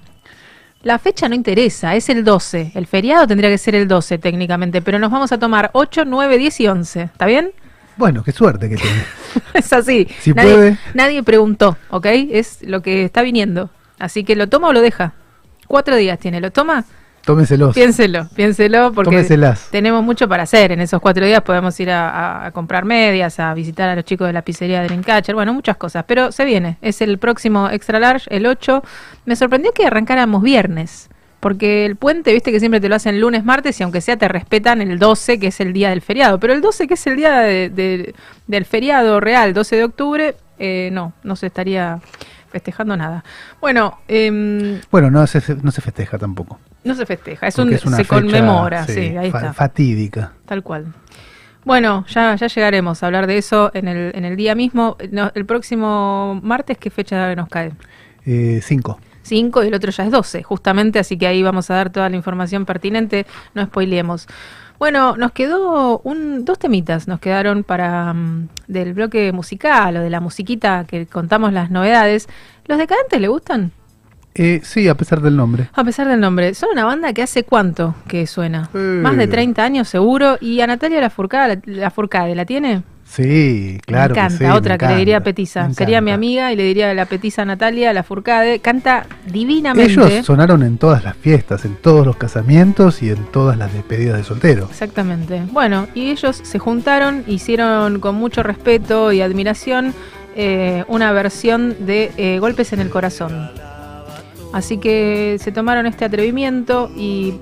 La 0.83 0.99
fecha 0.99 1.29
no 1.29 1.35
interesa, 1.35 1.95
es 1.95 2.09
el 2.09 2.25
12. 2.25 2.73
El 2.75 2.87
feriado 2.87 3.27
tendría 3.27 3.51
que 3.51 3.59
ser 3.59 3.75
el 3.75 3.87
12 3.87 4.17
técnicamente, 4.17 4.81
pero 4.81 4.99
nos 4.99 5.11
vamos 5.11 5.31
a 5.31 5.39
tomar 5.39 5.71
8, 5.75 6.05
9, 6.07 6.39
10 6.39 6.59
y 6.61 6.69
11. 6.69 7.03
¿Está 7.03 7.27
bien? 7.27 7.51
Bueno, 7.99 8.23
qué 8.25 8.33
suerte 8.33 8.71
que 8.71 8.77
tiene. 8.77 9.03
es 9.55 9.71
así. 9.75 10.09
Si 10.21 10.33
nadie, 10.33 10.55
puede. 10.55 10.79
nadie 10.95 11.23
preguntó, 11.23 11.77
¿ok? 11.91 12.07
Es 12.31 12.63
lo 12.63 12.81
que 12.81 13.05
está 13.05 13.21
viniendo. 13.21 13.69
Así 13.99 14.25
que 14.25 14.35
lo 14.37 14.49
toma 14.49 14.69
o 14.69 14.73
lo 14.73 14.81
deja. 14.81 15.13
Cuatro 15.71 15.95
días 15.95 16.19
tiene, 16.19 16.41
¿lo 16.41 16.51
toma? 16.51 16.85
Tómeselos. 17.25 17.77
Piénselo, 17.77 18.29
piénselo, 18.35 18.93
porque 18.93 19.11
Tómeselas. 19.19 19.69
tenemos 19.71 20.03
mucho 20.03 20.29
para 20.29 20.43
hacer. 20.43 20.73
En 20.73 20.81
esos 20.81 21.01
cuatro 21.01 21.25
días 21.25 21.43
podemos 21.43 21.79
ir 21.79 21.93
a, 21.93 22.11
a- 22.11 22.47
a 22.47 22.51
comprar 22.51 22.85
medias, 22.85 23.39
a 23.39 23.55
visitar 23.55 23.89
a 23.89 23.95
los 23.95 24.05
chicos 24.05 24.27
de 24.27 24.33
la 24.33 24.43
pizzería 24.43 24.81
de 24.81 24.87
Dreamcatcher, 24.89 25.33
bueno, 25.37 25.55
muchas 25.55 25.77
cosas. 25.77 26.05
Pero 26.09 26.33
se 26.33 26.45
viene, 26.45 26.77
es 26.83 27.01
el 27.03 27.19
próximo 27.19 27.71
Extra 27.71 28.01
Large, 28.01 28.35
el 28.35 28.47
8. 28.47 28.83
Me 29.27 29.37
sorprendió 29.37 29.71
que 29.71 29.87
arrancáramos 29.87 30.43
viernes, 30.43 31.09
porque 31.39 31.87
el 31.87 31.95
puente, 31.95 32.33
viste 32.33 32.51
que 32.51 32.59
siempre 32.59 32.81
te 32.81 32.89
lo 32.89 32.97
hacen 32.97 33.21
lunes, 33.21 33.45
martes, 33.45 33.79
y 33.79 33.85
aunque 33.85 34.01
sea 34.01 34.17
te 34.17 34.27
respetan 34.27 34.81
el 34.83 34.99
12, 34.99 35.39
que 35.39 35.47
es 35.47 35.61
el 35.61 35.73
día 35.73 35.91
del 35.91 36.01
feriado. 36.03 36.41
Pero 36.41 36.53
el 36.53 36.63
12, 36.63 36.89
que 36.89 36.95
es 36.95 37.07
el 37.07 37.15
día 37.15 37.39
de- 37.43 37.69
de- 37.71 38.15
del 38.49 38.65
feriado 38.65 39.21
real, 39.21 39.55
12 39.55 39.77
de 39.77 39.85
octubre, 39.85 40.35
eh, 40.59 40.89
no, 40.93 41.13
no 41.23 41.37
se 41.37 41.47
estaría 41.47 42.01
festejando 42.51 42.97
nada. 42.97 43.25
Bueno, 43.61 43.99
em, 44.09 44.81
Bueno, 44.91 45.11
no 45.11 45.27
se, 45.27 45.43
no 45.63 45.71
se 45.71 45.81
festeja 45.81 46.19
tampoco. 46.19 46.59
no 46.85 46.95
se 46.95 47.07
festeja, 47.07 47.47
es 47.47 47.59
un, 47.59 47.73
es 47.73 47.85
una 47.85 47.97
se 47.99 48.05
fecha, 48.05 48.17
conmemora, 48.21 48.87
sí, 48.87 49.17
ahí 49.17 49.31
fa- 49.31 49.39
está. 49.39 49.53
Fatídica. 49.55 50.33
Tal 50.47 50.63
cual. 50.63 50.87
Bueno, 51.65 52.05
ya, 52.09 52.35
ya 52.37 52.47
llegaremos 52.47 53.03
a 53.03 53.07
hablar 53.07 53.27
de 53.27 53.37
eso 53.39 53.71
en 53.75 53.87
el, 53.89 54.13
en 54.15 54.25
el 54.25 54.35
día 54.37 54.55
mismo. 54.55 54.97
No, 55.11 55.31
el 55.35 55.45
próximo 55.45 56.41
martes, 56.43 56.79
¿qué 56.79 56.89
fecha 56.91 57.35
nos 57.35 57.49
cae? 57.49 57.73
Eh, 58.27 58.61
cinco. 58.63 58.99
5 59.23 59.63
y 59.65 59.69
el 59.69 59.75
otro 59.75 59.91
ya 59.93 60.05
es 60.07 60.11
12, 60.11 60.43
justamente, 60.43 60.99
así 60.99 61.17
que 61.19 61.27
ahí 61.27 61.43
vamos 61.43 61.71
a 61.71 61.75
dar 61.75 61.91
toda 61.91 62.09
la 62.09 62.17
información 62.17 62.65
pertinente, 62.65 63.27
no 63.55 63.65
spoileemos. 63.67 64.27
Bueno, 64.81 65.15
nos 65.19 65.33
quedó 65.33 65.99
un, 66.05 66.47
dos 66.47 66.59
temitas, 66.59 67.07
nos 67.07 67.21
quedaron 67.21 67.65
para 67.65 68.15
mm, 68.15 68.49
del 68.67 68.95
bloque 68.95 69.31
musical 69.31 69.99
o 69.99 70.01
de 70.01 70.09
la 70.09 70.21
musiquita 70.21 70.87
que 70.89 71.05
contamos 71.05 71.53
las 71.53 71.71
novedades. 71.71 72.31
¿Los 72.65 72.79
decadentes 72.79 73.21
le 73.21 73.29
gustan? 73.29 73.73
Eh, 74.35 74.63
sí, 74.65 74.89
a 74.89 74.95
pesar 74.95 75.21
del 75.21 75.37
nombre. 75.37 75.69
A 75.75 75.85
pesar 75.85 76.09
del 76.09 76.19
nombre, 76.19 76.55
son 76.55 76.71
una 76.73 76.87
banda 76.87 77.13
que 77.13 77.21
hace 77.21 77.45
cuánto 77.45 77.95
que 78.09 78.27
suena? 78.27 78.71
Eh. 78.73 78.79
Más 79.03 79.19
de 79.19 79.27
30 79.27 79.63
años 79.63 79.87
seguro. 79.87 80.39
¿Y 80.41 80.63
a 80.63 80.67
Natalia 80.67 81.03
Lafourcade, 81.03 81.61
la, 81.67 81.83
Lafourcade, 81.83 82.35
la 82.35 82.47
tiene? 82.47 82.83
Sí, 83.11 83.79
claro. 83.87 84.15
me 84.15 84.15
que 84.15 84.21
encanta, 84.21 84.39
sí, 84.39 84.45
otra 84.45 84.75
me 84.75 84.79
que 84.79 84.87
le 84.87 84.97
diría 84.97 85.17
encanta, 85.17 85.25
Petiza. 85.25 85.73
Sería 85.75 86.01
mi 86.01 86.13
amiga 86.13 86.53
y 86.53 86.57
le 86.57 86.63
diría 86.63 86.95
la 86.95 87.07
Petiza 87.07 87.43
a 87.43 87.45
Natalia 87.45 87.93
Lafourcade. 87.93 88.61
Canta 88.61 89.07
divinamente. 89.27 89.93
Ellos 89.93 90.25
sonaron 90.25 90.63
en 90.63 90.79
todas 90.79 91.03
las 91.03 91.17
fiestas, 91.17 91.65
en 91.65 91.75
todos 91.75 92.07
los 92.07 92.17
casamientos 92.17 93.03
y 93.03 93.11
en 93.11 93.25
todas 93.33 93.59
las 93.59 93.73
despedidas 93.73 94.17
de 94.17 94.23
soltero. 94.23 94.69
Exactamente. 94.71 95.43
Bueno, 95.51 95.89
y 95.93 96.11
ellos 96.11 96.41
se 96.45 96.59
juntaron, 96.61 97.25
hicieron 97.27 97.99
con 97.99 98.15
mucho 98.15 98.45
respeto 98.45 99.11
y 99.11 99.23
admiración 99.23 99.93
eh, 100.37 100.85
una 100.87 101.11
versión 101.11 101.85
de 101.85 102.13
eh, 102.17 102.39
Golpes 102.39 102.73
en 102.73 102.79
el 102.79 102.91
Corazón. 102.91 103.51
Así 104.53 104.79
que 104.79 105.37
se 105.41 105.51
tomaron 105.51 105.87
este 105.87 106.05
atrevimiento 106.05 106.91
y 106.97 107.35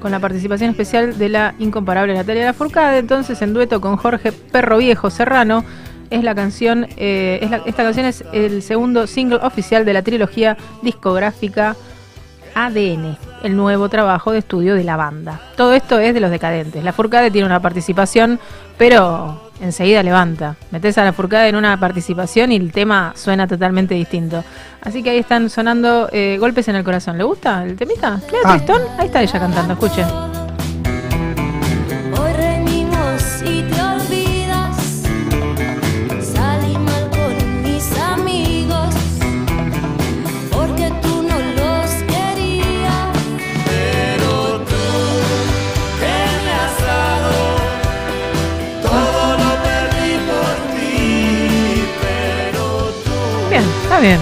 con 0.00 0.10
la 0.10 0.20
participación 0.20 0.70
especial 0.70 1.18
de 1.18 1.28
la 1.28 1.54
incomparable 1.58 2.14
Natalia 2.14 2.44
Lafourcade, 2.46 2.98
entonces 2.98 3.40
en 3.42 3.52
dueto 3.52 3.80
con 3.80 3.96
Jorge 3.96 4.32
Perro 4.32 4.78
Viejo 4.78 5.10
Serrano, 5.10 5.64
es 6.10 6.24
la 6.24 6.34
canción, 6.34 6.86
eh, 6.96 7.38
es 7.42 7.50
la- 7.50 7.60
esta 7.66 7.82
canción 7.82 8.06
es 8.06 8.24
el 8.32 8.62
segundo 8.62 9.06
single 9.06 9.40
oficial 9.42 9.84
de 9.84 9.92
la 9.92 10.02
trilogía 10.02 10.56
discográfica 10.82 11.76
ADN, 12.54 13.16
el 13.42 13.56
nuevo 13.56 13.88
trabajo 13.88 14.32
de 14.32 14.38
estudio 14.38 14.74
de 14.74 14.84
la 14.84 14.96
banda. 14.96 15.40
Todo 15.56 15.74
esto 15.74 15.98
es 15.98 16.14
de 16.14 16.20
los 16.20 16.30
decadentes. 16.30 16.82
La 16.82 16.92
Furcade 16.92 17.30
tiene 17.30 17.46
una 17.46 17.60
participación, 17.60 18.40
pero 18.78 19.47
enseguida 19.60 20.02
levanta. 20.02 20.56
Metes 20.70 20.98
a 20.98 21.04
la 21.04 21.12
Furcade 21.12 21.48
en 21.48 21.56
una 21.56 21.78
participación 21.78 22.52
y 22.52 22.56
el 22.56 22.72
tema 22.72 23.12
suena 23.16 23.46
totalmente 23.46 23.94
distinto. 23.94 24.44
Así 24.82 25.02
que 25.02 25.10
ahí 25.10 25.18
están 25.18 25.50
sonando 25.50 26.08
eh, 26.12 26.36
golpes 26.38 26.68
en 26.68 26.76
el 26.76 26.84
corazón. 26.84 27.18
¿Le 27.18 27.24
gusta 27.24 27.64
el 27.64 27.76
temita? 27.76 28.20
Cleo 28.28 28.42
Ah. 28.44 28.52
Tristón, 28.56 28.82
ahí 28.98 29.06
está 29.06 29.22
ella 29.22 29.38
cantando, 29.40 29.72
escuchen. 29.74 30.06
Bien. 54.00 54.18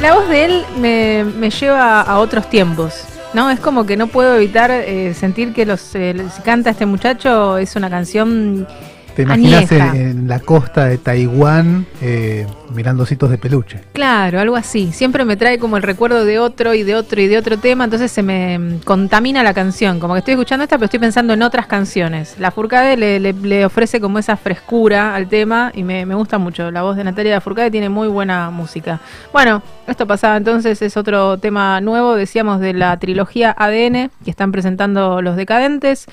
La 0.00 0.14
voz 0.14 0.28
de 0.28 0.44
él 0.44 0.64
me, 0.78 1.24
me 1.24 1.50
lleva 1.50 2.00
a 2.00 2.18
otros 2.18 2.48
tiempos. 2.50 3.04
¿No? 3.34 3.50
Es 3.50 3.60
como 3.60 3.86
que 3.86 3.96
no 3.96 4.08
puedo 4.08 4.36
evitar 4.36 4.70
eh, 4.70 5.14
sentir 5.14 5.54
que 5.54 5.64
los 5.64 5.94
eh, 5.94 6.14
canta 6.44 6.68
este 6.68 6.84
muchacho 6.84 7.56
es 7.56 7.76
una 7.76 7.88
canción 7.88 8.66
¿Te 9.14 9.22
imaginas 9.22 9.70
en, 9.72 9.82
en 9.94 10.28
la 10.28 10.40
costa 10.40 10.86
de 10.86 10.96
Taiwán 10.98 11.86
eh, 12.00 12.46
mirando 12.74 13.02
ositos 13.02 13.30
de 13.30 13.36
peluche? 13.38 13.80
Claro, 13.92 14.40
algo 14.40 14.56
así. 14.56 14.90
Siempre 14.92 15.24
me 15.26 15.36
trae 15.36 15.58
como 15.58 15.76
el 15.76 15.82
recuerdo 15.82 16.24
de 16.24 16.38
otro 16.38 16.72
y 16.74 16.82
de 16.82 16.94
otro 16.94 17.20
y 17.20 17.26
de 17.28 17.36
otro 17.36 17.58
tema, 17.58 17.84
entonces 17.84 18.10
se 18.10 18.22
me 18.22 18.58
mm, 18.58 18.78
contamina 18.84 19.42
la 19.42 19.52
canción. 19.52 20.00
Como 20.00 20.14
que 20.14 20.18
estoy 20.20 20.32
escuchando 20.32 20.64
esta, 20.64 20.76
pero 20.78 20.86
estoy 20.86 21.00
pensando 21.00 21.34
en 21.34 21.42
otras 21.42 21.66
canciones. 21.66 22.36
La 22.38 22.50
Furcade 22.50 22.96
le, 22.96 23.20
le- 23.20 23.32
le 23.34 23.66
ofrece 23.66 24.00
como 24.00 24.18
esa 24.18 24.36
frescura 24.36 25.14
al 25.14 25.28
tema 25.28 25.70
y 25.74 25.82
me, 25.82 26.06
me 26.06 26.14
gusta 26.14 26.38
mucho. 26.38 26.70
La 26.70 26.82
voz 26.82 26.96
de 26.96 27.04
Natalia 27.04 27.40
Furcade 27.40 27.70
tiene 27.70 27.88
muy 27.90 28.08
buena 28.08 28.50
música. 28.50 29.00
Bueno, 29.32 29.62
esto 29.86 30.06
pasaba 30.06 30.36
entonces, 30.38 30.80
es 30.80 30.96
otro 30.96 31.36
tema 31.38 31.80
nuevo, 31.82 32.14
decíamos, 32.16 32.60
de 32.60 32.72
la 32.72 32.96
trilogía 32.98 33.54
ADN 33.58 34.10
que 34.24 34.30
están 34.30 34.52
presentando 34.52 35.20
los 35.20 35.36
decadentes. 35.36 36.06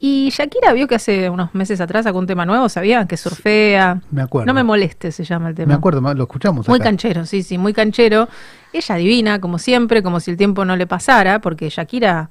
Y 0.00 0.30
Shakira 0.30 0.72
vio 0.72 0.86
que 0.86 0.94
hace 0.94 1.28
unos 1.28 1.54
meses 1.54 1.80
atrás 1.80 2.04
sacó 2.04 2.18
un 2.18 2.26
tema 2.26 2.46
nuevo, 2.46 2.68
¿sabía? 2.68 3.06
Que 3.06 3.16
surfea. 3.16 4.00
Me 4.12 4.22
acuerdo. 4.22 4.46
No 4.46 4.54
me 4.54 4.62
moleste, 4.62 5.10
se 5.10 5.24
llama 5.24 5.48
el 5.48 5.56
tema. 5.56 5.68
Me 5.68 5.74
acuerdo, 5.74 6.00
lo 6.14 6.22
escuchamos 6.22 6.68
Muy 6.68 6.76
acá. 6.76 6.84
canchero, 6.84 7.26
sí, 7.26 7.42
sí, 7.42 7.58
muy 7.58 7.72
canchero. 7.72 8.28
Ella 8.72 8.94
divina, 8.94 9.40
como 9.40 9.58
siempre, 9.58 10.02
como 10.02 10.20
si 10.20 10.30
el 10.30 10.36
tiempo 10.36 10.64
no 10.64 10.76
le 10.76 10.86
pasara, 10.86 11.40
porque 11.40 11.68
Shakira 11.68 12.30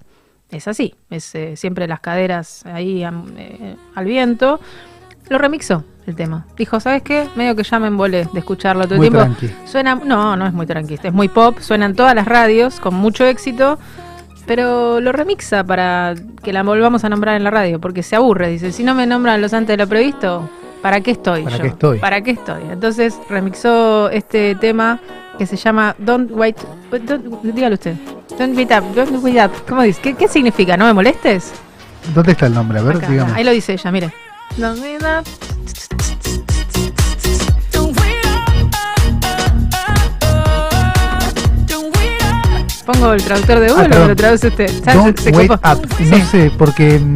es 0.49 0.65
así, 0.69 0.95
es 1.09 1.35
eh, 1.35 1.57
siempre 1.57 1.87
las 1.87 1.99
caderas 1.99 2.65
ahí 2.65 3.03
eh, 3.03 3.75
al 3.95 4.05
viento. 4.05 4.61
Lo 5.29 5.37
remixó 5.37 5.83
el 6.05 6.15
tema. 6.15 6.45
Dijo, 6.55 6.79
¿sabes 6.79 7.01
qué? 7.01 7.27
Medio 7.35 7.53
que 7.53 7.63
ya 7.63 7.79
me 7.79 7.87
embolé 7.87 8.29
de 8.31 8.39
escucharlo 8.39 8.85
todo 8.85 8.95
el 8.95 9.01
tiempo. 9.01 9.19
tranqui. 9.19 9.49
Suena, 9.65 9.95
no, 9.95 10.37
no 10.37 10.47
es 10.47 10.53
muy 10.53 10.65
tranqui, 10.65 10.97
es 11.03 11.13
muy 11.13 11.27
pop, 11.27 11.59
suenan 11.59 11.95
todas 11.95 12.15
las 12.15 12.25
radios 12.25 12.79
con 12.79 12.93
mucho 12.93 13.25
éxito. 13.25 13.77
Pero 14.47 14.99
lo 15.01 15.11
remixa 15.11 15.63
para 15.63 16.15
que 16.41 16.51
la 16.53 16.63
volvamos 16.63 17.03
a 17.03 17.09
nombrar 17.09 17.35
en 17.35 17.43
la 17.43 17.51
radio, 17.51 17.79
porque 17.79 18.01
se 18.01 18.15
aburre. 18.15 18.47
Dice, 18.49 18.71
si 18.71 18.83
no 18.83 18.95
me 18.95 19.05
nombran 19.05 19.41
los 19.41 19.53
antes 19.53 19.77
de 19.77 19.83
lo 19.83 19.87
previsto, 19.89 20.49
¿para 20.81 21.01
qué 21.01 21.11
estoy 21.11 21.43
¿Para 21.43 21.57
yo? 21.57 21.61
qué 21.63 21.67
estoy? 21.67 21.99
¿Para 21.99 22.21
qué 22.21 22.31
estoy? 22.31 22.61
Entonces 22.71 23.19
remixó 23.29 24.09
este 24.09 24.55
tema 24.55 24.99
que 25.37 25.45
se 25.45 25.57
llama 25.57 25.95
Don't 25.99 26.31
Wait. 26.31 26.57
don't- 26.91 27.41
dígalo 27.43 27.75
usted. 27.75 27.95
Don't 28.39 28.55
wait 28.57 28.71
up. 28.71 28.83
Don't 28.95 29.23
wait 29.23 29.37
up. 29.43 29.51
¿Cómo 29.67 29.81
dice? 29.83 29.99
¿Qué, 30.01 30.13
qué 30.15 30.27
significa? 30.27 30.77
¿No 30.77 30.85
me 30.85 30.93
molestes? 30.93 31.51
¿Dónde 32.15 32.31
está 32.31 32.45
el 32.47 32.53
nombre? 32.53 32.79
A 32.79 32.83
ver, 32.83 32.97
Acá, 32.97 33.09
digamos. 33.09 33.33
ahí 33.35 33.43
lo 33.43 33.51
dice 33.51 33.73
ella, 33.73 33.91
mire. 33.91 34.13
Don't 34.57 34.79
wait 34.81 35.01
up. 35.03 35.25
Pongo 42.87 43.13
el 43.13 43.21
traductor 43.23 43.59
de 43.59 43.67
Google 43.67 43.83
o 43.83 43.85
Ah, 43.85 43.89
perdón. 43.89 44.07
lo 44.07 44.15
traduce 44.15 44.47
usted. 44.47 44.71
Don't 44.93 45.19
Se- 45.19 45.29
wait 45.31 45.51
up. 45.51 45.87
Sí. 45.97 46.05
No 46.05 46.25
sé, 46.25 46.51
porque 46.57 46.97
mm, 46.99 47.13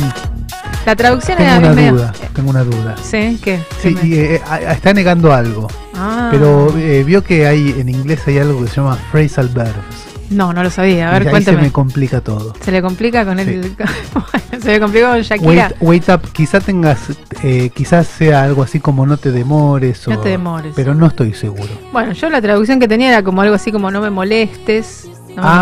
La 0.85 0.95
traducción 0.95 1.37
tengo 1.37 1.49
era 1.49 1.59
una 1.59 1.69
medio- 1.73 1.91
duda. 1.93 2.13
Tengo 2.33 2.49
una 2.51 2.63
duda. 2.63 2.95
Sí, 3.01 3.39
¿qué? 3.43 3.57
Sí, 3.81 3.95
¿Qué 3.95 4.01
me- 4.03 4.07
y, 4.07 4.13
eh, 4.19 4.41
a- 4.47 4.73
está 4.73 4.93
negando 4.93 5.33
algo. 5.33 5.67
Ah. 5.95 6.27
Pero 6.31 6.73
eh, 6.77 7.03
vio 7.05 7.23
que 7.23 7.47
hay 7.47 7.73
en 7.77 7.89
inglés 7.89 8.21
hay 8.27 8.37
algo 8.39 8.61
que 8.63 8.67
se 8.69 8.75
llama 8.77 8.97
phrasal 9.11 9.47
verbs. 9.49 10.07
No, 10.29 10.53
no 10.53 10.63
lo 10.63 10.69
sabía. 10.69 11.09
A 11.09 11.13
ver, 11.13 11.23
y 11.23 11.25
ahí 11.27 11.31
cuéntame. 11.31 11.57
se 11.57 11.63
me 11.63 11.71
complica 11.73 12.21
todo. 12.21 12.53
Se 12.63 12.71
le 12.71 12.81
complica 12.81 13.25
con 13.25 13.39
el. 13.39 13.75
Bueno, 14.13 14.63
se 14.63 14.71
le 14.71 14.79
complica 14.79 15.09
con 15.11 15.21
Shakira. 15.21 15.71
Wait, 15.81 16.05
wait 16.07 16.09
up, 16.09 16.21
quizá 16.31 16.59
tengas, 16.61 16.99
eh, 17.43 17.69
quizás 17.73 18.07
sea 18.07 18.43
algo 18.43 18.63
así 18.63 18.79
como 18.79 19.05
no 19.05 19.17
te 19.17 19.31
demores. 19.31 20.07
No 20.07 20.15
o- 20.15 20.19
te 20.19 20.29
demores. 20.29 20.73
Pero 20.75 20.95
no 20.95 21.07
estoy 21.07 21.33
seguro. 21.33 21.69
Bueno, 21.91 22.13
yo 22.13 22.29
la 22.29 22.41
traducción 22.41 22.79
que 22.79 22.87
tenía 22.87 23.09
era 23.09 23.23
como 23.23 23.41
algo 23.41 23.55
así 23.55 23.71
como 23.71 23.91
no 23.91 24.01
me 24.01 24.09
molestes. 24.09 25.07
No 25.35 25.41
me 25.43 25.47
Ah. 25.47 25.61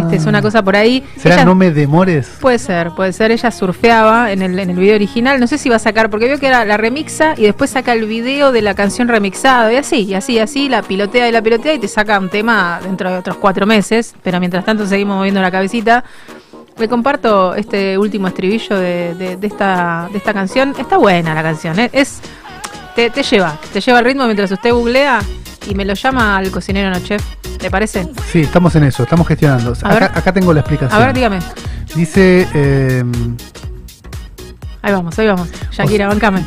molestes, 0.00 0.26
una 0.26 0.40
cosa 0.40 0.62
por 0.62 0.76
ahí. 0.76 1.04
¿Será 1.16 1.34
Ella- 1.36 1.44
no 1.44 1.54
me 1.54 1.70
demores? 1.70 2.38
Puede 2.40 2.58
ser, 2.58 2.90
puede 2.92 3.12
ser. 3.12 3.30
Ella 3.30 3.50
surfeaba 3.50 4.32
en 4.32 4.40
el, 4.42 4.58
en 4.58 4.70
el 4.70 4.76
video 4.76 4.94
original. 4.94 5.38
No 5.38 5.46
sé 5.46 5.58
si 5.58 5.68
va 5.68 5.76
a 5.76 5.78
sacar, 5.80 6.08
porque 6.10 6.26
veo 6.26 6.38
que 6.38 6.46
era 6.46 6.64
la 6.64 6.76
remixa 6.76 7.34
y 7.36 7.42
después 7.42 7.70
saca 7.70 7.92
el 7.92 8.06
video 8.06 8.50
de 8.52 8.62
la 8.62 8.74
canción 8.74 9.08
remixada. 9.08 9.72
Y 9.72 9.76
así, 9.76 10.02
y 10.04 10.14
así, 10.14 10.32
y 10.34 10.38
así, 10.38 10.68
la 10.68 10.82
pilotea 10.82 11.28
y 11.28 11.32
la 11.32 11.42
pilotea 11.42 11.74
y 11.74 11.78
te 11.78 11.88
saca 11.88 12.18
un 12.18 12.28
tema 12.30 12.80
dentro 12.82 13.10
de 13.10 13.18
otros 13.18 13.36
cuatro 13.36 13.66
meses. 13.66 14.14
Pero 14.22 14.40
mientras 14.40 14.64
tanto 14.64 14.86
seguimos 14.86 15.16
moviendo 15.18 15.40
la 15.42 15.50
cabecita. 15.50 16.02
Le 16.78 16.88
comparto 16.88 17.54
este 17.54 17.98
último 17.98 18.26
estribillo 18.28 18.76
de, 18.78 19.14
de- 19.14 19.36
de 19.36 19.46
esta, 19.46 20.08
de 20.10 20.16
esta 20.16 20.32
canción. 20.32 20.74
Está 20.78 20.96
buena 20.96 21.34
la 21.34 21.42
canción, 21.42 21.78
¿eh? 21.78 21.90
es 21.92 22.20
te, 22.96 23.10
te 23.10 23.22
lleva, 23.22 23.58
te 23.72 23.80
lleva 23.82 23.98
el 23.98 24.04
ritmo 24.06 24.24
mientras 24.24 24.50
usted 24.50 24.72
googlea 24.72 25.20
y 25.68 25.74
me 25.74 25.84
lo 25.84 25.94
llama 25.94 26.36
al 26.38 26.50
cocinero 26.50 26.90
no 26.90 27.00
chef. 27.00 27.22
¿Le 27.60 27.70
parece? 27.70 28.08
Sí, 28.30 28.40
estamos 28.40 28.74
en 28.76 28.84
eso, 28.84 29.02
estamos 29.02 29.26
gestionando. 29.28 29.72
Acá, 29.82 30.12
acá 30.14 30.32
tengo 30.32 30.52
la 30.52 30.60
explicación. 30.60 31.00
A 31.00 31.04
ver, 31.04 31.14
dígame. 31.14 31.38
Dice, 31.94 32.48
eh, 32.54 33.04
Ahí 34.82 34.92
vamos, 34.92 35.18
ahí 35.18 35.26
vamos. 35.26 35.48
Shakira, 35.70 36.06
bancame. 36.08 36.42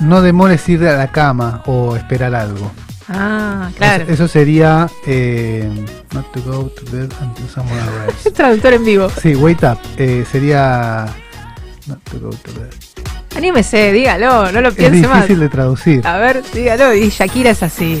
no 0.00 0.20
demores 0.22 0.68
ir 0.68 0.84
a 0.86 0.96
la 0.96 1.08
cama 1.12 1.62
o 1.66 1.94
esperar 1.96 2.34
algo. 2.34 2.72
Ah, 3.08 3.70
claro. 3.76 4.02
Eso, 4.04 4.12
eso 4.14 4.28
sería 4.28 4.88
eh, 5.06 5.70
not 6.12 6.32
to 6.32 6.40
go 6.42 6.64
to 6.70 6.84
bed 6.90 7.08
until 7.22 7.48
someone 7.48 7.78
arrives. 7.80 8.24
Traductor 8.34 8.72
en 8.74 8.84
vivo. 8.84 9.08
Sí, 9.22 9.36
wait 9.36 9.62
up. 9.62 9.78
eh, 9.96 10.24
sería 10.30 11.06
not 11.86 12.00
to 12.10 12.18
go 12.18 12.30
to 12.30 12.52
bed. 12.58 12.70
Anímese, 13.36 13.92
dígalo, 13.92 14.50
no 14.50 14.60
lo 14.60 14.70
Es 14.70 14.74
piense 14.74 15.06
más. 15.06 15.18
difícil 15.18 15.38
de 15.40 15.48
traducir. 15.48 16.04
A 16.06 16.16
ver, 16.18 16.42
dígalo. 16.52 16.92
Y 16.94 17.10
Shakira 17.10 17.50
es 17.50 17.62
así. 17.62 18.00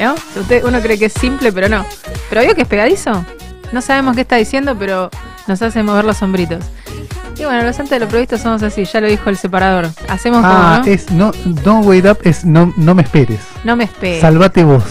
¿No? 0.00 0.14
Usted, 0.40 0.64
uno 0.64 0.80
cree 0.80 0.98
que 0.98 1.06
es 1.06 1.12
simple, 1.12 1.52
pero 1.52 1.68
no. 1.68 1.84
¿Pero 2.30 2.42
vio 2.42 2.54
que 2.54 2.62
es 2.62 2.68
pegadizo? 2.68 3.24
No 3.72 3.80
sabemos 3.82 4.14
qué 4.14 4.22
está 4.22 4.36
diciendo, 4.36 4.76
pero 4.78 5.10
nos 5.46 5.60
hace 5.62 5.82
mover 5.82 6.04
los 6.04 6.16
sombritos. 6.16 6.64
Y 7.38 7.44
bueno, 7.44 7.62
los 7.62 7.78
antes 7.80 7.90
de 7.90 8.00
lo 8.00 8.08
previsto 8.08 8.36
somos 8.38 8.62
así, 8.62 8.84
ya 8.84 9.00
lo 9.00 9.08
dijo 9.08 9.28
el 9.30 9.36
separador. 9.36 9.88
Hacemos 10.08 10.42
Ah, 10.44 10.80
como, 10.82 10.86
¿no? 10.86 10.92
es 10.92 11.10
no, 11.10 11.32
don't 11.62 11.86
wait 11.86 12.04
up 12.06 12.18
es 12.24 12.44
no, 12.44 12.72
no 12.76 12.94
me 12.94 13.02
esperes. 13.02 13.40
No 13.64 13.74
me 13.76 13.84
esperes. 13.84 14.20
Salvate 14.20 14.64
vos. 14.64 14.82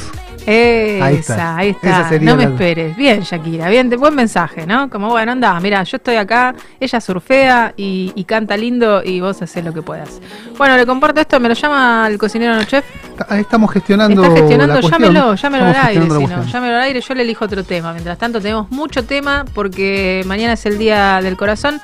Esa, 0.45 1.05
ahí 1.05 1.15
está. 1.17 1.63
está. 1.63 1.89
Esa 2.01 2.09
sería 2.09 2.29
no 2.31 2.35
me 2.37 2.43
la- 2.45 2.49
esperes. 2.49 2.95
Bien, 2.97 3.21
Shakira, 3.21 3.69
bien, 3.69 3.89
buen 3.91 4.15
mensaje, 4.15 4.65
¿no? 4.65 4.89
Como 4.89 5.09
bueno, 5.09 5.31
anda, 5.31 5.59
mira, 5.59 5.83
yo 5.83 5.97
estoy 5.97 6.15
acá, 6.15 6.55
ella 6.79 6.99
surfea 7.01 7.73
y, 7.77 8.11
y 8.15 8.23
canta 8.23 8.57
lindo 8.57 9.03
y 9.03 9.21
vos 9.21 9.41
haces 9.41 9.63
lo 9.63 9.73
que 9.73 9.81
puedas. 9.81 10.19
Bueno, 10.57 10.75
le 10.77 10.85
comparto 10.85 11.21
esto, 11.21 11.39
me 11.39 11.47
lo 11.49 11.53
llama 11.55 12.07
el 12.09 12.17
cocinero 12.17 12.55
no 12.55 12.63
chef. 12.63 12.85
Ahí 13.29 13.41
estamos 13.41 13.71
gestionando. 13.71 14.23
Está 14.23 14.35
gestionando, 14.35 14.73
la 14.75 14.81
llámelo, 14.81 15.35
llámelo 15.35 15.65
al 15.65 15.75
aire, 15.75 16.01
si 16.03 16.27
no, 16.27 16.43
llámelo 16.45 16.75
al 16.75 16.81
aire, 16.81 17.01
yo 17.01 17.13
le 17.13 17.21
elijo 17.23 17.45
otro 17.45 17.63
tema. 17.63 17.91
Mientras 17.93 18.17
tanto 18.17 18.41
tenemos 18.41 18.69
mucho 18.71 19.03
tema 19.05 19.45
porque 19.53 20.23
mañana 20.25 20.53
es 20.53 20.65
el 20.65 20.77
día 20.77 21.19
del 21.21 21.37
corazón. 21.37 21.79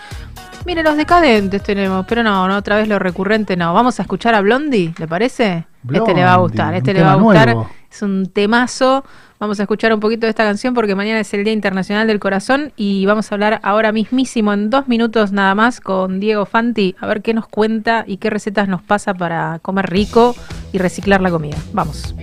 Mire, 0.65 0.83
los 0.83 0.97
decadentes 0.97 1.63
tenemos, 1.63 2.05
pero 2.09 2.23
no, 2.23 2.45
no, 2.47 2.57
otra 2.57 2.75
vez 2.75 2.89
lo 2.89 2.99
recurrente 2.99 3.55
no. 3.55 3.73
Vamos 3.73 3.99
a 3.99 4.01
escuchar 4.01 4.35
a 4.35 4.41
Blondie, 4.41 4.93
¿le 4.97 5.07
parece? 5.07 5.65
este 5.89 6.13
le 6.13 6.23
va 6.23 6.33
a 6.33 6.37
gustar, 6.37 6.65
Blondie, 6.71 6.77
este 6.79 6.93
le 6.93 7.03
va 7.03 7.11
a 7.13 7.15
gustar. 7.15 7.45
nuevo. 7.45 7.69
Es 7.97 8.03
un 8.03 8.27
temazo. 8.27 9.03
Vamos 9.39 9.59
a 9.59 9.63
escuchar 9.63 9.91
un 9.91 9.99
poquito 9.99 10.27
de 10.27 10.29
esta 10.29 10.43
canción 10.43 10.75
porque 10.75 10.93
mañana 10.93 11.19
es 11.19 11.33
el 11.33 11.43
Día 11.43 11.51
Internacional 11.51 12.05
del 12.05 12.19
Corazón 12.19 12.71
y 12.77 13.07
vamos 13.07 13.31
a 13.31 13.35
hablar 13.35 13.59
ahora 13.63 13.91
mismísimo 13.91 14.53
en 14.53 14.69
dos 14.69 14.87
minutos 14.87 15.31
nada 15.31 15.55
más 15.55 15.81
con 15.81 16.19
Diego 16.19 16.45
Fanti 16.45 16.95
a 16.99 17.07
ver 17.07 17.23
qué 17.23 17.33
nos 17.33 17.47
cuenta 17.47 18.03
y 18.05 18.17
qué 18.17 18.29
recetas 18.29 18.67
nos 18.67 18.83
pasa 18.83 19.15
para 19.15 19.57
comer 19.63 19.89
rico 19.89 20.35
y 20.73 20.77
reciclar 20.77 21.21
la 21.21 21.31
comida. 21.31 21.57
Vamos. 21.73 22.13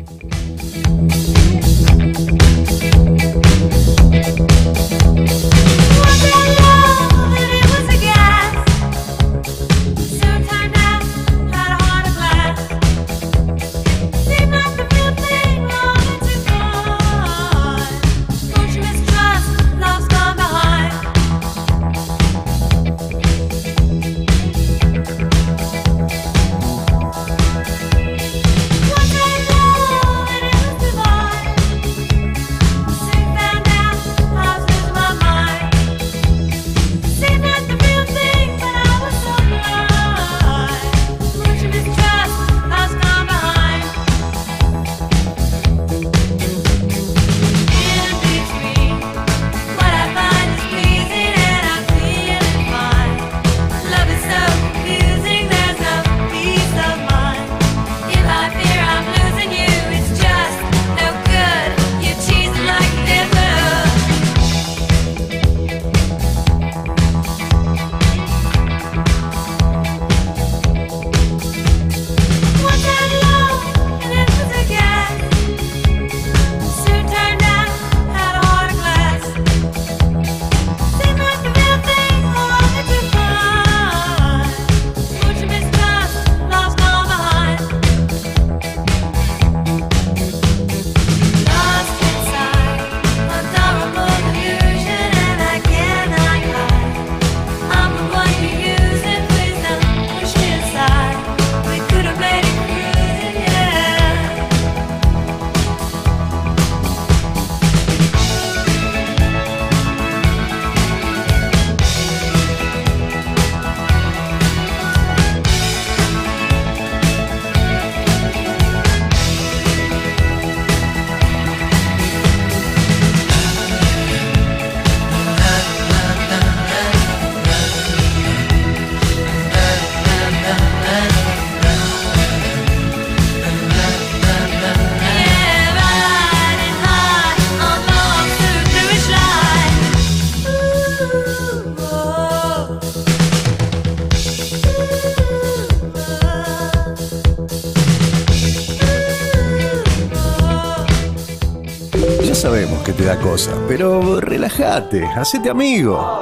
Te 153.04 153.08
da 153.08 153.18
cosa, 153.18 153.52
pero 153.68 154.18
relájate, 154.18 155.04
hacete 155.04 155.50
amigo. 155.50 156.20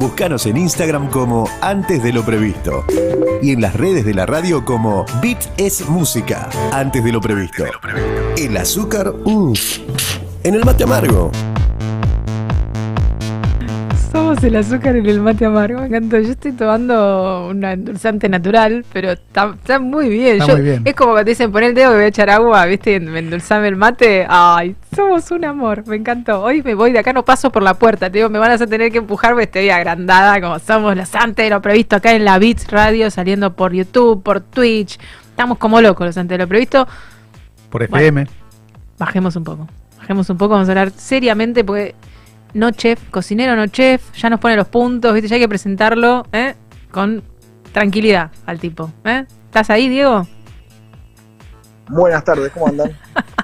Búscanos 0.00 0.46
en 0.46 0.56
Instagram 0.56 1.10
como 1.10 1.46
Antes 1.60 2.02
de 2.02 2.10
lo 2.10 2.24
Previsto 2.24 2.86
y 3.42 3.52
en 3.52 3.60
las 3.60 3.74
redes 3.74 4.06
de 4.06 4.14
la 4.14 4.24
radio 4.24 4.64
como 4.64 5.04
Beat 5.20 5.44
es 5.58 5.86
Música, 5.88 6.48
Antes 6.72 7.04
de 7.04 7.12
lo 7.12 7.20
Previsto. 7.20 7.64
El 8.38 8.56
azúcar, 8.56 9.12
mm, 9.24 9.52
en 10.42 10.54
el 10.54 10.64
mate 10.64 10.84
amargo. 10.84 11.30
Somos 14.14 14.44
el 14.44 14.54
azúcar 14.54 14.94
en 14.94 15.06
el 15.06 15.20
mate 15.20 15.44
amargo, 15.44 15.80
me 15.80 15.86
encantó. 15.88 16.20
Yo 16.20 16.30
estoy 16.30 16.52
tomando 16.52 17.48
un 17.50 17.64
endulzante 17.64 18.28
natural, 18.28 18.84
pero 18.92 19.10
está, 19.10 19.52
está 19.60 19.80
muy 19.80 20.08
bien. 20.08 20.34
Está 20.36 20.46
Yo- 20.46 20.52
muy 20.54 20.62
bien. 20.62 20.82
Es 20.84 20.94
como 20.94 21.16
que 21.16 21.24
te 21.24 21.30
dicen 21.30 21.50
poner 21.50 21.70
el 21.70 21.74
dedo 21.74 21.90
que 21.90 21.96
voy 21.96 22.04
a 22.04 22.08
echar 22.08 22.30
agua, 22.30 22.64
¿viste? 22.66 23.00
Me 23.00 23.18
endulzame 23.18 23.66
el 23.66 23.74
mate. 23.74 24.24
Ay, 24.28 24.76
somos 24.94 25.28
un 25.32 25.44
amor, 25.44 25.84
me 25.88 25.96
encantó. 25.96 26.40
Hoy 26.44 26.62
me 26.62 26.74
voy 26.76 26.92
de 26.92 27.00
acá, 27.00 27.12
no 27.12 27.24
paso 27.24 27.50
por 27.50 27.64
la 27.64 27.74
puerta. 27.74 28.08
Te 28.08 28.18
digo, 28.18 28.30
me 28.30 28.38
van 28.38 28.52
a 28.52 28.58
tener 28.58 28.92
que 28.92 28.98
empujar 28.98 29.32
porque 29.32 29.44
estoy 29.46 29.70
agrandada, 29.70 30.40
como 30.40 30.60
somos 30.60 30.96
los 30.96 31.12
antes 31.16 31.44
de 31.46 31.50
lo 31.50 31.60
previsto 31.60 31.96
acá 31.96 32.12
en 32.12 32.24
la 32.24 32.38
Beats 32.38 32.68
Radio, 32.70 33.10
saliendo 33.10 33.54
por 33.56 33.72
YouTube, 33.72 34.22
por 34.22 34.40
Twitch. 34.40 34.96
Estamos 35.30 35.58
como 35.58 35.80
locos 35.80 36.06
los 36.06 36.16
antes 36.16 36.38
de 36.38 36.44
lo 36.44 36.48
previsto. 36.48 36.86
Por 37.68 37.82
FM. 37.82 38.28
Bajemos 38.96 39.34
un 39.34 39.42
poco. 39.42 39.66
Bajemos 39.98 40.30
un 40.30 40.38
poco, 40.38 40.52
vamos 40.54 40.68
a 40.68 40.70
hablar 40.72 40.90
seriamente 40.92 41.64
porque 41.64 41.96
no 42.54 42.70
chef, 42.70 43.00
cocinero 43.10 43.54
no 43.56 43.66
chef, 43.66 44.12
ya 44.16 44.30
nos 44.30 44.40
pone 44.40 44.56
los 44.56 44.68
puntos, 44.68 45.12
¿viste? 45.12 45.28
Ya 45.28 45.34
hay 45.36 45.42
que 45.42 45.48
presentarlo 45.48 46.24
¿eh? 46.32 46.54
con 46.90 47.22
tranquilidad 47.72 48.30
al 48.46 48.58
tipo. 48.58 48.90
¿eh? 49.04 49.26
¿Estás 49.46 49.70
ahí, 49.70 49.88
Diego? 49.88 50.26
Buenas 51.88 52.24
tardes, 52.24 52.50
¿cómo 52.52 52.68
andan? 52.68 52.96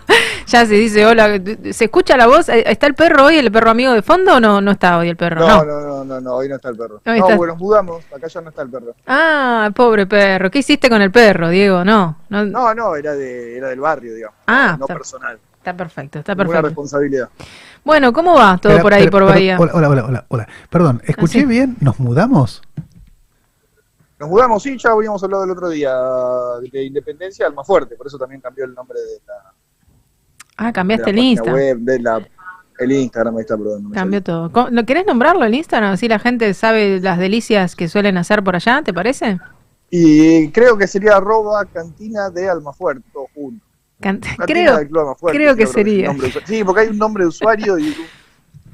Ya 0.46 0.66
se 0.66 0.74
dice 0.74 1.06
hola. 1.06 1.40
¿Se 1.70 1.84
escucha 1.84 2.16
la 2.16 2.26
voz? 2.26 2.48
¿Está 2.48 2.88
el 2.88 2.94
perro 2.94 3.26
hoy, 3.26 3.36
el 3.36 3.52
perro 3.52 3.70
amigo 3.70 3.92
de 3.92 4.02
fondo 4.02 4.34
o 4.34 4.40
no, 4.40 4.60
no 4.60 4.72
está 4.72 4.98
hoy 4.98 5.08
el 5.08 5.16
perro? 5.16 5.46
No, 5.46 5.64
no, 5.64 5.80
no, 5.80 6.04
no, 6.04 6.20
no, 6.20 6.34
hoy 6.34 6.48
no 6.48 6.56
está 6.56 6.70
el 6.70 6.76
perro. 6.76 7.00
No, 7.04 7.14
está- 7.14 7.36
bueno, 7.36 7.52
nos 7.52 7.62
mudamos, 7.62 8.02
acá 8.12 8.26
ya 8.26 8.40
no 8.40 8.48
está 8.48 8.62
el 8.62 8.70
perro. 8.70 8.96
Ah, 9.06 9.70
pobre 9.72 10.06
perro. 10.08 10.50
¿Qué 10.50 10.58
hiciste 10.58 10.90
con 10.90 11.00
el 11.02 11.12
perro, 11.12 11.50
Diego? 11.50 11.84
No, 11.84 12.16
no. 12.30 12.44
No, 12.46 12.74
no, 12.74 12.96
era, 12.96 13.12
de, 13.14 13.58
era 13.58 13.68
del 13.68 13.78
barrio, 13.78 14.12
digamos. 14.12 14.36
Ah, 14.48 14.74
no 14.76 14.86
está- 14.86 14.94
personal. 14.94 15.38
Está 15.60 15.76
perfecto, 15.76 16.18
está 16.20 16.34
perfecto. 16.34 16.62
responsabilidad. 16.62 17.28
Bueno, 17.84 18.14
¿cómo 18.14 18.34
va 18.34 18.56
todo 18.56 18.80
por 18.80 18.94
ahí, 18.94 19.08
por 19.10 19.24
Bahía? 19.24 19.58
Hola, 19.60 19.72
hola, 19.74 19.88
hola, 19.90 20.04
hola, 20.06 20.24
hola. 20.28 20.48
Perdón, 20.70 21.02
¿escuché 21.04 21.40
sí. 21.40 21.44
bien? 21.46 21.76
¿Nos 21.80 22.00
mudamos? 22.00 22.62
Nos 24.18 24.28
mudamos, 24.30 24.62
sí, 24.62 24.76
ya 24.78 24.90
habíamos 24.90 25.22
hablado 25.22 25.44
el 25.44 25.50
otro 25.50 25.68
día 25.68 25.92
de 26.72 26.84
Independencia 26.84 27.46
al 27.46 27.54
más 27.54 27.66
fuerte, 27.66 27.94
por 27.96 28.06
eso 28.06 28.16
también 28.18 28.40
cambió 28.40 28.64
el 28.64 28.72
nombre 28.74 28.98
de 29.00 29.20
la, 29.26 29.52
Ah, 30.56 30.66
de 30.68 30.72
cambiaste 30.72 31.04
la 31.04 31.10
el 31.10 31.16
página 31.16 31.30
Insta. 31.30 31.52
web, 31.52 31.78
de 31.80 31.98
la, 32.00 32.26
el 32.78 32.92
Instagram, 32.92 33.36
ahí 33.36 33.40
está, 33.42 33.56
perdón. 33.58 33.82
no 33.84 33.90
Cambió 33.90 34.22
todo. 34.22 34.50
¿Cómo- 34.52 34.70
¿No 34.70 34.84
querés 34.86 35.06
nombrarlo 35.06 35.44
en 35.44 35.54
Instagram? 35.54 35.92
Así 35.92 36.08
la 36.08 36.18
gente 36.18 36.52
sabe 36.54 37.00
las 37.00 37.18
delicias 37.18 37.76
que 37.76 37.88
suelen 37.88 38.16
hacer 38.16 38.42
por 38.42 38.56
allá, 38.56 38.82
¿te 38.82 38.92
parece? 38.94 39.38
Y 39.90 40.50
creo 40.52 40.76
que 40.78 40.86
sería 40.86 41.16
arroba 41.16 41.64
cantina 41.66 42.30
de 42.30 42.48
Almafuerte, 42.48 43.02
todo 43.12 43.26
junto. 43.34 43.64
Creo, 44.47 44.78
creo 45.27 45.56
que 45.56 45.62
es 45.64 45.72
sería. 45.72 46.14
Sí, 46.44 46.64
porque 46.64 46.82
hay 46.82 46.89
un 46.89 46.98
nombre 46.98 47.24
de 47.24 47.28
usuario 47.28 47.78
y 47.78 47.94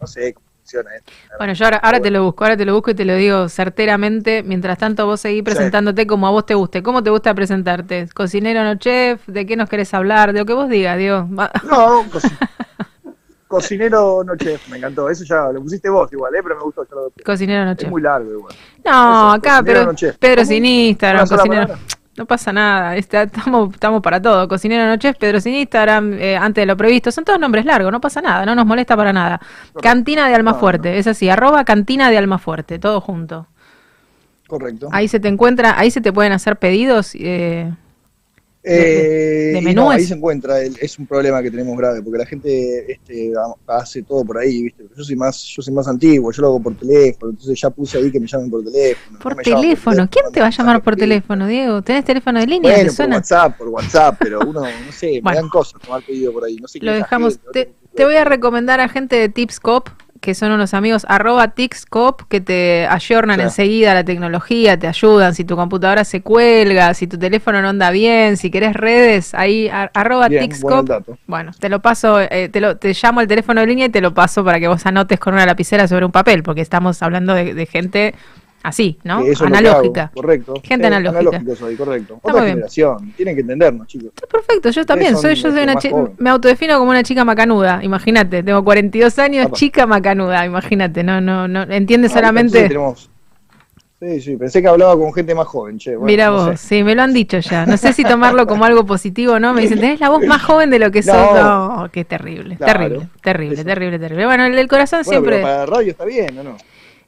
no 0.01 0.07
sé 0.07 0.33
cómo 0.35 0.47
funciona 0.61 0.95
esto. 0.97 1.13
Bueno, 1.39 1.53
yo 1.53 1.65
ahora, 1.65 1.77
ahora 1.79 2.01
te 2.01 2.11
lo 2.11 2.25
busco, 2.25 2.45
ahora 2.45 2.57
te 2.57 2.65
lo 2.65 2.75
busco 2.75 2.91
y 2.91 2.95
te 2.95 3.05
lo 3.05 3.15
digo 3.15 3.49
certeramente. 3.49 4.43
Mientras 4.43 4.79
tanto, 4.79 5.07
vos 5.07 5.21
seguís 5.21 5.43
presentándote 5.43 6.07
como 6.07 6.27
a 6.27 6.31
vos 6.31 6.45
te 6.47 6.55
guste. 6.55 6.83
¿Cómo 6.83 7.03
te 7.03 7.11
gusta 7.11 7.35
presentarte? 7.35 8.09
¿Cocinero 8.15 8.63
no 8.65 8.75
chef? 8.77 9.27
¿De 9.27 9.47
qué 9.47 9.57
nos 9.57 9.69
querés 9.69 9.93
hablar? 9.95 10.33
De 10.33 10.41
lo 10.41 10.47
que 10.47 10.53
vos 10.55 10.69
digas, 10.69 10.99
Dios. 10.99 11.27
No, 11.65 12.05
coci- 12.11 12.37
cocinero 13.49 14.25
no 14.25 14.37
chef, 14.37 14.69
me 14.69 14.79
encantó. 14.79 15.09
Eso 15.09 15.25
ya 15.25 15.49
lo 15.53 15.63
pusiste 15.63 15.89
vos 15.89 16.13
igual, 16.13 16.35
¿eh? 16.35 16.41
pero 16.43 16.57
me 16.57 16.63
gustó. 16.63 16.85
yo 16.89 16.95
lo 16.95 17.01
adopté. 17.03 17.23
Cocinero 17.23 17.65
no 17.65 17.71
Es 17.73 17.79
chef. 17.79 17.91
muy 17.91 18.03
largo 18.03 18.31
igual. 18.33 18.55
No, 18.85 18.91
Eso, 18.91 19.31
acá, 19.31 19.63
pero 19.65 19.85
no. 19.87 19.93
Pedro 20.19 20.37
¿Cómo? 20.43 20.47
sin 20.47 20.65
Instagram, 20.65 21.21
¿Una 21.21 21.27
sola 21.27 21.43
cocinero. 21.43 21.67
palabra? 21.69 21.96
No 22.17 22.25
pasa 22.25 22.53
nada, 22.53 22.97
está- 22.97 23.25
estamos, 23.25 23.75
estamos 23.75 24.01
para 24.03 24.21
todo. 24.23 24.49
Cocinero 24.49 24.87
no 24.87 24.97
chef, 24.97 25.17
Pedro 25.19 25.41
sin 25.41 25.55
Instagram, 25.55 26.15
eh, 26.15 26.37
antes 26.37 26.63
de 26.63 26.67
lo 26.67 26.77
previsto. 26.77 27.11
Son 27.13 27.25
todos 27.25 27.39
nombres 27.39 27.65
largos, 27.67 27.93
no 27.93 28.01
pasa 28.01 28.21
nada, 28.23 28.47
no 28.47 28.55
nos 28.55 28.65
molesta 28.67 28.97
para 28.97 29.13
nada. 29.13 29.41
Cantina 29.83 30.27
de 30.29 30.35
Almafuerte, 30.35 30.99
es 30.99 31.07
así, 31.07 31.29
arroba 31.29 31.65
cantina 31.65 32.11
de 32.11 32.19
Almafuerte, 32.19 32.79
todo 32.79 33.01
junto. 33.01 33.47
Correcto. 34.47 34.89
Ahí 34.93 35.09
se 35.09 35.21
te 35.21 35.29
encuentra, 35.29 35.79
ahí 35.79 35.91
se 35.91 36.01
te 36.01 36.13
pueden 36.13 36.33
hacer 36.33 36.57
pedidos. 36.57 37.15
Eh, 37.17 37.71
Eh, 38.69 39.51
de 39.53 39.59
y 39.61 39.63
menúes. 39.63 39.75
no, 39.77 39.91
ahí 39.91 40.05
se 40.05 40.15
encuentra, 40.15 40.61
es 40.61 40.99
un 40.99 41.07
problema 41.07 41.41
que 41.43 41.51
tenemos 41.53 41.77
grave, 41.79 42.03
porque 42.03 42.19
la 42.19 42.27
gente 42.27 42.91
este, 42.93 43.33
ha- 43.37 43.77
hace 43.79 44.03
todo 44.03 44.25
por 44.25 44.39
ahí, 44.39 44.63
¿viste? 44.65 44.83
Pero 44.83 44.97
yo 44.97 45.05
soy 45.05 45.15
más, 45.17 45.43
yo 45.45 45.63
soy 45.63 45.73
más 45.73 45.87
antiguo, 45.87 46.33
yo 46.33 46.43
lo 46.43 46.49
hago 46.49 46.63
por 46.63 46.77
teléfono, 46.77 47.31
entonces 47.31 47.61
ya 47.61 47.71
puse 47.71 47.99
ahí 47.99 48.11
que 48.11 48.19
me 48.19 48.27
llamen 48.27 48.51
por 48.51 48.65
teléfono. 48.65 49.19
por 49.21 49.37
no 49.37 49.43
teléfono, 49.43 50.09
¿quién 50.11 50.25
te 50.33 50.41
va 50.41 50.47
a 50.47 50.51
llamar 50.51 50.83
por 50.83 50.97
teléfono, 50.97 51.47
Diego? 51.47 51.81
¿Tenés 51.83 52.05
teléfono 52.05 52.41
de 52.41 52.47
línea? 52.47 52.73
Bueno, 52.75 52.91
¿Te 52.91 52.97
por? 53.05 53.13
WhatsApp, 53.15 53.57
por 53.57 53.69
WhatsApp, 53.69 54.17
pero 54.21 54.41
uno, 54.41 54.83
no 54.85 54.91
sé, 54.93 55.21
Bueno. 55.23 55.37
me 55.37 55.43
dan 55.43 55.49
cosas 55.49 55.81
tomar 55.81 56.03
pedido 56.03 56.33
por 56.33 56.45
ahí, 56.45 56.57
no 56.57 56.67
sé 56.67 56.81
Lo 56.81 56.93
dejamos. 56.93 57.39
gente, 57.39 57.67
Te, 57.67 57.73
te 57.95 58.05
voy 58.05 58.17
a 58.17 58.25
recomendar 58.25 58.81
a 58.81 58.89
gente 58.89 59.17
de 59.17 59.29
Tipscop, 59.29 59.89
que 60.21 60.35
son 60.35 60.53
unos 60.53 60.75
amigos 60.75 61.07
arroba 61.09 61.49
Tipscop, 61.49 62.23
que 62.29 62.41
te 62.41 62.87
ayornan 62.89 63.39
Sí. 63.39 63.43
enseguida 63.45 63.95
la 63.95 64.05
tecnología, 64.05 64.79
te 64.79 64.87
ayudan. 64.89 65.35
Si 65.35 65.45
tu 65.45 65.57
computadora 65.57 66.05
se 66.05 66.23
cuelga, 66.23 66.95
si 66.95 67.07
tu 67.07 67.19
teléfono 67.19 67.63
no 67.63 67.69
anda 67.69 67.91
bien, 67.91 68.37
si 68.37 68.51
querés 68.51 68.75
redes, 68.75 69.35
ahí 69.35 69.69
arroba 69.95 70.29
Bien, 70.29 70.51
bueno 71.27 71.51
el 71.51 71.59
te 71.59 71.69
lo 71.69 71.81
paso, 71.81 72.21
eh, 72.21 72.49
te, 72.51 72.61
lo, 72.61 72.77
te 72.77 72.93
llamo 73.01 73.21
al 73.21 73.27
teléfono 73.27 73.61
de 73.61 73.67
línea 73.67 73.87
y 73.87 73.91
te 73.91 74.01
lo 74.01 74.15
paso 74.15 74.45
para 74.45 74.59
que 74.61 74.69
vos 74.69 74.85
anotes 74.87 75.19
con 75.19 75.35
una 75.35 75.47
lapicera 75.47 75.89
sobre 75.89 76.05
un 76.05 76.13
papel, 76.13 76.43
porque 76.43 76.61
estamos 76.61 77.03
hablando 77.03 77.35
de, 77.35 77.55
de 77.55 77.67
gente 77.67 78.15
así, 78.67 78.99
¿no? 79.05 79.21
Eso 79.23 79.45
Analógica. 79.47 80.03
hago, 80.05 80.13
correcto. 80.15 80.55
Gente 80.63 80.87
analógica. 80.87 81.21
analógico 81.21 81.57
soy, 81.57 81.77
correcto. 81.77 82.15
Está 82.17 82.29
Otra 82.29 82.43
bien. 82.43 82.55
generación, 82.55 83.13
tienen 83.17 83.35
que 83.35 83.41
entendernos, 83.43 83.87
chicos. 83.87 84.11
Perfecto, 84.31 84.71
yo 84.71 84.85
también, 84.85 85.17
soy, 85.17 85.35
yo 85.37 85.51
soy 85.53 85.63
una 85.63 85.75
más 85.75 85.83
chi- 85.83 85.91
jóvenes. 85.91 86.19
me 86.19 86.31
autodefino 86.31 86.79
como 86.79 86.91
una 86.91 87.03
chica 87.03 87.25
macanuda, 87.25 87.81
imagínate, 87.83 88.43
tengo 88.43 88.63
42 88.65 89.19
años, 89.19 89.47
Apa. 89.47 89.57
chica 89.57 89.87
macanuda, 89.87 90.45
imagínate, 90.45 91.03
no, 91.03 91.21
no, 91.21 91.47
no, 91.47 91.63
entiende 91.63 92.09
Ah, 92.09 92.11
solamente, 92.11 92.69
tenemos- 92.69 93.09
Sí, 93.99 94.21
sí, 94.21 94.37
pensé 94.37 94.61
que 94.61 94.69
hablaba 94.69 94.95
con 94.95 95.11
gente 95.15 95.35
más 95.35 95.47
joven, 95.47 95.79
che. 95.79 95.93
Bueno, 95.97 96.05
mira 96.05 96.27
no 96.27 96.33
vos, 96.35 96.61
sé. 96.61 96.69
sí, 96.69 96.85
me 96.85 96.95
lo 96.95 97.01
han 97.03 97.15
dicho 97.15 97.39
ya, 97.39 97.65
no 97.65 97.79
sé 97.79 97.95
si 97.95 98.05
tomarlo 98.05 98.47
como 98.47 98.67
algo 98.67 98.85
positivo 98.85 99.33
o 99.35 99.41
no, 99.41 99.55
me 99.55 99.63
dicen, 99.63 99.81
tenés 99.81 100.01
la 100.01 100.11
voz 100.11 100.23
más 100.27 100.43
joven 100.43 100.69
de 100.69 100.79
lo 100.79 100.91
que 100.91 101.03
sos, 101.03 101.15
No. 101.17 101.79
no, 101.85 101.89
qué 101.91 102.05
terrible, 102.05 102.57
Claro. 102.57 102.73
terrible, 102.81 103.09
terrible, 103.23 103.65
terrible, 103.65 103.99
terrible, 103.99 104.27
bueno, 104.27 104.45
el 104.45 104.55
del 104.55 104.69
corazón 104.69 105.01
Bueno, 105.03 105.11
siempre... 105.11 105.37
pero 105.37 105.47
para 105.47 105.65
radio 105.67 105.91
está 105.93 106.05
bien, 106.05 106.39
¿o 106.39 106.43
no? 106.43 106.57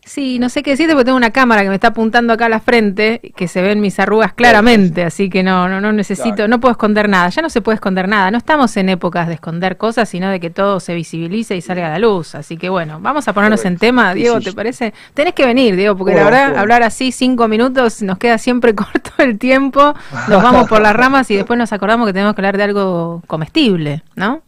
Sí, 0.09 0.39
no 0.39 0.49
sé 0.49 0.63
qué 0.63 0.71
decirte 0.71 0.95
porque 0.95 1.05
tengo 1.05 1.19
una 1.19 1.33
cámara 1.33 1.63
que 1.63 1.69
me 1.69 1.75
está 1.75 1.89
apuntando 1.89 2.33
acá 2.33 2.47
a 2.47 2.49
la 2.49 2.61
frente, 2.61 3.21
que 3.37 3.47
se 3.47 3.61
ven 3.61 3.79
mis 3.79 4.01
arrugas 4.01 4.33
claramente, 4.33 5.05
así 5.05 5.29
que 5.29 5.43
no, 5.43 5.69
no, 5.69 5.83
no 5.83 5.93
necesito, 5.93 6.37
Claro. 6.37 6.49
no 6.49 6.61
puedo 6.61 6.73
esconder 6.73 7.11
nada, 7.11 7.29
ya 7.29 7.43
no 7.43 7.51
se 7.51 7.61
puede 7.61 7.75
esconder 7.75 8.09
nada, 8.09 8.31
no 8.31 8.39
estamos 8.39 8.75
en 8.79 8.89
épocas 8.89 9.29
de 9.29 9.35
esconder 9.35 9.77
cosas, 9.77 10.09
sino 10.09 10.31
de 10.31 10.41
que 10.41 10.49
todo 10.49 10.81
se 10.81 10.95
visibilice 10.95 11.57
y 11.57 11.61
salga 11.61 11.89
a 11.89 11.91
la 11.91 11.99
luz, 11.99 12.35
así 12.35 12.57
que 12.57 12.71
bueno, 12.71 13.01
vamos 13.01 13.29
a 13.29 13.35
ponernos 13.35 13.63
en 13.67 13.77
tema, 13.77 14.15
Diego, 14.15 14.41
¿te 14.41 14.55
parece? 14.55 14.95
Tenés 15.13 15.35
que 15.35 15.45
venir, 15.45 15.77
Diego, 15.77 15.95
porque 15.95 16.15
¿Cómo 16.15 16.25
la 16.25 16.31
verdad, 16.31 16.57
hablar 16.59 16.83
así 16.85 17.13
cinco 17.13 17.47
minutos 17.47 18.01
nos 18.01 18.17
queda 18.17 18.39
siempre 18.39 18.75
corto 18.75 19.11
el 19.19 19.39
tiempo, 19.39 19.95
nos 20.29 20.43
vamos 20.43 20.69
por 20.71 20.81
las 20.81 20.97
ramas 20.97 21.31
y 21.31 21.37
después 21.37 21.59
nos 21.59 21.71
acordamos 21.75 22.07
que 22.07 22.15
tenemos 22.15 22.35
que 22.35 22.41
hablar 22.41 22.57
de 22.57 22.63
algo 22.63 23.23
comestible, 23.27 24.03
¿no? 24.17 24.41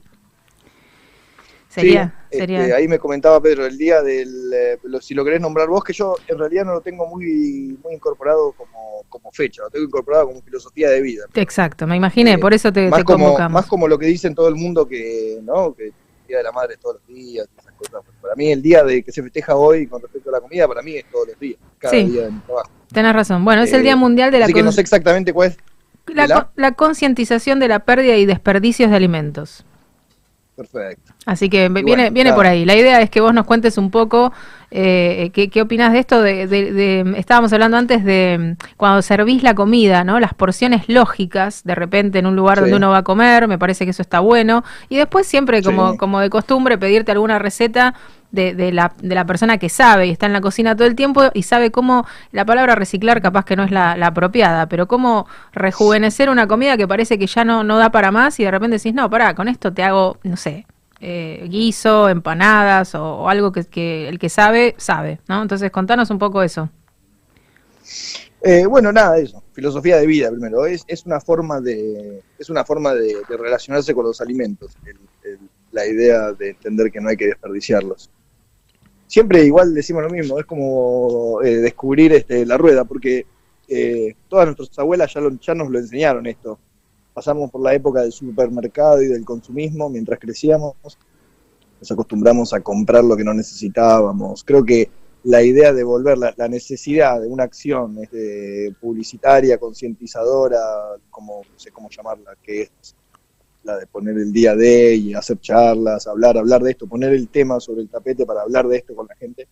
Sería, 1.68 2.04
Sí, 2.06 2.19
sería... 2.30 2.60
este, 2.62 2.74
ahí 2.74 2.88
me 2.88 2.98
comentaba 2.98 3.40
Pedro 3.40 3.66
el 3.66 3.76
día 3.78 4.02
del, 4.02 4.52
eh, 4.52 4.78
lo- 4.84 5.00
si 5.00 5.14
lo 5.14 5.24
querés 5.24 5.40
nombrar 5.40 5.68
vos, 5.68 5.82
que 5.84 5.92
yo 5.92 6.16
en 6.28 6.38
realidad 6.38 6.64
no 6.64 6.72
lo 6.74 6.80
tengo 6.80 7.06
muy, 7.06 7.78
muy 7.82 7.94
incorporado 7.94 8.52
como, 8.52 9.04
como 9.08 9.30
fecha, 9.32 9.62
lo 9.62 9.70
tengo 9.70 9.86
incorporado 9.86 10.26
como 10.28 10.42
filosofía 10.42 10.90
de 10.90 11.00
vida. 11.02 11.24
Exacto, 11.34 11.86
me 11.86 11.96
imaginé, 11.96 12.32
Eh, 12.34 12.38
por 12.38 12.54
eso 12.54 12.72
te, 12.72 12.88
más, 12.88 12.98
te 13.00 13.04
como, 13.04 13.24
convocamos. 13.26 13.52
más 13.52 13.66
como 13.66 13.88
lo 13.88 13.98
que 13.98 14.06
dicen 14.06 14.34
todo 14.34 14.48
el 14.48 14.54
mundo 14.56 14.86
que, 14.86 15.38
¿no? 15.42 15.74
que 15.74 15.86
el 15.86 15.92
Día 16.28 16.38
de 16.38 16.44
la 16.44 16.52
Madre 16.52 16.74
es 16.74 16.80
todos 16.80 16.96
los 16.96 17.06
días, 17.08 17.48
esas 17.58 17.72
cosas. 17.74 18.02
Para 18.22 18.34
mí 18.36 18.52
el 18.52 18.62
día 18.62 18.84
de 18.84 19.02
que 19.02 19.10
se 19.10 19.20
festeja 19.22 19.56
hoy 19.56 19.86
con 19.88 20.00
respecto 20.00 20.28
a 20.30 20.34
la 20.34 20.40
comida, 20.40 20.68
para 20.68 20.80
mí 20.82 20.96
es 20.96 21.04
todos 21.10 21.26
los 21.28 21.40
días, 21.40 21.58
cada 21.78 21.92
Sí. 21.94 22.04
día 22.04 22.22
de 22.26 22.30
mi 22.30 22.38
trabajo. 22.40 22.70
Tenés 22.92 23.12
razón. 23.14 23.44
Bueno, 23.44 23.62
es 23.62 23.72
el 23.72 23.80
Eh, 23.80 23.84
Día 23.84 23.96
Mundial 23.96 24.30
de 24.30 24.38
la, 24.38 24.44
Así 24.44 24.54
que 24.54 24.62
no 24.62 24.70
sé 24.72 24.80
exactamente 24.80 25.32
cuál 25.32 25.48
es. 25.50 25.56
la, 26.06 26.50
la 26.56 26.72
concientización 26.72 27.58
de 27.58 27.68
la 27.68 27.80
pérdida 27.80 28.16
y 28.16 28.26
desperdicios 28.26 28.90
de 28.90 28.96
alimentos. 28.96 29.64
Perfecto. 30.60 31.14
Así 31.24 31.48
que 31.48 31.64
Y 31.64 31.68
viene, 31.68 31.82
bueno, 31.82 32.10
viene 32.10 32.34
por 32.34 32.46
ahí. 32.46 32.66
La 32.66 32.74
idea 32.74 33.00
es 33.00 33.08
que 33.08 33.22
vos 33.22 33.32
nos 33.32 33.46
cuentes 33.46 33.78
un 33.78 33.90
poco 33.90 34.30
eh, 34.70 35.30
qué, 35.32 35.48
qué 35.50 35.62
opinas 35.62 35.92
de 35.92 35.98
esto. 35.98 36.22
De, 36.22 36.46
de- 36.46 36.72
de- 36.72 37.14
estábamos 37.18 37.52
hablando 37.52 37.76
antes 37.76 38.04
de 38.04 38.56
mm, 38.60 38.76
cuando 38.76 39.02
servís 39.02 39.42
la 39.42 39.54
comida, 39.54 40.04
¿no? 40.04 40.20
Las 40.20 40.34
porciones 40.34 40.88
lógicas, 40.88 41.62
de 41.64 41.74
repente 41.74 42.18
en 42.18 42.26
un 42.26 42.36
lugar 42.36 42.58
Sí. 42.58 42.62
donde 42.62 42.76
uno 42.76 42.90
va 42.90 42.98
a 42.98 43.02
comer, 43.04 43.48
me 43.48 43.58
parece 43.58 43.84
que 43.84 43.90
eso 43.90 44.02
está 44.02 44.20
bueno. 44.20 44.64
Y 44.88 44.96
después 44.96 45.26
siempre, 45.26 45.62
como, 45.62 45.92
Sí. 45.92 45.96
como 45.98 46.20
de 46.20 46.30
costumbre, 46.30 46.78
pedirte 46.78 47.12
alguna 47.12 47.38
receta 47.38 47.94
de, 48.32 48.54
de 48.54 48.70
la, 48.70 48.92
de 49.02 49.14
la 49.16 49.24
persona 49.26 49.58
que 49.58 49.68
sabe 49.68 50.06
y 50.06 50.10
está 50.10 50.26
en 50.26 50.32
la 50.32 50.40
cocina 50.40 50.76
todo 50.76 50.86
el 50.86 50.94
tiempo 50.94 51.24
y 51.34 51.42
sabe 51.42 51.72
cómo, 51.72 52.06
la 52.30 52.44
palabra 52.44 52.76
reciclar 52.76 53.20
capaz 53.20 53.44
que 53.44 53.56
no 53.56 53.64
es 53.64 53.72
la, 53.72 53.96
la 53.96 54.06
apropiada, 54.06 54.66
pero 54.68 54.86
cómo 54.86 55.26
rejuvenecer 55.52 56.30
una 56.30 56.46
comida 56.46 56.76
que 56.76 56.86
parece 56.86 57.18
que 57.18 57.26
ya 57.26 57.44
no, 57.44 57.64
no 57.64 57.76
da 57.78 57.90
para 57.90 58.12
más 58.12 58.38
y 58.38 58.44
de 58.44 58.50
repente 58.52 58.76
decís, 58.76 58.94
no, 58.94 59.10
pará, 59.10 59.34
con 59.34 59.48
esto 59.48 59.72
te 59.72 59.82
hago, 59.82 60.16
no 60.22 60.36
sé, 60.36 60.64
eh, 61.00 61.46
guiso, 61.48 62.08
empanadas 62.08 62.94
o, 62.94 63.28
algo 63.28 63.52
que, 63.52 64.08
el 64.08 64.18
que 64.18 64.28
sabe, 64.28 64.74
sabe, 64.78 65.20
¿no? 65.28 65.42
Entonces 65.42 65.70
contanos 65.70 66.10
un 66.10 66.18
poco 66.18 66.42
eso. 66.42 66.68
Eh, 68.42 68.64
bueno, 68.66 68.92
nada, 68.92 69.18
eso. 69.18 69.42
Filosofía 69.52 69.96
de 69.98 70.06
vida 70.06 70.30
primero. 70.30 70.64
Es, 70.66 70.84
es 70.86 71.04
una 71.06 71.20
forma 71.20 71.60
de, 71.60 72.22
es 72.38 72.48
una 72.50 72.64
forma 72.64 72.94
de, 72.94 73.16
de 73.28 73.36
relacionarse 73.36 73.94
con 73.94 74.04
los 74.06 74.20
alimentos. 74.20 74.76
el- 74.86 75.30
el- 75.30 75.38
la 75.72 75.86
idea 75.86 76.32
de 76.32 76.50
entender 76.50 76.90
que 76.90 77.00
no 77.00 77.10
hay 77.10 77.16
que 77.16 77.26
desperdiciarlos. 77.28 78.10
Siempre 79.06 79.44
igual 79.44 79.72
decimos 79.72 80.02
lo 80.02 80.10
mismo, 80.10 80.36
es 80.40 80.44
como 80.44 81.40
eh, 81.44 81.58
descubrir 81.58 82.12
este, 82.12 82.44
la 82.44 82.56
rueda, 82.58 82.84
porque 82.84 83.24
eh, 83.68 84.16
todas 84.28 84.46
nuestras 84.46 84.76
abuelas 84.80 85.14
ya, 85.14 85.20
lo- 85.20 85.38
ya 85.38 85.54
nos 85.54 85.70
lo 85.70 85.78
enseñaron 85.78 86.26
esto. 86.26 86.58
Pasamos 87.12 87.50
por 87.50 87.62
la 87.62 87.74
época 87.74 88.02
del 88.02 88.12
supermercado 88.12 89.02
y 89.02 89.08
del 89.08 89.24
consumismo 89.24 89.88
mientras 89.88 90.18
crecíamos. 90.18 90.74
Nos 91.80 91.90
acostumbramos 91.90 92.52
a 92.52 92.60
comprar 92.60 93.04
lo 93.04 93.16
que 93.16 93.24
no 93.24 93.34
necesitábamos. 93.34 94.44
Creo 94.44 94.64
que 94.64 94.90
la 95.24 95.42
idea 95.42 95.72
de 95.72 95.84
volver 95.84 96.18
la, 96.18 96.34
la 96.36 96.48
necesidad 96.48 97.20
de 97.20 97.28
una 97.28 97.44
acción 97.44 97.98
este, 97.98 98.74
publicitaria, 98.80 99.58
concientizadora, 99.58 100.60
como 101.10 101.42
no 101.50 101.58
sé 101.58 101.70
cómo 101.70 101.90
llamarla, 101.90 102.36
que 102.42 102.62
es 102.62 102.96
la 103.62 103.76
de 103.76 103.86
poner 103.86 104.16
el 104.16 104.32
día 104.32 104.54
de 104.54 104.94
y 104.94 105.14
hacer 105.14 105.38
charlas, 105.40 106.06
hablar, 106.06 106.38
hablar 106.38 106.62
de 106.62 106.70
esto, 106.70 106.86
poner 106.86 107.12
el 107.12 107.28
tema 107.28 107.60
sobre 107.60 107.82
el 107.82 107.88
tapete 107.88 108.24
para 108.24 108.42
hablar 108.42 108.66
de 108.68 108.78
esto 108.78 108.94
con 108.94 109.06
la 109.06 109.14
gente, 109.16 109.46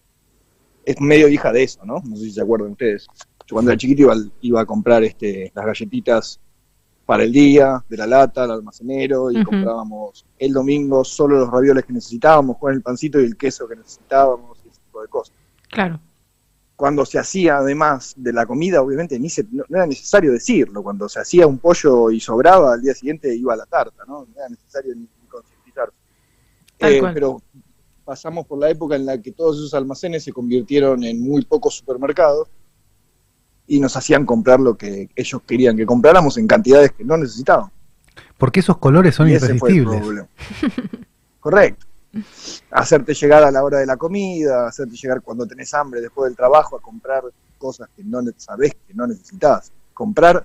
es 0.85 1.01
medio 1.01 1.28
hija 1.28 1.52
de 1.52 1.62
eso, 1.62 1.85
¿no? 1.85 2.01
No 2.05 2.16
sé 2.16 2.24
si 2.24 2.30
se 2.32 2.40
acuerdan 2.40 2.70
ustedes. 2.70 3.06
Yo 3.47 3.55
cuando 3.55 3.70
era 3.70 3.78
chiquito 3.78 4.02
iba, 4.02 4.14
iba 4.40 4.60
a 4.62 4.66
comprar 4.66 5.05
este, 5.05 5.52
las 5.55 5.66
galletitas 5.66 6.40
para 7.09 7.22
el 7.22 7.32
día, 7.32 7.82
de 7.89 7.97
la 7.97 8.06
lata, 8.06 8.44
al 8.44 8.51
almacenero, 8.51 9.30
y 9.30 9.43
comprábamos 9.43 10.26
el 10.39 10.52
domingo 10.52 11.02
solo 11.05 11.39
los 11.39 11.51
ravioles 11.51 11.86
que 11.86 11.94
necesitábamos, 11.94 12.59
con 12.59 12.70
el 12.74 12.82
pancito 12.82 13.18
y 13.18 13.24
el 13.24 13.35
queso 13.35 13.66
que 13.66 13.76
necesitábamos, 13.76 14.59
y 14.62 14.68
ese 14.68 14.78
tipo 14.82 15.01
de 15.01 15.09
cosas 15.09 15.35
Claro. 15.70 16.01
cuando 16.76 17.06
se 17.06 17.18
hacía 17.18 17.56
además 17.56 18.12
de 18.14 18.35
la 18.35 18.44
comida, 18.44 18.82
obviamente 18.82 19.18
ni 19.18 19.30
se, 19.30 19.44
no, 19.44 19.64
no 19.70 19.78
era 19.78 19.86
necesario 19.86 20.32
decirlo. 20.32 20.82
Cuando 20.82 21.09
se 21.09 21.18
hacía 21.18 21.47
un 21.47 21.56
pollo 21.56 22.10
y 22.10 22.20
sobraba, 22.20 22.74
al 22.74 22.82
día 22.82 22.94
siguiente 22.94 23.35
iba 23.35 23.55
a 23.55 23.56
la 23.56 23.64
tarta, 23.64 24.05
¿no? 24.06 24.26
No 24.26 24.35
era 24.36 24.51
necesario 24.51 24.94
ni, 24.94 25.01
ni 25.01 25.28
concientizarse. 25.30 25.97
Eh, 26.80 27.01
pero 27.14 27.40
pasamos 28.05 28.47
por 28.47 28.59
la 28.59 28.68
época 28.68 28.97
en 28.97 29.06
la 29.06 29.16
que 29.22 29.32
todos 29.32 29.56
esos 29.56 29.72
almacenes 29.72 30.24
se 30.24 30.32
convirtieron 30.35 31.02
en 31.05 31.22
muy 31.22 31.43
pocos 31.47 31.74
supermercados 31.74 32.48
y 33.69 33.78
nos 33.78 33.97
hacían 33.97 34.24
comprar 34.24 34.59
lo 34.59 34.77
que 34.77 35.11
ellos 35.15 35.43
querían 35.47 35.77
que 35.77 35.86
compráramos 35.86 36.39
en 36.39 36.47
cantidades 36.47 36.93
que 36.93 37.05
no 37.05 37.16
necesitábamos. 37.16 37.70
Porque 38.39 38.61
esos 38.61 38.78
colores 38.78 39.15
son 39.15 39.28
Y 39.28 39.32
irresistibles. 39.32 40.03
Correcto. 41.40 41.86
Hacerte 42.70 43.12
llegar 43.12 43.45
a 43.45 43.51
la 43.51 43.62
hora 43.62 43.78
de 43.78 43.86
la 43.86 43.97
comida, 43.97 44.66
hacerte 44.66 44.97
llegar 44.97 45.20
cuando 45.20 45.47
tenés 45.47 45.73
hambre 45.74 46.01
después 46.01 46.31
del 46.31 46.36
trabajo 46.36 46.77
a 46.77 46.81
comprar 46.81 47.23
cosas 47.59 47.89
que 47.95 48.03
no 48.03 48.20
sabés 48.39 48.74
que 48.86 48.95
no 48.95 49.07
necesitas. 49.07 49.70
Comprar 49.93 50.45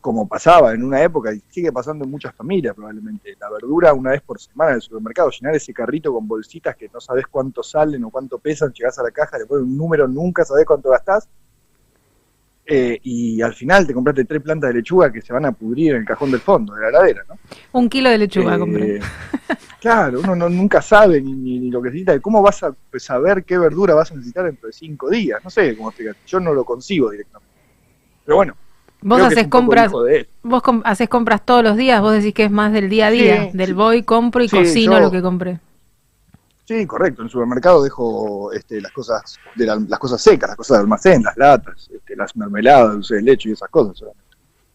como 0.00 0.26
pasaba 0.26 0.72
en 0.72 0.82
una 0.82 1.02
época 1.02 1.32
y 1.32 1.42
sigue 1.50 1.72
pasando 1.72 2.04
en 2.04 2.10
muchas 2.10 2.34
familias 2.34 2.74
probablemente, 2.74 3.36
la 3.38 3.50
verdura 3.50 3.92
una 3.92 4.10
vez 4.10 4.22
por 4.22 4.40
semana 4.40 4.70
en 4.70 4.76
el 4.76 4.82
supermercado, 4.82 5.30
llenar 5.30 5.54
ese 5.54 5.72
carrito 5.72 6.12
con 6.12 6.26
bolsitas 6.26 6.76
que 6.76 6.88
no 6.88 7.00
sabes 7.00 7.26
cuánto 7.26 7.62
salen 7.62 8.04
o 8.04 8.10
cuánto 8.10 8.38
pesan, 8.38 8.72
llegás 8.72 8.98
a 8.98 9.02
la 9.02 9.10
caja, 9.10 9.38
le 9.38 9.46
pones 9.46 9.64
un 9.64 9.76
número, 9.76 10.08
nunca 10.08 10.44
sabés 10.44 10.64
cuánto 10.64 10.90
gastás, 10.90 11.28
eh, 12.70 12.98
y 13.02 13.40
al 13.40 13.54
final 13.54 13.86
te 13.86 13.94
compraste 13.94 14.26
tres 14.26 14.42
plantas 14.42 14.68
de 14.68 14.74
lechuga 14.74 15.10
que 15.10 15.22
se 15.22 15.32
van 15.32 15.46
a 15.46 15.52
pudrir 15.52 15.92
en 15.94 16.00
el 16.02 16.04
cajón 16.04 16.30
del 16.30 16.40
fondo 16.40 16.74
de 16.74 16.82
la 16.82 16.88
heladera, 16.90 17.22
¿no? 17.26 17.38
Un 17.72 17.88
kilo 17.88 18.10
de 18.10 18.18
lechuga 18.18 18.56
Eh, 18.56 18.58
compré. 18.58 19.00
Claro, 19.80 20.18
uno 20.20 20.34
no- 20.34 20.48
nunca 20.48 20.82
sabe 20.82 21.20
ni, 21.20 21.70
lo 21.70 21.80
que 21.80 21.88
necesita. 21.90 22.18
¿Cómo 22.20 22.42
vas 22.42 22.62
a 22.64 22.72
pues, 22.90 23.04
saber 23.04 23.44
qué 23.44 23.56
verdura 23.56 23.94
vas 23.94 24.10
a 24.10 24.14
necesitar 24.16 24.44
dentro 24.44 24.66
de 24.66 24.72
cinco 24.72 25.08
días? 25.08 25.40
No 25.44 25.50
sé 25.50 25.76
cómo 25.76 25.88
explicar. 25.90 26.16
Yo 26.26 26.40
no 26.40 26.52
lo 26.52 26.64
consigo 26.64 27.10
directamente. 27.10 27.48
Pero 28.26 28.36
bueno. 28.36 28.54
Vos 29.00 29.20
haces 29.22 29.46
compras, 29.46 29.92
vos 30.42 30.62
com- 30.62 30.82
haces 30.84 31.08
compras 31.08 31.46
todos 31.46 31.62
los 31.62 31.76
días, 31.76 32.00
vos 32.02 32.12
decís 32.14 32.34
que 32.34 32.44
es 32.44 32.50
más 32.50 32.72
del 32.72 32.88
día 32.88 33.06
a 33.06 33.10
día, 33.12 33.50
Sí, 33.52 33.56
del 33.56 33.68
sí. 33.68 33.72
voy, 33.72 34.02
compro 34.02 34.42
y 34.42 34.48
Sí, 34.48 34.56
cocino 34.56 34.94
yo- 34.94 35.00
lo 35.00 35.10
que 35.12 35.22
compré. 35.22 35.60
Sí, 36.68 36.86
correcto. 36.86 37.22
En 37.22 37.26
el 37.28 37.30
supermercado 37.32 37.82
dejo 37.82 38.52
este, 38.52 38.78
las 38.82 38.92
cosas 38.92 39.38
de 39.54 39.64
la- 39.64 39.76
las 39.88 39.98
cosas 39.98 40.20
secas, 40.20 40.48
las 40.50 40.56
cosas 40.58 40.76
de 40.76 40.80
almacén, 40.82 41.22
las 41.22 41.34
latas, 41.38 41.88
este, 41.90 42.14
las 42.14 42.36
mermeladas, 42.36 42.92
dulce 42.92 43.14
de 43.14 43.22
leche 43.22 43.48
y 43.48 43.52
esas 43.52 43.70
cosas. 43.70 43.96
solamente. 43.96 44.24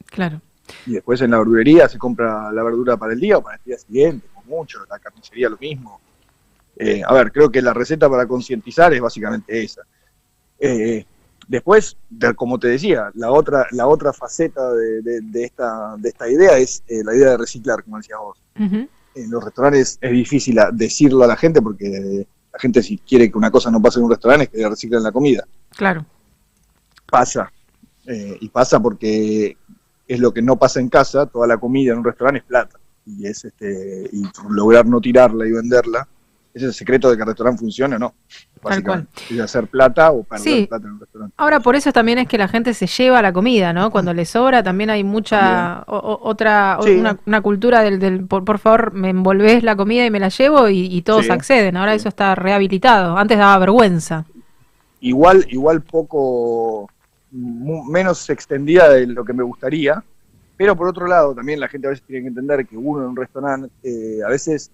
Claro. 0.08 0.42
Y 0.88 0.94
después 0.94 1.22
en 1.22 1.30
la 1.30 1.38
verdulería 1.38 1.88
se 1.88 2.00
compra 2.00 2.52
la 2.52 2.64
verdura 2.64 2.98
para 2.98 3.14
el 3.14 3.20
día 3.20 3.38
o 3.38 3.44
para 3.44 3.58
el 3.58 3.62
día 3.64 3.78
siguiente, 3.78 4.26
como 4.34 4.58
mucho. 4.58 4.80
La 4.90 4.98
carnicería 4.98 5.50
lo 5.50 5.58
mismo. 5.58 6.00
Eh, 6.78 7.04
a 7.06 7.14
ver, 7.14 7.32
creo 7.32 7.52
que 7.52 7.62
la 7.62 7.74
receta 7.76 8.10
para 8.10 8.26
concientizar 8.26 8.92
es 8.92 9.00
básicamente 9.00 9.64
esa. 9.64 9.84
Eh, 10.60 11.06
después, 11.48 11.96
de- 12.10 12.34
como 12.34 12.58
te 12.58 12.70
decía, 12.70 13.12
la 13.14 13.30
otra, 13.32 13.68
la 13.70 13.86
otra 13.86 14.14
faceta 14.14 14.72
de, 14.74 15.04
de- 15.04 15.22
de 15.22 15.44
esta, 15.44 15.96
de 16.00 16.10
esta 16.10 16.28
idea 16.28 16.58
es 16.58 16.82
eh, 16.88 17.04
la 17.04 17.14
idea 17.16 17.30
de 17.32 17.38
reciclar, 17.38 17.84
como 17.84 17.98
decías 17.98 18.18
vos. 18.18 18.42
En 19.16 19.30
los 19.30 19.44
restaurantes 19.44 19.98
es 20.02 20.12
difícil 20.12 20.60
decirlo 20.74 21.24
a 21.24 21.28
la 21.28 21.36
gente 21.36 21.62
porque 21.62 22.28
la 22.52 22.60
gente 22.60 22.82
si 22.84 22.98
quiere 22.98 23.32
que 23.32 23.38
una 23.38 23.52
cosa 23.52 23.72
no 23.72 23.82
pase 23.82 24.00
en 24.00 24.06
un 24.06 24.12
restaurante 24.12 24.46
es 24.46 24.50
que 24.50 24.58
le 24.58 24.70
reciclen 24.70 25.04
la 25.04 25.12
comida. 25.12 25.46
Claro. 25.76 26.06
Pasa. 27.10 27.52
Eh, 28.06 28.38
y 28.42 28.50
pasa 28.50 28.80
porque 28.80 29.58
es 30.08 30.20
lo 30.20 30.34
que 30.34 30.42
no 30.42 30.58
pasa 30.58 30.80
en 30.80 30.90
casa, 30.90 31.26
toda 31.26 31.48
la 31.48 31.58
comida 31.58 31.94
en 31.94 32.00
un 32.00 32.06
restaurante 32.06 32.40
es 32.40 32.46
plata. 32.46 32.80
Y 33.06 33.28
es 33.28 33.44
este 33.46 34.10
y 34.12 34.24
lograr 34.50 34.86
no 34.86 35.02
tirarla 35.02 35.46
y 35.46 35.52
venderla, 35.52 36.08
ese 36.54 36.66
es 36.66 36.70
el 36.70 36.74
secreto 36.74 37.10
de 37.10 37.16
que 37.18 37.24
el 37.24 37.28
restaurante 37.28 37.60
funcione 37.60 37.96
o 37.96 38.00
no. 38.00 38.14
Básicamente. 38.62 39.10
Es 39.30 39.40
hacer 39.40 39.68
plata 39.68 40.12
o 40.12 40.24
perder 40.24 40.44
Sí. 40.48 40.66
plata 40.68 40.86
en 40.88 40.94
un 40.94 41.00
restaurante. 41.00 41.34
Ahora 41.38 41.60
por 41.60 41.76
eso 41.76 41.92
también 41.92 42.20
es 42.20 42.28
que 42.28 42.38
la 42.38 42.48
gente 42.48 42.74
se 42.74 42.88
lleva 42.88 43.22
la 43.22 43.34
comida, 43.34 43.74
¿no? 43.74 43.90
Cuando 43.92 44.14
le 44.14 44.24
sobra 44.26 44.62
también 44.64 44.90
hay 44.90 45.04
mucha 45.04 45.84
o- 45.88 46.20
otra 46.24 46.78
Sí. 46.84 46.92
una, 46.92 47.18
una 47.26 47.42
cultura 47.42 47.82
del, 47.82 48.00
del 48.00 48.26
por, 48.26 48.46
por 48.46 48.60
favor 48.60 48.94
me 48.94 49.10
envolvés 49.10 49.64
la 49.64 49.76
comida 49.76 50.06
y 50.06 50.12
me 50.12 50.20
la 50.20 50.30
llevo 50.30 50.70
y, 50.70 50.86
y 50.86 51.02
todos 51.02 51.26
Sí. 51.26 51.32
acceden. 51.32 51.76
Ahora 51.76 51.94
eso 51.96 52.08
está 52.08 52.36
rehabilitado. 52.36 53.18
Antes 53.18 53.38
daba 53.38 53.58
vergüenza. 53.58 54.26
igual, 55.02 55.46
igual 55.50 55.82
poco 55.82 56.90
menos 57.32 58.30
extendida 58.30 58.90
de 58.90 59.08
lo 59.08 59.26
que 59.26 59.34
me 59.34 59.44
gustaría, 59.44 60.04
pero 60.56 60.76
por 60.76 60.88
otro 60.88 61.08
lado 61.08 61.34
también 61.36 61.60
la 61.60 61.68
gente 61.68 61.88
a 61.88 61.90
veces 61.90 62.06
tiene 62.06 62.22
que 62.22 62.28
entender 62.30 62.66
que 62.66 62.78
uno 62.78 63.02
en 63.04 63.10
un 63.10 63.16
restaurante 63.16 63.70
eh, 63.84 64.20
a 64.26 64.30
veces 64.30 64.72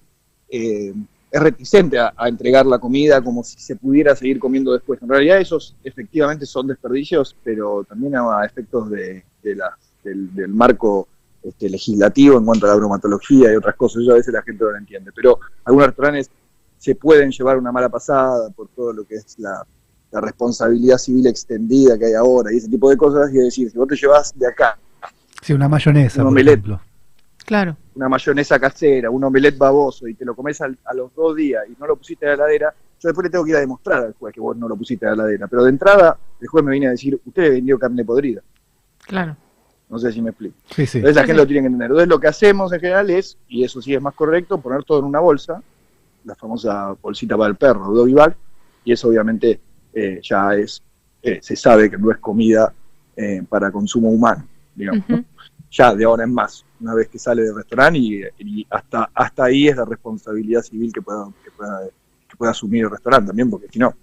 eh, 0.50 0.94
es 1.32 1.42
reticente 1.42 2.00
a, 2.00 2.14
a 2.18 2.28
entregar 2.28 2.66
la 2.66 2.80
comida 2.80 3.22
como 3.22 3.44
si 3.44 3.60
se 3.60 3.76
pudiera 3.76 4.16
seguir 4.16 4.40
comiendo 4.40 4.74
después. 4.74 5.02
En 5.02 5.10
realidad 5.10 5.40
esos 5.40 5.76
efectivamente 5.84 6.46
son 6.46 6.68
desperdicios, 6.68 7.36
pero 7.44 7.84
también 7.84 8.16
a 8.16 8.44
efectos 8.46 8.90
de, 8.90 9.24
de 9.44 9.56
la- 9.56 9.78
del, 10.04 10.34
del 10.34 10.48
marco 10.48 11.08
este, 11.44 11.70
legislativo 11.70 12.38
en 12.38 12.46
cuanto 12.46 12.66
a 12.66 12.70
la 12.70 12.76
bromatología 12.76 13.52
y 13.52 13.56
otras 13.56 13.76
cosas, 13.76 14.02
eso 14.02 14.12
a 14.12 14.16
veces 14.16 14.34
la 14.34 14.42
gente 14.42 14.64
no 14.64 14.72
lo 14.72 14.78
entiende, 14.78 15.12
pero 15.16 15.40
algunos 15.66 15.88
restaurantes 15.88 16.30
se 16.78 16.96
pueden 16.96 17.32
llevar 17.32 17.58
una 17.58 17.72
mala 17.72 17.90
pasada 17.90 18.50
por 18.52 18.68
todo 18.70 18.92
lo 18.94 19.04
que 19.04 19.16
es 19.16 19.38
la, 19.38 19.66
la 20.12 20.22
responsabilidad 20.22 20.98
civil 20.98 21.28
extendida 21.28 21.98
que 22.00 22.06
hay 22.08 22.14
ahora 22.14 22.52
y 22.54 22.58
ese 22.58 22.70
tipo 22.70 22.90
de 22.90 22.98
cosas, 22.98 23.32
y 23.34 23.38
es 23.38 23.44
decir, 23.46 23.70
si 23.70 23.78
vos 23.78 23.88
te 23.88 23.96
llevas 23.96 24.34
de 24.38 24.48
acá 24.48 24.78
Sí, 25.42 25.54
una 25.54 25.70
mayonesa, 25.70 26.20
Un 26.22 26.26
por 26.26 26.32
omelette. 26.32 26.54
ejemplo. 26.66 26.82
Claro. 27.50 27.76
una 27.96 28.08
mayonesa 28.08 28.60
casera, 28.60 29.10
un 29.10 29.24
omelette 29.24 29.58
baboso 29.58 30.08
y 30.08 30.14
te 30.14 30.24
lo 30.24 30.36
comes 30.36 30.62
al- 30.62 30.78
a 30.86 30.94
los 30.94 31.12
dos 31.16 31.36
días 31.36 31.64
y 31.68 31.74
no 31.80 31.88
lo 31.88 31.96
pusiste 31.96 32.28
a 32.28 32.30
la 32.30 32.34
heladera, 32.36 32.72
yo 33.00 33.10
después 33.10 33.24
le 33.26 33.32
tengo 33.32 33.44
que 33.44 33.50
ir 33.50 33.56
a 33.58 33.60
demostrar 33.62 34.04
al 34.04 34.14
juez 34.14 34.32
que 34.36 34.40
vos 34.40 34.56
no 34.56 34.68
lo 34.68 34.76
pusiste 34.76 35.08
a 35.08 35.10
la 35.10 35.24
heladera. 35.24 35.48
Pero 35.48 35.64
de 35.64 35.70
entrada, 35.72 36.16
el 36.40 36.48
juez 36.48 36.64
me 36.64 36.72
viene 36.74 36.86
a 36.88 36.92
decir, 36.92 37.20
usted 37.26 37.50
vendió 37.50 37.80
carne 37.80 38.06
podrida. 38.06 38.42
Claro. 39.08 39.36
No 39.90 39.98
sé 39.98 40.12
si 40.12 40.22
me 40.22 40.30
explico. 40.30 40.56
Sí, 40.70 40.86
sí. 40.86 41.00
Entonces 41.00 41.16
la 41.16 41.22
Sí, 41.24 41.28
gente 41.28 41.34
sí. 41.34 41.38
lo 41.40 41.48
tiene 41.48 41.62
que 41.62 41.66
entender. 41.66 41.86
Entonces 41.88 42.08
lo 42.08 42.20
que 42.20 42.28
hacemos 42.28 42.72
en 42.72 42.80
general 42.82 43.10
es, 43.10 43.36
y 43.48 43.64
eso 43.64 43.82
sí 43.82 43.96
es 43.96 44.02
más 44.02 44.14
correcto, 44.14 44.60
poner 44.62 44.84
todo 44.84 45.00
en 45.00 45.06
una 45.06 45.20
bolsa, 45.20 45.60
la 46.26 46.36
famosa 46.36 46.96
bolsita 47.02 47.36
para 47.36 47.50
el 47.50 47.56
perro, 47.56 47.92
doggy 47.92 48.14
bag, 48.14 48.36
y 48.86 48.92
eso 48.92 49.08
obviamente 49.08 49.60
eh, 49.94 50.20
ya 50.22 50.54
es, 50.54 50.84
eh, 51.24 51.40
se 51.42 51.56
sabe 51.56 51.90
que 51.90 51.98
no 51.98 52.12
es 52.12 52.20
comida 52.20 52.72
eh, 53.16 53.42
para 53.50 53.72
consumo 53.72 54.10
humano, 54.10 54.46
digamos. 54.76 55.04
¿no? 55.10 55.24
Ya 55.72 55.94
de 55.94 56.04
ahora 56.04 56.24
en 56.24 56.34
más, 56.34 56.66
una 56.80 56.96
vez 56.96 57.08
que 57.10 57.20
sale 57.20 57.44
del 57.44 57.56
restaurante 57.56 58.00
y, 58.00 58.24
y 58.40 58.68
hasta, 58.70 59.10
hasta 59.14 59.44
ahí 59.46 59.68
es 59.68 59.76
la 59.78 59.86
responsabilidad 59.86 60.62
civil 60.64 60.92
que 60.92 61.02
pueda, 61.02 61.26
que 61.44 61.52
pueda, 61.52 61.82
que 62.28 62.36
pueda 62.38 62.52
asumir 62.52 62.86
el 62.86 62.92
restaurante 62.92 63.28
también, 63.28 63.50
porque 63.50 63.68
si 63.72 63.80
no, 63.80 63.94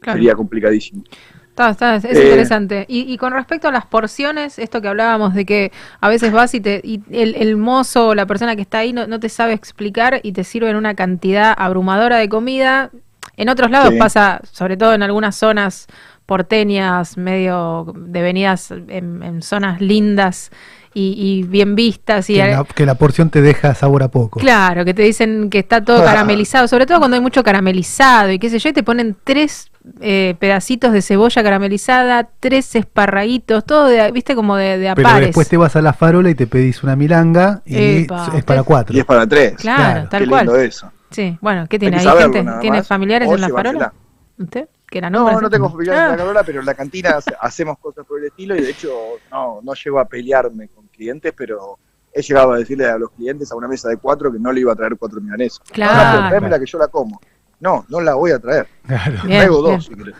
Claro. 0.00 0.18
sería 0.18 0.34
complicadísimo. 0.34 1.02
Está, 1.48 1.70
está, 1.70 1.96
es 1.96 2.04
Eh, 2.04 2.22
interesante. 2.22 2.84
Y, 2.88 3.10
y 3.12 3.16
con 3.16 3.32
respecto 3.32 3.68
a 3.68 3.72
las 3.72 3.86
porciones, 3.86 4.58
esto 4.58 4.82
que 4.82 4.88
hablábamos 4.88 5.34
de 5.34 5.46
que 5.46 5.72
a 6.00 6.08
veces 6.10 6.30
vas 6.32 6.52
y, 6.54 6.60
te, 6.60 6.80
y 6.84 7.00
el, 7.10 7.34
el 7.34 7.56
mozo 7.56 8.08
o 8.08 8.14
la 8.14 8.26
persona 8.26 8.56
que 8.56 8.62
está 8.62 8.78
ahí 8.78 8.92
no, 8.92 9.06
no 9.06 9.18
te 9.18 9.30
sabe 9.30 9.54
explicar 9.54 10.20
y 10.22 10.32
te 10.32 10.44
sirven 10.44 10.76
una 10.76 10.94
cantidad 10.94 11.54
abrumadora 11.56 12.18
de 12.18 12.28
comida. 12.28 12.90
En 13.38 13.48
otros 13.48 13.70
lados 13.70 13.90
Sí. 13.94 13.98
pasa, 13.98 14.40
sobre 14.52 14.76
todo 14.76 14.92
en 14.92 15.02
algunas 15.02 15.34
zonas 15.36 15.86
porteñas, 16.26 17.16
medio 17.16 17.92
de 17.96 18.22
venidas 18.22 18.70
en, 18.70 19.22
en 19.22 19.42
zonas 19.42 19.80
lindas 19.80 20.50
y, 20.92 21.14
y 21.16 21.42
bien 21.44 21.74
vistas. 21.74 22.28
Y 22.30 22.34
Que 22.34 22.46
la, 22.48 22.64
que 22.64 22.86
la 22.86 22.94
porción 22.96 23.30
te 23.30 23.40
deja 23.42 23.74
sabor 23.74 24.02
a 24.02 24.08
poco. 24.08 24.40
Claro, 24.40 24.84
que 24.84 24.92
te 24.94 25.02
dicen 25.02 25.50
que 25.50 25.58
está 25.60 25.84
todo 25.84 26.04
caramelizado, 26.04 26.68
sobre 26.68 26.86
todo 26.86 26.98
cuando 26.98 27.14
hay 27.16 27.20
mucho 27.20 27.42
caramelizado 27.44 28.30
y 28.32 28.38
qué 28.38 28.50
sé 28.50 28.58
yo, 28.58 28.70
y 28.70 28.72
te 28.72 28.82
ponen 28.82 29.16
tres 29.24 29.70
eh, 30.00 30.34
pedacitos 30.40 30.92
de 30.92 31.00
cebolla 31.02 31.42
caramelizada, 31.44 32.28
tres 32.40 32.74
esparraguitos, 32.74 33.64
todo, 33.64 33.86
de, 33.86 34.10
viste, 34.10 34.34
como 34.34 34.56
de, 34.56 34.78
de 34.78 34.92
Pero 34.96 35.08
apares. 35.08 35.28
después 35.28 35.48
te 35.48 35.56
vas 35.56 35.76
a 35.76 35.82
la 35.82 35.92
farola 35.92 36.28
y 36.30 36.34
te 36.34 36.46
pedís 36.46 36.82
una 36.82 36.96
milanga 36.96 37.62
y 37.64 38.02
Epa, 38.02 38.32
es 38.34 38.44
para 38.44 38.62
cuatro. 38.64 38.96
Y 38.96 39.00
es 39.00 39.04
para 39.04 39.26
tres. 39.26 39.54
Claro, 39.56 40.08
tal 40.08 40.22
Qué 40.24 40.28
cual. 40.28 40.46
lindo 40.46 40.60
eso. 40.60 40.90
Sí, 41.10 41.38
bueno, 41.40 41.66
¿qué 41.68 41.78
tiene 41.78 41.96
Hay 41.98 42.00
ahí? 42.00 42.04
saberlo, 42.08 42.32
gente? 42.32 42.52
¿Tiene 42.60 42.78
más. 42.78 42.88
familiares 42.88 43.28
O 43.28 43.34
en 43.36 43.40
la 43.42 43.48
farola? 43.50 43.92
¿Usted? 44.38 44.68
¿Que 44.88 45.00
No, 45.00 45.40
no 45.40 45.50
tengo 45.50 45.68
familiares 45.68 46.00
en 46.00 46.06
Ah, 46.06 46.10
la 46.12 46.16
carola, 46.16 46.42
pero 46.44 46.60
en 46.60 46.66
la 46.66 46.74
cantina 46.74 47.10
hace- 47.16 47.34
hacemos 47.40 47.78
cosas 47.78 48.06
por 48.06 48.18
el 48.20 48.26
estilo 48.26 48.54
y 48.56 48.60
de 48.62 48.70
hecho 48.70 48.92
no, 49.30 49.60
no 49.62 49.74
llego 49.74 49.98
a 49.98 50.04
pelearme 50.04 50.68
con 50.68 50.86
clientes, 50.88 51.32
pero 51.36 51.78
he 52.12 52.22
llegado 52.22 52.52
a 52.52 52.58
decirle 52.58 52.86
a 52.88 52.96
los 52.96 53.10
clientes 53.10 53.50
a 53.50 53.56
una 53.56 53.66
mesa 53.68 53.88
de 53.88 53.96
cuatro 53.96 54.32
que 54.32 54.38
no 54.38 54.52
le 54.52 54.60
iba 54.60 54.72
a 54.72 54.76
traer 54.76 54.96
cuatro 54.96 55.20
milanesas. 55.20 55.60
Claro. 55.72 55.94
No, 55.94 56.16
pero 56.18 56.28
tráemela 56.28 56.58
que 56.60 56.66
yo 56.66 56.78
la 56.78 56.88
como. 56.88 57.20
No, 57.60 57.84
no 57.88 58.00
la 58.00 58.14
voy 58.14 58.30
a 58.30 58.38
traer. 58.38 58.68
Claro. 58.86 59.12
Bien, 59.24 59.38
traigo 59.40 59.62
bien. 59.62 59.76
dos, 59.76 59.84
si 59.86 59.94
querés. 59.94 60.14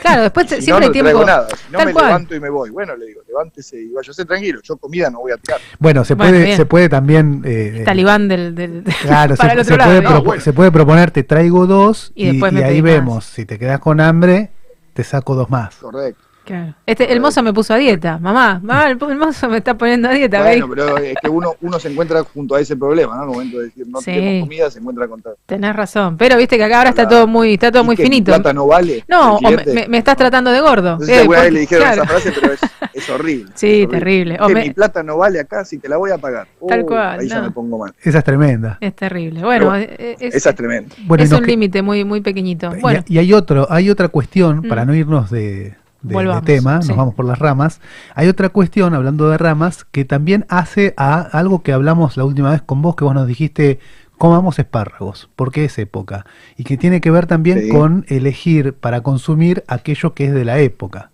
Claro, 0.00 0.22
después 0.22 0.46
Si 0.48 0.62
siempre 0.62 0.70
no, 0.72 0.76
hay 0.78 0.86
no 0.88 0.92
tiempo. 0.92 1.10
traigo 1.10 1.24
nada. 1.26 1.48
Si 1.48 1.72
no, 1.72 1.78
Tal 1.78 1.86
me 1.86 1.92
cual. 1.92 2.06
levanto 2.06 2.34
y 2.34 2.40
me 2.40 2.48
voy. 2.50 2.70
Bueno, 2.70 2.96
le 2.96 3.06
digo, 3.06 3.20
levántese 3.28 3.80
y 3.80 3.88
váyase 3.92 4.24
tranquilo. 4.24 4.60
Yo 4.62 4.76
comida 4.76 5.10
no 5.10 5.20
voy 5.20 5.32
a 5.32 5.36
tirar. 5.36 5.60
Bueno, 5.78 6.04
se 6.04 6.14
Bueno, 6.14 6.30
puede, 6.32 6.44
bien. 6.44 6.56
se 6.56 6.66
puede 6.66 6.88
también. 6.88 7.42
eh, 7.44 7.82
Talibán 7.84 8.28
del, 8.28 8.54
del- 8.54 8.84
Claro, 9.02 9.34
para 9.36 9.52
se, 9.54 9.58
el 9.60 9.64
se 9.66 9.74
otro 9.74 9.76
lado. 9.84 9.90
puede 9.90 10.02
¿no? 10.02 10.10
propo- 10.10 10.24
bueno. 10.24 10.42
se 10.42 10.52
puede 10.52 10.70
proponer, 10.72 11.10
te 11.10 11.22
traigo 11.22 11.66
dos 11.66 12.12
Y 12.14 12.24
y, 12.28 12.30
después 12.32 12.52
me 12.52 12.60
y 12.60 12.64
ahí 12.64 12.82
más. 12.82 12.90
vemos. 12.92 13.24
Si 13.24 13.44
te 13.46 13.58
quedas 13.58 13.80
con 13.80 14.00
hambre, 14.00 14.50
te 14.94 15.04
saco 15.04 15.34
dos 15.34 15.50
más. 15.50 15.74
Correcto. 15.76 16.22
Claro. 16.50 16.74
Este, 16.84 17.12
el 17.12 17.20
mozo 17.20 17.42
me 17.44 17.52
puso 17.52 17.74
a 17.74 17.76
dieta. 17.76 18.18
Mamá, 18.18 18.60
mamá, 18.62 18.90
el, 18.90 18.98
el 19.08 19.16
mozo 19.18 19.48
me 19.48 19.58
está 19.58 19.78
poniendo 19.78 20.08
a 20.08 20.12
dieta. 20.12 20.42
Bueno, 20.42 20.66
¿veis? 20.68 20.84
pero 20.84 20.98
es 20.98 21.14
que 21.22 21.28
uno, 21.28 21.54
uno 21.60 21.78
se 21.78 21.88
encuentra 21.92 22.24
junto 22.24 22.56
a 22.56 22.60
ese 22.60 22.76
problema, 22.76 23.14
¿no? 23.16 23.22
Al 23.22 23.28
momento 23.28 23.58
de 23.58 23.64
decir 23.66 23.86
no 23.88 24.00
Sí. 24.00 24.06
tenemos 24.06 24.48
comida, 24.48 24.70
se 24.70 24.78
encuentra 24.80 25.06
con 25.06 25.22
tal. 25.22 25.34
Tenés 25.46 25.76
razón. 25.76 26.16
Pero 26.16 26.36
viste 26.36 26.56
que 26.56 26.64
acá 26.64 26.78
ahora 26.78 26.90
está 26.90 27.06
todo 27.08 27.26
muy, 27.28 27.54
está 27.54 27.70
todo 27.70 27.82
¿Y 27.84 27.86
muy 27.86 27.96
que 27.96 28.02
mi 28.02 28.08
finito. 28.08 28.32
plata 28.32 28.52
no 28.52 28.66
vale? 28.66 29.04
No, 29.06 29.36
o 29.36 29.40
me, 29.50 29.64
me- 29.64 29.88
me 29.88 29.98
estás 29.98 30.16
tratando 30.16 30.50
de 30.50 30.60
gordo. 30.60 30.94
No 30.98 31.00
sé 31.00 31.06
si 31.06 31.12
Eh, 31.12 31.18
alguna 31.20 31.38
vez 31.38 31.46
porque- 31.46 31.54
le 31.54 31.60
dijeron 31.60 31.84
claro. 31.84 32.02
esa 32.02 32.10
frase, 32.12 32.32
pero 32.40 32.52
es, 32.54 32.60
es 32.94 33.10
horrible. 33.10 33.52
Sí, 33.54 33.82
es 33.82 33.86
horrible. 33.86 33.98
terrible. 33.98 34.38
O 34.40 34.46
Que 34.48 34.54
me- 34.54 34.62
mi 34.64 34.70
plata 34.70 35.02
no 35.04 35.16
vale 35.18 35.38
acá, 35.40 35.64
si 35.64 35.78
te 35.78 35.88
la 35.88 35.98
voy 35.98 36.10
a 36.10 36.18
pagar. 36.18 36.48
Tal 36.66 36.84
cual, 36.84 37.20
Ahí 37.20 37.28
ya 37.28 37.36
no. 37.38 37.42
me 37.44 37.50
pongo 37.52 37.78
mal. 37.78 37.92
Esa 38.02 38.18
es 38.18 38.24
tremenda. 38.24 38.78
Es 38.80 38.96
terrible. 38.96 39.42
Bueno, 39.42 39.70
Pero 39.72 39.76
eh, 39.76 40.16
es, 40.18 40.34
Esa 40.34 40.50
es 40.50 40.56
tremenda. 40.56 40.94
Bueno, 41.06 41.22
y 41.22 41.26
es 41.26 41.32
un 41.32 41.40
que- 41.40 41.46
límite 41.46 41.82
muy, 41.82 42.04
muy 42.04 42.20
pequeñito. 42.20 42.74
y- 42.76 42.80
Bueno, 42.80 43.04
Y, 43.06 43.18
hay 43.18 43.32
otro, 43.32 43.66
hay 43.70 43.88
otra 43.90 44.08
cuestión, 44.08 44.58
Mm. 44.64 44.68
para 44.68 44.84
no 44.84 44.94
irnos 44.94 45.30
de, 45.30 45.74
de- 46.02 46.14
tema, 46.42 46.82
sí. 46.82 46.88
nos 46.88 46.96
vamos 46.96 47.14
por 47.14 47.24
las 47.26 47.38
ramas. 47.38 47.80
Hay 48.14 48.28
otra 48.28 48.48
cuestión, 48.48 48.94
hablando 48.94 49.28
de 49.28 49.38
ramas, 49.38 49.84
que 49.84 50.04
también 50.04 50.46
hace 50.48 50.94
a 50.96 51.20
algo 51.20 51.62
que 51.62 51.72
hablamos 51.72 52.16
la 52.16 52.24
última 52.24 52.50
vez 52.50 52.62
con 52.62 52.80
vos, 52.82 52.96
que 52.96 53.04
vos 53.04 53.14
nos 53.14 53.26
dijiste, 53.26 53.78
comamos 54.18 54.58
espárragos, 54.58 55.30
porque 55.36 55.64
es 55.64 55.78
época. 55.78 56.26
Y 56.56 56.64
que 56.64 56.76
tiene 56.76 57.00
que 57.00 57.10
ver 57.10 57.26
también 57.26 57.60
Sí. 57.62 57.68
con 57.70 58.04
elegir 58.08 58.74
para 58.74 59.02
consumir 59.02 59.64
aquello 59.68 60.14
que 60.14 60.26
es 60.26 60.32
de 60.34 60.44
la 60.44 60.58
época. 60.58 61.10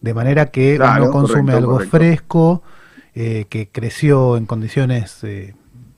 De 0.00 0.14
manera 0.14 0.46
que 0.46 0.76
Claro, 0.76 1.04
uno 1.04 1.12
consume 1.12 1.40
correcto, 1.52 1.56
algo 1.58 1.72
correcto. 1.72 1.96
fresco, 1.96 2.62
eh, 3.14 3.46
que 3.48 3.68
creció 3.68 4.36
en 4.36 4.44
condiciones, 4.46 5.24
eh, 5.24 5.54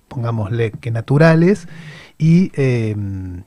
pongámosle 0.07 0.71
que 0.71 0.91
naturales, 0.91 1.69
y, 2.17 2.51
eh, 2.55 2.97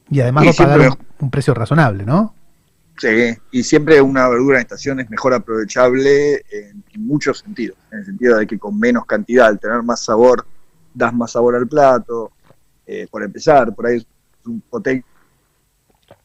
y 0.09 0.19
además 0.19 0.43
Y 0.43 0.47
va 0.47 0.51
a 0.51 0.67
pagar 0.77 0.97
un 1.19 1.31
precio 1.31 1.53
razonable, 1.53 2.05
¿no? 2.05 2.33
Sí, 2.97 3.35
y 3.51 3.63
siempre 3.63 3.99
una 4.01 4.29
verdura 4.29 4.57
en 4.57 4.61
estación 4.61 4.99
es 4.99 5.09
mejor 5.09 5.33
aprovechable 5.33 6.43
en, 6.51 6.83
muchos 6.97 7.39
sentidos. 7.39 7.77
En 7.91 7.99
el 7.99 8.05
sentido 8.05 8.37
de 8.37 8.45
que 8.45 8.59
con 8.59 8.77
menos 8.79 9.05
cantidad, 9.05 9.47
al 9.47 9.59
tener 9.59 9.81
más 9.81 10.03
sabor, 10.03 10.45
das 10.93 11.13
más 11.13 11.31
sabor 11.31 11.55
al 11.55 11.67
plato. 11.67 12.31
Eh, 12.85 13.07
por 13.09 13.23
empezar, 13.23 13.73
por 13.73 13.87
ahí 13.87 13.97
es 13.97 14.05
un 14.45 14.61
potencia 14.61 15.05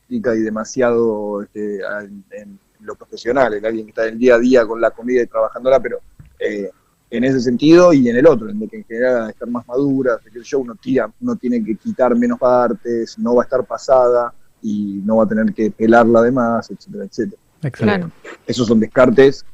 y 0.09 0.21
demasiado 0.21 1.43
este, 1.43 1.81
en, 1.81 2.25
en 2.31 2.59
profesional, 2.95 3.55
en 3.55 3.67
alguien 3.67 3.87
que 3.87 3.91
está 3.91 4.07
en 4.07 4.15
el 4.15 4.19
día 4.19 4.35
a 4.37 4.39
día 4.39 4.67
con 4.67 4.81
la 4.81 4.91
comida 4.91 5.23
y 5.23 5.27
trabajándola, 5.27 5.81
pero 5.81 6.01
eh, 6.39 6.71
en 7.11 7.25
ese 7.25 7.41
sentido 7.41 7.93
y 7.93 8.09
en 8.09 8.17
el 8.17 8.27
otro, 8.27 8.49
en 8.49 8.63
el 8.63 8.69
que 8.69 8.77
en 8.77 8.85
general 8.85 9.23
al 9.23 9.31
estar 9.31 9.49
más 9.49 9.67
madura, 9.67 10.19
que 10.23 10.43
yo 10.43 10.59
uno 10.59 10.75
tira, 10.75 11.11
uno 11.21 11.37
tiene 11.37 11.65
que 11.65 11.77
quitar 11.77 12.15
menos 12.15 12.39
partes, 12.39 13.19
no 13.19 13.35
va 13.35 13.43
a 13.43 13.45
estar 13.45 13.65
pasada 13.65 14.33
y 14.63 15.01
no 15.05 15.17
va 15.17 15.25
a 15.25 15.29
tener 15.29 15.53
que 15.55 15.71
pelarla 15.71 16.21
además, 16.21 16.71
etcétera, 16.71 17.05
etcétera. 17.05 17.41
Excelente. 17.63 18.09
Esos 18.47 18.67
son 18.67 18.81
descartes 18.81 19.45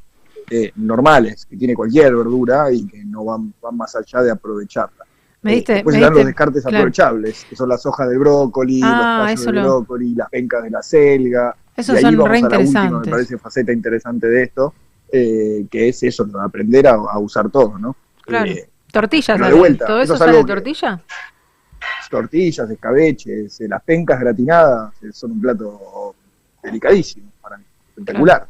eh, 0.50 0.72
normales 0.76 1.46
que 1.46 1.56
tiene 1.56 1.74
cualquier 1.74 2.14
verdura 2.14 2.70
y 2.72 2.86
que 2.86 3.04
no 3.04 3.24
van, 3.24 3.52
van 3.62 3.76
más 3.76 3.94
allá 3.96 4.22
de 4.22 4.30
aprovecharla. 4.30 5.04
Me 5.42 5.54
diste, 5.56 5.74
Después 5.74 5.94
me 5.96 6.00
están 6.02 6.14
los 6.14 6.24
descartes 6.26 6.62
claro. 6.62 6.76
aprovechables, 6.78 7.44
que 7.48 7.56
son 7.56 7.68
las 7.68 7.84
hojas 7.84 8.08
del 8.08 8.18
brócoli, 8.18 8.80
Ah, 8.84 9.16
los 9.18 9.26
tallos 9.26 9.46
del 9.46 9.54
lo- 9.56 9.62
brócoli, 9.62 10.14
las 10.14 10.28
pencas 10.30 10.62
de 10.62 10.70
la 10.70 10.82
selga. 10.82 11.56
Esos 11.76 11.94
y 11.94 11.98
ahí 11.98 12.02
son 12.04 12.16
vamos 12.16 12.30
re 12.30 12.38
a 12.38 12.48
la 12.48 12.58
última, 12.58 12.90
me 13.00 13.10
parece, 13.10 13.38
faceta 13.38 13.72
interesante 13.72 14.28
de 14.28 14.42
esto, 14.44 14.74
eh, 15.10 15.66
que 15.70 15.88
es 15.88 16.02
eso, 16.04 16.26
aprender 16.40 16.86
a, 16.86 16.92
a 16.94 17.18
usar 17.18 17.50
todo, 17.50 17.76
¿no? 17.78 17.96
Claro. 18.24 18.50
Eh, 18.50 18.68
Tortillas, 18.92 19.38
de 19.40 19.52
vuelta, 19.54 19.86
¿todo 19.86 20.00
eso 20.02 20.04
eso 20.04 20.12
es 20.14 20.18
sale 20.18 20.32
de 20.38 20.44
que- 20.44 20.52
tortilla? 20.52 21.02
Tortillas, 22.12 22.70
escabeches, 22.70 23.60
eh, 23.60 23.66
las 23.68 23.82
pencas 23.82 24.20
gratinadas, 24.20 24.92
eh, 25.02 25.08
son 25.12 25.32
un 25.32 25.40
plato 25.40 26.14
delicadísimo 26.62 27.26
para 27.40 27.56
mí, 27.56 27.64
espectacular. 27.88 28.46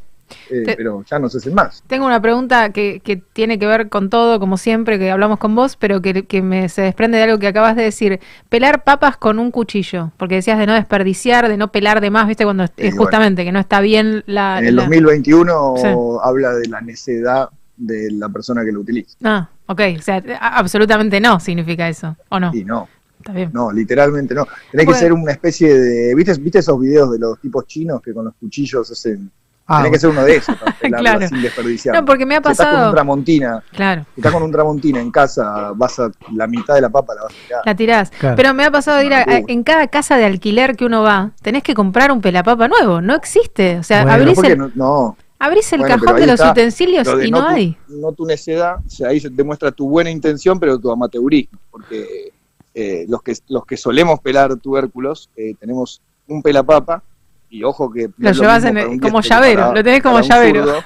Eh, 0.51 0.63
Te- 0.65 0.77
pero 0.77 1.05
ya 1.09 1.19
no 1.19 1.29
se 1.29 1.37
hacen 1.39 1.53
más. 1.55 1.83
Tengo 1.87 2.07
una 2.07 2.21
pregunta 2.21 2.71
que, 2.71 3.01
que 3.05 3.17
tiene 3.19 3.59
que 3.59 3.67
ver 3.67 3.89
con 3.91 4.09
todo, 4.09 4.41
como 4.41 4.57
siempre 4.57 4.99
que 4.99 5.11
hablamos 5.11 5.39
con 5.39 5.55
vos, 5.55 5.77
pero 5.77 6.01
que, 6.01 6.25
que 6.25 6.41
me 6.43 6.69
se 6.71 6.81
desprende 6.83 7.19
de 7.19 7.25
algo 7.25 7.39
que 7.39 7.47
acabas 7.47 7.77
de 7.77 7.83
decir. 7.83 8.19
Pelar 8.49 8.83
papas 8.83 9.17
con 9.19 9.39
un 9.39 9.51
cuchillo, 9.51 10.11
porque 10.17 10.37
decías 10.37 10.59
de 10.59 10.67
no 10.67 10.73
desperdiciar, 10.73 11.49
de 11.49 11.57
no 11.59 11.71
pelar 11.71 12.01
de 12.01 12.11
más, 12.11 12.27
viste, 12.27 12.45
cuando 12.45 12.65
es 12.65 12.71
bueno. 12.77 12.97
justamente 12.97 13.45
que 13.45 13.53
no 13.53 13.61
está 13.61 13.81
bien 13.83 14.25
la... 14.27 14.59
En 14.59 14.67
el 14.69 14.77
la- 14.77 14.83
2021 14.85 15.75
Sí. 15.77 15.89
habla 16.25 16.55
de 16.55 16.67
la 16.69 16.81
necedad 16.81 17.51
de 17.77 18.11
la 18.13 18.29
persona 18.31 18.65
que 18.65 18.73
lo 18.73 18.81
utiliza. 18.81 19.15
Ah, 19.23 19.49
ok, 19.67 19.81
o 19.99 20.03
sea, 20.03 20.23
absolutamente 20.41 21.21
no 21.21 21.41
significa 21.41 21.89
eso, 21.91 22.17
¿o 22.31 22.41
no? 22.41 22.53
Y 22.55 22.65
no, 22.65 22.89
Está 23.23 23.33
bien. 23.33 23.51
no, 23.53 23.71
literalmente 23.73 24.35
no. 24.35 24.45
Tenés 24.71 24.87
Bueno. 24.87 24.93
que 24.93 24.99
ser 24.99 25.13
una 25.13 25.33
especie 25.33 25.79
de. 25.79 26.15
¿viste, 26.15 26.35
¿Viste 26.35 26.59
esos 26.59 26.79
videos 26.81 27.11
de 27.13 27.19
los 27.19 27.39
tipos 27.41 27.67
chinos 27.67 28.01
que 28.03 28.13
con 28.13 28.25
los 28.27 28.35
cuchillos 28.35 28.91
hacen. 28.91 29.31
Ah, 29.65 29.77
Tenés 29.79 29.93
que 29.93 29.99
ser 30.01 30.11
uno 30.11 30.25
de 30.25 30.37
esos 30.37 30.57
para 30.81 30.99
Claro. 30.99 31.29
sin 31.29 31.41
desperdiciar. 31.41 31.95
No, 31.95 32.05
porque 32.05 32.27
me 32.27 32.35
ha 32.35 32.39
Si 32.39 32.51
estás 32.51 32.57
con 32.59 32.67
pasado- 32.67 32.89
un 32.89 32.95
tramontina, 32.95 33.63
Claro. 33.73 34.05
si 34.15 34.21
estás 34.21 34.33
con 34.33 34.43
un 34.43 34.51
tramontina 34.51 35.01
en 35.01 35.11
casa, 35.13 35.71
vas 35.77 35.99
a 36.01 36.11
la 36.35 36.47
mitad 36.49 36.75
de 36.75 36.81
la 36.81 36.89
papa 36.91 37.15
la 37.15 37.23
vas 37.23 37.33
a 37.33 37.37
tirar. 37.47 37.63
La 37.65 37.75
tirás. 37.77 38.11
Claro. 38.11 38.37
Pero 38.37 38.55
me 38.55 38.65
ha 38.65 38.71
pasado 38.73 38.99
de 38.99 39.07
ir 39.07 39.15
a- 39.15 39.23
a- 39.23 39.27
locura. 39.37 39.45
en 39.53 39.63
cada 39.63 39.87
casa 39.87 40.17
de 40.17 40.25
alquiler 40.25 40.77
que 40.77 40.85
uno 40.85 41.03
va, 41.03 41.31
tenés 41.43 41.63
que 41.63 41.75
comprar 41.75 42.11
un 42.11 42.21
pelapapa 42.21 42.67
nuevo. 42.67 43.01
No 43.01 43.15
existe. 43.15 43.79
O 43.79 43.83
sea, 43.85 44.03
Bueno, 44.03 44.19
abrís, 44.25 44.39
el, 44.43 44.59
no, 44.59 44.71
no. 44.75 45.17
abrís 45.39 45.73
el 45.73 45.79
Bueno, 45.81 45.95
cajón 45.97 46.17
de 46.21 46.27
los 46.27 46.41
está 46.41 46.51
utensilios 46.51 47.07
lo 47.07 47.17
de 47.19 47.29
y 47.29 47.31
no, 47.31 47.39
tu- 47.39 47.47
hay. 47.47 47.77
No 47.89 48.13
tu 48.13 48.27
necedad, 48.27 48.77
o 48.85 48.91
sea, 48.91 49.09
ahí 49.11 49.21
se 49.21 49.31
demuestra 49.31 49.71
tu 49.71 49.89
buena 49.89 50.11
intención, 50.11 50.59
pero 50.59 50.77
tu 50.79 50.91
amateurismo, 50.91 51.57
porque 51.71 52.33
eh, 52.75 53.05
los 53.09 53.23
que 53.23 53.35
los 53.49 53.65
que 53.67 53.77
solemos 53.77 54.21
pelar 54.21 54.57
tubérculos 54.57 55.29
eh, 55.37 55.55
tenemos 55.61 56.01
un 56.29 56.43
pelapapa 56.43 57.03
y 57.51 57.65
ojo 57.65 57.91
que 57.91 58.09
Lo 58.17 58.31
es 58.31 58.39
llevas 58.39 58.65
en 58.65 58.79
el- 58.79 59.01
como 59.01 59.21
llavero, 59.21 59.61
para- 59.63 59.75
lo 59.75 59.85
tenés 59.85 60.03
como 60.03 60.21
llavero. 60.21 60.65
zurdo, 60.65 60.79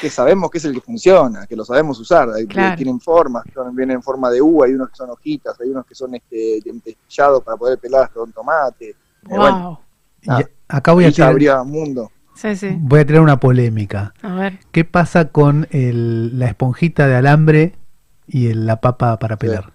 que 0.00 0.10
sabemos 0.10 0.50
que 0.50 0.58
es 0.58 0.64
el 0.66 0.74
que 0.74 0.80
funciona, 0.82 1.46
que 1.46 1.56
lo 1.56 1.64
sabemos 1.64 1.98
usar, 1.98 2.28
tienen 2.76 3.00
formas, 3.00 3.44
que 3.44 3.52
son- 3.52 3.74
vienen 3.74 3.96
en 3.96 4.02
forma 4.02 4.28
de 4.30 4.42
U, 4.42 4.62
hay 4.62 4.72
unos 4.74 4.90
que 4.90 4.96
son 4.96 5.08
hojitas, 5.10 5.58
hay 5.60 5.70
unos 5.70 5.86
que 5.86 5.94
son 5.94 6.14
este 6.14 6.60
dentellados 6.64 7.42
para 7.42 7.56
poder 7.56 7.78
pelar 7.78 8.04
hasta 8.04 8.20
un 8.20 8.32
tomate. 8.32 8.90
Eh, 8.90 8.94
bueno, 9.28 9.80
Y 10.22 10.28
acá 10.68 10.92
voy 10.92 11.04
a 11.06 11.12
tirar, 11.12 11.30
habría 11.30 11.62
mundo. 11.62 12.10
Sí, 12.34 12.54
sí. 12.54 12.68
voy 12.78 13.00
a 13.00 13.06
tirar 13.06 13.22
una 13.22 13.40
polémica. 13.40 14.12
A 14.20 14.34
ver. 14.34 14.58
¿Qué 14.72 14.84
pasa 14.84 15.28
con 15.28 15.66
el- 15.70 16.38
la 16.38 16.48
esponjita 16.48 17.06
de 17.06 17.14
alambre 17.14 17.74
y 18.26 18.48
el- 18.48 18.66
la 18.66 18.80
papa 18.82 19.18
para 19.18 19.36
pelar? 19.38 19.72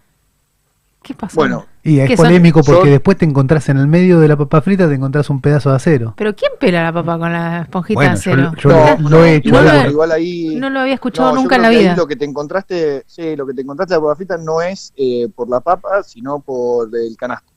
¿Qué 1.04 1.16
pasa? 1.16 1.34
Bueno, 1.36 1.66
Y 1.84 2.00
es 2.00 2.16
polémico 2.16 2.62
porque 2.64 2.82
Son- 2.82 2.90
después 2.92 3.18
te 3.18 3.26
encontrás 3.26 3.68
en 3.70 3.78
el 3.78 3.88
medio 3.88 4.20
de 4.20 4.28
la 4.28 4.38
papa 4.38 4.62
frita, 4.62 4.88
te 4.88 4.94
encontrás 4.94 5.32
un 5.32 5.42
pedazo 5.42 5.72
de 5.72 5.78
acero. 5.78 6.14
Pero 6.16 6.36
¿quién 6.36 6.52
pela 6.60 6.84
la 6.84 6.94
papa 6.94 7.18
con 7.18 7.34
la 7.34 7.62
esponjita 7.62 7.96
Bueno, 7.98 8.12
de 8.12 8.18
acero? 8.20 8.52
yo 8.60 8.70
No, 9.00 9.10
lo, 9.10 9.26
he 9.26 9.36
hecho. 9.38 9.52
no 9.52 9.62
lo 9.64 9.90
igual 9.90 10.12
ahí 10.12 10.56
No 10.58 10.70
lo 10.70 10.82
había 10.82 10.94
escuchado 10.94 11.30
No, 11.34 11.42
nunca 11.42 11.56
en 11.56 11.62
la 11.64 11.70
vida. 11.70 11.96
Lo 11.96 12.06
que 12.06 12.16
te 12.16 12.26
encontraste, 12.26 13.04
sí, 13.08 13.36
lo 13.36 13.48
que 13.48 13.56
te 13.56 13.62
encontraste 13.62 13.96
de 13.96 14.00
la 14.00 14.04
papa 14.04 14.16
frita 14.16 14.38
no 14.38 14.62
es 14.62 14.94
eh, 14.96 15.28
por 15.36 15.50
la 15.50 15.60
papa, 15.60 16.04
sino 16.04 16.40
por 16.40 16.90
el 16.96 17.18
canasto. 17.18 17.51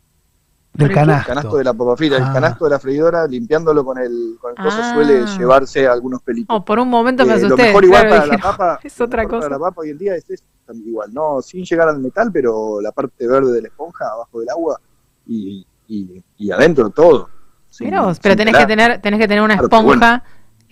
Del 0.74 0.88
El 0.88 0.94
canasto. 0.94 1.28
canasto 1.28 1.56
de 1.56 1.64
la 1.64 1.72
papa 1.72 1.96
frita, 1.96 2.16
Ah. 2.16 2.26
el 2.26 2.32
canasto 2.32 2.64
de 2.64 2.70
la 2.70 2.78
freidora, 2.80 3.26
limpiándolo 3.28 3.84
con 3.84 3.96
el, 3.98 4.36
con 4.40 4.51
el 4.51 4.56
coso 4.56 4.78
Ah. 4.82 4.92
suele 4.94 5.24
llevarse 5.38 5.86
algunos 5.86 6.20
pelitos. 6.20 6.55
Oh, 6.56 6.64
por 6.64 6.80
un 6.80 6.88
momento 6.88 7.24
me 7.24 7.32
Eh, 7.32 7.36
asusté. 7.36 7.48
lo 7.51 7.56
mejor 7.68 7.84
igual 7.84 8.01
claro, 8.02 8.16
para 8.16 8.24
dije, 8.24 8.36
la 8.36 8.42
papa, 8.56 8.80
es 8.84 9.01
otra 9.01 9.24
cosa. 9.24 9.40
Para 9.42 9.51
la 9.51 9.59
papa 9.60 9.80
hoy 9.82 9.90
en 9.90 9.98
día 9.98 10.16
es, 10.16 10.28
es 10.30 10.42
igual, 10.84 11.14
no, 11.14 11.40
sin 11.42 11.64
llegar 11.64 11.88
al 11.88 12.01
metal, 12.01 12.30
pero 12.32 12.80
la 12.80 12.90
parte 12.90 13.24
verde 13.26 13.52
de 13.52 13.62
la 13.62 13.68
esponja 13.68 14.05
abajo 14.12 14.40
del 14.40 14.48
agua 14.51 14.80
y, 15.26 15.64
y, 15.86 16.22
y 16.38 16.51
adentro 16.51 16.90
todo. 16.90 17.28
sin- 17.70 17.86
Mirá 17.86 18.02
vos, 18.02 18.18
pero 18.20 18.34
tenés 18.36 18.56
que 18.56 18.66
tener, 18.66 19.01
tenés 19.01 19.20
que 19.20 19.28
tener 19.28 19.42
una 19.44 19.55
Claro, 19.55 19.66
esponja 19.68 20.24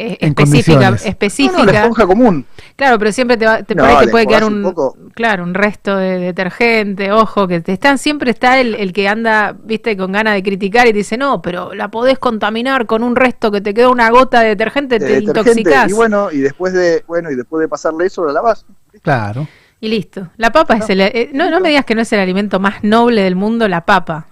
eh, 0.02 0.18
específica, 0.20 0.96
específica. 1.04 1.58
No, 1.58 1.64
no, 1.64 1.72
la 1.72 1.80
esponja 1.80 2.06
común. 2.06 2.46
Claro, 2.76 2.98
pero 2.98 3.12
siempre 3.12 3.36
te, 3.36 3.46
va, 3.46 3.62
te 3.62 3.74
No, 3.74 3.84
por 3.84 3.90
ahí 3.92 4.06
te 4.06 4.10
puede 4.10 4.26
quedar 4.26 4.44
un, 4.44 4.54
un 4.56 4.62
poco. 4.62 4.96
claro, 5.14 5.44
un 5.44 5.54
resto 5.54 5.96
de 5.96 6.18
detergente, 6.18 7.12
ojo, 7.12 7.46
que 7.46 7.60
te 7.60 7.72
están, 7.72 7.98
siempre 7.98 8.30
está 8.30 8.60
el, 8.60 8.74
el 8.74 8.92
que 8.92 9.08
anda, 9.08 9.56
viste, 9.64 9.96
con 9.96 10.12
ganas 10.12 10.34
de 10.34 10.42
criticar 10.42 10.86
y 10.86 10.90
te 10.90 10.98
dice, 10.98 11.16
no, 11.16 11.40
pero 11.40 11.74
la 11.74 11.90
podés 11.90 12.18
contaminar 12.18 12.86
con 12.86 13.02
un 13.02 13.14
resto 13.14 13.50
que 13.50 13.60
te 13.60 13.74
quedó 13.74 13.92
una 13.92 14.10
gota 14.10 14.40
de 14.40 14.48
detergente, 14.48 14.98
de 14.98 15.06
te 15.06 15.12
detergente, 15.20 15.60
intoxicás. 15.60 15.90
Y 15.90 15.94
bueno, 15.94 16.30
y 16.32 16.38
después 16.38 16.72
de, 16.72 17.04
bueno, 17.06 17.30
y 17.30 17.36
después 17.36 17.60
de 17.60 17.68
pasarle 17.68 18.06
eso, 18.06 18.24
la 18.24 18.32
lavas. 18.32 18.66
Claro. 19.02 19.46
Y 19.80 19.88
listo. 19.88 20.28
La 20.36 20.52
papa 20.52 20.76
es 20.76 20.88
el, 20.90 21.00
eh, 21.00 21.30
no, 21.32 21.50
no 21.50 21.58
me 21.58 21.70
digas 21.70 21.84
que 21.84 21.96
no 21.96 22.02
es 22.02 22.12
el 22.12 22.20
alimento 22.20 22.60
más 22.60 22.84
noble 22.84 23.22
del 23.22 23.34
mundo, 23.34 23.66
la 23.66 23.84
papa. 23.84 24.28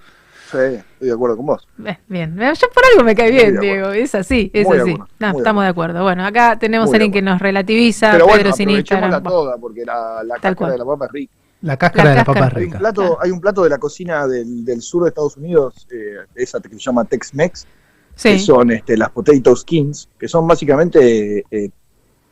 Sí, 0.50 0.56
estoy 0.58 1.08
de 1.08 1.12
acuerdo 1.12 1.36
con 1.36 1.46
vos. 1.46 1.68
Bien, 2.08 2.34
yo 2.36 2.68
por 2.74 2.82
algo 2.92 3.04
me 3.04 3.14
cae 3.14 3.30
bien, 3.30 3.60
Diego, 3.60 3.90
es 3.90 4.14
así, 4.14 4.50
es 4.52 4.66
Muy 4.66 4.78
así. 4.78 4.90
acuerdo, 4.92 5.08
No, 5.20 5.28
muy 5.32 5.38
estamos 5.40 5.62
de 5.64 5.68
acuerdo. 5.70 6.02
Bueno, 6.02 6.24
acá 6.26 6.58
tenemos 6.58 6.88
Muy 6.88 6.96
alguien 6.96 7.12
que 7.12 7.22
nos 7.22 7.38
relativiza, 7.40 8.12
Pero 8.12 8.24
bueno, 8.26 8.42
Pedro 8.42 8.56
sin 8.56 8.68
aprovechémosla 8.68 9.06
Instagram. 9.06 9.22
toda, 9.32 9.58
porque 9.58 9.84
la, 9.84 10.22
la 10.24 10.34
cáscara 10.34 10.54
cual. 10.56 10.72
de 10.72 10.78
la 10.78 10.84
papa 10.84 11.06
es 11.06 11.12
rica. 11.12 11.32
La 11.62 11.76
cáscara 11.76 12.04
La 12.04 12.10
de 12.10 12.16
la 12.16 12.24
cáscara. 12.24 12.46
papa 12.46 12.52
es 12.52 12.56
Hay 12.56 12.62
un 12.64 12.68
rica. 12.70 12.78
plato, 12.78 13.18
hay 13.22 13.30
un 13.30 13.40
plato 13.40 13.62
de 13.64 13.68
la 13.70 13.78
cocina 13.78 14.26
del, 14.26 14.64
del 14.64 14.82
sur 14.82 15.02
de 15.04 15.08
Estados 15.10 15.36
Unidos, 15.36 15.86
eh, 15.90 16.16
esa 16.34 16.58
que 16.60 16.68
se 16.70 16.78
llama 16.78 17.04
Tex-Mex, 17.04 17.64
que 17.64 18.38
Sí. 18.38 18.38
son 18.40 18.70
este, 18.72 18.96
las 18.96 19.10
potato 19.10 19.54
skins, 19.54 20.08
que 20.18 20.26
son 20.26 20.46
básicamente 20.48 21.44
eh, 21.50 21.70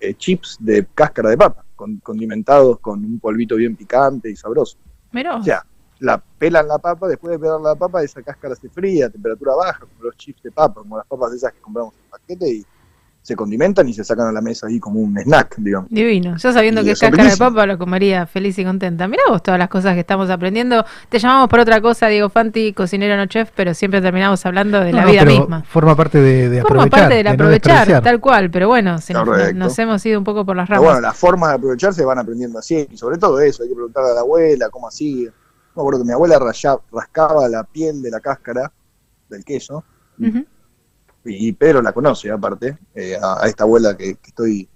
eh, 0.00 0.14
chips 0.14 0.56
de 0.60 0.86
cáscara 0.94 1.30
de 1.30 1.36
papa, 1.38 1.64
con, 1.76 1.98
condimentados 1.98 2.78
con 2.80 3.04
un 3.04 3.20
polvito 3.20 3.56
bien 3.56 3.76
picante 3.76 4.30
y 4.30 4.36
sabroso. 4.36 4.76
Mirá 5.12 5.32
vos. 5.34 5.42
O 5.42 5.44
sea, 5.44 5.64
la 6.00 6.18
pelan 6.38 6.68
la 6.68 6.78
papa, 6.78 7.08
después 7.08 7.32
de 7.32 7.38
pelar 7.38 7.60
la 7.60 7.74
papa, 7.74 8.02
esa 8.02 8.22
cáscara 8.22 8.54
se 8.54 8.68
fría 8.68 9.06
a 9.06 9.10
temperatura 9.10 9.54
baja, 9.54 9.80
como 9.80 10.02
los 10.04 10.16
chips 10.16 10.42
de 10.42 10.50
papa, 10.52 10.80
como 10.82 10.96
las 10.96 11.06
papas 11.06 11.32
esas 11.32 11.52
que 11.52 11.60
compramos 11.60 11.94
en 11.94 12.10
paquete 12.10 12.48
y 12.48 12.66
se 13.20 13.36
condimentan 13.36 13.86
y 13.86 13.92
se 13.92 14.04
sacan 14.04 14.28
a 14.28 14.32
la 14.32 14.40
mesa 14.40 14.68
ahí 14.68 14.80
como 14.80 15.00
un 15.00 15.18
snack, 15.18 15.56
digamos. 15.58 15.90
Divino. 15.90 16.36
Yo 16.38 16.50
sabiendo 16.50 16.80
Y 16.80 16.84
que 16.84 16.90
es 16.92 17.00
cáscara 17.00 17.28
de 17.28 17.36
papa 17.36 17.66
lo 17.66 17.76
comería 17.76 18.26
feliz 18.26 18.58
y 18.58 18.64
contenta. 18.64 19.06
Mirá 19.06 19.24
vos 19.28 19.42
todas 19.42 19.58
las 19.58 19.68
cosas 19.68 19.92
que 19.92 20.00
estamos 20.00 20.30
aprendiendo. 20.30 20.82
Te 21.10 21.18
llamamos 21.18 21.48
por 21.50 21.60
otra 21.60 21.82
cosa, 21.82 22.06
Diego 22.06 22.30
Fanti, 22.30 22.72
cocinero 22.72 23.18
no 23.18 23.26
chef, 23.26 23.50
pero 23.54 23.74
siempre 23.74 24.00
terminamos 24.00 24.46
hablando 24.46 24.80
de 24.80 24.92
No, 24.92 24.98
la 24.98 25.04
no, 25.04 25.10
vida 25.10 25.24
pero 25.26 25.40
misma. 25.40 25.62
Forma 25.64 25.94
parte 25.94 26.18
de, 26.22 26.48
de 26.48 26.62
Forma 26.62 26.84
aprovechar. 26.84 27.00
parte 27.00 27.14
del 27.16 27.24
de 27.24 27.28
no 27.30 27.34
aprovechar, 27.34 28.02
tal 28.02 28.20
cual, 28.20 28.50
pero 28.50 28.68
bueno, 28.68 28.98
se 28.98 29.12
nos, 29.12 29.54
nos 29.54 29.78
hemos 29.78 30.06
ido 30.06 30.18
un 30.18 30.24
poco 30.24 30.46
por 30.46 30.56
las 30.56 30.66
Pero 30.66 30.80
ramas. 30.80 30.94
bueno, 30.94 31.06
las 31.08 31.16
formas 31.18 31.50
de 31.50 31.56
aprovechar 31.56 31.92
se 31.92 32.04
van 32.06 32.18
aprendiendo 32.18 32.58
así, 32.60 32.86
y 32.90 32.96
sobre 32.96 33.18
todo 33.18 33.40
eso, 33.40 33.62
hay 33.62 33.68
que 33.68 33.74
preguntarle 33.74 34.12
a 34.12 34.14
la 34.14 34.20
abuela 34.20 34.70
cómo 34.70 34.88
hacía. 34.88 35.30
Me 35.74 35.82
acuerdo 35.82 36.00
que 36.00 36.06
mi 36.06 36.12
abuela 36.12 36.38
rascaba 36.38 37.48
la 37.48 37.64
piel 37.64 38.02
de 38.02 38.10
la 38.10 38.20
cáscara 38.20 38.72
del 39.28 39.44
queso, 39.44 39.84
y 41.24 41.52
Pedro 41.52 41.82
la 41.82 41.92
conoce 41.92 42.30
aparte, 42.30 42.78
eh, 42.94 43.16
a, 43.20 43.44
a 43.44 43.46
esta 43.46 43.64
abuela 43.64 43.96
que, 43.96 44.14
que 44.16 44.28
estoy 44.28 44.68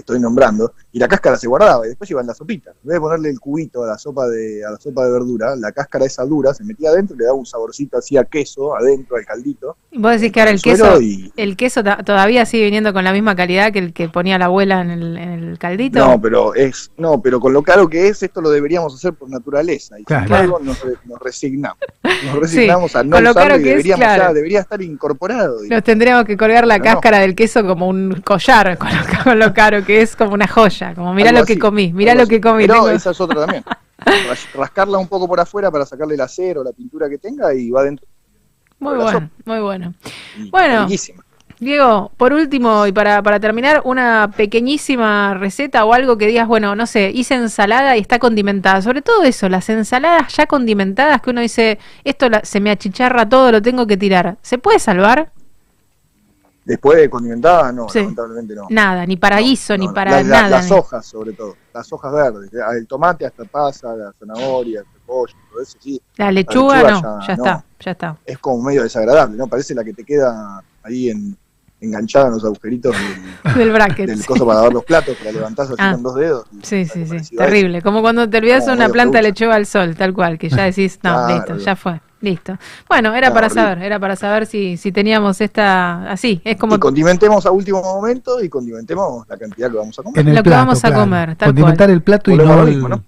que 0.00 0.12
estoy 0.12 0.20
nombrando, 0.20 0.72
y 0.92 0.98
la 0.98 1.08
cáscara 1.08 1.36
se 1.36 1.46
guardaba, 1.46 1.84
y 1.86 1.90
después 1.90 2.10
iba 2.10 2.20
en 2.20 2.26
la 2.26 2.34
sopita. 2.34 2.70
En 2.70 2.88
vez 2.88 2.94
de 2.96 3.00
ponerle 3.00 3.30
el 3.30 3.38
cubito 3.40 3.84
a 3.84 3.86
la 3.86 3.98
sopa 3.98 4.26
de, 4.28 4.64
a 4.64 4.70
la 4.70 4.76
sopa 4.78 5.04
de 5.04 5.12
verdura, 5.12 5.54
la 5.56 5.72
cáscara 5.72 6.04
esa 6.06 6.24
dura 6.24 6.52
se 6.54 6.64
metía 6.64 6.90
adentro 6.90 7.14
y 7.14 7.18
le 7.18 7.24
daba 7.26 7.36
un 7.36 7.46
saborcito 7.46 7.98
así 7.98 8.16
a 8.16 8.24
queso 8.24 8.74
adentro 8.76 9.16
al 9.16 9.24
caldito. 9.26 9.76
Y 9.90 9.98
Vos 9.98 10.12
decís 10.12 10.32
que 10.32 10.40
ahora 10.40 10.52
el 10.52 10.62
queso, 10.62 11.00
y- 11.00 11.32
el 11.36 11.56
queso 11.56 11.82
todavía 12.04 12.46
sigue 12.46 12.64
viniendo 12.64 12.92
con 12.92 13.04
la 13.04 13.12
misma 13.12 13.36
calidad 13.36 13.72
que 13.72 13.78
el 13.80 13.92
que 13.92 14.08
ponía 14.08 14.38
la 14.38 14.46
abuela 14.46 14.80
en 14.80 14.90
el, 14.90 15.16
en 15.18 15.28
el 15.50 15.58
caldito. 15.58 15.98
No, 15.98 16.20
pero 16.20 16.54
es, 16.54 16.90
no, 16.96 17.20
pero 17.20 17.40
con 17.40 17.52
lo 17.52 17.62
caro 17.62 17.88
que 17.88 18.08
es, 18.08 18.22
esto 18.22 18.40
lo 18.40 18.50
deberíamos 18.50 18.94
hacer 18.94 19.12
por 19.14 19.28
naturaleza. 19.28 19.98
Y 19.98 20.04
Claro. 20.04 20.26
sin 20.26 20.34
embargo 20.34 20.60
nos, 20.62 20.82
re- 20.82 20.94
nos 21.04 21.18
resignamos. 21.20 21.78
Nos 22.24 22.38
resignamos 22.38 22.94
a 22.96 23.02
no 23.02 23.16
con 23.16 23.24
lo 23.24 23.30
usarlo 23.30 23.48
caro 23.50 23.60
y 23.60 23.64
que 23.64 23.70
es, 23.70 23.76
deberíamos 23.76 24.04
claro. 24.04 24.22
ya- 24.24 24.32
debería 24.34 24.60
estar 24.60 24.82
incorporado. 24.82 25.54
digamos. 25.62 25.70
Nos 25.70 25.84
tendríamos 25.84 26.24
que 26.24 26.36
colgar 26.36 26.66
la 26.66 26.78
No, 26.78 26.84
no. 26.84 26.90
cáscara 26.90 27.18
del 27.18 27.34
queso 27.34 27.64
como 27.66 27.88
un 27.88 28.20
collar, 28.24 28.76
con 28.78 28.88
lo, 28.88 28.94
con 29.24 29.38
lo 29.38 29.54
caro 29.54 29.84
que 29.84 29.89
es, 29.96 30.16
como 30.16 30.34
una 30.34 30.46
joya. 30.48 30.94
Como 30.94 31.12
mirá 31.14 31.30
Algo 31.30 31.40
lo 31.42 31.46
que 31.46 31.58
comí, 31.58 31.92
mirá 31.92 32.12
algo 32.12 32.24
lo 32.24 32.28
que 32.28 32.40
comí. 32.40 32.66
Tengo- 32.66 32.90
esa 32.90 33.10
es 33.10 33.20
otra 33.20 33.40
también. 33.40 33.64
Ras- 34.28 34.48
Rascarla 34.54 34.98
un 34.98 35.08
poco 35.08 35.28
por 35.28 35.38
afuera 35.40 35.70
para 35.70 35.84
sacarle 35.84 36.14
el 36.14 36.20
acero, 36.20 36.64
la 36.64 36.72
pintura 36.72 37.08
que 37.08 37.18
tenga 37.18 37.52
y 37.54 37.70
va 37.70 37.82
dentro. 37.84 38.06
Muy 38.78 38.94
bueno, 38.96 39.30
muy 39.44 39.58
bueno. 39.60 39.94
Bueno. 40.50 40.86
Diego, 41.58 42.10
por 42.16 42.32
último 42.32 42.86
y 42.86 42.92
para, 42.92 43.22
para 43.22 43.38
terminar, 43.38 43.82
una 43.84 44.30
pequeñísima 44.34 45.34
receta 45.34 45.84
o 45.84 45.92
algo 45.92 46.16
que 46.16 46.26
digas, 46.26 46.48
bueno, 46.48 46.74
no 46.74 46.86
sé, 46.86 47.10
hice 47.14 47.34
ensalada 47.34 47.98
y 47.98 48.00
está 48.00 48.18
condimentada. 48.18 48.80
Sobre 48.80 49.02
todo 49.02 49.24
eso, 49.24 49.46
las 49.50 49.68
ensaladas 49.68 50.34
ya 50.34 50.46
condimentadas 50.46 51.20
que 51.20 51.28
uno 51.28 51.42
dice, 51.42 51.78
esto 52.04 52.30
la- 52.30 52.40
se 52.44 52.60
me 52.60 52.70
achicharra 52.70 53.28
todo, 53.28 53.52
lo 53.52 53.60
tengo 53.60 53.86
que 53.86 53.98
tirar. 53.98 54.38
¿Se 54.40 54.56
puede 54.56 54.78
salvar? 54.78 55.32
Después 56.70 56.98
de 56.98 57.10
condimentada, 57.10 57.72
no, 57.72 57.88
Sí. 57.88 57.98
lamentablemente 58.00 58.54
no. 58.54 58.66
Nada, 58.70 59.04
ni 59.06 59.16
para 59.16 59.38
guiso, 59.40 59.76
ni 59.76 59.86
No, 59.86 59.92
para 59.94 60.12
las, 60.12 60.26
las- 60.26 60.42
nada. 60.42 60.48
las 60.62 60.70
hojas, 60.70 61.04
sobre 61.04 61.32
todo. 61.32 61.56
Las 61.74 61.92
hojas 61.92 62.12
verdes. 62.12 62.50
El 62.78 62.86
tomate 62.86 63.26
hasta 63.26 63.44
pasa, 63.44 63.94
la 63.96 64.12
zanahoria, 64.18 64.80
el 64.80 64.86
repollo, 64.94 65.34
todo 65.50 65.62
eso, 65.62 65.76
sí. 65.80 66.00
La 66.16 66.30
lechuga, 66.30 66.76
lechuga 66.82 67.00
no, 67.02 67.26
ya 67.26 67.32
está, 67.34 67.64
ya 67.80 67.90
está. 67.90 68.16
Es 68.24 68.38
como 68.38 68.62
medio 68.62 68.82
desagradable, 68.84 69.36
¿no? 69.36 69.46
Parece 69.48 69.74
la 69.74 69.82
que 69.82 69.92
te 69.92 70.04
queda 70.04 70.62
ahí 70.84 71.10
en, 71.10 71.36
enganchada 71.80 72.26
en 72.28 72.32
los 72.34 72.44
agujeritos 72.44 72.94
del, 72.94 73.54
Del 73.56 73.72
bracket. 73.72 74.06
del 74.06 74.20
sí. 74.20 74.26
coso 74.26 74.44
para 74.46 74.58
lavar 74.58 74.72
los 74.74 74.84
platos, 74.84 75.16
la 75.24 75.32
levantás 75.32 75.66
así 75.68 75.76
Ah. 75.78 75.92
con 75.92 76.02
dos 76.02 76.14
dedos. 76.14 76.44
Sí, 76.62 76.84
sí, 76.84 77.04
sí, 77.06 77.36
terrible. 77.36 77.82
Como 77.82 78.00
cuando 78.02 78.28
te 78.28 78.36
olvidas 78.38 78.68
una 78.68 78.88
planta 78.90 79.20
lechuga 79.22 79.54
al 79.56 79.66
sol, 79.66 79.96
tal 79.96 80.12
cual, 80.12 80.38
que 80.38 80.48
ya 80.50 80.64
decís, 80.64 80.98
no, 81.02 81.10
Claro, 81.14 81.34
listo, 81.34 81.56
ya 81.56 81.74
fue, 81.76 82.00
listo. 82.20 82.56
Bueno, 82.88 83.14
era 83.14 83.28
No, 83.28 83.34
para 83.34 83.48
saber, 83.50 83.82
era 83.82 83.98
para 83.98 84.16
saber 84.16 84.46
si, 84.46 84.76
si 84.76 84.92
teníamos 84.92 85.40
esta, 85.40 86.10
así, 86.10 86.40
es 86.44 86.56
como 86.56 86.76
Y 86.76 86.78
condimentemos 86.78 87.46
a 87.46 87.50
último 87.50 87.82
momento 87.82 88.42
y 88.42 88.48
condimentemos 88.48 89.26
la 89.28 89.36
cantidad 89.36 89.70
que 89.70 89.76
vamos 89.76 89.98
a 89.98 90.02
comer. 90.02 90.20
En 90.20 90.28
el 90.28 90.34
Lo 90.36 90.42
que 90.42 90.50
plato, 90.50 90.66
vamos 90.66 90.84
a 90.84 90.88
claro. 90.88 91.02
comer, 91.02 91.36
tal 91.36 91.48
Condimentar 91.48 91.86
cual. 91.88 91.90
el 91.90 92.02
plato 92.02 92.30
y 92.30 92.36
no, 92.36 92.62
el- 92.62 92.68
mismo, 92.68 92.88
¿no? 92.88 93.02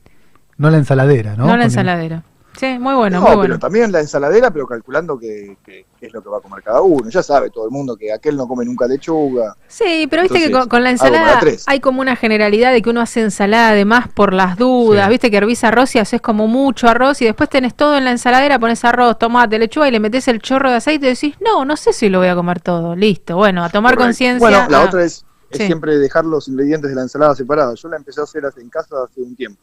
no 0.59 0.70
la 0.70 0.76
ensaladera, 0.78 1.36
¿no? 1.36 1.47
no 1.47 1.56
la 1.56 1.64
ensaladera. 1.64 2.22
Sí, 2.58 2.78
muy 2.78 2.94
bueno, 2.94 3.16
no, 3.16 3.22
muy 3.22 3.30
pero 3.30 3.38
bueno. 3.38 3.58
también 3.58 3.90
la 3.90 4.00
ensaladera, 4.00 4.50
pero 4.50 4.66
calculando 4.66 5.18
que, 5.18 5.56
que- 5.64 5.86
que 5.98 6.06
es 6.06 6.12
lo 6.12 6.22
que 6.22 6.28
va 6.28 6.38
a 6.38 6.40
comer 6.40 6.62
cada 6.62 6.82
uno. 6.82 7.08
Ya 7.08 7.22
sabe 7.22 7.50
todo 7.50 7.64
el 7.64 7.70
mundo 7.70 7.96
que 7.96 8.12
aquel 8.12 8.36
no 8.36 8.46
come 8.46 8.64
nunca 8.64 8.86
lechuga. 8.86 9.56
Sí, 9.68 10.06
pero 10.10 10.22
viste 10.22 10.38
que 10.38 10.50
con, 10.50 10.68
con 10.68 10.82
la 10.82 10.90
ensalada 10.90 11.40
hay 11.66 11.80
como 11.80 12.00
una 12.00 12.16
generalidad 12.16 12.72
de 12.72 12.82
que 12.82 12.90
uno 12.90 13.00
hace 13.00 13.20
ensalada 13.22 13.70
además 13.70 14.08
por 14.14 14.34
las 14.34 14.56
dudas, 14.56 15.08
viste 15.08 15.30
que 15.30 15.36
hervís 15.38 15.64
arroz 15.64 15.94
y 15.94 15.98
haces 15.98 16.20
como 16.20 16.46
mucho 16.46 16.88
arroz 16.88 17.22
y 17.22 17.24
después 17.24 17.48
tenés 17.48 17.74
todo 17.74 17.96
en 17.96 18.04
la 18.04 18.10
ensaladera, 18.10 18.58
pones 18.58 18.84
arroz, 18.84 19.18
tomate, 19.18 19.58
lechuga 19.58 19.88
y 19.88 19.90
le 19.92 20.00
metes 20.00 20.28
el 20.28 20.40
chorro 20.40 20.70
de 20.70 20.76
aceite 20.76 21.06
y 21.06 21.10
decís, 21.10 21.34
no, 21.40 21.64
no 21.64 21.76
sé 21.76 21.92
si 21.92 22.08
lo 22.08 22.18
voy 22.18 22.28
a 22.28 22.34
comer 22.34 22.60
todo, 22.60 22.94
listo, 22.96 23.36
bueno, 23.36 23.64
a 23.64 23.70
tomar 23.70 23.96
conciencia. 23.96 24.38
Bueno, 24.38 24.66
la 24.68 24.82
ah, 24.82 24.86
otra 24.86 25.04
es, 25.04 25.24
es 25.50 25.58
sí. 25.58 25.66
siempre 25.66 25.98
dejar 25.98 26.24
los 26.24 26.48
ingredientes 26.48 26.90
de 26.90 26.96
la 26.96 27.02
ensalada 27.02 27.34
separados. 27.34 27.80
Yo 27.80 27.88
la 27.88 27.96
empecé 27.96 28.20
a 28.20 28.24
hacer 28.24 28.42
en 28.56 28.68
casa 28.68 28.96
hace 29.04 29.20
un 29.20 29.34
tiempo. 29.36 29.60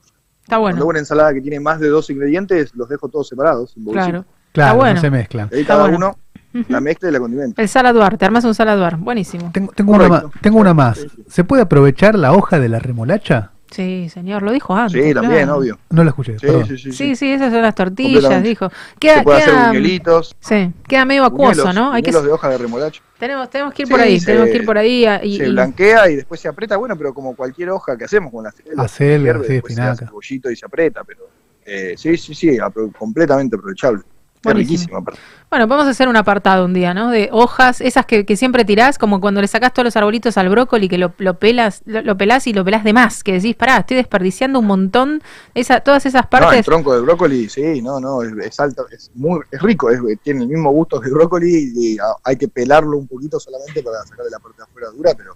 Está 0.49 0.57
Cuando 0.57 0.77
bueno, 0.77 0.81
hago 0.81 0.89
una 0.89 0.99
ensalada 0.99 1.31
que 1.31 1.41
tiene 1.41 1.59
más 1.59 1.79
de 1.79 1.89
dos 1.89 2.09
ingredientes, 2.09 2.73
los 2.73 2.89
dejo 2.89 3.07
todos 3.07 3.27
separados. 3.27 3.77
en 3.77 3.85
claro. 3.85 4.25
Claro, 4.51 4.71
Está 4.71 4.73
bueno. 4.73 4.95
no 4.95 5.01
se 5.01 5.11
mezclan. 5.11 5.49
Ahí 5.53 5.63
cada 5.63 5.81
bueno. 5.83 5.97
uno 5.97 6.63
la 6.67 6.81
mezcla 6.81 7.07
y 7.09 7.11
la 7.11 7.19
condimenta. 7.19 7.61
El 7.61 7.69
saladuar, 7.69 8.17
te 8.17 8.25
armas 8.25 8.43
un 8.45 8.55
saladuar, 8.55 8.97
buenísimo. 8.97 9.51
Tengo, 9.53 9.71
tengo 9.73 9.93
una, 9.93 10.23
tengo 10.41 10.57
una 10.57 10.73
más. 10.73 11.05
¿Se 11.27 11.43
puede 11.43 11.61
aprovechar 11.61 12.17
la 12.17 12.33
hoja 12.33 12.59
de 12.59 12.67
la 12.67 12.79
remolacha? 12.79 13.51
Sí, 13.71 14.09
señor, 14.09 14.41
lo 14.41 14.51
dijo 14.51 14.75
antes. 14.75 14.93
Sí, 15.03 15.13
también, 15.13 15.43
claro. 15.43 15.57
obvio. 15.59 15.77
No 15.91 16.03
la 16.03 16.09
escuché, 16.09 16.33
Sí, 16.39 16.45
perdón. 16.47 16.65
sí, 16.67 16.77
sí, 16.77 16.91
Sí, 16.91 17.15
sí, 17.15 17.31
esas 17.31 17.51
son 17.53 17.61
las 17.61 17.75
tortillas, 17.75 18.41
dijo. 18.43 18.69
Queda, 18.99 19.17
Se 19.19 19.23
puede 19.23 19.37
hacer 19.41 19.53
queda- 19.53 19.67
buñuelitos. 19.67 20.35
Sí, 20.39 20.71
queda 20.87 21.05
medio 21.05 21.23
acuoso, 21.25 21.61
buñuelos, 21.61 21.75
¿no? 21.75 21.91
Hay 21.93 22.01
que, 22.01 22.11
de 22.11 22.31
hoja 22.31 22.49
de 22.49 22.57
remolacha. 22.57 23.01
tenemos, 23.19 23.49
tenemos 23.49 23.73
que 23.73 23.83
ir 23.83 23.87
Sí, 23.87 23.91
por 23.91 24.01
ahí, 24.01 24.19
se- 24.19 24.25
tenemos 24.25 24.49
que 24.49 24.55
ir 24.57 24.65
por 24.65 24.77
ahí. 24.77 25.05
a- 25.05 25.23
y, 25.23 25.37
se 25.37 25.47
y- 25.47 25.51
blanquea 25.51 26.09
y 26.09 26.15
después 26.15 26.39
se 26.39 26.47
aprieta, 26.47 26.77
bueno, 26.77 26.97
pero 26.97 27.13
como 27.13 27.35
cualquier 27.35 27.69
hoja 27.69 27.95
que 27.95 28.05
hacemos 28.05 28.31
con 28.31 28.43
la. 28.43 28.49
Acelga, 28.49 29.33
sí, 29.43 29.53
después 29.53 29.75
se 29.75 29.81
hace 29.81 29.91
espinaca. 29.91 30.11
bollito 30.11 30.49
y 30.51 30.55
se 30.55 30.65
aprieta, 30.65 31.03
pero 31.03 31.27
eh, 31.65 31.93
sí, 31.95 32.17
sí, 32.17 32.33
sí, 32.33 32.57
completamente 32.97 33.55
aprovechable. 33.55 34.01
Buenísimo. 34.43 35.03
Bueno, 35.49 35.67
vamos 35.67 35.85
a 35.87 35.89
hacer 35.89 36.07
un 36.07 36.15
apartado 36.15 36.63
un 36.65 36.73
día, 36.73 36.93
¿no? 36.93 37.09
De 37.09 37.29
hojas, 37.31 37.81
esas 37.81 38.05
que, 38.05 38.25
que 38.25 38.37
siempre 38.37 38.63
tirás, 38.63 38.97
como 38.97 39.19
cuando 39.19 39.41
le 39.41 39.47
sacás 39.47 39.73
todos 39.73 39.85
los 39.85 39.95
arbolitos 39.97 40.37
al 40.37 40.47
brócoli, 40.49 40.87
que 40.87 40.97
lo, 40.97 41.11
lo 41.17 41.39
pelas, 41.39 41.81
lo, 41.85 42.01
lo 42.03 42.15
pelás 42.17 42.47
y 42.47 42.53
lo 42.53 42.63
pelás 42.63 42.83
de 42.83 42.93
más, 42.93 43.23
que 43.23 43.33
decís, 43.33 43.55
pará, 43.55 43.77
estoy 43.77 43.97
desperdiciando 43.97 44.59
un 44.59 44.67
montón, 44.67 45.21
esa, 45.55 45.81
todas 45.81 46.05
esas 46.05 46.21
No, 46.31 46.37
el 46.37 46.43
partes. 46.43 46.65
tronco 46.65 46.93
de 46.95 47.01
brócoli, 47.01 47.49
sí, 47.49 47.81
no, 47.81 47.99
no, 47.99 48.21
es, 48.23 48.31
es 48.45 48.59
alto, 48.59 48.85
es 48.91 49.11
muy, 49.15 49.41
es 49.51 49.61
rico, 49.61 49.89
es- 49.89 49.99
tiene 50.23 50.43
el 50.43 50.47
mismo 50.49 50.71
gusto 50.71 51.01
que 51.01 51.07
el 51.09 51.15
brócoli 51.15 51.73
y 51.75 51.97
a- 51.99 52.15
hay 52.23 52.37
que 52.37 52.47
pelarlo 52.47 52.97
un 52.97 53.07
poquito 53.07 53.39
solamente 53.39 53.81
para 53.83 54.03
sacarle 54.03 54.31
la 54.31 54.39
parte 54.39 54.57
de 54.57 54.63
afuera 54.63 54.87
dura, 54.91 55.13
pero 55.17 55.35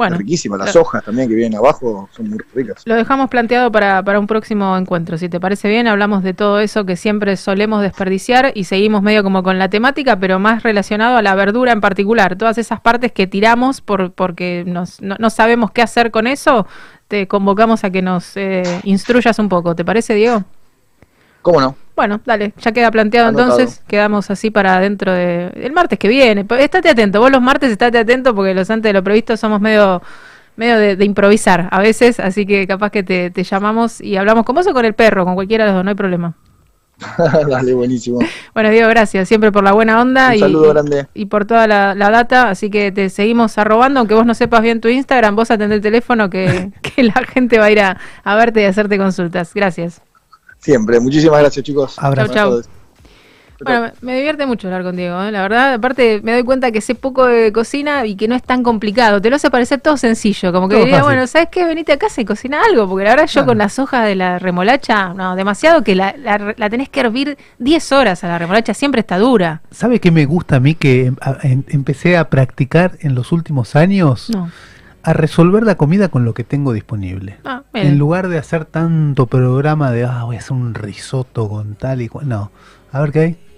bueno, 0.00 0.14
es 0.16 0.18
riquísimo. 0.20 0.56
Las 0.56 0.74
lo- 0.74 0.82
hojas 0.82 1.04
también 1.04 1.28
que 1.28 1.34
vienen 1.34 1.56
abajo 1.58 2.08
son 2.12 2.30
muy 2.30 2.38
ricas. 2.54 2.82
Lo 2.86 2.94
dejamos 2.94 3.28
planteado 3.30 3.70
para, 3.72 4.02
para 4.02 4.18
un 4.18 4.26
próximo 4.26 4.76
encuentro. 4.76 5.16
Si 5.18 5.28
te 5.28 5.38
parece 5.40 5.68
bien, 5.68 5.86
hablamos 5.86 6.22
de 6.22 6.34
todo 6.34 6.60
eso 6.60 6.84
que 6.84 6.96
siempre 6.96 7.36
solemos 7.36 7.82
desperdiciar 7.82 8.52
y 8.54 8.64
seguimos 8.64 9.02
medio 9.02 9.22
como 9.22 9.42
con 9.42 9.58
la 9.58 9.68
temática, 9.70 10.18
pero 10.18 10.38
más 10.38 10.62
relacionado 10.62 11.16
a 11.16 11.22
la 11.22 11.34
verdura 11.34 11.72
en 11.72 11.80
particular. 11.80 12.36
Todas 12.36 12.58
esas 12.58 12.80
partes 12.80 13.12
que 13.12 13.26
tiramos 13.26 13.80
por, 13.80 14.12
porque 14.12 14.64
nos, 14.66 15.00
no, 15.00 15.16
no 15.18 15.30
sabemos 15.30 15.70
qué 15.70 15.82
hacer 15.82 16.10
con 16.10 16.26
eso, 16.26 16.66
te 17.08 17.26
convocamos 17.28 17.84
a 17.84 17.90
que 17.90 18.02
nos 18.02 18.36
eh, 18.36 18.62
instruyas 18.84 19.38
un 19.38 19.48
poco. 19.48 19.74
¿Te 19.74 19.84
parece, 19.84 20.14
Diego? 20.14 20.44
¿Cómo 21.42 21.60
no? 21.60 21.74
Bueno, 22.00 22.18
dale, 22.24 22.54
ya 22.58 22.72
queda 22.72 22.90
planteado 22.90 23.28
Anotado. 23.28 23.58
entonces, 23.58 23.82
quedamos 23.86 24.30
así 24.30 24.50
para 24.50 24.80
dentro 24.80 25.12
de 25.12 25.48
el 25.54 25.72
martes 25.72 25.98
que 25.98 26.08
viene. 26.08 26.46
Estate 26.58 26.88
atento, 26.88 27.20
vos 27.20 27.30
los 27.30 27.42
martes 27.42 27.70
estate 27.70 27.98
atento 27.98 28.34
porque 28.34 28.54
los 28.54 28.70
antes 28.70 28.88
de 28.88 28.94
lo 28.94 29.04
previsto 29.04 29.36
somos 29.36 29.60
medio 29.60 30.00
medio 30.56 30.78
de, 30.78 30.96
de 30.96 31.04
improvisar 31.04 31.68
a 31.70 31.78
veces, 31.78 32.18
así 32.18 32.46
que 32.46 32.66
capaz 32.66 32.88
que 32.90 33.02
te, 33.02 33.30
te 33.30 33.44
llamamos 33.44 34.00
y 34.00 34.16
hablamos 34.16 34.44
con 34.46 34.54
vos 34.54 34.66
o 34.66 34.72
con 34.72 34.86
el 34.86 34.94
perro, 34.94 35.26
con 35.26 35.34
cualquiera 35.34 35.64
de 35.64 35.70
los 35.72 35.76
dos, 35.76 35.84
no 35.84 35.90
hay 35.90 35.94
problema. 35.94 36.34
Dale, 37.48 37.72
buenísimo. 37.74 38.18
Bueno, 38.54 38.70
Diego, 38.70 38.88
gracias 38.88 39.28
siempre 39.28 39.52
por 39.52 39.62
la 39.64 39.72
buena 39.72 40.00
onda 40.00 40.28
Un 40.28 40.34
y, 40.34 40.38
saludo 40.38 40.68
grande. 40.70 41.06
y 41.14 41.26
por 41.26 41.44
toda 41.46 41.66
la, 41.66 41.94
la 41.94 42.10
data, 42.10 42.48
así 42.50 42.70
que 42.70 42.92
te 42.92 43.10
seguimos 43.10 43.58
arrobando, 43.58 44.00
aunque 44.00 44.14
vos 44.14 44.24
no 44.26 44.34
sepas 44.34 44.62
bien 44.62 44.80
tu 44.80 44.88
Instagram, 44.88 45.36
vos 45.36 45.50
atendés 45.50 45.76
el 45.76 45.82
teléfono 45.82 46.30
que, 46.30 46.70
que 46.82 47.02
la 47.04 47.22
gente 47.26 47.58
va 47.58 47.66
a 47.66 47.70
ir 47.70 47.80
a, 47.80 47.98
a 48.24 48.34
verte 48.36 48.62
y 48.62 48.64
a 48.64 48.70
hacerte 48.70 48.96
consultas. 48.98 49.52
Gracias. 49.54 50.02
Siempre. 50.60 51.00
Muchísimas 51.00 51.40
gracias, 51.40 51.64
chicos. 51.64 51.96
Abrazo. 51.98 52.32
Chau. 52.32 52.62
Bueno, 53.62 53.92
me- 54.00 54.14
divierte 54.16 54.46
mucho 54.46 54.68
hablar 54.68 54.82
contigo, 54.82 55.22
¿eh? 55.22 55.30
la 55.30 55.42
verdad. 55.42 55.74
Aparte, 55.74 56.20
me 56.22 56.32
doy 56.32 56.44
cuenta 56.44 56.72
que 56.72 56.80
sé 56.80 56.94
poco 56.94 57.26
de 57.26 57.52
cocina 57.52 58.06
y 58.06 58.16
que 58.16 58.26
no 58.26 58.34
es 58.34 58.42
tan 58.42 58.62
complicado. 58.62 59.20
Te 59.20 59.28
lo 59.28 59.36
hace 59.36 59.50
parecer 59.50 59.82
todo 59.82 59.98
sencillo. 59.98 60.50
Como 60.50 60.66
que 60.66 60.76
Todo 60.76 60.84
diría, 60.86 61.00
fácil. 61.00 61.14
bueno, 61.14 61.26
¿sabes 61.26 61.48
qué? 61.52 61.66
Venite 61.66 61.92
a 61.92 61.98
casa 61.98 62.22
y 62.22 62.24
cocina 62.24 62.62
algo. 62.66 62.88
Porque 62.88 63.04
la 63.04 63.10
verdad, 63.10 63.26
yo 63.26 63.32
Claro. 63.32 63.46
con 63.48 63.58
las 63.58 63.78
hojas 63.78 64.06
de 64.06 64.14
la 64.14 64.38
remolacha, 64.38 65.12
no, 65.12 65.36
demasiado 65.36 65.84
que 65.84 65.94
la, 65.94 66.14
la- 66.16 66.54
la 66.56 66.70
tenés 66.70 66.88
que 66.88 67.00
hervir 67.00 67.36
10 67.58 67.92
horas 67.92 68.24
a 68.24 68.28
la 68.28 68.38
remolacha, 68.38 68.72
siempre 68.72 69.00
está 69.00 69.18
dura. 69.18 69.60
¿Sabe 69.70 70.00
qué 70.00 70.10
me 70.10 70.24
gusta 70.24 70.56
a 70.56 70.60
mí 70.60 70.74
que 70.74 71.06
em- 71.06 71.16
a- 71.20 71.36
em- 71.42 71.64
empecé 71.68 72.16
a 72.16 72.30
practicar 72.30 72.92
en 73.00 73.14
los 73.14 73.30
últimos 73.30 73.76
años? 73.76 74.30
No. 74.30 74.50
A 75.02 75.12
resolver 75.12 75.62
la 75.62 75.76
comida 75.76 76.08
con 76.08 76.24
lo 76.24 76.34
que 76.34 76.44
tengo 76.44 76.72
disponible. 76.72 77.38
Ah. 77.44 77.62
En 77.72 77.98
lugar 77.98 78.28
de 78.28 78.38
hacer 78.38 78.64
tanto 78.64 79.26
programa 79.26 79.90
de, 79.90 80.04
ah, 80.04 80.24
voy 80.24 80.36
a 80.36 80.40
hacer 80.40 80.52
un 80.52 80.74
risotto 80.74 81.48
con 81.48 81.74
tal 81.74 82.02
y 82.02 82.08
cual. 82.08 82.28
No, 82.28 82.50
a 82.92 83.00
ver 83.00 83.12
qué 83.12 83.20
hay. 83.20 83.49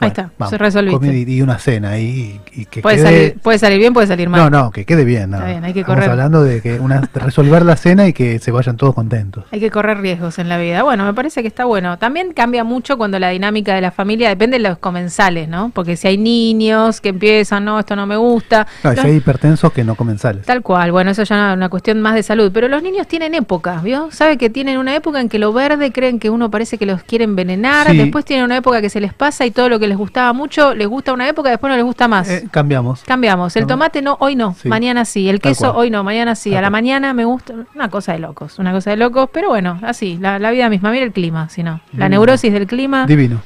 Ahí 0.00 0.08
está, 0.08 0.30
se 0.48 0.90
comida 0.90 1.12
y, 1.12 1.42
una 1.42 1.58
cena 1.58 1.90
ahí 1.90 2.40
y, 2.54 2.62
y 2.62 2.64
que 2.64 2.80
Puede, 2.80 2.96
quede... 2.96 3.04
salir, 3.06 3.38
puede 3.42 3.58
salir 3.58 3.78
bien, 3.78 3.92
puede 3.92 4.06
salir 4.06 4.28
mal. 4.28 4.40
No, 4.40 4.50
no, 4.50 4.70
que 4.70 4.84
quede 4.86 5.04
bien. 5.04 5.30
no. 5.30 5.36
Está 5.36 5.48
bien, 5.48 5.64
hay 5.64 5.72
que 5.74 5.80
Estamos 5.80 6.04
hablando 6.06 6.42
de 6.42 6.60
que 6.62 6.78
una, 6.80 7.02
resolver 7.14 7.64
la 7.64 7.76
cena 7.76 8.06
y 8.08 8.12
que 8.12 8.38
se 8.38 8.50
vayan 8.50 8.76
todos 8.76 8.94
contentos. 8.94 9.44
Hay 9.52 9.60
que 9.60 9.70
correr 9.70 9.98
riesgos 9.98 10.38
en 10.38 10.48
la 10.48 10.56
vida. 10.58 10.82
Bueno, 10.82 11.04
me 11.04 11.12
parece 11.12 11.42
que 11.42 11.48
está 11.48 11.64
bueno. 11.66 11.98
También 11.98 12.32
cambia 12.32 12.64
mucho 12.64 12.96
cuando 12.96 13.18
la 13.18 13.28
dinámica 13.28 13.74
de 13.74 13.80
la 13.82 13.90
familia 13.90 14.28
depende 14.30 14.58
de 14.58 14.68
los 14.68 14.78
comensales, 14.78 15.48
¿no? 15.48 15.70
Porque 15.74 15.96
si 15.96 16.08
hay 16.08 16.16
niños 16.18 17.00
que 17.00 17.10
empiezan, 17.10 17.64
no, 17.64 17.78
esto 17.78 17.94
no 17.96 18.06
me 18.06 18.16
gusta. 18.16 18.66
No, 18.82 18.92
Los- 18.92 19.00
si 19.00 19.06
hay 19.08 19.16
hipertensos 19.16 19.72
que 19.72 19.84
no 19.84 19.94
comen 19.96 20.18
sales. 20.18 20.46
Tal 20.46 20.62
cual, 20.62 20.92
bueno, 20.92 21.10
eso 21.10 21.22
ya 21.24 21.50
es 21.50 21.56
una 21.56 21.68
cuestión 21.68 22.00
más 22.00 22.14
de 22.14 22.22
salud. 22.22 22.50
Pero 22.54 22.68
los 22.68 22.82
niños 22.82 23.06
tienen 23.06 23.34
épocas, 23.34 23.82
¿vio? 23.82 24.08
Sabe 24.12 24.38
que 24.38 24.48
tienen 24.50 24.78
una 24.78 24.94
época 24.96 25.20
en 25.20 25.28
que 25.28 25.38
lo 25.38 25.52
verde 25.52 25.92
creen 25.92 26.18
que 26.18 26.30
uno 26.30 26.50
parece 26.50 26.78
que 26.78 26.86
los 26.86 27.02
quiere 27.02 27.24
envenenar, 27.24 27.88
Sí. 27.90 27.96
después 27.96 28.24
tienen 28.24 28.44
una 28.44 28.56
época 28.56 28.80
que 28.80 28.88
se 28.90 29.00
les 29.00 29.12
pasa 29.12 29.44
y 29.44 29.50
todo 29.50 29.68
lo 29.68 29.78
que 29.78 29.89
les 29.90 29.98
gustaba 29.98 30.32
mucho, 30.32 30.74
les 30.74 30.88
gusta 30.88 31.12
una 31.12 31.28
época, 31.28 31.50
después 31.50 31.70
no 31.70 31.76
les 31.76 31.84
gusta 31.84 32.08
más. 32.08 32.30
Eh, 32.30 32.48
cambiamos. 32.50 33.02
Cambiamos. 33.04 33.54
El 33.56 33.66
tomate 33.66 34.00
no, 34.00 34.16
hoy 34.20 34.36
no, 34.36 34.54
Sí. 34.54 34.68
mañana 34.68 35.04
sí. 35.04 35.28
El 35.28 35.40
queso 35.40 35.74
hoy 35.76 35.90
no, 35.90 36.02
mañana 36.02 36.34
sí. 36.34 36.54
A 36.54 36.62
la 36.62 36.70
mañana 36.70 37.12
me 37.12 37.26
gusta. 37.26 37.52
Una 37.74 37.90
cosa 37.90 38.12
de 38.12 38.20
locos, 38.20 38.58
una 38.58 38.72
cosa 38.72 38.90
de 38.90 38.96
locos. 38.96 39.28
Pero 39.32 39.48
bueno, 39.50 39.78
así, 39.82 40.16
la, 40.18 40.38
la 40.38 40.50
vida 40.50 40.70
misma. 40.70 40.90
Mira 40.90 41.04
el 41.04 41.12
clima, 41.12 41.48
si 41.50 41.62
no. 41.62 41.80
La 41.92 42.06
Mm. 42.08 42.10
neurosis 42.12 42.52
del 42.52 42.66
clima. 42.66 43.04
Divino. 43.06 43.42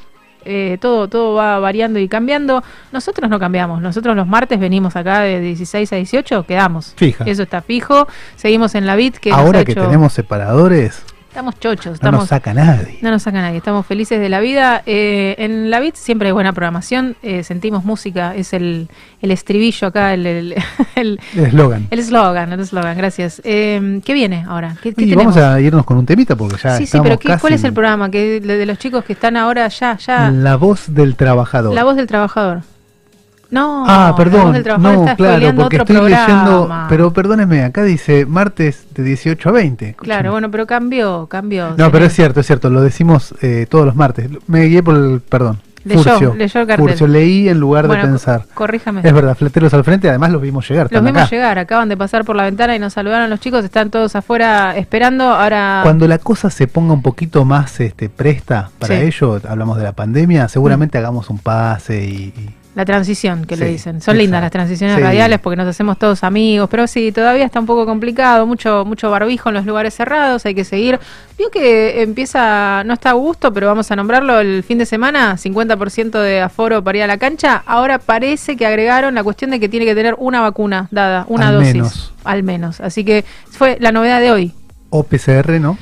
eh, 0.47 0.77
todo, 0.79 1.09
todo 1.09 1.35
va 1.37 1.59
variando 1.59 1.99
y 1.99 2.07
cambiando. 2.07 2.63
Nosotros 2.93 3.31
no 3.31 3.39
cambiamos. 3.39 3.81
Nosotros 3.81 4.15
los 4.15 4.27
martes 4.27 4.61
venimos 4.61 4.95
acá 4.95 5.21
de 5.21 5.41
16 5.41 5.91
a 5.95 5.97
18, 5.97 6.43
quedamos. 6.45 6.93
Fija. 6.97 7.25
Eso 7.25 7.43
está 7.45 7.63
fijo. 7.63 8.07
Seguimos 8.37 8.75
en 8.75 8.85
la 8.87 8.95
BIT 8.95 9.17
que 9.17 9.33
Ahora 9.33 9.65
que 9.65 9.73
hecho- 9.73 9.81
tenemos 9.87 10.13
separadores, 10.13 11.03
Estamos 11.35 11.59
chochos, 11.59 11.87
no 11.87 11.93
estamos... 11.95 12.21
nos 12.21 12.29
saca 12.29 12.55
nadie. 12.55 12.99
No 13.03 13.11
nos 13.11 13.23
saca 13.25 13.41
nadie, 13.43 13.57
estamos 13.57 13.85
felices 13.85 14.21
de 14.21 14.29
la 14.29 14.39
vida. 14.39 14.85
Eh, 14.87 15.35
en 15.39 15.69
la 15.69 15.81
BIT 15.81 15.97
siempre 15.97 16.29
hay 16.29 16.33
buena 16.33 16.53
programación, 16.53 17.17
eh, 17.25 17.43
sentimos 17.43 17.85
música, 17.85 18.37
es 18.37 18.53
el, 18.53 18.89
el 19.21 19.31
estribillo 19.33 19.89
acá, 19.89 20.15
el 20.15 20.55
eslogan. 21.35 21.89
el 21.91 21.99
eslogan, 21.99 22.53
el 22.53 22.61
eslogan, 22.61 22.97
gracias. 22.97 23.43
Eh, 23.45 24.01
¿Qué 24.05 24.15
viene 24.15 24.45
ahora? 24.47 24.77
¿Qué, 24.81 24.95
qué 24.95 25.03
Y 25.07 25.15
vamos 25.17 25.37
a 25.37 25.61
irnos 25.61 25.85
con 25.85 25.97
un 25.97 26.07
temita 26.07 26.37
porque 26.37 26.57
ya 26.63 26.77
sí, 26.77 26.87
sí, 26.87 26.99
pero 27.03 27.19
¿qué- 27.19 27.27
casi 27.27 27.41
¿cuál 27.41 27.55
es 27.55 27.65
el 27.65 27.73
programa? 27.73 28.11
que 28.13 28.41
de, 28.41 28.57
de 28.57 28.67
los 28.67 28.79
chicos 28.79 29.05
que 29.05 29.15
están 29.15 29.37
ahora 29.37 29.67
ya, 29.67 29.97
ya? 29.99 30.31
La 30.31 30.55
voz 30.55 30.95
del 30.95 31.17
trabajador. 31.17 31.75
La 31.75 31.83
voz 31.83 31.97
del 31.97 32.07
trabajador. 32.07 32.61
No, 33.55 33.85
ah, 33.87 34.15
perdón. 34.17 34.53
No, 34.81 35.15
claro, 35.17 35.55
porque 35.55 35.77
estoy 35.77 35.97
leyendo. 36.11 36.69
Pero 36.89 37.13
perdóneme, 37.13 37.63
acá 37.63 37.85
dice 37.85 38.27
martes 38.27 38.87
de 38.95 39.05
18 39.05 39.49
a 39.49 39.53
20. 39.53 39.95
Claro, 39.95 40.33
bueno, 40.33 40.51
pero 40.51 40.67
cambió, 40.67 41.27
cambió. 41.29 41.71
No, 41.71 41.77
señor. 41.77 41.93
pero 41.93 42.05
es 42.07 42.13
cierto, 42.13 42.41
es 42.41 42.47
cierto, 42.47 42.69
lo 42.71 42.83
decimos 42.83 43.33
eh, 43.43 43.67
todos 43.69 43.87
los 43.87 43.95
martes. 43.95 44.29
Me 44.49 44.65
guié 44.65 44.83
por 44.83 44.97
el. 44.97 45.21
Perdón. 45.21 45.61
Leyó, 45.85 46.03
Furcio. 46.03 46.35
leyó 46.35 46.61
el 46.63 46.67
cartel. 46.67 46.87
Furcio, 46.89 47.07
leí 47.07 47.47
en 47.47 47.61
lugar 47.61 47.87
Bueno, 47.87 48.03
de 48.03 48.09
pensar. 48.09 48.47
corríjame. 48.55 49.03
Es 49.05 49.13
verdad, 49.13 49.37
fleteros 49.37 49.73
al 49.75 49.85
frente, 49.85 50.09
además 50.09 50.33
los 50.33 50.41
vimos 50.41 50.67
llegar. 50.67 50.89
Los 50.91 51.05
vimos 51.05 51.21
acá. 51.23 51.31
llegar, 51.31 51.59
acaban 51.59 51.91
de 51.91 51.97
pasar 51.99 52.25
por 52.25 52.37
la 52.37 52.45
ventana 52.45 52.75
y 52.75 52.79
nos 52.79 52.95
saludaron 52.95 53.29
los 53.29 53.39
chicos, 53.39 53.63
están 53.67 53.91
todos 53.91 54.17
afuera 54.17 54.75
esperando. 54.79 55.25
Ahora 55.25 55.81
Cuando 55.83 56.09
la 56.09 56.17
cosa 56.17 56.49
se 56.49 56.67
ponga 56.69 56.95
un 56.95 57.03
poquito 57.03 57.45
más 57.45 57.79
este, 57.81 58.09
presta 58.09 58.71
para 58.79 58.97
Sí. 58.97 59.03
Ello, 59.03 59.39
hablamos 59.47 59.77
de 59.77 59.85
la 59.85 59.93
pandemia, 59.93 60.49
seguramente 60.49 60.97
hagamos 60.97 61.29
un 61.29 61.39
pase 61.39 62.03
y, 62.03 62.33
y- 62.35 62.55
la 62.75 62.85
transición 62.85 63.45
que 63.45 63.57
le 63.57 63.67
dicen. 63.67 64.01
Son 64.01 64.19
lindas 64.19 64.43
las 64.43 64.51
transiciones 64.51 64.97
Sí. 64.97 65.03
radiales 65.03 65.39
porque 65.39 65.57
nos 65.57 65.69
hacemos 65.69 65.97
todos 65.99 66.25
amigos, 66.25 66.69
pero 66.69 66.87
sí, 66.89 67.13
todavía 67.13 67.45
está 67.45 67.61
un 67.61 67.67
poco 67.67 67.87
complicado, 67.87 68.47
mucho 68.47 68.85
mucho 68.85 69.11
barbijo 69.11 69.49
en 69.51 69.55
los 69.55 69.65
lugares 69.67 69.95
cerrados, 69.95 70.45
hay 70.45 70.55
que 70.57 70.65
seguir. 70.65 70.99
Vio 71.39 71.51
que 71.51 72.03
empieza, 72.03 72.83
no 72.85 72.95
está 72.95 73.11
a 73.11 73.13
gusto, 73.13 73.53
pero 73.53 73.67
vamos 73.69 73.91
a 73.91 73.97
nombrarlo 73.97 74.41
el 74.41 74.63
fin 74.65 74.79
de 74.79 74.87
semana, 74.87 75.37
50% 75.37 76.21
de 76.21 76.41
aforo 76.41 76.83
para 76.83 76.99
ir 76.99 77.05
a 77.05 77.07
la 77.07 77.19
cancha. 77.19 77.63
Ahora 77.67 77.99
parece 77.99 78.57
que 78.57 78.67
agregaron 78.67 79.15
la 79.15 79.23
cuestión 79.23 79.51
de 79.53 79.61
que 79.61 79.69
tiene 79.69 79.87
que 79.87 79.95
tener 79.95 80.15
una 80.19 80.41
vacuna 80.41 80.89
dada, 80.91 81.27
una 81.29 81.49
Al 81.49 81.55
dosis. 81.55 81.75
menos. 81.75 82.13
Al 82.25 82.43
menos. 82.43 82.81
Así 82.81 83.05
que 83.05 83.25
fue 83.51 83.77
la 83.81 83.93
novedad 83.93 84.21
de 84.21 84.31
hoy. 84.33 84.53
o 84.91 85.03
PCR, 85.03 85.59
¿no? 85.61 85.77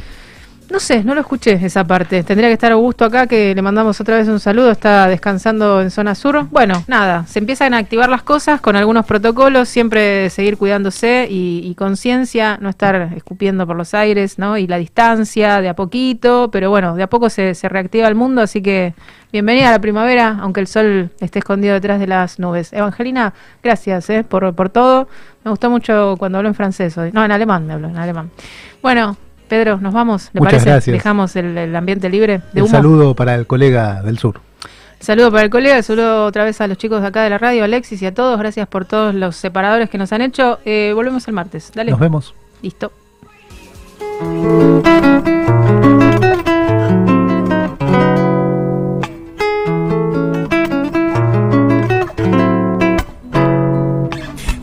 No 0.73 0.81
sé, 0.81 1.05
no 1.05 1.15
lo 1.15 1.21
escuché 1.21 1.61
esa 1.63 1.85
parte. 1.85 2.23
Tendría 2.23 2.49
que 2.49 2.55
estar 2.55 2.73
Augusto 2.73 3.05
acá, 3.05 3.27
que 3.27 3.55
le 3.55 3.61
mandamos 3.61 4.01
otra 4.01 4.17
vez 4.17 4.27
un 4.29 4.41
saludo. 4.41 4.71
Está 4.71 5.07
descansando 5.07 5.83
en 5.83 5.91
zona 5.91 6.15
sur. 6.15 6.47
Bueno, 6.51 6.83
nada, 6.87 7.27
se 7.27 7.41
empiezan 7.41 7.75
a 7.75 7.77
activar 7.77 8.09
las 8.09 8.23
cosas 8.23 8.59
con 8.63 8.75
algunos 8.75 9.05
protocolos. 9.05 9.69
Siempre 9.69 10.31
seguir 10.31 10.57
cuidándose 10.57 11.29
y, 11.29 11.61
y 11.63 11.75
conciencia, 11.75 12.57
no 12.59 12.71
estar 12.71 13.13
escupiendo 13.15 13.67
por 13.67 13.77
los 13.77 13.93
aires, 13.93 14.39
¿no? 14.39 14.57
Y 14.57 14.67
la 14.67 14.79
distancia, 14.79 15.61
de 15.61 15.69
a 15.69 15.77
poquito. 15.77 16.49
Pero 16.51 16.71
bueno, 16.71 16.97
de 16.97 17.03
a 17.03 17.07
poco 17.07 17.29
se, 17.29 17.53
reactiva 17.65 18.09
el 18.09 18.15
mundo. 18.15 18.41
Así 18.41 18.63
que 18.63 18.95
bienvenida 19.31 19.69
a 19.69 19.73
la 19.73 19.79
primavera, 19.79 20.39
aunque 20.41 20.61
el 20.61 20.69
sol 20.69 21.11
esté 21.21 21.41
escondido 21.41 21.75
detrás 21.75 22.01
de 22.01 22.07
las 22.07 22.39
nubes. 22.39 22.73
Evangelina, 22.73 23.35
gracias 23.63 24.09
¿eh? 24.09 24.25
por, 24.25 24.55
por 24.55 24.71
todo. 24.71 25.07
Me 25.45 25.51
gustó 25.51 25.69
mucho 25.69 26.17
cuando 26.19 26.39
habló 26.39 26.49
en 26.49 26.55
francés. 26.55 26.97
No, 27.13 27.23
en 27.23 27.31
alemán 27.31 27.67
me 27.67 27.75
habló, 27.75 27.89
en 27.89 27.99
alemán. 27.99 28.31
Bueno. 28.81 29.19
Pedro, 29.53 29.77
nos 29.77 29.93
vamos. 29.93 30.31
¿Le 30.33 30.41
Muchas 30.41 30.53
parece? 30.55 30.71
gracias. 30.71 30.95
Dejamos 30.95 31.37
el, 31.37 31.59
el 31.59 31.77
ambiente 31.77 32.09
libre 32.09 32.41
de 32.55 32.63
Un 32.63 32.69
saludo 32.69 33.15
para 33.15 33.35
el 33.35 33.47
colega 33.47 34.01
del 34.01 34.17
sur. 34.17 34.41
Saludo 34.99 35.31
para 35.31 35.43
el 35.43 35.51
colega, 35.51 35.83
saludo 35.83 36.25
otra 36.25 36.45
vez 36.45 36.59
a 36.63 36.67
los 36.67 36.79
chicos 36.79 37.03
de 37.03 37.09
acá 37.09 37.23
de 37.23 37.29
la 37.29 37.37
radio, 37.37 37.63
Alexis 37.63 38.01
y 38.01 38.07
a 38.07 38.15
todos. 38.15 38.39
Gracias 38.39 38.67
por 38.67 38.87
todos 38.87 39.15
los 39.15 39.37
separadores 39.37 39.91
que 39.91 39.99
nos 39.99 40.11
han 40.15 40.23
hecho. 40.23 40.59
Eh, 40.65 40.93
volvemos 40.95 41.29
el 41.29 41.35
martes. 41.35 41.71
Dale. 41.75 41.91
Nos 41.91 42.01
vemos. 42.01 42.35
Listo. 42.63 42.93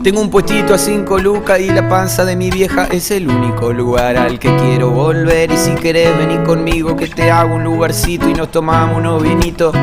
Tengo 0.02 0.22
un 0.22 0.30
puestito 0.30 0.72
a 0.72 0.78
cinco 0.78 1.18
lucas 1.18 1.60
y 1.60 1.68
la 1.68 1.86
panza 1.86 2.24
de 2.24 2.34
mi 2.34 2.50
vieja 2.50 2.86
es 2.86 3.10
el 3.10 3.28
único 3.28 3.70
lugar 3.70 4.16
al 4.16 4.38
que 4.38 4.48
quiero 4.56 4.88
volver. 4.88 5.52
Y 5.52 5.58
si 5.58 5.74
querés 5.74 6.16
venir 6.16 6.42
conmigo 6.42 6.96
que 6.96 7.06
te 7.06 7.30
hago 7.30 7.56
un 7.56 7.64
lugarcito 7.64 8.26
y 8.26 8.32
nos 8.32 8.50
tomamos 8.50 8.96
unos 8.96 9.22
vinitos. 9.22 9.74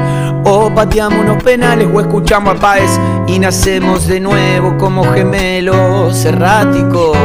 O 0.43 0.73
pateamos 0.73 1.19
unos 1.19 1.43
penales 1.43 1.87
o 1.93 2.01
escuchamos 2.01 2.55
a 2.55 2.59
Páez 2.59 2.99
y 3.27 3.37
nacemos 3.37 4.07
de 4.07 4.19
nuevo 4.19 4.75
como 4.79 5.03
gemelos 5.03 6.25
erráticos. 6.25 7.15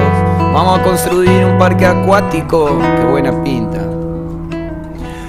Vamos 0.52 0.81
a 0.81 0.82
construir 0.82 1.47
un 1.47 1.56
parque 1.59 1.86
acuático, 1.86 2.78
qué 2.98 3.05
buena 3.06 3.43
pinta. 3.43 3.81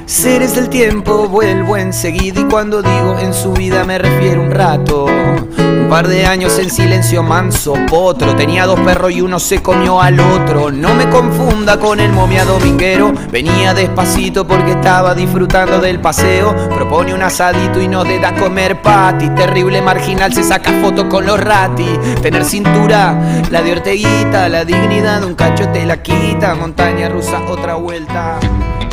Seres 0.05 0.55
del 0.55 0.69
tiempo 0.69 1.30
vuelvo 1.30 1.77
enseguida 1.77 2.41
y 2.41 2.43
cuando 2.45 2.81
digo 2.81 3.17
en 3.19 3.34
su 3.34 3.53
vida 3.53 3.85
me 3.85 3.97
refiero 3.97 4.41
un 4.41 4.51
rato. 4.51 5.05
Un 5.05 5.88
par 5.89 6.07
de 6.07 6.25
años 6.25 6.59
en 6.59 6.69
silencio 6.69 7.23
manso, 7.23 7.73
potro. 7.88 8.35
Tenía 8.35 8.65
dos 8.65 8.80
perros 8.81 9.11
y 9.11 9.21
uno 9.21 9.39
se 9.39 9.61
comió 9.61 10.01
al 10.01 10.19
otro. 10.19 10.71
No 10.71 10.93
me 10.93 11.09
confunda 11.09 11.80
con 11.80 11.99
el 11.99 12.11
momia 12.11 12.43
dominguero. 12.43 13.13
Venía 13.31 13.73
despacito 13.73 14.45
porque 14.45 14.71
estaba 14.71 15.15
disfrutando 15.15 15.80
del 15.80 15.99
paseo. 15.99 16.53
Propone 16.69 17.13
un 17.13 17.21
asadito 17.21 17.80
y 17.80 17.88
no 17.88 18.03
te 18.03 18.19
da 18.19 18.35
comer 18.35 18.81
pati. 18.81 19.30
Terrible 19.30 19.81
marginal 19.81 20.34
se 20.34 20.43
saca 20.43 20.71
fotos 20.81 21.05
con 21.05 21.25
los 21.25 21.39
rati. 21.39 21.88
Tener 22.21 22.43
cintura, 22.43 23.43
la 23.49 23.61
de 23.61 23.71
Orteguita, 23.71 24.49
la 24.49 24.65
dignidad, 24.65 25.23
un 25.23 25.35
cacho 25.35 25.69
te 25.69 25.85
la 25.85 26.01
quita. 26.01 26.55
Montaña 26.55 27.09
rusa, 27.09 27.41
otra 27.47 27.75
vuelta. 27.75 28.39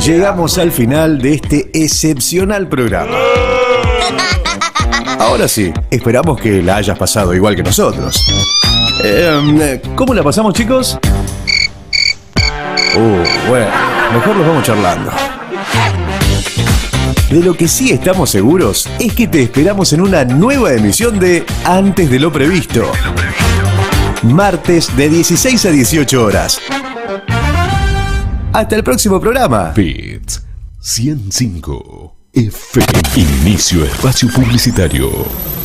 Llegamos 0.05 0.57
al 0.57 0.71
final 0.71 1.21
de 1.21 1.35
este 1.35 1.69
excepcional 1.75 2.67
programa. 2.67 3.15
Ahora 5.19 5.47
sí, 5.47 5.71
esperamos 5.91 6.41
que 6.41 6.63
la 6.63 6.77
hayas 6.77 6.97
pasado 6.97 7.35
igual 7.35 7.55
que 7.55 7.61
nosotros. 7.61 8.19
Eh, 9.03 9.79
¿Cómo 9.95 10.15
la 10.15 10.23
pasamos, 10.23 10.55
chicos? 10.55 10.97
Uh, 12.95 13.47
bueno, 13.47 13.67
mejor 14.11 14.35
los 14.37 14.47
vamos 14.47 14.63
charlando. 14.63 15.11
De 17.29 17.43
lo 17.43 17.53
que 17.53 17.67
sí 17.67 17.91
estamos 17.91 18.31
seguros 18.31 18.89
es 18.99 19.13
que 19.13 19.27
te 19.27 19.43
esperamos 19.43 19.93
en 19.93 20.01
una 20.01 20.25
nueva 20.25 20.73
emisión 20.73 21.19
de 21.19 21.45
Antes 21.63 22.09
de 22.09 22.19
lo 22.19 22.31
Previsto. 22.31 22.91
Martes 24.23 24.95
de 24.97 25.09
16 25.09 25.65
a 25.65 25.69
18 25.69 26.23
horas. 26.23 26.59
Hasta 28.53 28.75
el 28.75 28.83
próximo 28.83 29.19
programa. 29.21 29.71
Bits 29.73 30.43
105 30.81 32.15
FM. 32.33 32.85
Inicio 33.15 33.85
espacio 33.85 34.27
publicitario. 34.29 35.60